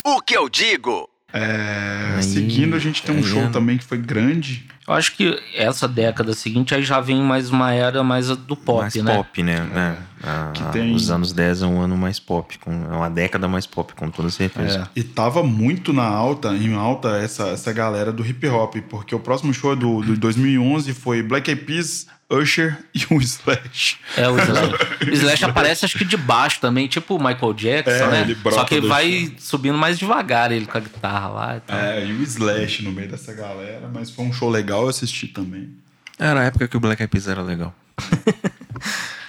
o 0.05 0.21
que 0.21 0.35
eu 0.37 0.47
digo. 0.49 1.09
É, 1.33 2.15
Aí- 2.17 2.23
seguindo, 2.23 2.75
a 2.75 2.79
gente 2.79 3.01
tem 3.01 3.15
um 3.15 3.19
aí 3.19 3.23
show 3.23 3.41
é- 3.43 3.47
também 3.49 3.77
que 3.77 3.83
foi 3.85 3.97
grande. 3.97 4.67
Eu 4.91 4.97
acho 4.97 5.15
que 5.15 5.41
essa 5.55 5.87
década 5.87 6.33
seguinte 6.33 6.75
aí 6.75 6.83
já 6.83 6.99
vem 6.99 7.21
mais 7.21 7.49
uma 7.49 7.73
era 7.73 8.03
mais 8.03 8.27
do 8.27 8.57
pop, 8.57 8.81
mais 8.81 8.95
né? 8.95 9.15
pop, 9.15 9.41
né? 9.41 9.55
É. 9.73 10.10
Ah, 10.23 10.51
Que 10.53 10.63
tem- 10.71 10.93
Os 10.93 11.09
anos 11.09 11.33
10 11.33 11.63
é 11.63 11.65
um 11.65 11.81
ano 11.81 11.97
mais 11.97 12.19
pop, 12.19 12.57
com, 12.59 12.71
é 12.71 12.95
uma 12.95 13.09
década 13.09 13.47
mais 13.47 13.65
pop, 13.65 13.93
com 13.95 14.09
toda 14.11 14.29
certeza. 14.29 14.87
E 14.95 15.03
tava 15.03 15.41
muito 15.43 15.91
na 15.91 16.03
alta, 16.05 16.49
em 16.55 16.75
alta, 16.75 17.17
essa, 17.17 17.47
essa 17.47 17.73
galera 17.73 18.11
do 18.11 18.25
hip 18.25 18.47
hop, 18.47 18.75
porque 18.89 19.15
o 19.15 19.19
próximo 19.19 19.53
show 19.53 19.75
do, 19.75 20.01
do 20.01 20.15
2011 20.17 20.93
foi 20.93 21.23
Black 21.23 21.49
Eyed 21.49 21.63
Peas, 21.63 22.05
Usher 22.29 22.77
e 22.93 23.03
o 23.13 23.19
Slash. 23.19 23.97
É, 24.15 24.29
o 24.29 24.37
Slash. 24.37 24.73
o 25.09 25.09
Slash 25.13 25.43
aparece 25.45 25.85
acho 25.85 25.97
que 25.97 26.05
de 26.05 26.15
baixo 26.17 26.59
também, 26.61 26.87
tipo 26.87 27.15
o 27.15 27.17
Michael 27.17 27.53
Jackson, 27.53 27.91
É, 27.91 28.07
né? 28.11 28.21
ele 28.21 28.37
Só 28.51 28.63
que 28.63 28.79
do 28.79 28.87
vai 28.87 29.33
subindo 29.39 29.77
mais 29.77 29.97
devagar, 29.97 30.51
ele 30.51 30.65
com 30.67 30.77
a 30.77 30.81
guitarra 30.81 31.27
lá 31.29 31.57
e 31.57 31.59
tal. 31.61 31.77
É, 31.79 32.05
e 32.05 32.11
o 32.13 32.21
Slash 32.21 32.83
no 32.83 32.91
meio 32.91 33.09
dessa 33.09 33.33
galera, 33.33 33.89
mas 33.91 34.11
foi 34.11 34.23
um 34.25 34.31
show 34.31 34.49
legal, 34.49 34.83
eu 34.83 34.89
assisti 34.89 35.27
também. 35.27 35.71
Era 36.19 36.41
a 36.41 36.43
época 36.43 36.67
que 36.67 36.77
o 36.77 36.79
Black 36.79 37.01
Eyed 37.01 37.09
Peas 37.11 37.27
era 37.27 37.41
legal. 37.41 37.73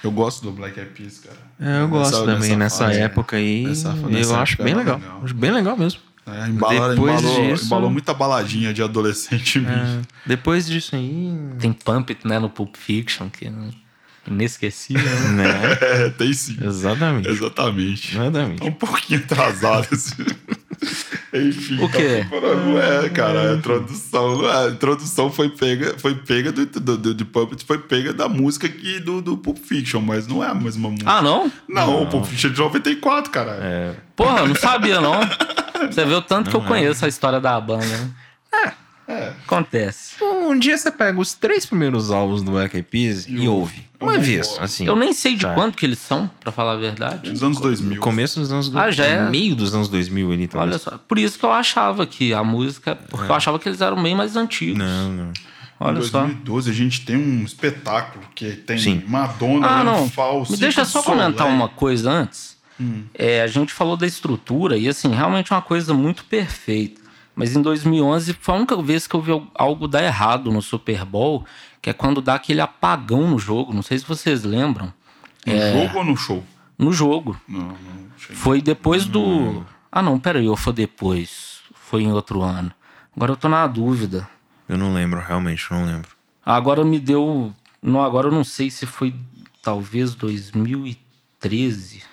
Eu 0.03 0.11
gosto 0.11 0.43
do 0.43 0.51
Black 0.51 0.77
Eyed 0.79 0.91
Peas, 0.93 1.19
cara. 1.19 1.37
É, 1.59 1.81
eu 1.81 1.87
gosto 1.87 2.11
Nessa- 2.11 2.25
também. 2.25 2.55
Nessa, 2.57 2.85
fase, 2.87 2.99
época 2.99 3.37
aí, 3.37 3.63
Nessa- 3.65 3.89
eu 3.89 4.09
nessa 4.09 4.37
acho 4.39 4.61
bem 4.61 4.73
legal. 4.73 4.97
legal. 4.99 5.21
Acho 5.23 5.33
bem 5.33 5.51
legal 5.51 5.77
mesmo. 5.77 5.99
É, 6.25 6.47
embalou, 6.47 6.89
Depois 6.89 7.21
embalou, 7.21 7.41
disso- 7.51 7.65
embalou 7.65 7.89
muita 7.89 8.13
baladinha 8.13 8.73
de 8.73 8.81
adolescente 8.83 9.59
mesmo. 9.59 10.01
É, 10.01 10.01
depois 10.25 10.65
disso 10.65 10.95
aí... 10.95 11.33
Tem 11.59 11.71
Pump 11.73 12.11
It, 12.11 12.27
né, 12.27 12.39
no 12.39 12.49
Pulp 12.49 12.75
Fiction, 12.77 13.29
que 13.29 13.47
é 13.47 13.51
inesquecível, 14.27 15.03
né? 15.31 15.43
Né? 15.53 15.77
É, 15.81 16.09
tem 16.17 16.33
sim. 16.33 16.57
Exatamente. 16.61 17.27
Exatamente. 17.29 18.15
Exatamente. 18.15 18.59
Tá 18.59 18.65
um 18.65 18.71
pouquinho 18.71 19.19
atrasado. 19.19 19.87
Assim. 19.91 20.23
Enfim. 21.33 21.83
O 21.83 21.89
quê? 21.89 22.25
tá 22.29 22.39
Não 22.39 22.79
é, 22.79 23.09
cara. 23.09 23.51
A 23.51 23.55
introdução, 23.55 24.37
não 24.37 24.49
é. 24.49 24.67
a 24.67 24.69
introdução 24.69 25.31
foi 25.31 25.49
pega, 25.49 25.97
foi 25.97 26.15
pega 26.15 26.51
do, 26.51 26.65
do, 26.65 26.97
do, 26.97 27.13
de 27.13 27.25
Puppet, 27.25 27.65
foi 27.65 27.79
pega 27.79 28.13
da 28.13 28.29
música 28.29 28.69
que, 28.69 28.99
do, 28.99 29.21
do 29.21 29.37
Pulp 29.37 29.57
Fiction, 29.57 30.01
mas 30.01 30.27
não 30.27 30.43
é 30.43 30.47
a 30.47 30.53
mesma 30.53 30.89
música. 30.89 31.09
Ah, 31.09 31.21
não? 31.21 31.51
não, 31.67 32.03
o 32.03 32.07
Pulp 32.07 32.25
Fiction 32.25 32.51
é 32.51 32.53
de 32.53 32.59
94, 32.59 33.31
cara. 33.31 33.57
É, 33.61 33.95
Porra, 34.15 34.41
eu 34.41 34.47
não 34.47 34.55
sabia, 34.55 35.01
não. 35.01 35.19
Você 35.89 36.05
vê 36.05 36.13
o 36.13 36.21
tanto 36.21 36.49
que 36.49 36.55
eu 36.55 36.61
conheço 36.61 37.03
a 37.03 37.07
história 37.07 37.39
da 37.39 37.59
banda, 37.59 37.85
né? 37.85 38.11
É. 38.53 38.82
Acontece. 39.45 40.15
Um 40.23 40.57
dia 40.57 40.77
você 40.77 40.91
pega 40.91 41.19
os 41.19 41.33
três 41.33 41.65
primeiros 41.65 42.11
álbuns 42.11 42.41
do 42.41 42.51
Black 42.51 42.75
Eyed 42.75 42.87
Peas 42.89 43.25
e, 43.27 43.33
E 43.43 43.47
ouve. 43.47 43.83
eu 43.99 44.07
Uma 44.07 44.13
não 44.17 44.21
vez, 44.21 44.57
assim. 44.59 44.85
Eu 44.85 44.95
nem 44.95 45.13
sei 45.13 45.35
de 45.35 45.41
Tá. 45.41 45.53
quanto 45.53 45.77
que 45.77 45.85
eles 45.85 45.99
são, 45.99 46.29
pra 46.39 46.51
falar 46.51 46.73
a 46.73 46.77
verdade. 46.77 47.29
Dos 47.31 47.43
anos 47.43 47.59
2000. 47.59 47.95
No 47.95 48.01
começo 48.01 48.39
dos 48.39 48.51
anos... 48.51 48.73
Ah, 48.75 48.91
já 48.91 49.05
é? 49.05 49.29
Meio 49.29 49.55
dos 49.55 49.73
anos 49.73 49.87
2000 49.89 50.31
ali, 50.31 50.47
talvez. 50.47 50.71
Olha 50.73 50.79
só. 50.79 50.97
Por 51.07 51.17
isso 51.19 51.37
que 51.37 51.45
eu 51.45 51.51
achava 51.51 52.05
que 52.05 52.33
a 52.33 52.43
música. 52.43 52.95
Porque 52.95 53.29
eu 53.31 53.35
achava 53.35 53.59
que 53.59 53.67
eles 53.69 53.81
eram 53.81 54.01
bem 54.01 54.15
mais 54.15 54.35
antigos. 54.35 54.77
Não, 54.77 55.09
não. 55.11 55.25
Em 55.29 55.33
Olha 55.79 56.01
só. 56.01 56.21
2012 56.21 56.69
a 56.69 56.73
gente 56.73 57.01
tem 57.05 57.17
um 57.17 57.43
espetáculo 57.43 58.23
que 58.33 58.51
tem 58.51 58.77
Sim. 58.77 59.03
Madonna, 59.07 59.67
Ah, 59.67 59.83
não. 59.83 60.09
Fal, 60.09 60.45
Me 60.49 60.55
deixa 60.55 60.85
só 60.85 61.01
comentar 61.03 61.47
uma 61.47 61.67
coisa 61.67 62.09
antes. 62.09 62.55
Hum. 62.79 63.03
É, 63.13 63.41
a 63.41 63.47
gente 63.47 63.73
falou 63.73 63.97
da 63.97 64.07
estrutura 64.07 64.77
e, 64.77 64.87
assim, 64.87 65.13
realmente 65.13 65.51
é 65.51 65.55
uma 65.55 65.61
coisa 65.61 65.93
muito 65.93 66.23
perfeita. 66.25 67.01
Mas 67.35 67.55
em 67.55 67.61
2011 67.61 68.33
foi 68.39 68.53
a 68.53 68.57
única 68.57 68.81
vez 68.81 69.07
que 69.07 69.15
eu 69.15 69.21
vi 69.21 69.31
algo 69.55 69.87
dar 69.87 70.03
errado 70.03 70.51
no 70.51 70.61
Super 70.61 71.03
Bowl, 71.03 71.45
que 71.81 71.89
é 71.89 71.93
quando 71.93 72.21
dá 72.21 72.35
aquele 72.35 72.61
apagão 72.61 73.27
no 73.27 73.39
jogo. 73.39 73.73
Não 73.73 73.81
sei 73.81 73.97
se 73.97 74.05
vocês 74.05 74.43
lembram. 74.43 74.93
No 75.45 75.53
jogo 75.57 75.97
ou 75.97 76.05
no 76.05 76.15
show? 76.15 76.43
No 76.77 76.93
jogo. 76.93 77.39
Não, 77.47 77.67
não. 77.67 77.75
sei. 78.17 78.35
Foi 78.35 78.61
depois 78.61 79.05
do. 79.05 79.65
Ah, 79.91 80.01
não, 80.01 80.19
peraí, 80.19 80.47
ou 80.47 80.55
foi 80.55 80.73
depois? 80.73 81.61
Foi 81.73 82.03
em 82.03 82.11
outro 82.11 82.41
ano. 82.41 82.71
Agora 83.15 83.31
eu 83.31 83.37
tô 83.37 83.49
na 83.49 83.65
dúvida. 83.67 84.27
Eu 84.67 84.77
não 84.77 84.93
lembro, 84.93 85.19
realmente, 85.19 85.67
eu 85.69 85.77
não 85.77 85.85
lembro. 85.85 86.09
Agora 86.45 86.83
me 86.83 86.99
deu. 86.99 87.53
Não, 87.81 88.01
agora 88.01 88.27
eu 88.27 88.31
não 88.31 88.43
sei 88.43 88.69
se 88.69 88.85
foi 88.85 89.13
talvez 89.61 90.15
2013. 90.15 92.03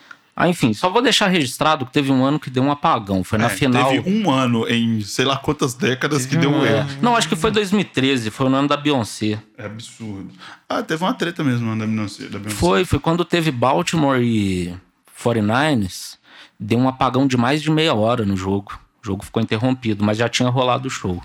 Ah, 0.43 0.49
enfim, 0.49 0.73
só 0.73 0.89
vou 0.89 1.03
deixar 1.03 1.29
registrado 1.29 1.85
que 1.85 1.93
teve 1.93 2.11
um 2.11 2.25
ano 2.25 2.41
que 2.41 2.49
deu 2.51 2.63
um 2.63 2.71
apagão. 2.71 3.23
Foi 3.23 3.39
na 3.39 3.47
É, 3.47 3.49
final. 3.51 3.91
Teve 3.91 4.11
um 4.11 4.31
ano 4.31 4.67
em 4.69 5.01
sei 5.03 5.25
lá 5.25 5.37
quantas 5.37 5.75
décadas 5.75 6.25
que 6.27 6.37
deu 6.37 6.51
um 6.51 6.65
É. 6.65 6.79
erro. 6.79 6.89
Não, 7.03 7.15
acho 7.17 7.29
que 7.29 7.37
foi 7.37 7.51
2013, 7.51 8.31
foi 8.31 8.49
no 8.49 8.57
ano 8.57 8.69
da 8.69 8.77
Beyoncé. 8.77 9.39
É 9.59 9.67
absurdo. 9.67 10.31
Ah, 10.69 10.83
teve 10.83 11.03
uma 11.05 11.13
treta 11.15 11.45
mesmo 11.45 11.67
no 11.67 11.73
ano 11.73 11.81
da 11.81 11.87
Beyoncé. 11.87 12.25
Da 12.29 12.39
Beyoncé. 12.39 12.57
Foi, 12.57 12.85
foi 12.85 12.99
quando 12.99 13.25
teve 13.25 13.51
Baltimore 13.51 14.21
e 14.23 14.75
49ers, 15.23 16.17
deu 16.59 16.79
um 16.79 16.89
apagão 16.89 17.27
de 17.27 17.37
mais 17.37 17.63
de 17.63 17.71
meia 17.71 17.95
hora 17.95 18.25
no 18.25 18.37
jogo. 18.37 18.79
O 19.03 19.07
jogo 19.07 19.25
ficou 19.25 19.43
interrompido, 19.43 20.05
mas 20.05 20.19
já 20.19 20.29
tinha 20.29 20.49
rolado 20.49 20.89
o 20.89 20.91
show. 20.91 21.23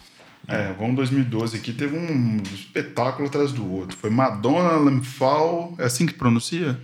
É, 0.47 0.74
vamos 0.78 0.95
2012 0.97 1.57
aqui, 1.57 1.74
teve 1.74 1.97
um 1.97 2.38
espetáculo 2.53 3.28
atrás 3.28 3.51
do 3.51 3.68
outro. 3.72 3.97
Foi 3.97 4.09
Madonna, 4.11 4.74
Lamfal, 4.74 5.74
é 5.80 5.86
assim 5.86 6.05
que 6.05 6.13
pronuncia? 6.13 6.80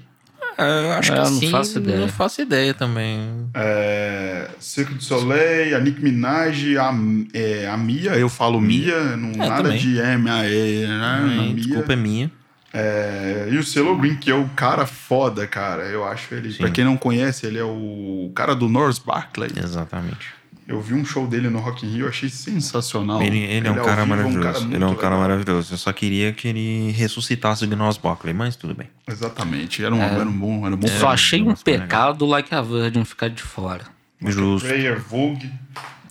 É, 0.63 0.85
eu 0.85 0.91
acho 0.93 1.11
É, 1.11 1.15
que 1.15 1.19
eu 1.21 1.31
não 1.31 1.39
sim, 1.39 1.49
faço 1.51 1.77
ideia. 1.79 1.99
Não 1.99 2.07
faço 2.07 2.41
ideia 2.41 2.73
também. 2.73 3.49
É, 3.53 4.47
Cirque 4.59 4.93
du 4.93 5.03
Soleil, 5.03 5.75
a 5.75 5.79
Nick 5.79 6.01
Minaj, 6.01 6.77
a, 6.77 6.93
é, 7.33 7.67
a 7.67 7.75
Mia, 7.77 8.11
eu 8.11 8.29
falo 8.29 8.61
Mia, 8.61 9.15
não 9.17 9.31
É, 9.31 9.47
nada 9.49 9.63
também. 9.63 9.79
de 9.79 9.97
M, 9.97 10.29
A, 10.29 10.47
E, 10.47 10.87
né? 10.87 11.19
Hum, 11.23 11.27
Mia. 11.45 11.53
Desculpa, 11.55 11.93
é 11.93 11.95
minha. 11.95 12.31
É, 12.73 13.49
e 13.51 13.57
o 13.57 13.63
Celo 13.63 13.97
Green, 13.97 14.15
que 14.15 14.31
é 14.31 14.35
o 14.35 14.47
cara 14.55 14.85
foda, 14.85 15.45
cara. 15.45 15.83
Eu 15.83 16.05
acho 16.07 16.33
ele. 16.33 16.53
Pra 16.53 16.69
quem 16.69 16.85
não 16.85 16.95
conhece, 16.95 17.45
ele 17.45 17.57
é 17.59 17.63
o 17.63 18.31
cara 18.33 18.55
do 18.55 18.69
North 18.69 19.03
Barclay. 19.05 19.49
Exatamente. 19.61 20.33
Eu 20.71 20.81
vi 20.81 20.93
um 20.93 21.03
show 21.03 21.27
dele 21.27 21.49
no 21.49 21.59
Rock 21.59 21.85
in 21.85 21.89
Rio, 21.89 22.05
eu 22.05 22.09
achei 22.09 22.29
sensacional. 22.29 23.21
Ele, 23.21 23.39
ele 23.39 23.67
é 23.67 23.71
um 23.71 23.79
ao 23.79 23.85
cara 23.85 24.03
vivo 24.03 24.15
maravilhoso. 24.15 24.65
ele 24.65 24.75
é 24.75 24.77
um 24.77 24.87
muito 24.87 24.99
cara 24.99 25.15
legal. 25.15 25.19
maravilhoso. 25.19 25.73
Eu 25.73 25.77
só 25.77 25.91
queria 25.91 26.31
que 26.31 26.47
ele 26.47 26.91
ressuscitasse 26.91 27.65
o 27.65 27.67
Gnos 27.67 27.97
Buckley, 27.97 28.33
mas 28.33 28.55
tudo 28.55 28.73
bem. 28.73 28.89
Exatamente. 29.05 29.83
Era 29.83 29.93
um, 29.93 30.01
era 30.01 30.23
um 30.23 30.31
bom, 30.31 30.65
era 30.65 30.73
um 30.73 30.77
bom 30.77 30.87
Só 30.87 31.09
achei 31.09 31.41
um 31.41 31.53
pecado 31.53 32.25
Like 32.25 32.55
a 32.55 32.61
Virgin 32.61 33.03
ficar 33.03 33.29
de 33.29 33.43
fora. 33.43 33.83
Justo. 34.21 34.67
Player, 34.67 34.97
Vogue. 35.01 35.51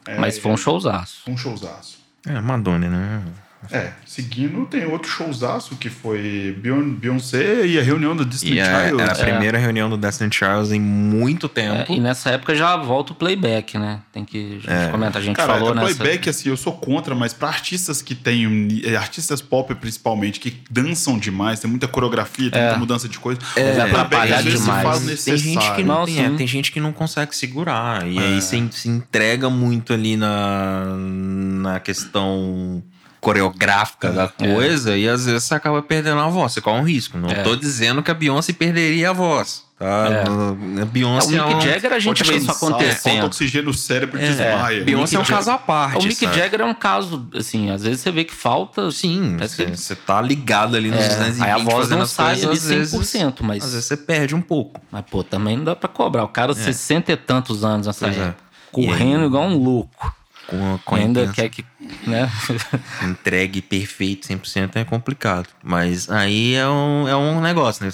É, 0.07 0.19
Mas 0.19 0.39
foi 0.39 0.53
um 0.53 0.57
showzaço. 0.57 1.23
Um 1.27 1.37
showzaço. 1.37 1.99
É, 2.27 2.39
Madonna, 2.41 2.89
né? 2.89 3.23
É, 3.71 3.93
seguindo, 4.07 4.65
tem 4.67 4.87
outro 4.87 5.11
showzaço 5.11 5.77
que 5.77 5.91
foi 5.91 6.57
Beyon- 6.63 6.95
Beyoncé 6.95 7.67
e 7.67 7.79
a 7.79 7.83
reunião 7.83 8.17
do 8.17 8.25
Disney 8.25 8.55
E 8.55 8.59
é, 8.59 8.65
Child. 8.65 9.03
era 9.03 9.13
a 9.13 9.15
primeira 9.15 9.59
reunião 9.59 9.91
do 9.91 9.97
Destiny 9.99 10.33
Charles 10.33 10.73
em 10.73 10.81
muito 10.81 11.47
É, 11.47 11.49
tempo. 11.49 11.93
e 11.93 12.01
nessa 12.01 12.31
época 12.31 12.55
já 12.55 12.75
volta 12.77 13.13
o 13.13 13.15
playback, 13.15 13.77
né? 13.77 14.01
Tem 14.13 14.25
que. 14.25 14.61
A 14.67 14.81
gente 14.81 14.91
comenta, 14.91 15.19
a 15.19 15.21
gente 15.23 15.37
Cara, 15.37 15.53
falou 15.55 15.73
é 15.73 15.75
nessa. 15.75 15.95
playback, 15.95 16.31
assim, 16.31 16.49
eu 16.49 16.57
sou 16.57 16.73
contra, 16.73 17.15
mas 17.15 17.33
pra 17.35 17.49
artistas 17.49 18.01
que 18.01 18.15
têm. 18.15 18.81
eh, 18.85 18.97
Artistas 18.97 19.43
pop, 19.43 19.75
principalmente, 19.75 20.41
que 20.41 20.63
dançam 20.71 21.19
demais, 21.19 21.61
tem 21.61 21.71
muita 21.71 21.87
coreografia, 21.87 22.51
tem 22.51 22.63
muita 22.63 22.79
mudança 22.79 23.09
de 23.09 23.19
coisa. 23.19 23.41
É, 23.57 23.73
o 23.85 23.89
playback, 24.09 24.43
demais. 24.51 24.83
faz 24.83 24.99
Tem 25.01 25.09
necessário. 25.09 25.39
gente, 25.41 25.75
que 25.75 25.83
não, 25.83 26.05
tem, 26.07 26.25
é, 26.25 26.31
tem 26.31 26.47
gente 26.47 26.73
que 26.73 26.81
não 26.81 26.93
consegue 26.93 27.37
segurar. 27.37 28.07
E 28.07 28.17
É. 28.19 28.23
aí 28.23 28.41
se, 28.43 28.69
se 28.73 28.89
entrega 28.89 29.51
muito 29.51 29.93
ali 29.93 30.17
na, 30.17 30.85
na 30.97 31.81
questão 31.81 32.83
coreográfica 33.21 34.11
da 34.11 34.29
coisa 34.29 34.97
e 34.97 35.09
às 35.09 35.27
vezes 35.27 35.45
você 35.45 35.55
acaba 35.55 35.83
perdendo 35.83 36.21
a 36.21 36.29
voz. 36.29 36.53
Você 36.53 36.61
corre 36.61 36.81
um 36.81 36.85
risco. 36.85 37.19
Não 37.19 37.29
É. 37.29 37.35
tô 37.43 37.55
dizendo 37.57 38.03
que 38.03 38.11
a 38.11 38.15
Beyoncé 38.15 38.53
perderia 38.53 39.11
a 39.11 39.13
voz. 39.13 39.69
Tá? 39.79 39.87
É. 39.87 40.79
A 40.79 40.83
É, 40.83 40.85
Beyoncé 40.85 41.41
o 41.41 41.43
é, 41.43 41.47
Mick 41.49 41.57
um, 41.57 41.61
Jagger 41.63 41.93
a 41.95 41.99
gente 41.99 42.23
vê 42.23 42.37
isso 42.37 42.47
cansar, 42.49 42.61
Falta 42.61 42.77
acontecendo. 42.85 43.25
oxigênio 43.27 43.67
no 43.69 43.75
cérebro 43.75 44.19
e 44.21 44.23
É, 44.25 44.29
desmaia. 44.29 44.85
Beyoncé 44.85 45.17
é 45.17 45.19
um 45.19 45.25
caso 45.25 45.51
à 45.51 45.57
parte. 45.59 45.99
O 46.05 46.09
Mick 46.09 46.15
sabe? 46.25 46.37
Jagger 46.39 46.61
é 46.61 46.65
um 46.67 46.75
caso, 46.75 47.29
assim, 47.35 47.71
às 47.71 47.83
vezes 47.83 48.01
você 48.01 48.11
vê 48.11 48.25
que 48.25 48.35
falta. 48.35 48.91
Sim, 48.91 49.37
você 49.39 49.65
que- 49.67 49.77
você 49.77 49.95
tá 49.97 50.21
ligado 50.21 50.77
ali 50.77 50.91
nos 50.91 51.01
É, 51.01 51.09
220 51.09 51.43
aí 51.45 51.51
a 51.51 51.59
voz 51.59 51.77
fazendo 51.77 51.97
não 51.97 52.03
as 52.05 52.11
sai 52.11 52.27
coisas, 52.41 52.45
ali 52.45 52.57
às 52.59 52.65
vezes- 52.69 52.91
100%, 52.91 53.43
mas- 53.45 53.65
Às 53.65 53.73
vezes 53.73 53.87
você 53.87 53.97
perde 53.97 54.35
um 54.35 54.43
pouco. 54.43 54.81
Mas, 54.93 55.03
pô, 55.11 55.25
também 55.25 55.57
não 55.57 55.65
dá 55.65 55.75
pra 55.77 55.89
cobrar. 55.89 56.25
O 56.25 56.29
cara, 56.29 56.53
60 56.53 57.13
e 57.13 57.17
tantos 57.17 57.65
anos 57.65 57.87
nessa 57.87 58.07
é. 58.07 58.11
época. 58.11 58.37
Correndo 58.73 59.25
igual 59.27 59.45
um 59.45 59.57
louco. 59.57 60.15
Com, 60.47 60.79
com 60.85 60.95
ainda 60.97 61.29
quer 61.29 61.49
que 61.49 61.65
né? 62.07 62.31
entregue 63.03 63.61
perfeito 63.63 64.29
100% 64.29 64.77
é 64.77 64.85
complicado. 64.85 65.49
Mas 65.63 66.11
aí 66.11 66.55
é 66.55 66.69
um, 66.69 67.09
é 67.09 67.17
um 67.17 67.41
negócio, 67.41 67.85
né? 67.85 67.91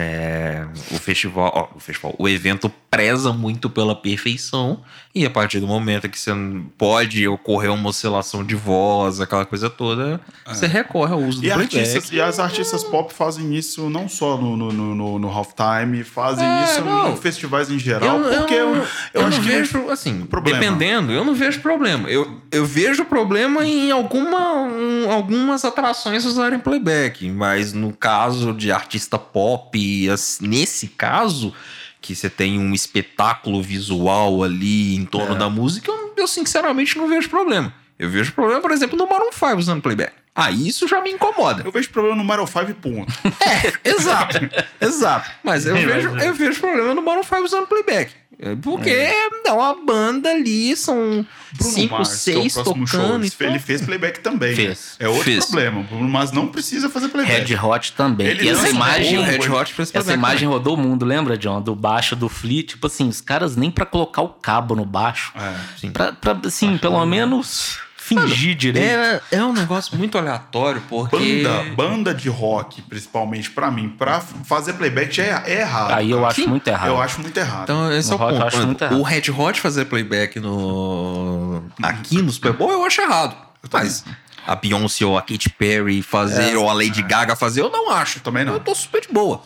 É, 0.00 0.64
o 0.92 0.98
festival, 0.98 1.52
ó, 1.54 1.76
o 1.76 1.80
festival, 1.80 2.14
o 2.18 2.28
evento 2.28 2.70
preza 2.88 3.32
muito 3.32 3.68
pela 3.68 3.94
perfeição 3.94 4.80
e 5.14 5.26
a 5.26 5.30
partir 5.30 5.58
do 5.60 5.66
momento 5.66 6.08
que 6.08 6.18
você 6.18 6.30
pode 6.78 7.26
ocorrer 7.26 7.70
uma 7.72 7.88
oscilação 7.90 8.44
de 8.44 8.54
voz, 8.54 9.20
aquela 9.20 9.44
coisa 9.44 9.68
toda, 9.68 10.20
você 10.46 10.66
recorre 10.66 11.12
ao 11.12 11.20
uso 11.20 11.44
E, 11.44 11.48
do 11.50 11.60
artistas, 11.60 12.10
e 12.12 12.20
as 12.20 12.38
artistas 12.38 12.84
pop 12.84 13.12
fazem 13.12 13.54
isso 13.56 13.90
não 13.90 14.08
só 14.08 14.36
no, 14.36 14.56
no, 14.56 14.72
no, 14.72 15.18
no, 15.18 15.28
halftime, 15.28 16.04
fazem 16.04 16.46
É, 16.46 16.64
isso 16.64 16.84
não. 16.84 17.12
em 17.12 17.16
festivais 17.16 17.68
em 17.70 17.78
geral, 17.78 18.20
porque 18.20 18.54
eu, 18.54 18.76
eu, 18.76 18.86
eu 19.14 19.26
acho 19.26 19.36
não 19.38 19.44
que 19.44 19.50
vejo, 19.50 19.90
assim, 19.90 20.24
problema. 20.26 20.58
dependendo, 20.60 21.12
eu 21.12 21.24
não 21.24 21.34
vejo 21.34 21.60
problema. 21.60 22.08
Eu, 22.08 22.40
eu 22.52 22.64
vejo 22.64 23.04
problema 23.04 23.66
em 23.66 23.90
alguma, 23.90 24.62
um- 24.62 25.10
algumas 25.10 25.64
atrações 25.64 26.24
usarem 26.24 26.58
playback, 26.58 27.28
mas 27.30 27.72
no 27.72 27.92
caso 27.92 28.52
de 28.54 28.70
artista 28.70 29.18
pop, 29.18 29.76
as- 30.10 30.38
nesse 30.40 30.88
caso, 30.88 31.52
que 32.00 32.14
você 32.14 32.30
tem 32.30 32.58
um 32.58 32.72
espetáculo 32.74 33.62
visual 33.62 34.42
ali 34.42 34.94
em 34.96 35.04
torno 35.04 35.34
É. 35.34 35.38
da 35.38 35.48
música, 35.50 35.90
eu, 35.90 36.14
eu 36.16 36.28
sinceramente 36.28 36.96
não 36.96 37.08
vejo 37.08 37.28
problema. 37.28 37.72
Eu 37.98 38.08
vejo 38.08 38.32
problema, 38.32 38.60
por 38.60 38.70
exemplo, 38.70 38.96
no 38.96 39.08
Maroon 39.08 39.32
5 39.32 39.56
usando 39.58 39.82
playback. 39.82 40.12
Ah, 40.34 40.52
isso 40.52 40.86
já 40.86 41.00
me 41.00 41.10
incomoda. 41.10 41.62
eu 41.64 41.72
vejo 41.72 41.90
problema 41.90 42.14
no 42.16 42.22
Mario 42.22 42.46
5 42.46 42.72
ponto. 42.74 43.12
Exato, 43.84 44.38
exato. 44.80 45.28
Mas 45.42 45.66
eu 45.66 45.76
Sim, 45.76 45.84
vejo, 45.86 46.12
mas 46.12 46.22
é. 46.22 46.28
eu 46.28 46.34
vejo 46.34 46.60
problema 46.60 46.94
no 46.94 47.02
Maroon 47.02 47.24
5 47.24 47.42
usando 47.42 47.66
playback. 47.66 48.12
É, 48.40 48.54
Porque 48.54 48.90
é 48.90 49.50
uma 49.52 49.74
banda 49.84 50.30
ali, 50.30 50.76
são 50.76 51.26
Bruno 51.56 51.72
cinco, 51.74 51.94
Mars, 51.94 52.08
que 52.08 52.30
é 52.30 52.34
seis 52.34 52.54
próximo 52.54 52.86
tocando. 52.86 53.28
show, 53.28 53.46
ele 53.48 53.58
fez 53.58 53.82
playback 53.82 54.20
também. 54.20 54.54
Fez. 54.54 54.96
né? 55.00 55.06
É 55.06 55.08
outro 55.08 55.24
Fez. 55.24 55.46
problema. 55.46 55.80
O 55.80 55.82
Bruno 55.84 56.08
Mars 56.08 56.30
não 56.30 56.46
precisa 56.46 56.88
fazer 56.88 57.08
playback. 57.08 57.50
Red 57.52 57.56
Hot 57.60 57.92
também. 57.94 58.28
Ele 58.28 58.44
e 58.44 58.48
essa 58.48 58.68
é 58.68 58.70
imagem, 58.70 59.20
Red 59.22 59.48
Hot 59.48 59.72
fez 59.74 59.90
essa 59.92 60.12
imagem 60.12 60.48
rodou 60.48 60.74
o 60.74 60.76
mundo, 60.76 61.04
lembra, 61.04 61.36
John? 61.36 61.60
Do 61.60 61.74
baixo 61.74 62.14
do 62.14 62.28
Flea, 62.28 62.62
tipo 62.62 62.86
assim, 62.86 63.08
os 63.08 63.20
caras 63.20 63.56
nem 63.56 63.70
pra 63.72 63.84
colocar 63.84 64.22
o 64.22 64.28
cabo 64.28 64.76
no 64.76 64.84
baixo, 64.84 65.32
É. 65.34 65.54
Sim. 65.80 65.90
pra, 65.90 66.12
pra 66.12 66.38
assim, 66.44 66.78
pelo 66.78 67.04
menos 67.06 67.78
fingir 68.08 68.54
direito. 68.56 68.84
É, 68.84 69.20
é 69.32 69.44
um 69.44 69.52
negócio 69.52 69.96
muito 69.96 70.16
aleatório, 70.16 70.82
porque. 70.88 71.42
Banda, 71.42 71.74
banda 71.74 72.14
de 72.14 72.28
rock, 72.28 72.82
principalmente 72.82 73.50
pra 73.50 73.70
mim, 73.70 73.88
pra 73.88 74.20
fazer 74.20 74.74
playback 74.74 75.14
já 75.14 75.24
é, 75.24 75.42
é 75.46 75.60
errado. 75.60 75.92
Aí 75.92 76.10
eu 76.10 76.18
cara. 76.18 76.28
acho 76.30 76.48
muito 76.48 76.68
errado. 76.68 76.88
Eu 76.88 77.00
acho 77.00 77.20
muito 77.20 77.36
errado. 77.36 77.62
Então, 77.64 77.92
esse 77.92 78.10
No 78.10 78.14
é 78.14 78.16
o 78.16 78.20
rock 78.20 78.56
eu 78.56 78.66
ponto. 78.66 78.94
o 78.94 79.02
Red 79.02 79.30
Hot 79.30 79.60
fazer 79.60 79.84
playback 79.84 80.40
no 80.40 81.62
aqui 81.82 82.22
no 82.22 82.32
Super 82.32 82.52
Bowl 82.52 82.70
eu 82.72 82.84
acho 82.84 83.00
errado. 83.00 83.36
Mas 83.72 84.04
a 84.46 84.54
Beyoncé 84.54 85.04
ou 85.04 85.18
a 85.18 85.20
Katy 85.22 85.50
Perry 85.50 86.00
fazer, 86.00 86.56
ou 86.56 86.70
a 86.70 86.72
Lady 86.72 87.02
Gaga 87.02 87.36
fazer, 87.36 87.60
eu 87.60 87.70
não 87.70 87.90
acho. 87.90 88.20
Também 88.20 88.44
não. 88.44 88.54
Eu 88.54 88.60
tô 88.60 88.74
super 88.74 89.00
de 89.02 89.08
boa. 89.12 89.42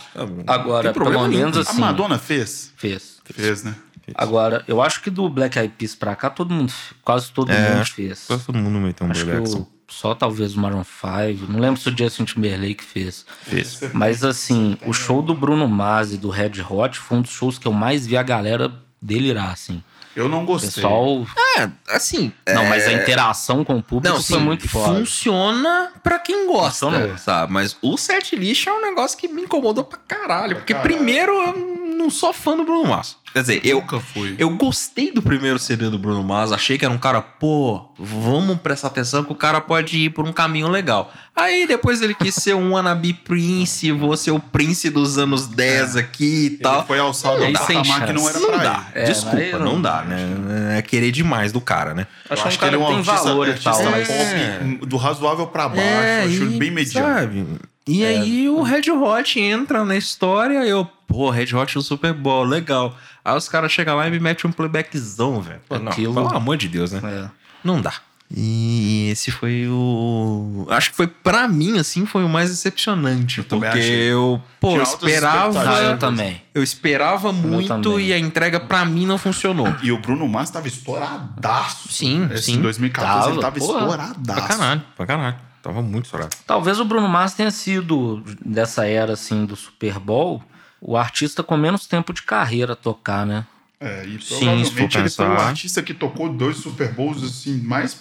Agora, 0.47 0.85
tem 0.85 0.93
problema 0.93 1.23
pelo 1.25 1.33
nenhum. 1.33 1.51
menos 1.51 1.67
a 1.67 1.71
assim, 1.71 1.81
Madonna 1.81 2.19
fez? 2.19 2.73
fez. 2.77 3.21
Fez, 3.25 3.65
né? 3.65 3.75
Agora, 4.17 4.65
eu 4.69 4.81
acho 4.83 5.01
que 5.03 5.11
do 5.11 5.29
Black 5.29 5.59
Eyed 5.59 5.75
Peas 5.77 5.95
pra 5.95 6.15
cá, 6.17 6.29
todo 6.31 6.53
mundo, 6.53 6.73
quase 7.03 7.31
todo 7.33 7.51
É, 7.51 7.75
mundo 7.75 7.87
fez. 7.87 8.27
Todo 8.27 8.53
mundo 8.59 8.79
meteu 8.79 9.07
um 9.07 9.11
Acho 9.11 9.27
o- 9.59 9.69
só 9.89 10.15
talvez 10.15 10.55
o 10.57 10.61
Maroon 10.61 10.85
5. 10.85 11.51
Não 11.53 11.61
lembro 11.61 11.81
se 11.81 11.89
o 11.89 11.97
Justin 11.97 12.25
Timberlake 12.25 12.83
fez. 12.83 13.27
Fez. 13.43 13.81
Mas 13.93 14.25
assim, 14.25 14.77
o 14.87 14.93
show 14.93 15.21
do 15.21 15.35
Bruno 15.35 15.69
Mars 15.69 16.13
e 16.13 16.17
do 16.17 16.31
Red 16.31 16.63
Hot 16.69 16.99
foi 16.99 17.19
um 17.19 17.23
dos 17.23 17.31
shows 17.31 17.59
que 17.59 17.67
eu 17.69 17.73
mais 17.73 18.07
vi 18.07 18.17
a 18.17 18.23
galera 18.23 18.73
delirar, 19.01 19.51
assim. 19.53 19.83
Eu 20.15 20.29
não 20.29 20.43
O 20.43 20.47
gostei. 20.47 20.71
pessoal. 20.71 21.27
É, 21.59 21.69
assim. 21.89 22.33
Não, 22.47 22.63
é- 22.65 22.69
mas 22.69 22.87
a 22.87 22.93
interação 22.93 23.65
com 23.65 23.77
o 23.79 23.83
público 23.83 24.15
Não, 24.15 24.23
foi 24.23 24.39
sim, 24.39 24.45
muito 24.45 24.69
forte. 24.69 24.99
funciona 24.99 25.91
pra 26.03 26.19
quem 26.19 26.47
gosta, 26.47 26.87
Funcionou. 26.87 27.19
sabe? 27.19 27.53
Mas 27.53 27.77
o 27.83 27.97
set 27.97 28.37
list 28.37 28.67
é 28.67 28.73
um 28.73 28.81
negócio 28.83 29.17
que 29.17 29.27
me 29.29 29.43
incomodou 29.43 29.85
pra 29.85 29.99
caralho. 30.07 30.57
Porque 30.57 30.75
caralho. 30.75 30.95
primeiro 30.97 31.33
eu 31.33 31.97
não 31.97 32.11
sou 32.11 32.33
fã 32.33 32.57
do 32.57 32.65
Bruno 32.65 32.89
Mars. 32.91 33.17
Quer 33.33 33.41
dizer, 33.41 33.61
eu, 33.65 33.81
Nunca 33.81 33.99
fui. 33.99 34.35
eu 34.39 34.51
gostei 34.51 35.11
do 35.11 35.23
primeiro 35.23 35.59
CD 35.59 35.89
do 35.89 35.99
Bruno 35.99 36.23
Mars, 36.23 36.53
achei 36.53 36.77
que 36.77 36.85
era 36.85 36.93
um 36.93 36.99
cara, 36.99 37.23
pô, 37.23 37.83
vamos 37.99 38.59
prestar 38.61 38.89
atenção 38.89 39.25
que 39.25 39.33
o 39.33 39.35
cara 39.35 39.61
pode 39.61 39.97
ir 39.99 40.11
por 40.11 40.27
um 40.27 40.33
caminho 40.33 40.69
legal. 40.69 41.11
Aí 41.35 41.67
depois 41.67 42.03
ele 42.03 42.15
quis 42.15 42.35
ser 42.35 42.55
um 42.55 42.73
wannabe 42.73 43.15
prince, 43.15 43.91
vou 43.91 44.15
ser 44.19 44.33
o 44.33 44.39
prince 44.39 44.91
dos 44.91 45.17
anos 45.17 45.47
10 45.47 45.97
aqui 45.97 46.25
e 46.25 46.47
Ele 46.47 46.57
tal. 46.59 46.87
foi 46.87 46.99
alçado 46.99 47.43
um 47.43 47.53
patamar 47.55 48.07
que 48.07 48.13
não 48.13 48.29
era 48.29 48.39
Não 48.39 48.49
pra 48.49 48.57
dá, 48.59 48.87
ele. 48.95 49.05
É, 49.05 49.07
desculpa, 49.07 49.59
não, 49.59 49.73
não- 49.75 49.83
dá, 49.83 50.03
né? 50.03 50.77
É 50.79 50.83
querer 50.83 51.11
demais 51.11 51.53
do 51.53 51.61
cara, 51.61 51.95
né? 51.95 52.07
Eu 52.29 52.35
Acho 52.35 52.47
acho 52.49 52.57
um 52.57 52.61
que 52.61 52.65
ele 52.67 52.77
é 52.77 52.79
cara 52.79 52.93
um 52.93 52.97
artista, 52.99 53.17
valor 53.25 53.49
e 53.49 53.51
artista 53.53 53.71
tal, 53.73 53.91
mas- 53.93 54.09
pop 54.09 54.87
do 54.87 54.97
razoável 54.99 55.47
pra 55.47 55.69
baixo. 55.69 55.83
É, 55.83 56.25
acho 56.25 56.35
ele 56.43 56.57
e, 56.57 56.59
bem 56.59 56.71
mediano. 56.71 57.09
sabe? 57.15 57.47
E 57.89 58.05
aí 58.05 58.49
o 58.49 58.63
Red 58.63 58.91
Hot 58.93 59.41
entra 59.41 59.85
na 59.85 59.97
história 59.97 60.65
eu, 60.65 60.87
pô, 61.09 61.31
Red 61.31 61.53
Hot 61.55 61.75
no 61.75 61.83
Super 61.83 62.13
Bowl, 62.13 62.45
legal. 62.45 62.97
Aí 63.25 63.37
os 63.37 63.49
caras 63.49 63.71
chegam 63.73 63.97
lá 63.97 64.09
e 64.09 64.11
me 64.11 64.19
metem 64.21 64.49
um 64.51 64.53
playbackzão, 64.53 65.41
velho. 65.41 65.61
Aquilo- 65.89 66.15
pelo 66.15 66.35
amor 66.37 66.57
de 66.57 66.69
Deus, 66.69 66.93
né? 66.93 67.01
É. 67.05 67.31
Não 67.65 67.81
dá. 67.81 67.93
E 68.35 69.11
esse 69.11 69.31
foi 69.31 69.67
o. 69.69 70.67
Acho 70.71 70.91
que 70.91 70.97
foi 70.97 71.07
pra 71.07 71.47
mim, 71.47 71.79
assim, 71.79 72.07
foi 72.07 72.25
o 72.25 72.29
mais 72.31 72.49
decepcionante. 72.49 73.39
Eu 73.41 73.45
porque 73.45 73.67
achei. 73.67 74.11
eu, 74.11 74.41
pô, 74.59 74.75
eu 74.77 74.83
esperava. 74.83 75.63
Eu 75.83 75.99
também. 75.99 76.41
Eu 76.55 76.63
esperava 76.63 77.31
muito 77.31 77.69
também. 77.69 78.07
e 78.07 78.13
a 78.15 78.19
entrega 78.19 78.59
pra 78.59 78.87
mim 78.87 79.05
não 79.05 79.19
funcionou. 79.19 79.69
E 79.83 79.93
o 79.93 79.99
Bruno 79.99 80.27
Mars 80.27 80.49
tava 80.49 80.67
estouradaço. 80.67 81.93
Sim, 81.93 82.27
Esse 82.33 82.45
sim. 82.45 82.55
Em 82.55 82.61
2014 82.63 83.33
ele 83.33 83.41
Tava, 83.41 83.41
tava 83.41 83.59
porra. 83.59 83.79
estouradaço. 83.81 84.41
Pra 84.41 84.49
caralho, 84.57 84.83
pra 84.97 85.07
caralho. 85.07 85.37
Tava 85.63 85.83
muito 85.83 86.07
estourado. 86.07 86.35
Talvez 86.47 86.81
o 86.81 86.85
Bruno 86.85 87.09
Mars 87.09 87.35
tenha 87.35 87.51
sido, 87.51 88.23
dessa 88.45 88.87
era 88.87 89.13
assim 89.13 89.45
do 89.45 89.55
Super 89.55 89.99
Bowl, 90.01 90.43
o 90.83 90.97
artista 90.97 91.45
com 91.45 91.57
menos 91.57 91.87
tempo 91.87 92.13
de 92.13 92.23
carreira 92.23 92.75
tocar, 92.75 93.25
né? 93.25 93.47
É, 93.81 94.05
e 94.05 94.21
Sim, 94.21 94.39
provavelmente 94.39 94.99
ele 94.99 95.11
foi 95.11 95.29
o 95.29 95.33
artista 95.33 95.83
que 95.83 95.95
tocou 95.95 96.29
dois 96.29 96.57
Super 96.57 96.93
Bowls 96.93 97.23
assim, 97.23 97.59
mais, 97.63 98.01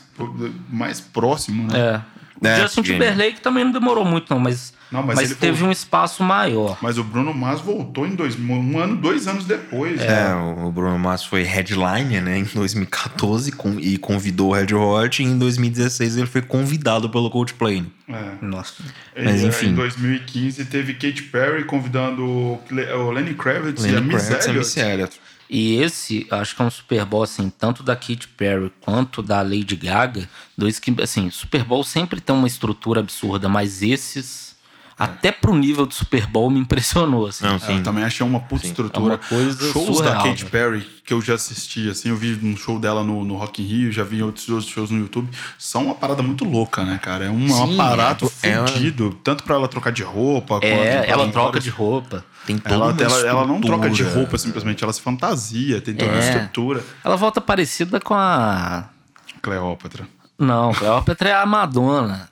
mais 0.69 0.99
próximo, 0.99 1.67
né? 1.67 1.79
É. 1.79 2.01
O 2.41 2.47
É, 2.47 2.61
Justin. 2.61 2.81
Timberlake 2.81 3.39
também 3.39 3.63
não 3.63 3.71
demorou 3.71 4.03
muito, 4.03 4.33
não, 4.33 4.39
mas, 4.39 4.73
Não, 4.91 5.03
mas 5.03 5.15
mas, 5.17 5.25
ele 5.29 5.35
teve 5.39 5.59
foi- 5.59 5.67
um 5.67 5.71
espaço 5.71 6.23
maior. 6.23 6.75
Mas 6.81 6.97
o 6.97 7.03
Bruno 7.03 7.31
Mars 7.35 7.61
voltou 7.61 8.07
em 8.07 8.15
dois, 8.15 8.35
um 8.39 8.79
ano, 8.79 8.95
dois 8.95 9.27
anos 9.27 9.45
depois. 9.45 10.01
É, 10.01 10.33
o 10.33 10.71
Bruno 10.71 10.97
Mars 10.97 11.23
foi 11.23 11.43
headliner, 11.43 12.19
né, 12.23 12.39
em 12.39 12.43
2014 12.45 13.51
com- 13.51 13.79
e 13.79 13.95
convidou 13.97 14.49
o 14.49 14.53
Red 14.55 14.73
Hot. 14.73 15.21
E 15.21 15.25
em 15.25 15.37
2016 15.37 16.17
ele 16.17 16.25
foi 16.25 16.41
convidado 16.41 17.09
pelo 17.11 17.29
Coldplay. 17.29 17.85
É. 18.09 18.31
Nossa. 18.41 18.83
Mas, 19.15 19.41
E, 19.41 19.45
enfim. 19.45 19.67
Em 19.67 19.75
2015 19.75 20.65
teve 20.65 20.95
Katy 20.95 21.23
Perry 21.23 21.63
convidando 21.63 22.25
o 22.25 23.11
Lenny 23.11 23.35
Kravitz 23.35 23.85
e 23.85 23.89
a 23.89 23.91
Lenny 23.99 24.13
Miss 24.15 24.29
e 24.29 24.49
a. 24.49 24.53
Missy 24.53 24.79
Elliott. 24.79 25.20
E 25.53 25.75
esse, 25.75 26.25
acho 26.31 26.55
que 26.55 26.61
é 26.61 26.65
um 26.65 26.71
Super 26.71 27.03
Bowl, 27.03 27.23
assim, 27.23 27.49
tanto 27.49 27.83
da 27.83 27.93
Katy 27.93 28.29
Perry 28.37 28.71
quanto 28.79 29.21
da 29.21 29.41
Lady 29.41 29.75
Gaga. 29.75 30.29
Dois 30.57 30.79
que, 30.79 30.95
assim, 31.01 31.29
Super 31.29 31.65
Bowl 31.65 31.83
sempre 31.83 32.21
tem 32.21 32.33
uma 32.33 32.47
estrutura 32.47 33.01
absurda, 33.01 33.49
mas 33.49 33.81
esses, 33.81 34.50
até 35.03 35.31
pro 35.31 35.55
nível 35.55 35.85
do 35.85 35.93
Super 35.93 36.27
Bowl, 36.27 36.49
me 36.49 36.59
impressionou, 36.59 37.27
assim. 37.27 37.43
Não, 37.45 37.55
É, 37.55 37.59
sim. 37.59 37.77
eu 37.77 37.83
também 37.83 38.03
achei 38.03 38.25
uma 38.25 38.39
puta 38.39 38.65
estrutura. 38.65 39.13
É 39.15 39.17
uma 39.17 39.17
coisa 39.17 39.71
Shows 39.71 39.97
surreal, 39.97 40.15
da 40.17 40.23
Katy 40.29 40.43
né? 40.43 40.49
Perry 40.49 40.87
que 41.03 41.13
eu 41.13 41.19
já 41.21 41.33
assisti, 41.33 41.89
assim, 41.89 42.09
eu 42.09 42.15
vi 42.15 42.39
um 42.43 42.55
show 42.55 42.77
dela 42.79 43.03
no, 43.03 43.25
no 43.25 43.35
Rock 43.35 43.61
in 43.61 43.65
Rio, 43.65 43.91
já 43.91 44.03
vi 44.03 44.21
outros, 44.23 44.47
outros 44.47 44.69
shows 44.71 44.91
no 44.91 44.99
YouTube. 44.99 45.29
São 45.57 45.85
uma 45.85 45.95
parada 45.95 46.21
muito 46.23 46.45
louca, 46.45 46.83
né, 46.85 46.99
cara? 47.01 47.25
É 47.25 47.29
um, 47.29 47.47
é 47.49 47.53
um 47.63 47.67
Sim, 47.67 47.73
aparato 47.73 48.31
é- 48.43 48.49
ela- 48.49 48.67
fudido, 48.67 49.19
tanto 49.23 49.43
pra 49.43 49.55
ela 49.55 49.67
trocar 49.67 49.91
de 49.91 50.03
roupa, 50.03 50.59
É, 50.61 51.09
ela 51.09 51.27
troca 51.29 51.59
de 51.59 51.69
roupa. 51.69 52.23
Tem 52.45 52.57
toda 52.57 52.73
Ela, 52.75 52.85
uma 52.93 53.01
ela, 53.01 53.27
ela 53.27 53.47
não 53.47 53.59
troca 53.59 53.89
de 53.89 54.03
roupa 54.03 54.37
simplesmente, 54.37 54.83
ela 54.83 54.93
se 54.93 55.01
fantasia, 55.01 55.81
tem 55.81 55.93
toda 55.95 56.11
uma 56.11 56.21
É. 56.23 56.27
estrutura. 56.29 56.83
Ela 57.03 57.15
volta 57.15 57.41
parecida 57.41 57.99
com 57.99 58.13
a. 58.13 58.85
Cleópatra. 59.41 60.07
Não, 60.37 60.73
Cleópatra 60.73 61.29
é 61.29 61.33
a 61.33 61.45
Madonna. 61.45 62.29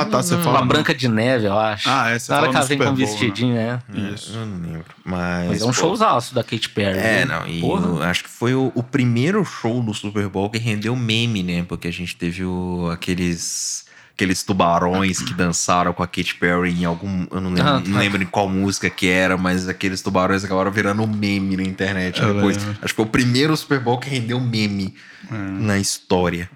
Ah, 0.00 0.04
tá, 0.04 0.22
você 0.22 0.36
Com 0.36 0.42
fala. 0.42 0.58
a 0.60 0.64
Branca 0.64 0.94
de 0.94 1.08
Neve, 1.08 1.46
eu 1.46 1.58
acho. 1.58 1.88
Ah, 1.88 2.10
é, 2.10 2.18
você 2.18 2.30
Na 2.32 2.38
hora 2.38 2.52
fala 2.52 2.52
que 2.52 2.56
ela 2.56 2.62
no 2.64 2.68
vem 2.68 2.78
com 2.78 2.84
um 2.84 2.96
né? 2.96 3.06
vestidinho, 3.06 3.54
né? 3.54 3.82
Isso. 4.14 4.32
Eu 4.36 4.46
não 4.46 4.60
lembro. 4.60 4.84
Mas, 5.04 5.48
Mas 5.48 5.60
é 5.60 5.64
um 5.64 5.68
pô, 5.68 5.72
showzaço 5.74 6.34
da 6.34 6.42
Katy 6.42 6.68
Perry. 6.70 6.98
É, 6.98 7.24
não, 7.24 7.46
e 7.46 7.62
acho 8.04 8.24
que 8.24 8.30
foi 8.30 8.54
o, 8.54 8.72
o 8.74 8.82
primeiro 8.82 9.44
show 9.44 9.82
do 9.82 9.92
Super 9.94 10.28
Bowl 10.28 10.50
que 10.50 10.58
rendeu 10.58 10.94
meme, 10.96 11.42
né? 11.42 11.64
Porque 11.68 11.88
a 11.88 11.92
gente 11.92 12.14
teve 12.16 12.44
o- 12.44 12.88
aqueles 12.92 13.84
aqueles 14.14 14.42
tubarões 14.42 15.20
que 15.20 15.34
dançaram 15.34 15.92
com 15.92 16.02
a 16.02 16.06
Katy 16.06 16.36
Perry 16.36 16.70
em 16.70 16.86
algum, 16.86 17.26
eu 17.30 17.38
não 17.38 17.50
lembro, 17.50 17.70
Ah, 17.70 17.80
tá. 17.82 17.86
não 17.86 17.98
lembro 17.98 18.22
em 18.22 18.24
qual 18.24 18.48
música 18.48 18.88
que 18.88 19.06
era, 19.06 19.36
mas 19.36 19.68
aqueles 19.68 20.00
tubarões 20.00 20.42
acabaram 20.42 20.70
virando 20.72 21.02
um 21.02 21.06
meme 21.06 21.54
na 21.54 21.62
internet 21.62 22.18
Eu 22.22 22.32
depois. 22.32 22.56
lembro. 22.56 22.78
Acho 22.80 22.94
que 22.94 22.96
foi 22.96 23.04
o 23.04 23.08
primeiro 23.08 23.54
Super 23.54 23.78
Bowl 23.78 23.98
que 23.98 24.08
rendeu 24.08 24.40
meme 24.40 24.94
na 25.30 25.76
história. 25.78 26.48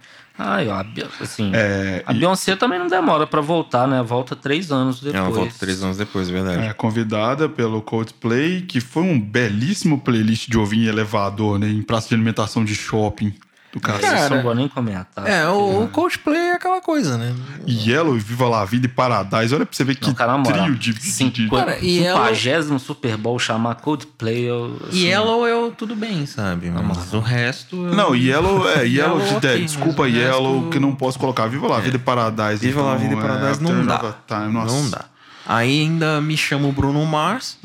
Ai, 0.43 0.68
ó, 0.68 0.76
a 0.76 0.86
assim, 1.20 1.51
É, 1.55 2.03
a 2.07 2.14
e- 2.14 2.18
Beyoncé 2.18 2.57
também 2.57 2.78
não 2.78 2.86
demora 2.88 3.26
pra 3.26 3.43
voltar, 3.43 3.86
né? 3.86 4.03
Volta 4.03 4.34
três 4.34 4.72
anos 4.72 4.99
depois. 4.99 5.22
Ela 5.22 5.30
volta 5.30 5.55
três 5.59 5.82
anos 5.82 5.99
depois, 5.99 6.30
é 6.30 6.32
verdade. 6.32 6.62
É, 6.64 6.72
convidada 6.72 7.47
pelo 7.47 7.82
Coldplay, 7.82 8.62
que 8.62 8.80
foi 8.80 9.03
um 9.03 9.20
belíssimo 9.20 10.01
playlist 10.01 10.49
de 10.49 10.57
ouvir 10.57 10.78
em 10.78 10.86
elevador, 10.86 11.59
né? 11.59 11.68
Em 11.68 11.82
praça 11.82 12.09
de 12.09 12.14
alimentação 12.14 12.64
de 12.64 12.74
shopping. 12.74 13.34
Do 13.72 13.80
cara. 13.80 13.98
Cara, 14.00 14.16
Isso 14.16 14.24
eu 14.26 14.36
não 14.36 14.42
vou 14.42 14.54
nem 14.54 14.66
comentar. 14.68 15.26
É, 15.28 15.46
o, 15.48 15.84
o 15.84 15.88
Coldplay 15.88 16.36
é 16.48 16.52
aquela 16.54 16.80
coisa, 16.80 17.16
né? 17.16 17.34
Yellow 17.68 18.16
e 18.16 18.20
Viva 18.20 18.48
La 18.48 18.64
Vida 18.64 18.86
e 18.86 18.88
Paradise. 18.88 19.54
Olha 19.54 19.64
pra 19.64 19.76
você 19.76 19.84
ver 19.84 19.94
que 19.94 20.08
Não, 20.08 20.14
cara, 20.14 20.32
na 20.32 20.38
moral, 20.38 20.62
trio 20.64 20.74
de... 20.74 20.92
de, 20.92 20.98
de... 20.98 21.06
cinquenta- 21.06 21.56
Cara, 21.56 21.78
e 21.80 22.02
ela- 22.04 22.34
50 22.34 22.78
Super 22.80 23.16
Bowl 23.16 23.38
chamar 23.38 23.76
Coldplay, 23.76 24.44
eu, 24.48 24.80
assim, 24.88 25.06
Yellow 25.06 25.46
eu 25.46 25.70
tudo 25.76 25.94
bem, 25.94 26.26
sabe? 26.26 26.70
Mas 26.70 27.12
o 27.14 27.20
resto. 27.20 27.76
eu- 27.76 27.94
Não, 27.94 28.14
Yellow 28.14 28.68
é 28.68 28.84
Yellow, 28.88 29.18
Yellow, 29.20 29.28
de 29.28 29.34
ok, 29.36 29.50
é, 29.50 29.58
Desculpa, 29.58 30.08
Yellow, 30.08 30.54
resto- 30.56 30.70
que 30.70 30.78
não 30.80 30.94
posso 30.94 31.18
colocar. 31.18 31.46
Viva 31.46 31.68
La 31.68 31.78
Vida 31.80 31.96
e 31.96 32.00
Paradise. 32.00 32.66
Viva 32.66 32.82
La 32.82 32.96
então, 32.96 33.00
Vida 33.08 33.14
e 33.14 33.18
é, 33.18 33.20
Paradise 33.28 33.62
não 33.62 33.70
Turn 33.70 33.86
dá. 33.86 34.14
Time, 34.26 34.52
nossa. 34.52 34.74
Não 34.74 34.90
dá. 34.90 35.04
Aí 35.46 35.80
ainda 35.82 36.20
me 36.20 36.36
chama 36.36 36.68
o 36.68 36.72
Bruno 36.72 37.04
Mars, 37.06 37.56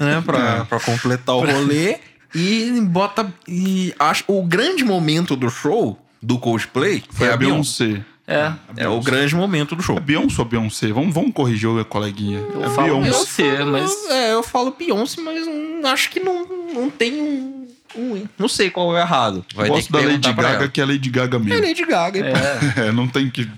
né? 0.00 0.20
Pra, 0.24 0.38
É. 0.60 0.64
pra 0.64 0.80
completar 0.80 1.36
o 1.36 1.40
rolê. 1.46 1.98
E 2.38 2.80
bota. 2.82 3.32
E 3.46 3.94
acho 3.98 4.24
o 4.26 4.42
grande 4.42 4.84
momento 4.84 5.34
do 5.36 5.48
show 5.50 5.98
do 6.22 6.38
Coldplay 6.38 7.02
Foi 7.10 7.28
é 7.28 7.32
a 7.32 7.36
Beyoncé. 7.36 8.04
É, 8.26 8.52
É 8.76 8.86
o 8.88 9.00
grande 9.00 9.34
momento 9.34 9.74
do 9.74 9.82
show. 9.82 9.96
É 9.96 10.00
Beyoncé 10.00 10.40
ou 10.42 10.44
Beyoncé? 10.44 10.88
Vamos, 10.88 11.14
vamos 11.14 11.32
corrigir 11.32 11.66
o 11.68 11.82
coleguinha. 11.84 12.38
eu 12.38 12.62
é 12.64 12.68
falo 12.70 13.00
Beyoncé. 13.00 13.42
Beyoncé, 13.42 13.64
mas... 13.64 14.10
É, 14.10 14.32
eu 14.34 14.42
falo 14.42 14.74
Beyoncé, 14.78 15.20
mas 15.22 15.46
não- 15.46 15.90
acho 15.90 16.10
que 16.10 16.20
não, 16.20 16.46
não 16.74 16.90
tem 16.90 17.14
um, 17.22 17.57
um- 17.96 18.26
Não 18.38 18.48
sei 18.48 18.70
qual 18.70 18.90
é 18.96 19.00
o 19.00 19.02
errado. 19.02 19.44
Vai 19.54 19.68
gosto 19.68 19.92
da 19.92 20.00
Lady 20.00 20.32
Gaga, 20.32 20.48
ela. 20.48 20.68
que 20.68 20.80
é 20.80 20.84
Lady 20.84 21.10
Gaga 21.10 21.36
É 21.36 21.40
mesmo. 21.40 21.66
Lady 21.66 21.84
Gaga. 21.86 22.18
É, 22.20 22.32
É, 22.88 22.92
não 22.92 23.06
tem 23.08 23.30
que... 23.30 23.48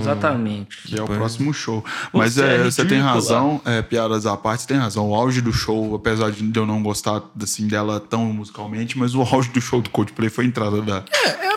exatamente. 0.00 0.76
Que 0.86 0.98
é 0.98 1.02
o 1.02 1.06
próximo 1.06 1.52
show. 1.52 1.84
Mas 2.12 2.34
Você 2.34 2.42
é, 2.44 2.54
é 2.56 2.62
você 2.64 2.84
tem 2.84 2.98
razão, 3.00 3.60
é, 3.64 3.82
piadas 3.82 4.26
à 4.26 4.36
parte, 4.36 4.62
você 4.62 4.68
tem 4.68 4.76
razão. 4.76 5.08
O 5.10 5.14
auge 5.14 5.40
do 5.40 5.52
show, 5.52 5.94
apesar 5.94 6.30
de 6.30 6.52
eu 6.58 6.66
não 6.66 6.82
gostar 6.82 7.22
assim, 7.42 7.66
dela 7.66 7.98
tão 8.00 8.26
musicalmente, 8.26 8.98
mas 8.98 9.14
o 9.14 9.22
auge 9.22 9.50
do 9.50 9.60
show 9.60 9.80
do 9.80 9.90
Coldplay 9.90 10.28
foi 10.30 10.44
a 10.44 10.48
entrada 10.48 10.80
da. 10.82 11.02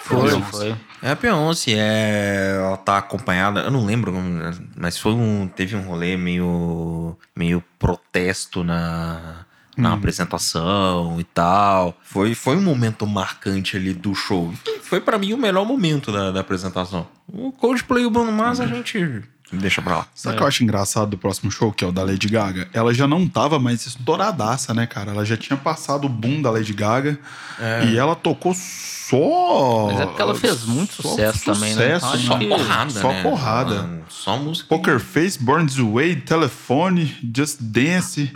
Foi, 0.04 0.22
Beyoncé. 0.30 0.46
foi. 0.52 0.76
É 1.04 1.12
a 1.12 1.16
Beyoncé, 1.16 1.72
é, 1.76 2.56
ela 2.64 2.78
tá 2.78 2.98
acompanhada, 2.98 3.60
eu 3.62 3.72
não 3.72 3.86
lembro, 3.86 4.14
mas 4.76 4.98
foi 4.98 5.12
um, 5.12 5.48
teve 5.54 5.76
um 5.76 5.82
rolê 5.82 6.16
meio, 6.16 7.18
meio 7.36 7.62
protesto 7.78 8.64
na, 8.64 9.46
na 9.78 9.94
apresentação 9.94 11.18
e 11.20 11.24
tal. 11.24 11.98
Foi, 12.04 12.34
foi 12.36 12.56
um 12.58 12.62
momento 12.62 13.06
marcante 13.06 13.78
ali 13.78 13.94
do 13.94 14.14
show. 14.16 14.54
Foi 14.82 15.00
pra 15.00 15.18
mim 15.18 15.34
o 15.34 15.38
melhor 15.38 15.66
momento 15.66 16.12
da, 16.12 16.32
da 16.32 16.40
apresentação. 16.40 17.08
O 17.32 17.52
Coldplay 17.52 18.04
e 18.04 18.06
o 18.06 18.10
Bruno 18.10 18.32
Mars 18.32 18.60
a 18.60 18.68
gente 18.68 19.22
deixa 19.52 19.82
pra 19.82 19.98
lá. 20.00 20.08
Sabe 20.14 20.36
o 20.36 20.38
que 20.38 20.44
eu 20.44 20.48
acho 20.48 20.64
engraçado 20.64 21.10
do 21.12 21.18
próximo 21.18 21.50
show, 21.52 21.72
que 21.72 21.84
é 21.84 21.88
o 21.88 21.92
da 21.92 22.04
Lady 22.04 22.28
Gaga? 22.28 22.68
Ela 22.74 22.94
já 22.94 23.08
não 23.08 23.28
tava 23.28 23.58
mais 23.60 23.86
estouradaça, 23.86 24.74
né, 24.74 24.86
cara? 24.86 25.12
Ela 25.12 25.24
já 25.26 25.38
tinha 25.38 25.56
passado 25.58 26.06
o 26.06 26.10
boom 26.10 26.42
da 26.42 26.50
Lady 26.52 26.74
Gaga 26.74 27.18
e 27.90 27.98
ela 27.98 28.16
tocou 28.16 28.54
só. 28.54 29.88
Mas 29.88 30.02
é 30.02 30.06
porque 30.06 30.22
ela 30.22 30.36
fez 30.36 30.66
muito 30.66 31.02
só 31.02 31.10
sucesso 31.10 31.46
também, 31.46 31.74
né? 31.76 31.98
sucesso, 32.00 32.18
Só 32.26 32.38
que- 32.38 32.48
porrada, 32.48 32.90
Só 32.92 33.08
né? 33.10 33.24
porrada. 33.24 33.76
Mano, 33.84 34.04
Só 34.10 34.38
música. 34.38 34.68
Poker 34.68 35.00
Face, 35.00 35.42
Born 35.42 35.66
This 35.66 35.78
Way, 35.78 36.18
Telefone, 36.18 37.16
Just 37.36 37.60
Dance, 37.62 38.32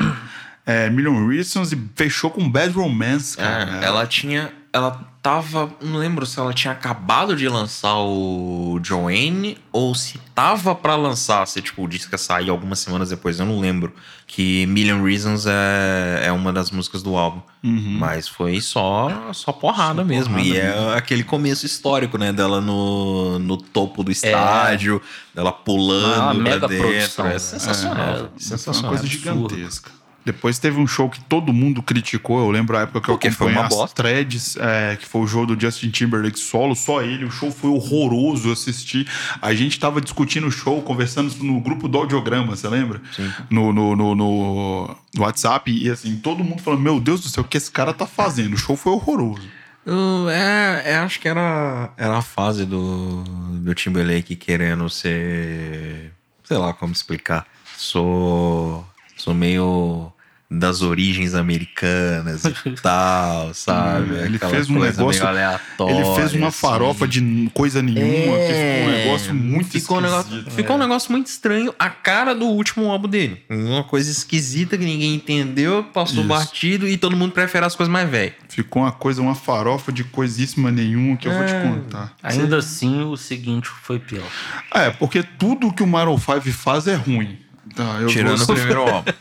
é, 0.66 0.90
Million 0.90 1.28
Reasons 1.28 1.72
e 1.72 1.82
fechou 1.96 2.30
com 2.32 2.50
Bad 2.50 2.74
Romance, 2.74 3.36
cara. 3.38 3.80
É, 3.82 3.86
ela 3.86 4.06
tinha. 4.06 4.52
Ela 4.74 4.92
tava. 5.22 5.70
Não 5.82 5.98
lembro 6.00 6.26
se 6.26 6.40
ela 6.40 6.54
tinha 6.54 6.72
acabado 6.72 7.36
de 7.36 7.46
lançar 7.50 7.98
o 7.98 8.80
Joanne 8.82 9.58
ou 9.70 9.94
se 9.94 10.18
tava 10.34 10.74
pra 10.74 10.96
lançar. 10.96 11.46
Se 11.46 11.62
tipo, 11.62 11.84
o 11.84 11.88
disco 11.90 12.14
ia 12.14 12.18
sair 12.18 12.50
algumas 12.50 12.80
semanas 12.80 13.10
depois, 13.10 13.38
eu 13.38 13.46
não 13.46 13.60
lembro. 13.60 13.94
Que 14.26 14.66
Million 14.68 15.04
Reasons 15.04 15.46
é, 15.46 16.22
é 16.28 16.32
uma 16.32 16.54
das 16.54 16.72
músicas 16.72 17.04
do 17.04 17.18
álbum. 17.18 17.42
Mas 17.62 18.30
foi 18.30 18.62
só, 18.62 19.30
só 19.34 19.52
porrada 19.52 20.06
mesmo. 20.06 20.36
porrada 20.36 20.48
e 20.48 20.58
é 20.58 20.96
aquele 20.96 21.26
começo 21.26 21.66
histórico, 21.66 22.18
né? 22.18 22.32
Dela 22.32 22.62
no, 22.62 23.38
no 23.40 23.58
topo 23.58 24.06
do 24.06 24.12
estádio, 24.12 25.02
dela 25.36 25.52
pulando 25.52 26.16
Uma 26.24 26.34
pra 26.34 26.44
mega 26.44 26.68
dentro. 26.70 26.88
produção, 26.88 27.26
É 27.28 27.34
né? 27.34 27.40
sensacional. 27.40 27.98
É, 28.04 28.06
velho. 28.06 28.18
Foi 28.20 28.30
uma 28.30 28.40
sensacional. 28.40 28.90
coisa 28.92 29.06
absurdo. 29.06 29.50
gigantesca. 29.50 29.92
Depois 30.24 30.60
teve 30.60 30.80
um 30.80 30.86
show 30.86 31.10
que 31.10 31.20
todo 31.22 31.52
mundo 31.52 31.82
criticou. 31.82 32.40
Eu 32.40 32.52
lembro 32.52 32.78
a 32.78 32.82
época 32.82 33.02
que 33.02 33.08
Porque 33.08 33.28
eu 33.30 33.32
foi 33.32 33.48
acompanhei 33.48 33.58
uma 33.60 33.68
as 33.68 33.74
bosta. 33.76 33.96
threads, 34.04 34.56
é, 34.58 34.96
que 34.96 35.06
foi 35.06 35.22
o 35.22 35.28
show 35.28 35.46
do 35.46 35.60
Justin 35.60 35.90
Timberlake 35.90 36.38
solo, 36.40 36.76
só 36.76 37.02
ele. 37.02 37.26
O 37.26 37.32
show 37.32 37.50
foi 37.52 37.70
horroroso 37.72 38.50
eu 38.50 38.54
assisti. 38.54 39.08
A 39.42 39.54
gente 39.54 39.80
tava 39.80 40.00
discutindo 40.00 40.46
o 40.48 40.52
show, 40.52 40.82
conversando 40.84 41.34
no 41.44 41.60
grupo 41.60 41.88
do 41.88 41.98
audiograma, 41.98 42.56
você 42.56 42.68
lembra? 42.68 43.02
Sim. 43.16 43.32
No, 43.50 43.74
no, 43.74 43.96
no, 43.96 44.14
no- 44.16 44.98
no 45.16 45.22
WhatsApp. 45.24 45.72
E 45.72 45.90
assim, 45.90 46.16
todo 46.18 46.44
mundo 46.44 46.62
falando: 46.62 46.82
Meu 46.82 47.00
Deus 47.00 47.22
do 47.22 47.28
céu, 47.30 47.44
o 47.44 47.48
que 47.48 47.58
esse 47.58 47.72
cara 47.72 47.92
tá 47.94 48.06
fazendo? 48.06 48.54
O 48.54 48.58
show 48.58 48.76
foi 48.76 48.94
horroroso. 48.94 49.48
Eu, 49.84 50.30
é, 50.30 50.84
é, 50.92 50.96
acho 50.98 51.20
que 51.20 51.28
era, 51.28 51.90
era 51.98 52.18
a 52.20 52.22
fase 52.22 52.66
do, 52.68 53.24
do 53.24 53.74
Timberlake 53.74 54.36
querendo 54.36 54.88
ser. 54.88 56.12
Sei 56.44 56.58
lá 56.58 56.72
como 56.74 56.94
explicar. 56.94 57.48
Sou. 57.76 58.86
Sou 59.24 59.34
meio 59.36 60.12
das 60.54 60.82
origens 60.82 61.34
americanas 61.34 62.44
e 62.44 62.52
tal, 62.84 63.54
sabe? 63.54 64.16
Ele 64.16 64.36
Aquela 64.36 64.52
fez 64.52 64.70
um 64.70 64.80
negócio- 64.80 65.06
meio 65.24 65.28
aleatória, 65.28 65.94
Ele 65.96 66.16
fez 66.16 66.34
uma 66.34 66.48
assim. 66.48 66.58
farofa 66.60 67.08
de 67.08 67.50
coisa 67.54 67.82
nenhuma, 67.82 68.36
que 68.38 68.54
ficou 68.54 68.84
um 68.84 68.92
negócio 68.92 69.34
muito 69.36 69.70
ficou 69.70 69.98
um 69.98 70.02
negócio, 70.02 70.28
esquisito. 70.34 70.52
ficou 70.56 70.76
um 70.76 70.80
negócio 70.80 71.12
muito 71.12 71.28
estranho, 71.28 71.74
a 71.80 71.90
cara 71.90 72.34
do 72.36 72.46
último 72.48 72.90
álbum 72.92 73.08
dele. 73.08 73.42
Uma 73.50 73.84
coisa 73.86 74.12
esquisita 74.12 74.78
que 74.78 74.84
ninguém 74.84 75.14
entendeu, 75.16 75.86
passou 75.86 76.20
Isso. 76.20 76.28
batido 76.28 76.86
e 76.88 76.98
todo 76.98 77.16
mundo 77.16 77.32
prefere 77.32 77.66
as 77.66 77.76
coisas 77.76 77.92
mais 77.94 78.10
velhas. 78.10 78.34
Ficou 78.50 78.82
uma 78.82 78.92
coisa, 78.92 79.22
uma 79.22 79.36
farofa 79.36 79.90
de 79.92 80.04
coisíssima 80.04 80.70
nenhuma 80.70 81.16
que 81.16 81.28
eu 81.30 81.34
vou 81.34 81.46
te 81.46 81.54
É. 81.54 81.62
contar. 81.62 82.14
Ainda 82.24 82.58
assim, 82.58 83.02
o 83.04 83.16
seguinte 83.16 83.70
foi 83.84 84.00
pior. 84.00 84.26
É, 84.74 84.90
porque 84.90 85.24
tudo 85.24 85.72
que 85.72 85.82
o 85.84 85.88
Maroon 85.88 86.18
5 86.18 86.52
faz 86.52 86.88
é 86.88 86.96
ruim. 86.96 87.38
Tá, 87.76 88.00
eu 88.02 88.08
Tirando 88.08 88.38
vou- 88.46 88.56
o 88.56 88.58
primeiro 88.58 88.82
álbum. 88.90 89.12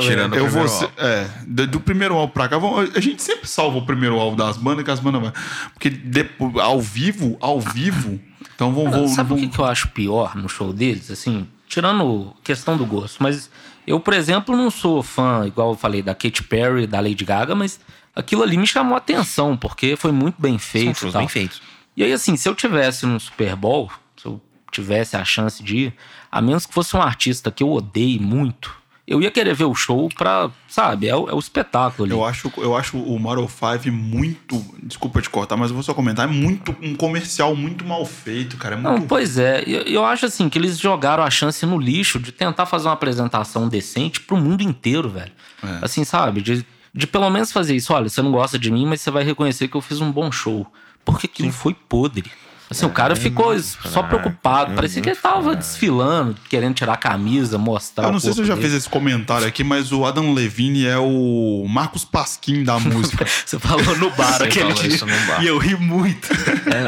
Tirando 0.00 0.32
o 0.32 0.36
Eu 0.36 0.44
primeiro 0.44 0.68
vou. 0.68 0.82
álbum. 0.82 0.92
É, 0.98 1.28
do, 1.46 1.66
do 1.66 1.80
primeiro 1.80 2.14
álbum 2.14 2.32
pra 2.32 2.48
cá, 2.48 2.56
a 2.94 3.00
gente 3.00 3.22
sempre 3.22 3.48
salva 3.48 3.78
o 3.78 3.86
primeiro 3.86 4.18
álbum 4.18 4.36
das 4.36 4.56
bandas, 4.58 4.84
que 4.84 4.90
as 4.90 5.00
bandas 5.00 5.20
vão. 5.22 5.32
Porque 5.72 5.88
depois, 5.90 6.56
ao 6.58 6.80
vivo, 6.80 7.36
ao 7.40 7.60
vivo. 7.60 8.20
Então 8.54 8.72
vamos. 8.72 8.90
vamos- 8.92 9.14
Sabe 9.14 9.32
o 9.32 9.36
que, 9.36 9.58
eu 9.58 9.64
acho 9.64 9.88
pior 9.88 10.36
no 10.36 10.48
show 10.48 10.72
deles? 10.72 11.10
Assim, 11.10 11.48
tirando 11.66 12.34
questão 12.44 12.76
do 12.76 12.84
gosto, 12.84 13.22
mas 13.22 13.50
eu, 13.86 13.98
por 13.98 14.12
exemplo, 14.14 14.54
não 14.56 14.70
sou 14.70 15.02
fã, 15.02 15.46
igual 15.46 15.70
eu 15.70 15.76
falei, 15.76 16.02
da 16.02 16.14
Katy 16.14 16.42
Perry, 16.44 16.86
da 16.86 17.00
Lady 17.00 17.24
Gaga, 17.24 17.54
mas 17.54 17.80
aquilo 18.14 18.42
ali 18.42 18.56
me 18.58 18.66
chamou 18.66 18.94
a 18.94 18.98
atenção, 18.98 19.56
porque 19.56 19.96
foi 19.96 20.12
muito 20.12 20.36
bem 20.40 20.58
São 20.58 20.68
feito. 20.70 20.90
e 20.96 21.00
shows 21.00 21.12
tal. 21.12 21.22
bem 21.22 21.28
feitos. 21.28 21.62
E 21.96 22.04
aí, 22.04 22.12
assim, 22.12 22.36
se 22.36 22.46
eu 22.48 22.54
tivesse 22.54 23.06
num 23.06 23.18
Super 23.18 23.56
Bowl, 23.56 23.90
se 24.16 24.26
eu 24.26 24.40
tivesse 24.70 25.16
a 25.16 25.24
chance 25.24 25.62
de 25.62 25.76
ir, 25.76 25.94
a 26.36 26.42
menos 26.42 26.66
que 26.66 26.74
fosse 26.74 26.94
um 26.94 27.00
artista 27.00 27.50
que 27.50 27.62
eu 27.62 27.72
odeie 27.72 28.18
muito, 28.18 28.70
eu 29.06 29.22
ia 29.22 29.30
querer 29.30 29.54
ver 29.54 29.64
o 29.64 29.74
show 29.74 30.10
pra, 30.14 30.50
sabe, 30.68 31.08
é 31.08 31.16
o, 31.16 31.30
é 31.30 31.32
o 31.32 31.38
espetáculo 31.38 32.04
ali. 32.04 32.12
Eu 32.12 32.22
acho, 32.22 32.52
eu 32.58 32.76
acho 32.76 32.98
o 32.98 33.18
Maroon 33.18 33.48
5 33.48 33.90
muito. 33.90 34.62
Desculpa 34.82 35.22
te 35.22 35.30
cortar, 35.30 35.56
mas 35.56 35.70
eu 35.70 35.74
vou 35.74 35.82
só 35.82 35.94
comentar. 35.94 36.28
É 36.28 36.30
muito 36.30 36.76
um 36.82 36.94
comercial 36.94 37.56
muito 37.56 37.86
mal 37.86 38.04
feito, 38.04 38.58
cara. 38.58 38.74
É 38.74 38.78
muito 38.78 39.00
Não, 39.00 39.06
pois 39.06 39.38
é. 39.38 39.62
Eu, 39.66 39.82
eu 39.82 40.04
acho 40.04 40.26
assim 40.26 40.50
que 40.50 40.58
eles 40.58 40.78
jogaram 40.78 41.22
a 41.22 41.30
chance 41.30 41.64
no 41.64 41.78
lixo 41.78 42.18
de 42.18 42.32
tentar 42.32 42.66
fazer 42.66 42.88
uma 42.88 42.94
apresentação 42.94 43.66
decente 43.66 44.20
pro 44.20 44.36
mundo 44.36 44.62
inteiro, 44.62 45.08
velho. 45.08 45.32
É. 45.62 45.78
Assim, 45.80 46.04
sabe? 46.04 46.42
De, 46.42 46.66
de 46.92 47.06
pelo 47.06 47.30
menos 47.30 47.50
fazer 47.50 47.74
isso. 47.74 47.94
Olha, 47.94 48.10
você 48.10 48.20
não 48.20 48.32
gosta 48.32 48.58
de 48.58 48.70
mim, 48.70 48.84
mas 48.84 49.00
você 49.00 49.10
vai 49.10 49.24
reconhecer 49.24 49.68
que 49.68 49.76
eu 49.76 49.80
fiz 49.80 50.02
um 50.02 50.12
bom 50.12 50.30
show. 50.30 50.66
Porque 51.02 51.26
aquilo 51.26 51.52
foi 51.52 51.72
podre. 51.72 52.30
Assim, 52.68 52.84
o 52.84 52.90
cara 52.90 53.14
ficou 53.14 53.56
só 53.60 54.02
preocupado. 54.02 54.74
Parecia 54.74 55.00
que 55.00 55.08
ele 55.08 55.16
tava 55.16 55.54
desfilando, 55.54 56.34
querendo 56.50 56.74
tirar 56.74 56.94
a 56.94 56.96
camisa, 56.96 57.56
mostrar 57.56 58.04
Eu 58.06 58.10
não 58.10 58.18
o 58.18 58.20
sei 58.20 58.32
se 58.32 58.40
eu 58.40 58.44
já 58.44 58.54
dele. 58.54 58.66
fiz 58.66 58.76
esse 58.76 58.88
comentário 58.88 59.46
aqui, 59.46 59.62
mas 59.62 59.92
o 59.92 60.04
Adam 60.04 60.32
Levine 60.34 60.84
é 60.84 60.98
o 60.98 61.64
Marcos 61.68 62.04
Pasquim 62.04 62.64
da 62.64 62.78
música. 62.80 63.24
Você 63.44 63.58
falou 63.58 63.96
no 63.98 64.10
bar 64.10 64.36
Você 64.38 64.44
aquele 64.44 64.72
dia. 64.72 64.98
bar. 65.28 65.42
e 65.42 65.46
eu 65.46 65.58
ri 65.58 65.76
muito. 65.76 66.28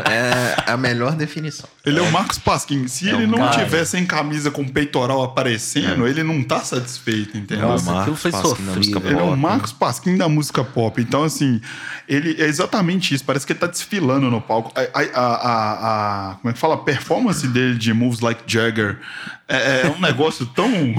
É, 0.05 0.65
é 0.69 0.73
a 0.73 0.77
melhor 0.77 1.13
definição. 1.15 1.69
Ele 1.87 1.99
é 2.01 2.03
o 2.03 2.11
Marcos 2.11 2.39
Pasquim. 2.39 2.89
Se 2.89 3.09
É 3.09 3.13
ele 3.13 3.25
um 3.27 3.29
não 3.31 3.39
cara. 3.39 3.65
tiver 3.65 3.85
sem 3.85 4.05
camisa 4.05 4.51
com 4.51 4.67
peitoral 4.67 5.23
aparecendo, 5.23 6.07
ele 6.07 6.23
não 6.23 6.43
tá 6.43 6.61
satisfeito, 6.61 7.39
entendeu? 7.39 7.69
Nossa, 7.69 7.85
Marcos 7.85 8.01
aquilo 8.03 8.17
foi 8.17 8.33
sofrido. 8.33 8.99
Ele 9.07 9.15
é 9.15 9.23
o 9.23 9.29
pop. 9.29 9.37
Marcos 9.37 9.73
Pasquim 9.73 10.17
da 10.17 10.29
música 10.29 10.65
pop. 10.65 11.01
Então, 11.01 11.23
assim, 11.25 11.61
ele 12.09 12.37
é 12.43 12.47
exatamente 12.47 13.15
isso. 13.15 13.25
Parece 13.25 13.47
que 13.47 13.53
ele 13.53 13.61
tá 13.61 13.67
desfilando 13.69 14.31
no 14.31 14.41
palco. 14.41 14.73
A, 14.75 15.01
a, 15.01 15.25
a, 15.25 15.68
a- 15.73 16.35
como 16.41 16.51
é 16.51 16.53
que 16.55 16.59
fala? 16.59 16.75
A 16.75 16.79
performance 16.79 17.47
dele 17.47 17.77
de 17.79 17.93
Moves 17.93 18.21
Like 18.21 18.43
Jagger 18.47 18.99
é, 19.49 19.83
é 19.87 19.95
um 19.97 20.01
negócio 20.01 20.47
tão. 20.47 20.69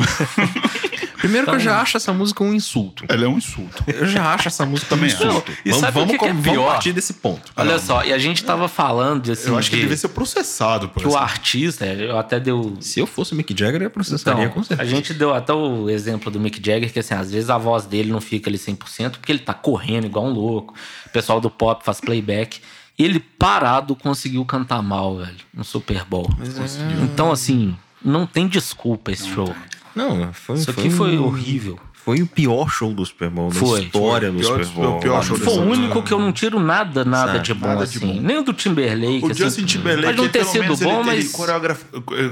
Primeiro 1.20 1.48
que 1.48 1.56
eu 1.56 1.60
já 1.60 1.82
acho 1.82 1.98
essa 1.98 2.14
música 2.14 2.42
um 2.46 2.54
insulto. 2.54 3.04
Ele 3.10 3.26
é 3.26 3.28
um 3.28 3.38
insulto. 3.38 3.84
Eu 3.88 4.06
já 4.08 4.34
acho 4.34 4.48
essa 4.48 4.66
música 4.66 4.90
Também 4.96 5.10
um 5.10 5.14
insulto. 5.14 5.52
E 5.66 5.70
vamos 5.72 5.80
sabe 5.82 5.92
o 5.98 6.00
vamos, 6.00 6.12
que 6.14 6.18
que 6.18 6.26
é 6.26 6.28
com- 6.30 6.34
vamos 6.36 6.52
pior? 6.54 6.72
partir 6.72 6.94
desse 6.94 7.14
ponto. 7.16 7.52
Olha 7.58 7.78
só, 7.78 8.06
e 8.06 8.14
a 8.14 8.18
gente 8.18 8.42
tava 8.46 8.70
falando 8.70 9.24
de 9.24 9.32
assim. 9.34 9.50
Eu 9.50 9.58
acho 9.58 9.70
que 9.70 9.76
de- 9.76 9.82
ele 9.82 9.90
devia 9.90 9.98
ser 9.98 10.08
processado 10.10 10.88
por 10.88 11.02
que 11.02 11.08
o 11.10 11.18
artista, 11.18 11.86
eu 11.86 12.18
até 12.18 12.40
deu 12.40 12.78
Se 12.80 13.02
eu 13.02 13.06
fosse 13.06 13.34
o 13.34 13.36
Mick 13.36 13.54
Jagger, 13.58 13.82
eu 13.82 13.90
processaria 13.90 14.44
Então, 14.44 14.54
com 14.54 14.62
a 14.62 14.64
certeza. 14.64 14.90
gente 14.90 15.14
deu 15.14 15.34
até 15.34 15.52
o 15.54 15.90
exemplo 15.90 16.32
do 16.32 16.40
Mick 16.40 16.58
Jagger, 16.66 16.92
que 16.92 17.00
assim, 17.00 17.14
às 17.14 17.30
vezes 17.30 17.50
a 17.50 17.58
voz 17.58 17.86
dele 17.86 18.10
não 18.12 18.22
fica 18.22 18.50
ali 18.50 18.58
100%, 18.58 19.18
porque 19.20 19.32
ele 19.34 19.40
tá 19.40 19.54
correndo 19.54 20.06
igual 20.06 20.26
um 20.26 20.32
louco. 20.32 20.74
O 21.06 21.10
pessoal 21.10 21.42
do 21.42 21.50
pop 21.50 21.84
faz 21.84 22.00
playback. 22.00 22.62
Ele 23.00 23.20
parado 23.20 23.96
conseguiu 23.96 24.44
cantar 24.44 24.82
mal, 24.84 25.18
velho, 25.18 25.38
no 25.54 25.64
Super 25.64 26.04
Bowl. 26.04 26.30
é. 26.42 27.04
Então, 27.04 27.32
assim, 27.32 27.74
não 28.04 28.26
tem 28.28 28.46
desculpa 28.48 29.12
esse 29.12 29.28
show. 29.30 29.56
Não, 29.96 30.32
foi, 30.34 30.58
Isso 30.58 30.70
aqui 30.70 30.90
foi 30.90 31.18
horrível. 31.18 31.80
Foi 31.94 32.22
o 32.22 32.28
pior 32.28 32.70
show 32.70 32.94
do 32.94 33.06
Super 33.06 33.30
Bowl, 33.30 33.50
da 33.50 33.56
Foi. 33.56 33.82
história 33.84 34.30
Foi. 34.32 34.38
do 34.42 34.44
Pior- 34.48 34.64
Super 34.66 34.82
Bowl. 34.84 34.98
o 34.98 35.00
pior 35.00 35.24
show 35.24 35.38
Foi 35.38 35.54
o 35.54 35.62
único 35.62 36.02
que 36.02 36.12
eu 36.12 36.20
não 36.20 36.32
tiro 36.32 36.60
nada, 36.60 37.06
nada 37.06 37.34
Sabe, 37.34 37.44
de 37.46 37.54
bom, 37.54 37.68
nada 37.68 37.86
de 37.86 37.98
assim. 37.98 38.08
bom. 38.16 38.22
Nem 38.22 38.38
o 38.38 38.44
do 38.44 38.54
Timberlake. 38.54 39.24
O 39.24 39.32
assim. 39.32 39.44
Justin 39.44 39.66
Timberlake, 39.66 40.06
Pode 40.06 40.18
não 40.18 40.24
ele, 40.26 40.34
ter 40.34 40.46
sido 40.46 40.76
bom, 40.78 40.96
ele, 40.96 41.04
mas. 41.04 41.20
ele 41.26 41.30
coreograf- 41.30 41.84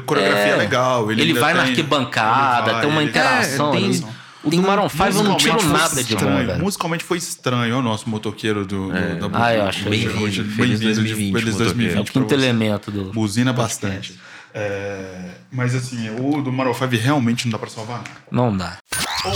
coreografia 0.05 0.53
É, 0.53 0.55
legal. 0.55 1.11
Ele, 1.11 1.21
ele 1.21 1.33
vai 1.33 1.53
na 1.53 1.61
tem- 1.63 1.69
arquibancada, 1.71 2.63
ele 2.65 2.71
vai, 2.71 2.81
tem 2.81 2.89
uma 2.89 3.01
ele- 3.01 3.09
interação. 3.09 3.73
É, 3.73 3.77
tem- 3.79 4.03
o 4.43 4.49
do 4.49 4.61
Maroon 4.61 4.89
5 4.89 5.03
eu 5.05 5.23
não 5.23 5.37
tiro 5.37 5.61
nada 5.67 6.03
de 6.03 6.15
bom, 6.15 6.19
estranho. 6.21 6.47
velho. 6.47 6.63
Musicalmente 6.63 7.03
foi 7.03 7.17
estranho 7.17 7.77
o 7.79 7.81
nosso 7.81 8.09
motoqueiro 8.09 8.65
do, 8.65 8.87
do- 8.89 9.29
da 9.29 9.45
Ah, 9.45 9.53
eu 9.53 9.63
hoje- 9.65 9.83
Bem-vindo. 9.89 10.13
Feliz 10.19 10.55
Bem-vindo 10.55 10.77
de 10.77 10.85
2020, 10.85 11.33
Feliz 11.33 11.53
motoqueiro. 11.53 11.57
2020 11.73 11.97
É 11.97 12.01
o 12.01 12.05
quinto 12.05 12.27
você. 12.29 12.33
elemento 12.35 12.91
do. 12.91 13.11
Buzina 13.11 13.51
bastante. 13.53 14.19
É, 14.53 15.31
mas 15.51 15.75
assim, 15.75 16.09
o 16.19 16.41
do 16.41 16.51
Maroon 16.51 16.73
5 16.73 16.95
realmente 16.95 17.45
não 17.45 17.51
dá 17.51 17.59
pra 17.59 17.69
salvar. 17.69 18.03
Não 18.31 18.55
dá. 18.55 18.77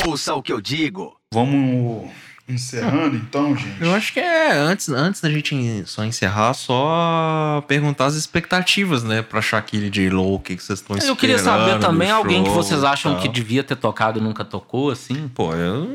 Ouça 0.08 0.34
o 0.34 0.42
que 0.42 0.52
eu 0.54 0.62
digo. 0.62 1.16
Vamos 1.34 2.10
encerrando 2.54 3.16
então, 3.16 3.56
gente. 3.56 3.82
Eu 3.82 3.94
acho 3.94 4.14
que 4.14 4.20
é, 4.20 4.52
antes, 4.54 4.90
antes 4.90 5.22
da 5.22 5.30
gente 5.30 5.84
só 5.86 6.04
encerrar, 6.04 6.54
só 6.54 7.64
perguntar 7.68 8.06
as 8.06 8.16
expectativas, 8.16 9.04
né, 9.04 9.22
pra 9.22 9.42
Shakira 9.42 9.86
e 9.86 9.90
J-Lo, 9.90 10.36
o 10.36 10.40
que, 10.40 10.56
que 10.56 10.64
vocês 10.64 10.80
estão 10.80 10.96
esperando 10.96 11.16
Eu 11.16 11.20
queria 11.20 11.40
saber 11.40 11.80
também 11.80 12.12
alguém 12.12 12.44
que 12.44 12.50
show 12.50 12.62
vocês 12.62 12.84
acham 12.84 13.14
tal. 13.14 13.22
que 13.22 13.28
devia 13.30 13.64
ter 13.64 13.76
tocado 13.76 14.20
e 14.20 14.22
nunca 14.22 14.44
tocou, 14.44 14.92
assim. 14.92 15.28
Pô, 15.30 15.54
eu, 15.54 15.88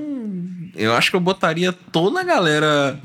eu 0.74 0.94
acho 0.94 1.10
que 1.10 1.16
eu 1.16 1.20
botaria 1.20 1.72
toda 1.72 2.20
a 2.20 2.24
galera, 2.24 2.98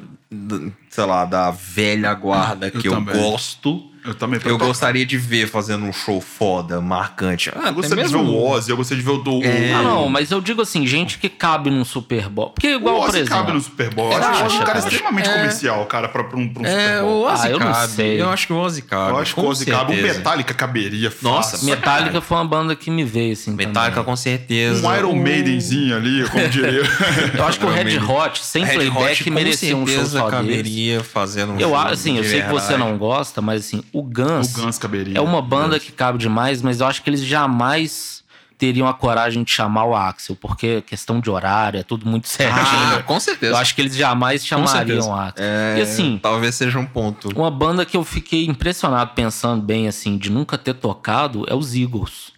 sei 0.90 1.06
lá, 1.06 1.26
da 1.26 1.52
velha 1.52 2.14
guarda 2.14 2.68
Eu 2.74 2.80
que 2.80 2.88
eu 2.88 3.02
gosto. 3.02 3.91
Eu 4.04 4.16
também 4.16 4.40
Eu 4.44 4.58
gostaria 4.58 5.06
de 5.06 5.18
ver 5.18 5.48
fazendo 5.48 5.86
um 5.86 5.94
show 5.94 6.20
foda, 6.20 6.82
marcante. 6.82 7.52
Ah, 7.56 7.68
Eu 7.68 7.74
gostaria 7.74 8.04
de 8.04 8.10
ver 8.12 8.18
o 8.18 8.44
Ozzy, 8.48 8.72
eu 8.72 8.78
gostaria 8.78 9.04
de 9.04 9.08
ver 9.10 9.16
o 9.16 9.20
do. 9.22 9.44
É. 9.44 9.74
Ah, 9.74 9.84
não, 9.84 10.10
mas 10.10 10.32
eu 10.32 10.42
digo 10.42 10.62
assim, 10.62 10.88
gente 10.88 11.20
que 11.20 11.30
cabe 11.30 11.70
num 11.70 11.86
Super 11.86 12.28
Bowl. 12.28 12.50
Porque 12.50 12.68
O 12.68 12.78
igual, 12.78 12.96
por 13.02 13.10
Ozzy 13.10 13.20
exemplo. 13.20 13.38
cabe 13.38 13.52
no 13.54 13.62
Super 13.62 13.94
Bowl. 13.94 14.12
Eu 14.12 14.18
acho 14.18 14.32
que 14.32 14.42
é 14.42 14.46
um 14.46 14.50
cara 14.66 14.66
cara? 14.66 14.80
extremamente 14.80 15.30
É. 15.30 15.34
comercial, 15.34 15.86
cara, 15.86 16.10
pra, 16.10 16.24
pra 16.24 16.38
um, 16.38 16.50
pra 16.50 16.64
um 16.64 16.66
É, 16.66 16.70
Super 16.72 17.02
o 17.04 17.06
Bowl. 17.06 17.26
Ozzy 17.32 17.48
Ah, 17.48 17.50
eu 17.52 17.60
não 17.60 17.72
cabe. 17.72 17.92
sei. 17.92 18.22
Eu 18.22 18.30
acho 18.30 18.48
que 18.48 18.54
o 18.54 18.58
Ozzy 18.58 18.82
cabe. 18.82 19.12
Eu 19.12 19.18
acho 19.20 19.34
que 19.36 19.40
o 19.40 19.46
Ozzy 19.46 19.66
cabe. 19.68 19.92
Um 19.92 19.96
certeza. 19.96 20.18
Metallica 20.18 20.54
caberia 20.54 21.14
Nossa, 21.22 21.52
fácil. 21.52 21.68
Metallica 21.70 22.22
foi 22.22 22.38
uma 22.38 22.46
banda 22.46 22.76
que 22.76 22.90
me 22.90 23.04
veio, 23.04 23.34
assim. 23.34 23.52
Metallica 23.52 23.92
também. 23.98 24.06
com 24.06 24.16
certeza. 24.16 24.88
Um 24.88 24.96
Iron 24.96 25.16
Maidenzinho 25.16 25.96
ali, 25.96 26.28
como 26.30 26.50
diria. 26.50 26.82
Eu 27.38 27.46
acho 27.46 27.60
que 27.60 27.66
o 27.66 27.70
Red. 27.70 27.98
Hot, 28.00 28.44
sem 28.44 28.64
Red 28.66 28.74
playback, 28.76 29.22
Hot, 29.22 29.30
merecia 29.30 29.76
um 29.78 29.86
show 29.86 29.96
certeza 29.98 30.20
só 30.20 30.30
caberia 30.30 31.04
fazendo 31.04 31.54
um 31.54 31.60
Eu 31.60 31.78
assim, 31.78 32.18
eu 32.18 32.24
sei 32.24 32.42
que 32.42 32.50
você 32.50 32.76
não 32.76 32.98
gosta, 32.98 33.42
mas 33.42 33.62
assim, 33.66 33.84
o 33.94 34.00
o 34.00 34.04
Guns, 34.04 34.54
Guns 34.54 34.78
caberia. 34.78 35.18
é 35.18 35.22
uma 35.22 35.42
banda 35.42 35.80
que 35.80 35.92
cabe 35.92 36.18
demais, 36.18 36.62
mas 36.62 36.80
eu 36.80 36.88
acho 36.88 37.04
que 37.04 37.10
eles 37.10 37.24
jamais 37.24 38.22
teriam 38.58 38.88
a 38.88 38.94
coragem 38.94 39.44
de 39.44 39.50
chamar 39.50 39.86
o 39.86 39.96
Axel, 39.96 40.36
porque 40.36 40.82
questão 40.84 41.20
de 41.20 41.32
horário, 41.32 41.80
é 41.80 41.84
tudo 41.84 42.06
muito 42.06 42.28
certinho. 42.28 42.60
Ah, 42.60 43.02
com 43.08 43.20
certeza. 43.20 43.54
eu 43.54 43.58
acho 43.58 43.74
que 43.74 43.82
eles 43.82 43.96
jamais 43.96 44.46
chamariam 44.46 45.10
o 45.10 45.14
Axel. 45.16 45.44
É, 45.44 45.80
E 45.80 45.82
assim, 45.82 46.20
Talvez 46.22 46.54
seja 46.54 46.78
um 46.78 46.86
ponto. 46.86 47.30
uma 47.36 47.50
banda 47.50 47.84
que 47.86 47.98
eu 47.98 48.04
fiquei 48.04 48.46
impressionado 48.46 49.14
pensando 49.16 49.64
bem, 49.64 49.88
assim, 49.88 50.16
de 50.16 50.30
nunca 50.30 50.60
ter 50.60 50.76
tocado 50.76 51.44
é 51.50 51.56
os 51.56 51.74
Eagles. 51.76 52.32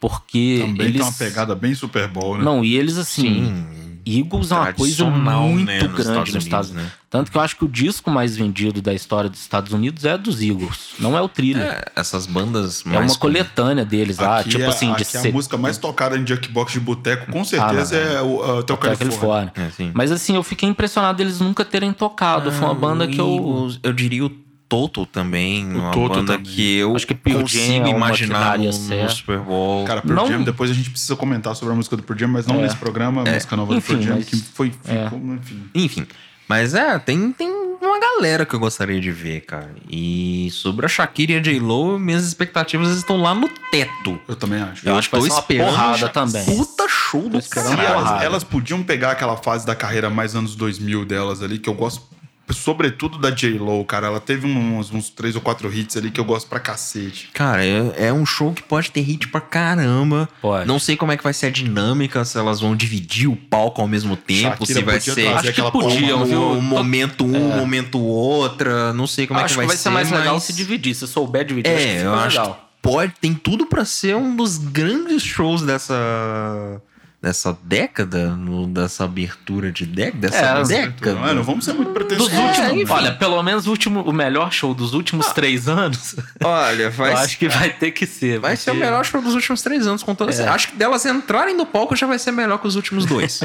Porque 0.00 0.64
Também 0.66 0.86
eles... 0.86 1.00
tem 1.00 1.02
uma 1.02 1.12
pegada 1.12 1.54
bem 1.54 1.74
Super 1.74 2.08
Bowl, 2.08 2.38
né? 2.38 2.44
Não, 2.44 2.64
e 2.64 2.74
eles, 2.74 2.96
assim, 2.96 3.66
Eagles 4.06 4.50
é 4.52 4.54
uma 4.54 4.72
coisa 4.72 4.96
Tradicional, 5.04 5.48
muito 5.48 5.66
né, 5.66 5.82
nos 5.82 5.92
grande 5.94 6.00
Estados 6.08 6.34
nos 6.34 6.44
Estados 6.44 6.70
Unidos, 6.70 6.70
Unidos. 6.70 6.92
né? 6.92 7.06
Tanto 7.10 7.30
que 7.30 7.36
eu 7.36 7.40
acho 7.40 7.56
que 7.56 7.64
o 7.64 7.68
disco 7.68 8.10
mais 8.10 8.36
vendido 8.36 8.80
da 8.82 8.92
história 8.94 9.28
dos 9.30 9.40
Estados 9.40 9.72
Unidos 9.72 10.04
é 10.04 10.16
dos 10.18 10.40
Eagles, 10.42 10.90
não 10.98 11.16
é 11.16 11.20
o 11.20 11.28
Thriller. 11.28 11.64
É, 11.66 11.84
essas 11.96 12.26
bandas 12.26 12.84
É, 12.86 12.88
mais 12.90 13.12
uma 13.12 13.18
coletânea 13.18 13.84
deles 13.84 14.18
lá, 14.18 14.40
Aqui 14.40 14.50
tipo 14.50 14.64
é, 14.64 14.66
assim, 14.68 14.86
de 14.88 15.02
aqui 15.02 15.16
é 15.16 15.20
ser- 15.22 15.28
a 15.28 15.32
música 15.32 15.56
mais 15.56 15.78
tocada 15.78 16.16
em 16.16 16.26
Jukebox 16.26 16.72
de 16.72 16.80
boteco, 16.80 17.32
com 17.32 17.44
certeza 17.44 17.96
Ah, 17.96 18.04
não, 18.04 18.10
é 18.18 18.22
o 18.22 18.26
uh, 18.26 18.38
Hotel 18.58 18.58
Hotel 18.58 18.76
California. 18.76 19.18
California. 19.18 19.52
É, 19.56 19.70
sim. 19.70 19.90
Mas 19.94 20.12
assim, 20.12 20.34
eu 20.36 20.42
fiquei 20.42 20.68
impressionado 20.68 21.16
deles 21.18 21.40
nunca 21.40 21.64
terem 21.64 21.92
tocado. 21.92 22.52
Foi 22.52 22.64
uma 22.66 22.74
banda 22.74 23.06
que 23.08 23.20
eu. 23.20 23.70
Eu 23.82 23.92
diria 23.92 24.24
o 24.26 24.45
Toto 24.68 25.06
também, 25.06 25.64
uma 25.64 25.90
Toto 25.92 26.14
banda 26.14 26.36
também. 26.36 26.52
que 26.52 26.76
eu 26.76 26.94
Acho 26.96 27.06
que 27.06 27.14
Pearl 27.14 27.40
consigo 27.42 27.86
é 27.86 27.90
imaginar 27.90 28.58
no, 28.58 28.64
no 28.66 29.10
Super 29.10 29.38
Bowl. 29.38 29.84
Cara, 29.84 30.02
Pearl 30.02 30.14
Não- 30.16 30.26
Jam, 30.28 30.42
depois 30.42 30.70
a 30.70 30.74
gente 30.74 30.90
precisa 30.90 31.14
comentar 31.16 31.54
sobre 31.54 31.72
a 31.72 31.76
música 31.76 31.96
do 31.96 32.02
Pearl 32.02 32.18
Jam, 32.18 32.28
mas 32.28 32.46
não 32.46 32.56
É. 32.56 32.62
nesse 32.62 32.76
programa, 32.76 33.22
a 33.22 33.30
música 33.32 33.56
nova 33.56 33.74
Enfim, 33.74 33.94
do 33.94 33.98
Pearl 33.98 34.08
Jam, 34.08 34.16
mas- 34.16 34.24
que 34.28 34.36
foi, 34.36 34.72
é. 34.88 35.04
ficou, 35.04 35.18
enfim. 35.34 35.62
Enfim, 35.74 36.06
mas 36.48 36.74
é, 36.74 36.98
tem, 36.98 37.32
tem 37.32 37.48
uma 37.80 38.00
galera 38.00 38.44
que 38.46 38.54
eu 38.54 38.58
gostaria 38.58 39.00
de 39.00 39.10
ver, 39.12 39.42
cara. 39.42 39.72
E 39.88 40.48
sobre 40.52 40.86
a 40.86 40.88
Shakira 40.88 41.32
e 41.32 41.36
a 41.36 41.40
J-Lo, 41.40 41.98
minhas 41.98 42.24
expectativas 42.26 42.88
estão 42.96 43.20
lá 43.20 43.34
no 43.34 43.48
teto. 43.70 44.18
Eu 44.26 44.34
também 44.34 44.60
acho. 44.62 44.88
Eu 44.88 44.96
acho 44.96 45.08
que 45.10 45.16
vai 45.18 45.28
ser 45.30 45.34
uma 45.36 45.42
porrada 45.42 46.08
também. 46.08 46.44
Puta 46.44 46.88
show 46.88 47.28
do 47.28 47.40
Cara, 47.48 47.82
elas, 47.82 48.22
elas 48.22 48.44
podiam 48.44 48.82
pegar 48.82 49.12
aquela 49.12 49.36
fase 49.36 49.64
da 49.66 49.74
carreira 49.76 50.08
mais 50.10 50.34
anos 50.34 50.54
2000 50.56 51.04
delas 51.04 51.42
ali, 51.42 51.58
que 51.58 51.68
eu 51.68 51.74
gosto 51.74 52.02
sobretudo 52.52 53.18
da 53.18 53.30
J-Lo, 53.30 53.84
cara. 53.84 54.06
Ela 54.06 54.20
teve 54.20 54.46
uns, 54.46 54.90
uns 54.92 55.10
três 55.10 55.34
ou 55.34 55.40
quatro 55.40 55.72
hits 55.72 55.96
ali 55.96 56.10
que 56.10 56.20
eu 56.20 56.24
gosto 56.24 56.48
pra 56.48 56.60
cacete. 56.60 57.28
Cara, 57.34 57.64
é, 57.64 58.06
é 58.08 58.12
um 58.12 58.24
show 58.24 58.52
que 58.52 58.62
pode 58.62 58.90
ter 58.90 59.00
hit 59.00 59.28
pra 59.28 59.40
caramba. 59.40 60.28
Pode. 60.40 60.66
Não 60.66 60.78
sei 60.78 60.96
como 60.96 61.12
é 61.12 61.16
que 61.16 61.24
vai 61.24 61.32
ser 61.32 61.46
a 61.46 61.50
dinâmica, 61.50 62.24
se 62.24 62.38
elas 62.38 62.60
vão 62.60 62.76
dividir 62.76 63.28
o 63.28 63.36
palco 63.36 63.80
ao 63.80 63.88
mesmo 63.88 64.16
tempo, 64.16 64.64
Shakira 64.66 64.80
se 64.80 64.84
vai 64.84 64.98
podia 64.98 65.14
ser 65.14 65.28
Acho 65.28 65.52
que 65.52 65.70
podiam, 65.70 66.24
viu? 66.24 66.40
um 66.42 66.60
momento 66.62 67.24
um, 67.24 67.56
momento 67.58 67.98
outra. 68.00 68.92
Não 68.92 69.06
sei 69.06 69.26
como 69.26 69.40
acho 69.40 69.54
é 69.58 69.62
que 69.62 69.66
vai, 69.68 69.76
ser 69.76 69.90
mais 69.90 70.10
legal 70.10 70.34
mas- 70.34 70.44
se 70.44 70.52
dividir. 70.52 70.94
Se 70.94 71.06
souber 71.06 71.44
dividir, 71.44 71.72
acho 71.72 71.84
que 71.84 71.90
É, 71.90 72.04
eu 72.04 72.14
acho 72.14 72.38
legal. 72.38 72.54
que 72.54 72.60
pode, 72.82 73.12
tem 73.20 73.34
tudo 73.34 73.66
pra 73.66 73.84
ser 73.84 74.14
um 74.14 74.36
dos 74.36 74.56
grandes 74.58 75.22
shows 75.22 75.62
dessa 75.62 76.80
dessa 77.20 77.56
década, 77.64 78.28
no- 78.36 78.66
dessa 78.68 79.04
abertura 79.04 79.72
de 79.72 79.84
década, 79.86 80.18
dessa 80.28 80.36
É, 80.36 80.62
década. 80.64 81.14
Não, 81.14 81.28
é, 81.28 81.34
não 81.34 81.42
vamos 81.42 81.64
ser 81.64 81.72
muito 81.72 81.88
Dos 81.92 81.94
pretensiosos. 81.94 82.38
últimos, 82.38 82.82
enfim. 82.82 82.92
olha, 82.92 83.12
pelo 83.14 83.42
menos 83.42 83.66
o, 83.66 83.70
último, 83.70 84.02
o 84.02 84.12
melhor 84.12 84.52
show 84.52 84.74
dos 84.74 84.92
últimos 84.94 85.26
três 85.32 85.66
anos, 85.68 86.14
Olha, 86.44 86.90
vai, 86.90 87.12
eu 87.14 87.16
acho 87.16 87.38
que 87.38 87.48
vai 87.48 87.70
ter 87.70 87.90
que 87.90 88.06
ser. 88.06 88.38
vai 88.38 88.54
ser 88.56 88.70
o 88.70 88.74
porque- 88.74 88.84
melhor 88.86 89.04
show 89.04 89.20
dos 89.20 89.34
últimos 89.34 89.62
três 89.62 89.86
anos, 89.86 90.02
com 90.02 90.14
toda 90.14 90.32
É. 90.32 90.46
Acho 90.48 90.68
que 90.68 90.76
delas 90.76 91.04
entrarem 91.06 91.56
no 91.56 91.66
palco 91.66 91.96
já 91.96 92.06
vai 92.06 92.18
ser 92.18 92.30
melhor 92.32 92.58
que 92.58 92.66
os 92.68 92.76
últimos 92.76 93.04
dois. 93.06 93.40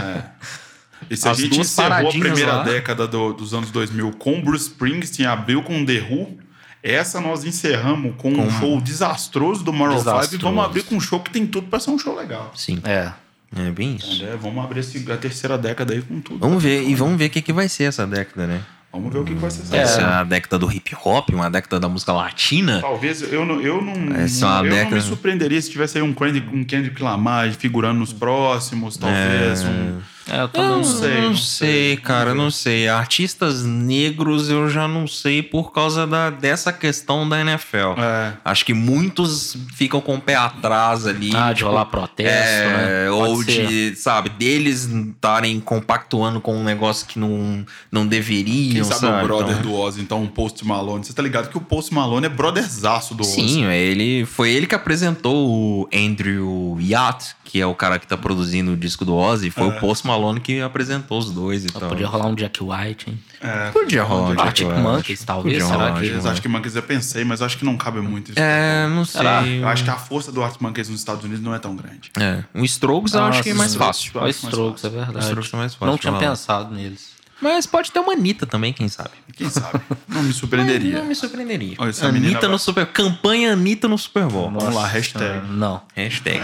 E 1.10 1.18
se 1.18 1.28
a 1.28 1.32
As 1.32 1.38
gente 1.38 1.56
duas 1.56 1.68
encerrou 1.68 2.10
a 2.10 2.12
primeira 2.12 2.54
lá. 2.58 2.64
década 2.64 3.08
do- 3.08 3.34
dos 3.34 3.54
anos 3.54 3.72
2000 3.72 4.12
com 4.12 4.40
Bruce 4.42 4.66
Springsteen, 4.68 5.26
abriu 5.26 5.64
com 5.64 5.84
The 5.84 6.00
Who, 6.02 6.38
essa 6.84 7.20
nós 7.20 7.44
encerramos 7.44 8.14
com, 8.18 8.32
um 8.34 8.52
show 8.60 8.80
desastroso 8.80 9.64
do 9.64 9.74
Moral 9.74 9.98
5 10.00 10.36
e 10.36 10.38
vamos 10.38 10.64
abrir 10.64 10.84
com 10.84 10.96
um 10.96 11.00
show 11.02 11.20
que 11.20 11.32
tem 11.32 11.48
tudo 11.48 11.68
pra 11.68 11.80
ser 11.80 11.90
um 11.90 11.98
show 11.98 12.16
legal. 12.16 12.52
Sim? 12.56 12.80
É. 12.84 13.12
é 13.56 13.70
bem 13.72 13.96
isso. 13.96 14.24
É, 14.24 14.36
vamos 14.38 14.64
abrir 14.64 14.80
esse- 14.80 15.12
a 15.12 15.18
terceira 15.18 15.58
década 15.58 15.94
aí 15.94 16.02
com 16.02 16.20
tudo. 16.22 16.40
Vamos 16.40 16.62
ver, 16.62 16.84
e 16.88 16.96
vamos 16.96 17.18
ver 17.18 17.26
o 17.26 17.30
que, 17.30 17.42
que 17.42 17.54
vai 17.54 17.68
ser 17.68 17.86
essa 17.86 18.06
década, 18.08 18.48
né? 18.48 18.62
Vamos 18.94 19.12
ver 19.14 19.20
o 19.20 19.24
que 19.24 19.34
vai 19.34 19.50
ser 19.50 19.62
essa 19.62 20.02
Vai 20.02 20.12
É. 20.12 20.14
a 20.16 20.24
década 20.26 20.60
do 20.60 20.70
hip 20.70 20.94
hop, 21.02 21.30
uma 21.30 21.50
década 21.50 21.80
da 21.80 21.88
música 21.88 22.12
latina. 22.12 22.82
Talvez 22.82 23.22
eu 23.32 23.46
não, 23.46 23.62
eu 23.62 23.82
não, 23.82 24.14
Essa 24.16 24.46
é 24.46 24.50
uma 24.50 24.58
eu 24.60 24.64
não 24.64 24.70
década- 24.72 24.96
me 24.98 25.02
surpreenderia 25.02 25.62
se 25.62 25.72
tivesse 25.72 25.98
aí 25.98 26.04
um 26.04 26.14
Kendrick, 26.14 26.54
um 26.54 26.64
Kendrick 26.66 27.02
Lamar 27.02 27.52
figurando 27.54 28.00
nos 28.00 28.12
próximos, 28.12 28.98
talvez. 28.98 29.64
Um, 29.64 30.00
É, 30.30 30.42
eu 30.42 30.50
Eu 30.54 30.70
não 30.70 30.84
sei, 30.84 31.22
não 31.22 31.30
não 31.32 31.38
sei, 31.38 31.98
cara, 31.98 32.34
não 32.36 32.52
sei. 32.52 32.88
Artistas 32.88 33.64
negros 33.64 34.50
eu 34.50 34.70
já 34.70 34.88
não 34.88 35.08
sei 35.08 35.42
por 35.42 35.72
causa 35.72 36.06
da, 36.06 36.30
dessa 36.30 36.72
questão 36.72 37.28
da 37.28 37.42
NFL. 37.42 37.98
é, 37.98 38.34
Acho 38.46 38.66
que 38.66 38.74
muitos 38.74 39.58
ficam 39.74 40.00
com 40.00 40.16
o 40.16 40.22
pé 40.22 40.36
atrás 40.36 41.08
ali. 41.08 41.32
Ah, 41.36 41.50
de 41.52 41.60
tipo, 41.60 41.70
rolar 41.70 41.86
protesto, 41.86 42.32
é, 42.32 43.04
né? 43.06 43.12
Ou 43.12 43.42
ser. 43.44 43.68
de, 43.68 43.96
sabe, 43.96 44.30
deles 44.30 44.86
estarem 44.86 45.60
compactuando 45.60 46.40
com 46.40 46.56
um 46.56 46.64
negócio 46.64 47.08
que 47.08 47.18
não, 47.18 47.66
não 47.92 48.06
deveriam, 48.06 48.74
quem 48.74 48.84
sabe, 48.84 49.00
sabe? 49.00 49.24
o 49.24 49.28
brother 49.28 49.58
Então- 49.58 49.62
do 49.72 49.74
Ozzy, 49.76 50.02
então, 50.02 50.22
um 50.22 50.28
Post 50.28 50.66
Malone. 50.66 51.04
Você 51.04 51.14
tá 51.14 51.22
ligado 51.24 51.50
que 51.50 51.58
o 51.58 51.62
Post 51.62 51.94
Malone 51.94 52.28
é 52.28 52.30
brotherzaço 52.30 53.16
do 53.16 53.22
Ozzy. 53.24 53.32
Sim, 53.34 53.66
ele 53.66 54.26
foi 54.26 54.52
ele 54.52 54.68
que 54.68 54.76
apresentou 54.76 55.48
o 55.50 55.90
Andrew 55.94 56.78
Yacht, 56.80 57.36
que 57.44 57.60
é 57.60 57.66
o 57.66 57.76
cara 57.76 58.00
que 58.00 58.08
tá 58.08 58.16
produzindo 58.16 58.74
o 58.74 58.78
disco 58.78 59.04
do 59.04 59.16
Ozzy, 59.16 59.50
foi 59.50 59.68
o 59.68 59.80
Post 59.80 60.06
Malone 60.08 60.11
que 60.42 60.62
apresentou 60.62 61.20
os 61.20 61.32
dois 61.32 61.66
e 61.66 61.68
tal. 61.68 61.90
Podia 61.90 62.08
rolar 62.08 62.28
um 62.28 62.36
Jack 62.36 62.64
White, 62.64 63.10
hein? 63.10 63.20
É, 63.42 63.72
Podia 63.72 64.04
rolar 64.04 64.30
um 64.30 64.36
Jack 64.36 64.42
Arctic 64.48 64.68
White. 64.68 64.80
Monkeys, 64.82 65.24
talvez, 65.24 65.58
Podia 65.64 65.68
será 65.78 65.92
um 65.92 66.00
que- 66.02 66.12
White. 66.14 66.28
acho 66.28 66.42
que 66.42 66.48
Monkeys 66.48 66.76
eu 66.76 66.84
pensei, 66.84 67.24
mas 67.24 67.42
acho 67.42 67.58
que 67.58 67.66
não 67.66 67.78
cabe 67.78 68.00
muito 68.02 68.32
isso. 68.32 68.40
É, 68.40 68.88
não 68.88 69.04
sei. 69.06 69.20
Será? 69.22 69.48
Eu 69.48 69.68
acho 69.68 69.84
que 69.84 69.90
a 69.90 69.96
força 69.98 70.32
do 70.32 70.44
Arctic 70.44 70.62
Monkeys 70.62 70.90
nos 70.90 71.00
Estados 71.00 71.24
Unidos 71.24 71.44
não 71.44 71.54
é 71.56 71.60
tão 71.60 71.76
grande. 71.76 72.12
É, 72.20 72.44
o 72.54 72.64
Strokes 72.66 73.14
eu 73.14 73.24
acho 73.24 73.44
que 73.44 73.50
é 73.50 73.54
mais 73.54 73.74
fácil. 73.76 74.12
Só 74.12 74.28
Strokes, 74.28 74.84
é 74.84 74.88
Os 74.88 74.94
verdade. 74.94 75.20
Strokes 75.26 75.50
são 75.50 75.60
mais 75.60 75.74
fáceis 75.76 75.92
Não 75.92 75.98
tinha 75.98 76.14
pensado 76.14 76.74
neles. 76.74 77.10
Mas 77.42 77.66
pode 77.66 77.92
ter 77.92 78.00
uma 78.00 78.14
Anitta 78.14 78.46
também, 78.46 78.72
quem 78.72 78.88
sabe? 78.88 79.10
Quem 79.36 79.50
sabe? 79.50 79.82
Não 80.08 80.22
me 80.22 80.32
surpreenderia. 80.32 81.00
Não 81.00 81.06
me 81.06 81.16
surpreenderia. 81.16 81.76
Olha, 81.80 81.90
essa 81.90 82.08
Anitta 82.08 82.42
vai- 82.42 82.50
no 82.50 82.60
Super... 82.60 82.86
Campanha 82.86 83.54
Anitta 83.54 83.88
no 83.88 83.98
Super 83.98 84.26
Bowl. 84.26 84.52
Vamos 84.52 84.76
lá, 84.76 84.86
hashtag. 84.88 85.48
Não. 85.48 85.82
Hashtag. 85.96 86.42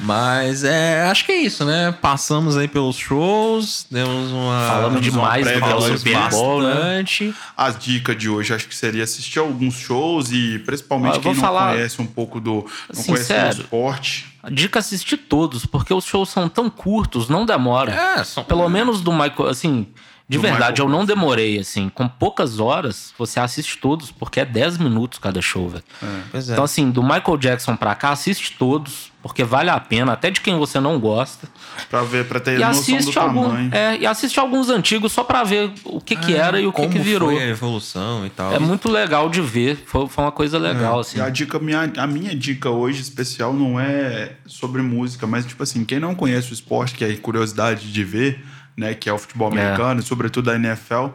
Mas 0.00 0.64
é, 0.64 1.02
acho 1.10 1.24
que 1.24 1.32
é 1.32 1.36
isso, 1.36 1.64
né? 1.64 1.92
Passamos 2.00 2.56
aí 2.56 2.68
pelos 2.68 2.96
shows, 2.96 3.86
demos 3.90 4.30
uma. 4.30 4.66
Falamos 4.68 5.00
demais 5.00 5.46
do 5.50 5.58
lá, 5.60 5.96
Super 5.98 6.30
Bowl, 6.30 6.62
né? 6.62 6.74
bastante. 6.74 7.34
As 7.56 7.78
dicas 7.78 8.16
de 8.16 8.28
hoje 8.28 8.54
acho 8.54 8.68
que 8.68 8.74
seria 8.76 9.04
assistir 9.04 9.38
alguns 9.38 9.74
shows 9.74 10.30
e 10.30 10.58
principalmente 10.60 11.16
Ah, 11.18 11.20
quem 11.20 11.34
não 11.34 11.40
falar- 11.40 11.72
conhece 11.74 12.00
um 12.00 12.06
pouco 12.06 12.40
do. 12.40 12.54
Não 12.92 13.00
Assim, 13.00 13.12
conhece 13.12 13.56
do 13.56 13.62
esporte. 13.62 14.33
Dica 14.50 14.78
é 14.78 14.80
assistir 14.80 15.16
todos, 15.16 15.64
porque 15.66 15.92
os 15.94 16.04
shows 16.04 16.28
são 16.28 16.48
tão 16.48 16.68
curtos, 16.70 17.28
não 17.28 17.44
demora. 17.46 17.92
É, 17.92 18.24
são- 18.24 18.44
Pelo 18.44 18.68
menos 18.68 19.00
do 19.00 19.12
Michael, 19.12 19.48
assim, 19.48 19.86
de 20.26 20.38
verdade, 20.38 20.80
eu 20.80 20.88
não 20.88 21.04
demorei, 21.04 21.58
assim. 21.58 21.90
Com 21.90 22.08
poucas 22.08 22.58
horas, 22.58 23.12
você 23.18 23.38
assiste 23.38 23.76
todos, 23.78 24.10
porque 24.10 24.40
é 24.40 24.44
10 24.44 24.78
minutos 24.78 25.18
cada 25.18 25.42
show, 25.42 25.68
velho. 25.68 25.84
Pois 26.30 26.48
é. 26.48 26.52
Então, 26.52 26.64
assim, 26.64 26.90
do 26.90 27.02
Michael 27.02 27.36
Jackson 27.36 27.76
pra 27.76 27.94
cá, 27.94 28.10
assiste 28.10 28.56
todos, 28.58 29.12
porque 29.22 29.44
vale 29.44 29.68
a 29.68 29.78
pena, 29.78 30.12
até 30.14 30.30
de 30.30 30.40
quem 30.40 30.56
você 30.58 30.80
não 30.80 30.98
gosta. 30.98 31.46
Pra 31.90 32.02
ver, 32.02 32.26
pra 32.26 32.40
ter 32.40 32.58
E 32.58 32.64
noção 32.64 32.72
do 32.94 32.96
assiste, 33.00 33.18
algum, 33.18 33.42
tamanho. 33.48 33.70
é, 33.74 33.98
e 33.98 34.06
assiste 34.06 34.40
alguns 34.40 34.70
antigos 34.70 35.12
só 35.12 35.22
pra 35.24 35.44
ver 35.44 35.70
o 35.84 36.00
que 36.00 36.16
que 36.16 36.34
era 36.34 36.58
e 36.58 36.66
o 36.66 36.72
que 36.72 36.88
que 36.88 36.98
virou. 36.98 37.28
foi 37.30 37.42
a 37.42 37.46
evolução 37.46 38.24
e 38.26 38.30
tal. 38.30 38.52
É 38.54 38.58
muito 38.58 38.90
legal 38.90 39.28
de 39.28 39.42
ver, 39.42 39.82
foi, 39.86 40.06
foi 40.08 40.24
uma 40.24 40.32
coisa 40.32 40.58
legal, 40.58 41.00
assim. 41.00 41.18
E 41.18 41.20
a 41.20 41.28
dica, 41.28 41.58
minha, 41.58 41.92
a 41.98 42.06
minha 42.06 42.34
dica 42.34 42.70
hoje 42.70 43.02
especial 43.02 43.52
não 43.52 43.78
é 43.78 44.32
sobre 44.46 44.80
música, 44.80 45.26
mas 45.26 45.44
tipo 45.44 45.62
assim, 45.62 45.84
quem 45.84 46.00
não 46.00 46.14
conhece 46.14 46.50
o 46.50 46.54
esporte, 46.54 46.94
que 46.94 47.04
é 47.04 47.14
curiosidade 47.16 47.92
de 47.92 48.04
ver, 48.04 48.42
né, 48.76 48.94
que 48.94 49.08
é 49.08 49.12
o 49.12 49.18
futebol 49.18 49.48
É. 49.48 49.60
americano, 49.60 50.00
e 50.00 50.02
sobretudo 50.02 50.50
a 50.50 50.54
NFL, 50.56 51.08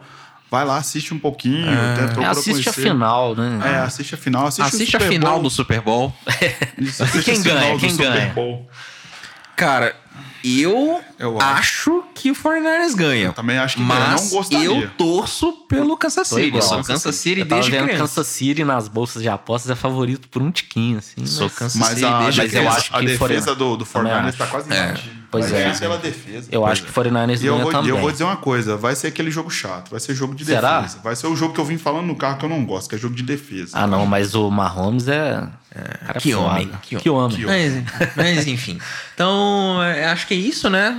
vai 0.50 0.64
lá, 0.64 0.76
assiste 0.78 1.12
um 1.14 1.18
pouquinho, 1.18 1.66
tenta 1.96 2.20
É, 2.22 2.26
assiste 2.26 2.68
a 2.68 2.72
final, 2.72 3.34
né? 3.36 3.60
É, 3.64 3.76
assiste 3.78 4.14
a 4.14 4.18
final, 4.18 4.46
assiste, 4.46 4.66
Assiste 4.66 4.96
o 4.96 4.98
a 4.98 5.00
final 5.00 5.32
Bowl. 5.34 5.42
do 5.42 5.50
Super 5.50 5.80
Bowl. 5.80 6.14
Isso, 6.78 7.02
assiste 7.02 7.30
Quem 7.32 7.42
ganha? 7.42 7.74
do 7.74 7.80
Quem 7.80 7.90
Super 7.90 8.12
ganha? 8.12 8.32
Bowl. 8.34 8.68
Cara, 9.56 9.94
eu, 10.42 11.02
Eu 11.18 11.38
acho 11.38 12.02
que 12.14 12.30
o 12.30 12.34
49ers 12.34 12.94
ganha. 12.94 13.26
Eu 13.26 13.32
também 13.34 13.58
acho 13.58 13.76
que 13.76 13.84
ganha, 13.84 14.00
Mas 14.00 14.22
não 14.22 14.38
gostaria. 14.38 14.64
eu 14.66 14.90
torço 14.96 15.52
pelo 15.68 15.94
Kansas 15.98 16.26
City. 16.28 16.42
igual. 16.46 16.62
Sou 16.62 16.82
Kansas 16.82 17.14
City 17.14 17.40
Eu 17.40 17.46
desde 17.46 17.70
vendo 17.70 17.84
criança. 17.84 18.00
Kansas 18.04 18.26
City 18.26 18.64
nas 18.64 18.88
bolsas 18.88 19.22
de 19.22 19.28
apostas 19.28 19.70
é 19.70 19.74
favorito 19.74 20.28
por 20.30 20.40
um 20.40 20.50
tiquinho, 20.50 20.96
assim. 20.98 21.26
Sou 21.26 21.44
mas- 21.46 21.54
Kansas 21.58 21.76
Mas 21.76 21.88
City 21.90 22.04
a, 22.06 22.18
desde 22.22 22.40
mas 22.40 22.54
eu 22.54 22.60
defesa, 22.62 22.76
acho 22.78 22.90
que 22.90 22.96
a 22.96 23.00
defesa 23.00 23.54
do, 23.54 23.76
do 23.76 23.84
49ers 23.84 24.28
acho. 24.28 24.38
tá 24.38 24.46
quase 24.46 24.72
É. 24.72 24.94
pois 25.30 25.50
Vai 25.50 25.62
é. 25.62 25.72
ser 25.74 25.80
pela 25.80 25.98
defesa. 25.98 26.48
Eu 26.50 26.66
acho 26.66 26.82
que 26.84 26.92
49ers 26.92 27.42
E 27.42 27.46
eu 27.46 27.52
ganha 27.54 27.62
vou, 27.64 27.72
e 27.72 27.74
também. 27.74 27.90
eu 27.90 27.98
vou 27.98 28.10
dizer 28.10 28.24
uma 28.24 28.36
coisa, 28.36 28.76
vai 28.76 28.94
ser 28.96 29.06
aquele 29.08 29.30
jogo 29.30 29.50
chato, 29.50 29.90
vai 29.90 30.00
ser 30.00 30.14
jogo 30.14 30.34
de 30.34 30.44
Será? 30.44 30.80
defesa. 30.80 30.98
Vai 31.02 31.14
ser 31.16 31.26
o 31.28 31.36
jogo 31.36 31.54
que 31.54 31.60
eu 31.60 31.64
vim 31.64 31.78
falando 31.78 32.06
no 32.06 32.16
carro 32.16 32.38
que 32.38 32.44
eu 32.44 32.48
não 32.48 32.64
gosto, 32.64 32.88
que 32.88 32.94
é 32.96 32.98
jogo 32.98 33.14
de 33.14 33.22
defesa. 33.22 33.78
Ah, 33.78 33.86
não, 33.86 34.04
mas 34.06 34.34
o 34.34 34.50
Mahomes 34.50 35.08
é. 35.08 35.46
cara 36.06 36.18
Que 36.20 36.32
foda. 36.32 36.46
homem, 36.46 36.70
Que, 36.82 36.96
que 36.96 37.08
homem. 37.10 37.36
Que 37.36 37.46
Mas, 37.46 37.72
mas, 38.16 38.46
enfim. 38.46 38.78
Então, 39.14 39.82
é, 39.82 40.06
acho 40.06 40.26
que 40.26 40.34
é 40.34 40.36
isso, 40.36 40.68
né? 40.68 40.96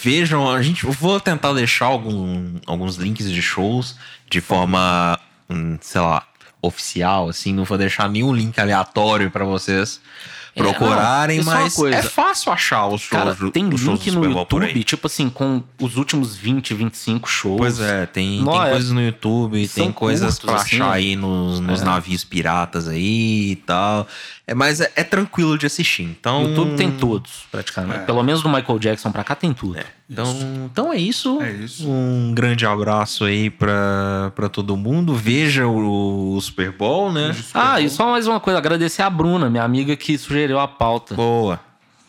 Vejam, 0.00 0.50
a 0.50 0.60
gente 0.62 0.84
eu 0.84 0.92
vou 0.92 1.18
tentar 1.20 1.52
deixar 1.52 1.86
algum- 1.86 2.56
alguns 2.66 2.96
links 2.96 3.30
de 3.30 3.40
shows 3.42 3.96
de 4.30 4.40
forma, 4.40 5.18
hum, 5.48 5.78
sei 5.80 6.00
lá, 6.00 6.22
oficial, 6.60 7.28
assim. 7.28 7.52
Não 7.52 7.64
vou 7.64 7.76
deixar 7.78 8.08
nenhum 8.08 8.32
link 8.34 8.58
aleatório 8.58 9.30
pra 9.30 9.44
vocês 9.44 10.00
É, 10.00 10.43
procurarem, 10.54 11.42
não, 11.42 11.52
é 11.52 11.56
mas 11.62 11.78
é 11.82 12.02
fácil 12.02 12.52
achar 12.52 12.86
os 12.86 13.00
shows. 13.02 13.10
Cara, 13.10 13.34
do- 13.34 13.50
tem 13.50 13.66
os 13.72 13.80
link 13.82 14.10
no. 14.10 14.24
YouTube, 14.24 14.84
tipo 14.84 15.06
assim, 15.06 15.28
com 15.28 15.62
os 15.80 15.96
últimos 15.96 16.36
20, 16.36 16.72
25 16.74 17.28
shows. 17.28 17.58
Pois 17.58 17.80
é, 17.80 18.06
tem, 18.06 18.40
Não, 18.42 18.52
tem 18.52 18.62
é- 18.62 18.70
coisas 18.70 18.90
no 18.90 19.00
YouTube, 19.02 19.68
tem 19.68 19.90
coisas 19.92 20.38
curtos, 20.38 20.44
pra 20.44 20.54
assim, 20.62 20.76
achar 20.76 20.92
aí 20.92 21.16
nos, 21.16 21.60
nos 21.60 21.82
navios 21.82 22.24
piratas 22.24 22.88
aí 22.88 23.52
e 23.52 23.56
tal. 23.56 24.06
É, 24.46 24.54
mas 24.54 24.80
é, 24.80 24.92
é 24.94 25.02
tranquilo 25.02 25.56
de 25.58 25.64
assistir. 25.66 26.02
Então, 26.02 26.44
O 26.44 26.48
YouTube 26.50 26.76
tem 26.76 26.90
todos, 26.90 27.44
praticamente. 27.50 28.04
Pelo 28.04 28.22
menos 28.22 28.42
do 28.42 28.48
Michael 28.48 28.78
Jackson 28.78 29.10
pra 29.10 29.24
cá 29.24 29.34
tem 29.34 29.52
tudo. 29.54 29.78
Então, 30.22 30.68
então 30.72 30.92
é 30.92 30.96
isso. 30.96 31.42
É 31.42 31.50
isso. 31.50 31.88
Um 31.88 32.32
grande 32.34 32.64
abraço 32.64 33.24
aí 33.24 33.50
pra, 33.50 34.32
pra 34.34 34.48
todo 34.48 34.76
mundo. 34.76 35.14
Veja 35.14 35.66
o, 35.66 36.34
o 36.36 36.40
Super 36.40 36.72
Bowl, 36.72 37.12
né? 37.12 37.34
Ah, 37.52 37.80
e 37.80 37.90
só 37.90 38.10
mais 38.10 38.26
uma 38.26 38.40
coisa, 38.40 38.58
agradecer 38.58 39.02
a 39.02 39.10
Bruna, 39.10 39.50
minha 39.50 39.62
amiga 39.64 39.96
que 39.96 40.16
sugeriu 40.16 40.58
a 40.58 40.68
pauta. 40.68 41.14
Boa. 41.14 41.60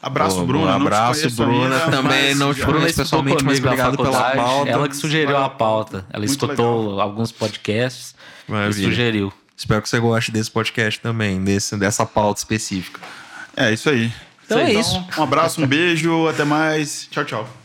Abraço, 0.02 0.36
Boa, 0.36 0.48
Bruna. 0.48 0.76
Abraço, 0.76 1.22
conheço 1.22 1.44
Bruna. 1.44 1.80
Também 1.90 2.36
não 2.36 2.54
te 2.54 2.62
conheço 2.64 2.96
pessoalmente, 2.96 3.44
mas 3.44 3.58
obrigado 3.58 3.98
pela 3.98 4.32
pauta. 4.36 4.70
Ela 4.70 4.88
que 4.88 4.96
sugeriu 4.96 5.36
a 5.36 5.50
pauta. 5.50 6.06
Ela 6.12 6.20
Muito 6.20 6.30
escutou 6.30 6.90
legal. 6.90 7.02
alguns 7.02 7.32
podcasts 7.32 8.14
Maravilha. 8.48 8.86
e 8.86 8.90
sugeriu. 8.90 9.34
Espero 9.58 9.82
que 9.82 9.90
você 9.90 10.00
goste 10.00 10.32
desse 10.32 10.52
podcast 10.52 11.00
também, 11.00 11.44
desse, 11.44 11.76
dessa 11.76 12.06
pauta 12.06 12.40
específica. 12.40 13.02
É 13.58 13.74
isso 13.74 13.90
aí. 13.90 14.12
Então 14.46 14.60
é 14.60 14.74
isso. 14.74 15.04
Um 15.18 15.24
abraço, 15.24 15.62
um 15.64 15.66
beijo, 15.66 16.28
até 16.28 16.44
mais. 16.44 17.08
Tchau, 17.10 17.26
tchau. 17.26 17.65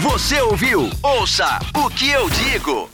Você 0.00 0.40
ouviu? 0.40 0.88
Ouça 1.02 1.58
o 1.74 1.90
que 1.90 2.08
eu 2.08 2.30
digo. 2.30 2.88